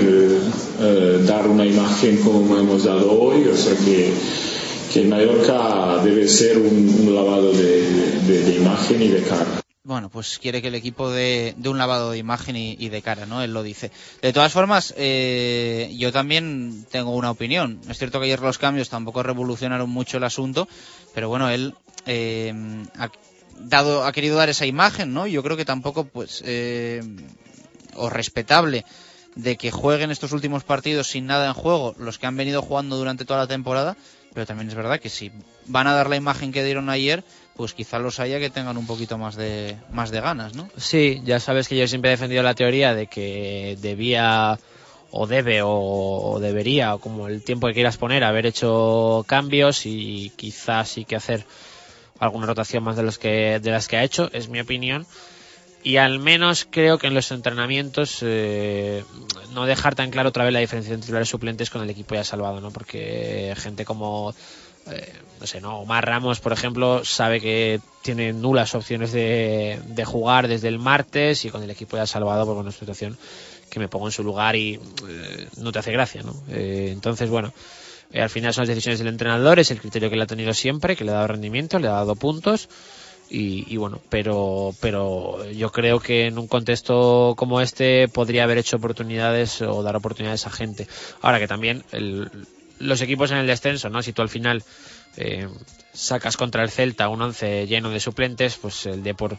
eh, 0.79 1.23
dar 1.27 1.47
una 1.47 1.63
imagen 1.63 2.17
como 2.23 2.57
hemos 2.57 2.85
dado 2.85 3.11
hoy, 3.21 3.47
o 3.47 3.55
sea 3.55 3.75
que, 3.75 4.11
que 4.91 5.03
Mallorca 5.03 6.01
debe 6.03 6.27
ser 6.27 6.57
un, 6.57 7.13
lavado 7.13 7.51
de, 7.53 8.55
imagen 8.57 8.99
y 9.03 9.09
de 9.09 9.21
cara. 9.21 9.61
Bueno, 9.83 10.09
pues 10.09 10.39
quiere 10.39 10.59
que 10.59 10.69
el 10.69 10.75
equipo 10.75 11.11
de 11.11 11.53
un 11.63 11.77
lavado 11.77 12.11
de 12.11 12.17
imagen 12.17 12.55
y, 12.55 12.75
y 12.79 12.89
de 12.89 13.03
cara, 13.03 13.27
¿no? 13.27 13.43
Él 13.43 13.53
lo 13.53 13.61
dice. 13.61 13.91
De 14.23 14.33
todas 14.33 14.51
formas, 14.51 14.95
eh, 14.97 15.93
yo 15.99 16.11
también 16.11 16.83
tengo 16.89 17.11
una 17.11 17.29
opinión. 17.29 17.79
Es 17.87 17.99
cierto 17.99 18.19
que 18.19 18.25
ayer 18.25 18.39
los 18.39 18.57
cambios 18.57 18.89
tampoco 18.89 19.21
revolucionaron 19.21 19.87
mucho 19.87 20.17
el 20.17 20.23
asunto, 20.23 20.67
pero 21.13 21.29
bueno, 21.29 21.47
él 21.51 21.75
eh, 22.07 22.53
dado, 23.59 24.05
ha 24.05 24.11
querido 24.11 24.37
dar 24.37 24.49
esa 24.49 24.65
imagen, 24.65 25.13
¿no? 25.13 25.27
Yo 25.27 25.43
creo 25.43 25.57
que 25.57 25.65
tampoco, 25.65 26.05
pues, 26.05 26.43
eh, 26.45 27.01
o 27.95 28.09
respetable 28.09 28.85
de 29.35 29.55
que 29.55 29.71
jueguen 29.71 30.11
estos 30.11 30.31
últimos 30.31 30.63
partidos 30.63 31.07
sin 31.07 31.27
nada 31.27 31.47
en 31.47 31.53
juego, 31.53 31.95
los 31.99 32.17
que 32.17 32.25
han 32.25 32.35
venido 32.37 32.61
jugando 32.61 32.97
durante 32.97 33.25
toda 33.25 33.41
la 33.41 33.47
temporada, 33.47 33.95
pero 34.33 34.45
también 34.45 34.67
es 34.67 34.75
verdad 34.75 34.99
que 34.99 35.09
si 35.09 35.31
van 35.67 35.87
a 35.87 35.93
dar 35.93 36.09
la 36.09 36.15
imagen 36.15 36.51
que 36.51 36.63
dieron 36.63 36.89
ayer, 36.89 37.23
pues 37.55 37.73
quizá 37.73 37.99
los 37.99 38.19
haya 38.19 38.39
que 38.39 38.49
tengan 38.49 38.77
un 38.77 38.87
poquito 38.87 39.17
más 39.17 39.35
de, 39.35 39.77
más 39.91 40.11
de 40.11 40.21
ganas, 40.21 40.55
¿no? 40.55 40.69
Sí, 40.77 41.21
ya 41.23 41.39
sabes 41.39 41.67
que 41.67 41.77
yo 41.77 41.87
siempre 41.87 42.09
he 42.09 42.15
defendido 42.15 42.43
la 42.43 42.55
teoría 42.55 42.93
de 42.93 43.07
que 43.07 43.77
debía 43.81 44.59
o 45.11 45.27
debe 45.27 45.61
o, 45.63 46.37
debería, 46.41 46.95
o 46.95 46.99
como 46.99 47.27
el 47.27 47.43
tiempo 47.43 47.67
que 47.67 47.73
quieras 47.73 47.97
poner, 47.97 48.23
haber 48.23 48.45
hecho 48.45 49.23
cambios 49.27 49.85
y 49.85 50.31
quizás 50.35 50.89
sí 50.89 51.05
que 51.05 51.15
hacer 51.15 51.45
alguna 52.19 52.47
rotación 52.47 52.83
más 52.83 52.95
de 52.95 53.03
los 53.03 53.17
que 53.17 53.59
de 53.59 53.71
las 53.71 53.87
que 53.87 53.97
ha 53.97 54.03
hecho, 54.03 54.29
es 54.33 54.49
mi 54.49 54.59
opinión. 54.59 55.05
Y 55.83 55.97
al 55.97 56.19
menos 56.19 56.67
creo 56.69 56.97
que 56.97 57.07
en 57.07 57.13
los 57.13 57.31
entrenamientos 57.31 58.19
eh, 58.21 59.03
no 59.53 59.65
dejar 59.65 59.95
tan 59.95 60.11
claro 60.11 60.29
otra 60.29 60.43
vez 60.43 60.51
la 60.51 60.59
diferencia 60.59 60.93
entre 60.93 61.05
titulares 61.05 61.29
suplentes 61.29 61.69
con 61.69 61.81
el 61.81 61.89
equipo 61.89 62.15
ya 62.15 62.23
salvado, 62.23 62.59
¿no? 62.59 62.71
Porque 62.71 63.53
gente 63.57 63.85
como 63.85 64.33
eh, 64.91 65.13
no 65.39 65.47
sé, 65.47 65.61
¿no? 65.61 65.79
Omar 65.79 66.05
Ramos, 66.05 66.39
por 66.39 66.51
ejemplo, 66.51 67.05
sabe 67.05 67.39
que 67.39 67.79
tiene 68.01 68.33
nulas 68.33 68.73
opciones 68.73 69.11
de, 69.11 69.79
de, 69.85 70.05
jugar 70.05 70.47
desde 70.47 70.67
el 70.67 70.79
martes 70.79 71.45
y 71.45 71.49
con 71.49 71.61
el 71.61 71.69
equipo 71.69 71.97
ya 71.97 72.07
salvado 72.07 72.45
por 72.45 72.57
una 72.57 72.71
situación 72.71 73.17
que 73.69 73.79
me 73.79 73.87
pongo 73.87 74.07
en 74.07 74.11
su 74.11 74.23
lugar 74.23 74.55
y 74.55 74.75
eh, 75.07 75.47
no 75.57 75.71
te 75.71 75.79
hace 75.79 75.91
gracia, 75.91 76.23
¿no? 76.23 76.33
Eh, 76.49 76.89
entonces, 76.91 77.29
bueno, 77.29 77.53
eh, 78.11 78.21
al 78.21 78.29
final 78.29 78.53
son 78.53 78.63
las 78.63 78.69
decisiones 78.69 78.99
del 78.99 79.09
entrenador, 79.09 79.59
es 79.59 79.71
el 79.71 79.79
criterio 79.79 80.09
que 80.09 80.15
le 80.15 80.23
ha 80.23 80.27
tenido 80.27 80.53
siempre, 80.53 80.95
que 80.95 81.03
le 81.03 81.11
ha 81.11 81.15
dado 81.15 81.27
rendimiento, 81.27 81.79
le 81.79 81.87
ha 81.87 81.91
dado 81.91 82.15
puntos. 82.15 82.69
Y, 83.29 83.65
y, 83.67 83.75
bueno, 83.75 83.99
pero, 84.07 84.73
pero 84.79 85.51
yo 85.51 85.69
creo 85.73 85.99
que 85.99 86.27
en 86.27 86.39
un 86.39 86.47
contexto 86.47 87.33
como 87.35 87.59
este 87.59 88.07
podría 88.07 88.45
haber 88.45 88.57
hecho 88.57 88.77
oportunidades 88.77 89.61
o 89.61 89.83
dar 89.83 89.97
oportunidades 89.97 90.47
a 90.47 90.49
gente. 90.49 90.87
Ahora 91.21 91.39
que 91.39 91.47
también 91.47 91.83
el, 91.91 92.29
los 92.79 93.01
equipos 93.01 93.31
en 93.31 93.37
el 93.37 93.47
descenso, 93.47 93.89
¿no? 93.89 94.01
Si 94.01 94.13
tú 94.13 94.21
al 94.21 94.29
final 94.29 94.63
eh, 95.17 95.47
sacas 95.93 96.37
contra 96.37 96.63
el 96.63 96.69
Celta 96.69 97.09
un 97.09 97.21
once 97.21 97.67
lleno 97.67 97.89
de 97.89 97.99
suplentes, 97.99 98.57
pues 98.57 98.85
el 98.85 99.03
Depor 99.03 99.37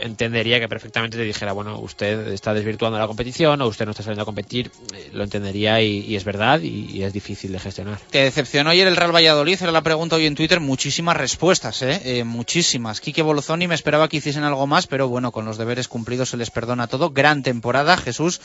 entendería 0.00 0.60
que 0.60 0.68
perfectamente 0.68 1.16
te 1.16 1.22
dijera, 1.22 1.52
bueno, 1.52 1.78
usted 1.78 2.28
está 2.28 2.54
desvirtuando 2.54 2.98
la 2.98 3.06
competición 3.06 3.60
o 3.60 3.66
usted 3.66 3.84
no 3.84 3.92
está 3.92 4.02
saliendo 4.02 4.22
a 4.22 4.24
competir, 4.24 4.70
eh, 4.94 5.10
lo 5.12 5.24
entendería 5.24 5.80
y, 5.80 6.16
es 6.16 6.24
verdad 6.24 6.60
y, 6.60 7.02
es 7.02 7.12
difícil 7.12 7.52
de 7.52 7.60
gestionar. 7.60 7.98
¿Te 8.10 8.18
decepcionó 8.18 8.70
ayer 8.70 8.86
el 8.86 8.96
Real 8.96 9.14
Valladolid? 9.14 9.58
Era 9.60 9.72
la 9.72 9.82
pregunta 9.82 10.16
hoy 10.16 10.26
en 10.26 10.34
Twitter, 10.34 10.60
muchísimas 10.60 11.16
respuestas, 11.16 11.82
¿eh? 11.82 12.00
eh 12.04 12.24
muchísimas. 12.24 13.00
Quique 13.00 13.22
Bolozoni 13.22 13.68
me 13.68 13.74
esperaba 13.74 14.08
que 14.08 14.18
hiciesen 14.18 14.44
algo 14.44 14.66
más, 14.66 14.86
pero 14.86 15.08
bueno, 15.08 15.32
con 15.32 15.44
los 15.44 15.58
deberes 15.58 15.88
cumplidos 15.88 16.30
se 16.30 16.36
les 16.36 16.50
perdona 16.50 16.86
todo. 16.86 17.10
Gran 17.10 17.42
temporada, 17.42 17.96
Jesús. 17.96 18.40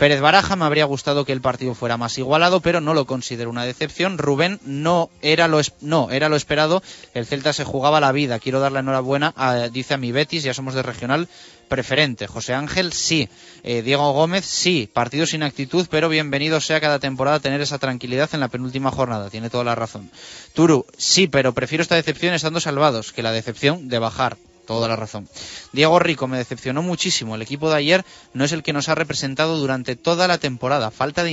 Pérez 0.00 0.22
Baraja, 0.22 0.56
me 0.56 0.64
habría 0.64 0.86
gustado 0.86 1.26
que 1.26 1.32
el 1.32 1.42
partido 1.42 1.74
fuera 1.74 1.98
más 1.98 2.16
igualado, 2.16 2.60
pero 2.60 2.80
no 2.80 2.94
lo 2.94 3.04
considero 3.04 3.50
una 3.50 3.66
decepción. 3.66 4.16
Rubén 4.16 4.58
no 4.64 5.10
era 5.20 5.46
lo, 5.46 5.60
no, 5.82 6.10
era 6.10 6.30
lo 6.30 6.36
esperado. 6.36 6.82
El 7.12 7.26
Celta 7.26 7.52
se 7.52 7.64
jugaba 7.64 8.00
la 8.00 8.10
vida. 8.10 8.38
Quiero 8.38 8.60
dar 8.60 8.72
la 8.72 8.80
enhorabuena, 8.80 9.34
dice 9.70 9.92
a 9.92 9.98
mi 9.98 10.10
Betis, 10.10 10.42
ya 10.42 10.54
somos 10.54 10.72
de 10.72 10.82
regional 10.90 11.28
preferente. 11.68 12.26
José 12.26 12.52
Ángel, 12.52 12.92
sí. 12.92 13.28
Eh, 13.62 13.80
Diego 13.82 14.12
Gómez, 14.12 14.44
sí. 14.44 14.90
Partido 14.92 15.24
sin 15.24 15.42
actitud, 15.42 15.86
pero 15.90 16.08
bienvenido 16.08 16.60
sea 16.60 16.80
cada 16.80 16.98
temporada 16.98 17.40
tener 17.40 17.60
esa 17.60 17.78
tranquilidad 17.78 18.28
en 18.32 18.40
la 18.40 18.48
penúltima 18.48 18.90
jornada. 18.90 19.30
Tiene 19.30 19.48
toda 19.48 19.64
la 19.64 19.74
razón. 19.74 20.10
Turu, 20.52 20.84
sí, 20.98 21.28
pero 21.28 21.54
prefiero 21.54 21.82
esta 21.82 21.94
decepción 21.94 22.34
estando 22.34 22.60
salvados 22.60 23.12
que 23.12 23.22
la 23.22 23.32
decepción 23.32 23.88
de 23.88 23.98
bajar 23.98 24.36
toda 24.70 24.86
la 24.86 24.94
razón. 24.94 25.28
Diego 25.72 25.98
Rico 25.98 26.28
me 26.28 26.38
decepcionó 26.38 26.80
muchísimo. 26.80 27.34
El 27.34 27.42
equipo 27.42 27.68
de 27.68 27.76
ayer 27.76 28.04
no 28.34 28.44
es 28.44 28.52
el 28.52 28.62
que 28.62 28.72
nos 28.72 28.88
ha 28.88 28.94
representado 28.94 29.58
durante 29.58 29.96
toda 29.96 30.28
la 30.28 30.38
temporada. 30.38 30.92
Falta 30.92 31.24
de, 31.24 31.32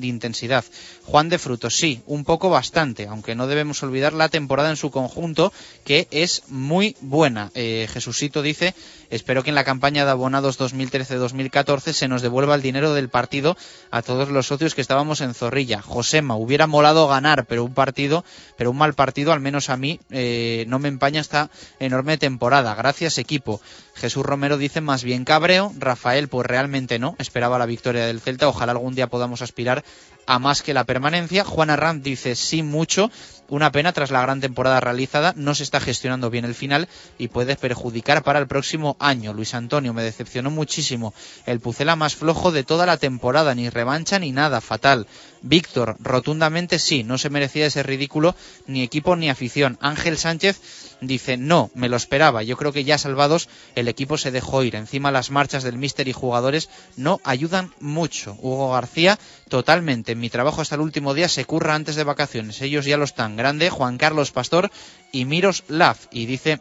intensidad. 0.00 0.64
Juan 1.04 1.28
de 1.28 1.38
Frutos, 1.38 1.76
sí, 1.76 2.00
un 2.06 2.24
poco 2.24 2.48
bastante, 2.48 3.06
aunque 3.06 3.34
no 3.34 3.46
debemos 3.46 3.82
olvidar 3.82 4.14
la 4.14 4.30
temporada 4.30 4.70
en 4.70 4.76
su 4.76 4.90
conjunto, 4.90 5.52
que 5.84 6.08
es 6.10 6.44
muy 6.48 6.96
buena. 7.02 7.50
Eh, 7.54 7.86
Jesucito 7.92 8.40
dice, 8.40 8.74
espero 9.10 9.42
que 9.42 9.50
en 9.50 9.54
la 9.54 9.64
campaña 9.64 10.06
de 10.06 10.10
abonados 10.10 10.58
2013-2014 10.58 11.92
se 11.92 12.08
nos 12.08 12.22
devuelva 12.22 12.54
el 12.54 12.62
dinero 12.62 12.94
del 12.94 13.10
partido 13.10 13.54
a 13.90 14.00
todos 14.00 14.30
los 14.30 14.46
socios 14.46 14.74
que 14.74 14.80
estábamos 14.80 15.20
en 15.20 15.34
Zorrilla. 15.34 15.82
Josema, 15.82 16.36
hubiera 16.36 16.66
molado 16.66 17.06
ganar, 17.06 17.44
pero 17.44 17.64
un 17.64 17.74
partido, 17.74 18.24
pero 18.56 18.70
un 18.70 18.78
mal 18.78 18.94
partido, 18.94 19.34
al 19.34 19.40
menos 19.40 19.68
a 19.68 19.76
mí, 19.76 20.00
eh, 20.08 20.64
no 20.68 20.78
me 20.78 20.88
empaña 20.88 21.20
esta 21.20 21.50
enorme 21.80 22.16
temporada 22.16 22.77
gracias 22.78 23.18
equipo. 23.18 23.60
Jesús 23.94 24.24
Romero 24.24 24.56
dice 24.56 24.80
más 24.80 25.02
bien 25.02 25.24
cabreo, 25.24 25.72
Rafael 25.76 26.28
pues 26.28 26.46
realmente 26.46 26.98
no, 26.98 27.16
esperaba 27.18 27.58
la 27.58 27.66
victoria 27.66 28.06
del 28.06 28.20
Celta, 28.20 28.48
ojalá 28.48 28.72
algún 28.72 28.94
día 28.94 29.08
podamos 29.08 29.42
aspirar 29.42 29.84
a 30.28 30.38
más 30.38 30.62
que 30.62 30.74
la 30.74 30.84
permanencia. 30.84 31.42
Juan 31.42 31.70
Arranz 31.70 32.02
dice 32.02 32.36
sí 32.36 32.62
mucho, 32.62 33.10
una 33.48 33.72
pena 33.72 33.94
tras 33.94 34.10
la 34.10 34.20
gran 34.20 34.40
temporada 34.40 34.78
realizada, 34.78 35.32
no 35.36 35.54
se 35.54 35.62
está 35.62 35.80
gestionando 35.80 36.28
bien 36.28 36.44
el 36.44 36.54
final 36.54 36.86
y 37.16 37.28
puede 37.28 37.56
perjudicar 37.56 38.22
para 38.22 38.38
el 38.38 38.46
próximo 38.46 38.96
año. 39.00 39.32
Luis 39.32 39.54
Antonio 39.54 39.94
me 39.94 40.02
decepcionó 40.02 40.50
muchísimo, 40.50 41.14
el 41.46 41.60
Pucela 41.60 41.96
más 41.96 42.14
flojo 42.14 42.52
de 42.52 42.62
toda 42.62 42.84
la 42.84 42.98
temporada, 42.98 43.54
ni 43.54 43.70
revancha 43.70 44.18
ni 44.18 44.32
nada, 44.32 44.60
fatal. 44.60 45.06
Víctor, 45.40 45.96
rotundamente 46.00 46.78
sí, 46.78 47.04
no 47.04 47.16
se 47.16 47.30
merecía 47.30 47.66
ese 47.66 47.82
ridículo 47.82 48.34
ni 48.66 48.82
equipo 48.82 49.16
ni 49.16 49.30
afición. 49.30 49.78
Ángel 49.80 50.18
Sánchez 50.18 50.60
dice 51.00 51.38
no, 51.38 51.70
me 51.74 51.88
lo 51.88 51.96
esperaba, 51.96 52.42
yo 52.42 52.56
creo 52.56 52.72
que 52.72 52.84
ya 52.84 52.98
salvados 52.98 53.48
el 53.76 53.88
equipo 53.88 54.18
se 54.18 54.30
dejó 54.30 54.62
ir. 54.62 54.74
Encima 54.74 55.10
las 55.10 55.30
marchas 55.30 55.62
del 55.62 55.78
míster 55.78 56.06
y 56.08 56.12
jugadores 56.12 56.68
no 56.96 57.20
ayudan 57.24 57.72
mucho. 57.80 58.36
Hugo 58.40 58.72
García, 58.72 59.18
totalmente, 59.48 60.12
en 60.12 60.20
mi 60.20 60.30
trabajo 60.30 60.60
hasta 60.60 60.74
el 60.74 60.80
último 60.80 61.14
día 61.14 61.28
se 61.28 61.44
curra 61.44 61.74
antes 61.74 61.96
de 61.96 62.04
vacaciones, 62.04 62.62
ellos 62.62 62.84
ya 62.84 62.96
lo 62.96 63.04
están. 63.04 63.36
Grande, 63.36 63.70
Juan 63.70 63.98
Carlos 63.98 64.30
Pastor 64.30 64.70
y 65.12 65.24
Miros 65.24 65.64
Laf. 65.68 66.06
Y 66.10 66.26
dice 66.26 66.60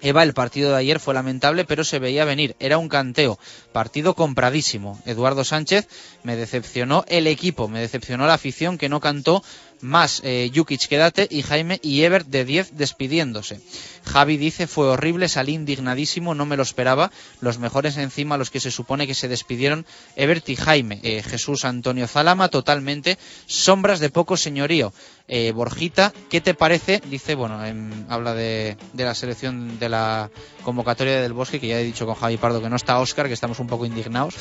Eva, 0.00 0.22
el 0.22 0.34
partido 0.34 0.70
de 0.70 0.76
ayer 0.76 1.00
fue 1.00 1.14
lamentable, 1.14 1.64
pero 1.64 1.84
se 1.84 1.98
veía 1.98 2.24
venir. 2.24 2.56
Era 2.58 2.78
un 2.78 2.88
canteo. 2.88 3.38
Partido 3.72 4.14
compradísimo. 4.14 5.00
Eduardo 5.06 5.44
Sánchez 5.44 5.88
me 6.24 6.36
decepcionó 6.36 7.04
el 7.08 7.26
equipo, 7.26 7.68
me 7.68 7.80
decepcionó 7.80 8.26
la 8.26 8.34
afición 8.34 8.76
que 8.76 8.88
no 8.88 9.00
cantó 9.00 9.42
más 9.80 10.20
eh, 10.24 10.50
Jukic 10.54 10.88
quédate 10.88 11.26
y 11.30 11.42
Jaime 11.42 11.78
y 11.82 12.02
Ever 12.02 12.26
de 12.26 12.44
10 12.44 12.76
despidiéndose. 12.76 13.60
Javi 14.04 14.36
dice 14.36 14.66
fue 14.66 14.88
horrible, 14.88 15.28
salí 15.28 15.54
indignadísimo, 15.54 16.34
no 16.34 16.46
me 16.46 16.56
lo 16.56 16.62
esperaba. 16.62 17.10
Los 17.40 17.58
mejores 17.58 17.96
encima, 17.96 18.36
los 18.36 18.50
que 18.50 18.60
se 18.60 18.70
supone 18.70 19.06
que 19.06 19.14
se 19.14 19.28
despidieron, 19.28 19.86
Ebert 20.16 20.48
y 20.48 20.56
Jaime. 20.56 21.00
Eh, 21.02 21.22
Jesús 21.22 21.64
Antonio 21.64 22.06
Zalama, 22.06 22.48
totalmente 22.48 23.18
sombras 23.46 24.00
de 24.00 24.10
poco 24.10 24.36
señorío. 24.36 24.92
Eh, 25.26 25.52
Borjita, 25.52 26.12
¿qué 26.28 26.40
te 26.40 26.54
parece? 26.54 27.00
Dice, 27.08 27.34
bueno, 27.34 27.64
en, 27.64 28.06
habla 28.10 28.34
de, 28.34 28.76
de, 28.92 29.04
la 29.04 29.14
selección 29.14 29.78
de 29.78 29.88
la 29.88 30.30
convocatoria 30.62 31.22
del 31.22 31.32
Bosque, 31.32 31.58
que 31.58 31.68
ya 31.68 31.80
he 31.80 31.84
dicho 31.84 32.04
con 32.04 32.14
Javi 32.14 32.36
Pardo 32.36 32.60
que 32.60 32.68
no 32.68 32.76
está 32.76 32.98
Oscar, 32.98 33.26
que 33.26 33.32
estamos 33.32 33.58
un 33.58 33.66
poco 33.66 33.86
indignados. 33.86 34.34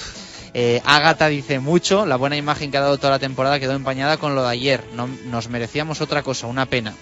Eh, 0.53 0.81
Ágata 0.85 1.27
dice 1.29 1.59
mucho, 1.59 2.05
la 2.05 2.15
buena 2.15 2.37
imagen 2.37 2.69
que 2.69 2.77
ha 2.77 2.81
dado 2.81 2.97
toda 2.97 3.11
la 3.11 3.19
temporada 3.19 3.59
quedó 3.59 3.73
empañada 3.73 4.17
con 4.17 4.35
lo 4.35 4.43
de 4.43 4.49
ayer. 4.49 4.83
No, 4.93 5.07
nos 5.07 5.49
merecíamos 5.49 6.01
otra 6.01 6.21
cosa, 6.21 6.47
una 6.47 6.67
pena. 6.67 6.93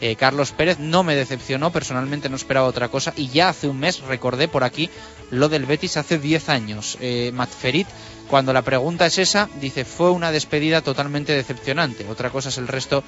Eh, 0.00 0.16
Carlos 0.16 0.52
Pérez 0.52 0.78
no 0.78 1.02
me 1.02 1.14
decepcionó, 1.14 1.72
personalmente 1.72 2.28
no 2.28 2.36
esperaba 2.36 2.66
otra 2.66 2.88
cosa 2.88 3.12
y 3.16 3.28
ya 3.28 3.48
hace 3.48 3.68
un 3.68 3.80
mes 3.80 4.00
recordé 4.00 4.48
por 4.48 4.64
aquí 4.64 4.90
lo 5.30 5.48
del 5.48 5.66
Betis 5.66 5.96
hace 5.96 6.18
10 6.18 6.48
años. 6.48 6.96
Eh, 7.00 7.30
Matferit, 7.34 7.88
cuando 8.28 8.52
la 8.52 8.62
pregunta 8.62 9.06
es 9.06 9.18
esa, 9.18 9.48
dice 9.60 9.84
fue 9.84 10.10
una 10.10 10.30
despedida 10.30 10.82
totalmente 10.82 11.32
decepcionante. 11.32 12.06
Otra 12.08 12.30
cosa 12.30 12.50
es 12.50 12.58
el 12.58 12.68
resto 12.68 13.02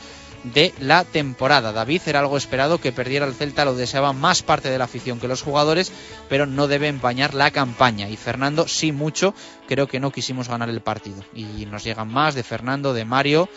de 0.44 0.72
la 0.80 1.04
temporada. 1.04 1.72
David 1.72 2.02
era 2.06 2.20
algo 2.20 2.36
esperado 2.36 2.78
que 2.78 2.92
perdiera 2.92 3.26
el 3.26 3.34
Celta, 3.34 3.64
lo 3.64 3.74
deseaba 3.74 4.12
más 4.12 4.42
parte 4.42 4.70
de 4.70 4.78
la 4.78 4.84
afición 4.84 5.20
que 5.20 5.28
los 5.28 5.42
jugadores, 5.42 5.92
pero 6.28 6.46
no 6.46 6.66
debe 6.66 6.88
empañar 6.88 7.34
la 7.34 7.50
campaña. 7.50 8.08
Y 8.08 8.16
Fernando 8.16 8.66
sí 8.66 8.92
mucho, 8.92 9.34
creo 9.68 9.86
que 9.86 10.00
no 10.00 10.10
quisimos 10.10 10.48
ganar 10.48 10.70
el 10.70 10.80
partido. 10.80 11.22
Y 11.34 11.66
nos 11.66 11.84
llegan 11.84 12.08
más 12.08 12.34
de 12.34 12.42
Fernando, 12.42 12.94
de 12.94 13.04
Mario, 13.04 13.48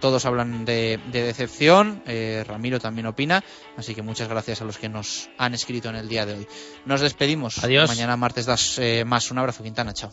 todos 0.00 0.24
hablan 0.24 0.64
de, 0.64 1.00
de 1.10 1.22
decepción, 1.22 2.02
eh, 2.06 2.44
Ramiro 2.46 2.78
también 2.80 3.06
opina, 3.06 3.42
así 3.76 3.94
que 3.94 4.02
muchas 4.02 4.28
gracias 4.28 4.62
a 4.62 4.64
los 4.64 4.78
que 4.78 4.88
nos 4.88 5.28
han 5.38 5.54
escrito 5.54 5.88
en 5.88 5.96
el 5.96 6.08
día 6.08 6.26
de 6.26 6.34
hoy. 6.34 6.48
Nos 6.84 7.00
despedimos. 7.00 7.62
Adiós. 7.64 7.88
Mañana 7.88 8.16
martes 8.16 8.46
das 8.46 8.78
eh, 8.78 9.04
más. 9.04 9.30
Un 9.30 9.38
abrazo, 9.38 9.62
Quintana. 9.62 9.92
Chao. 9.92 10.12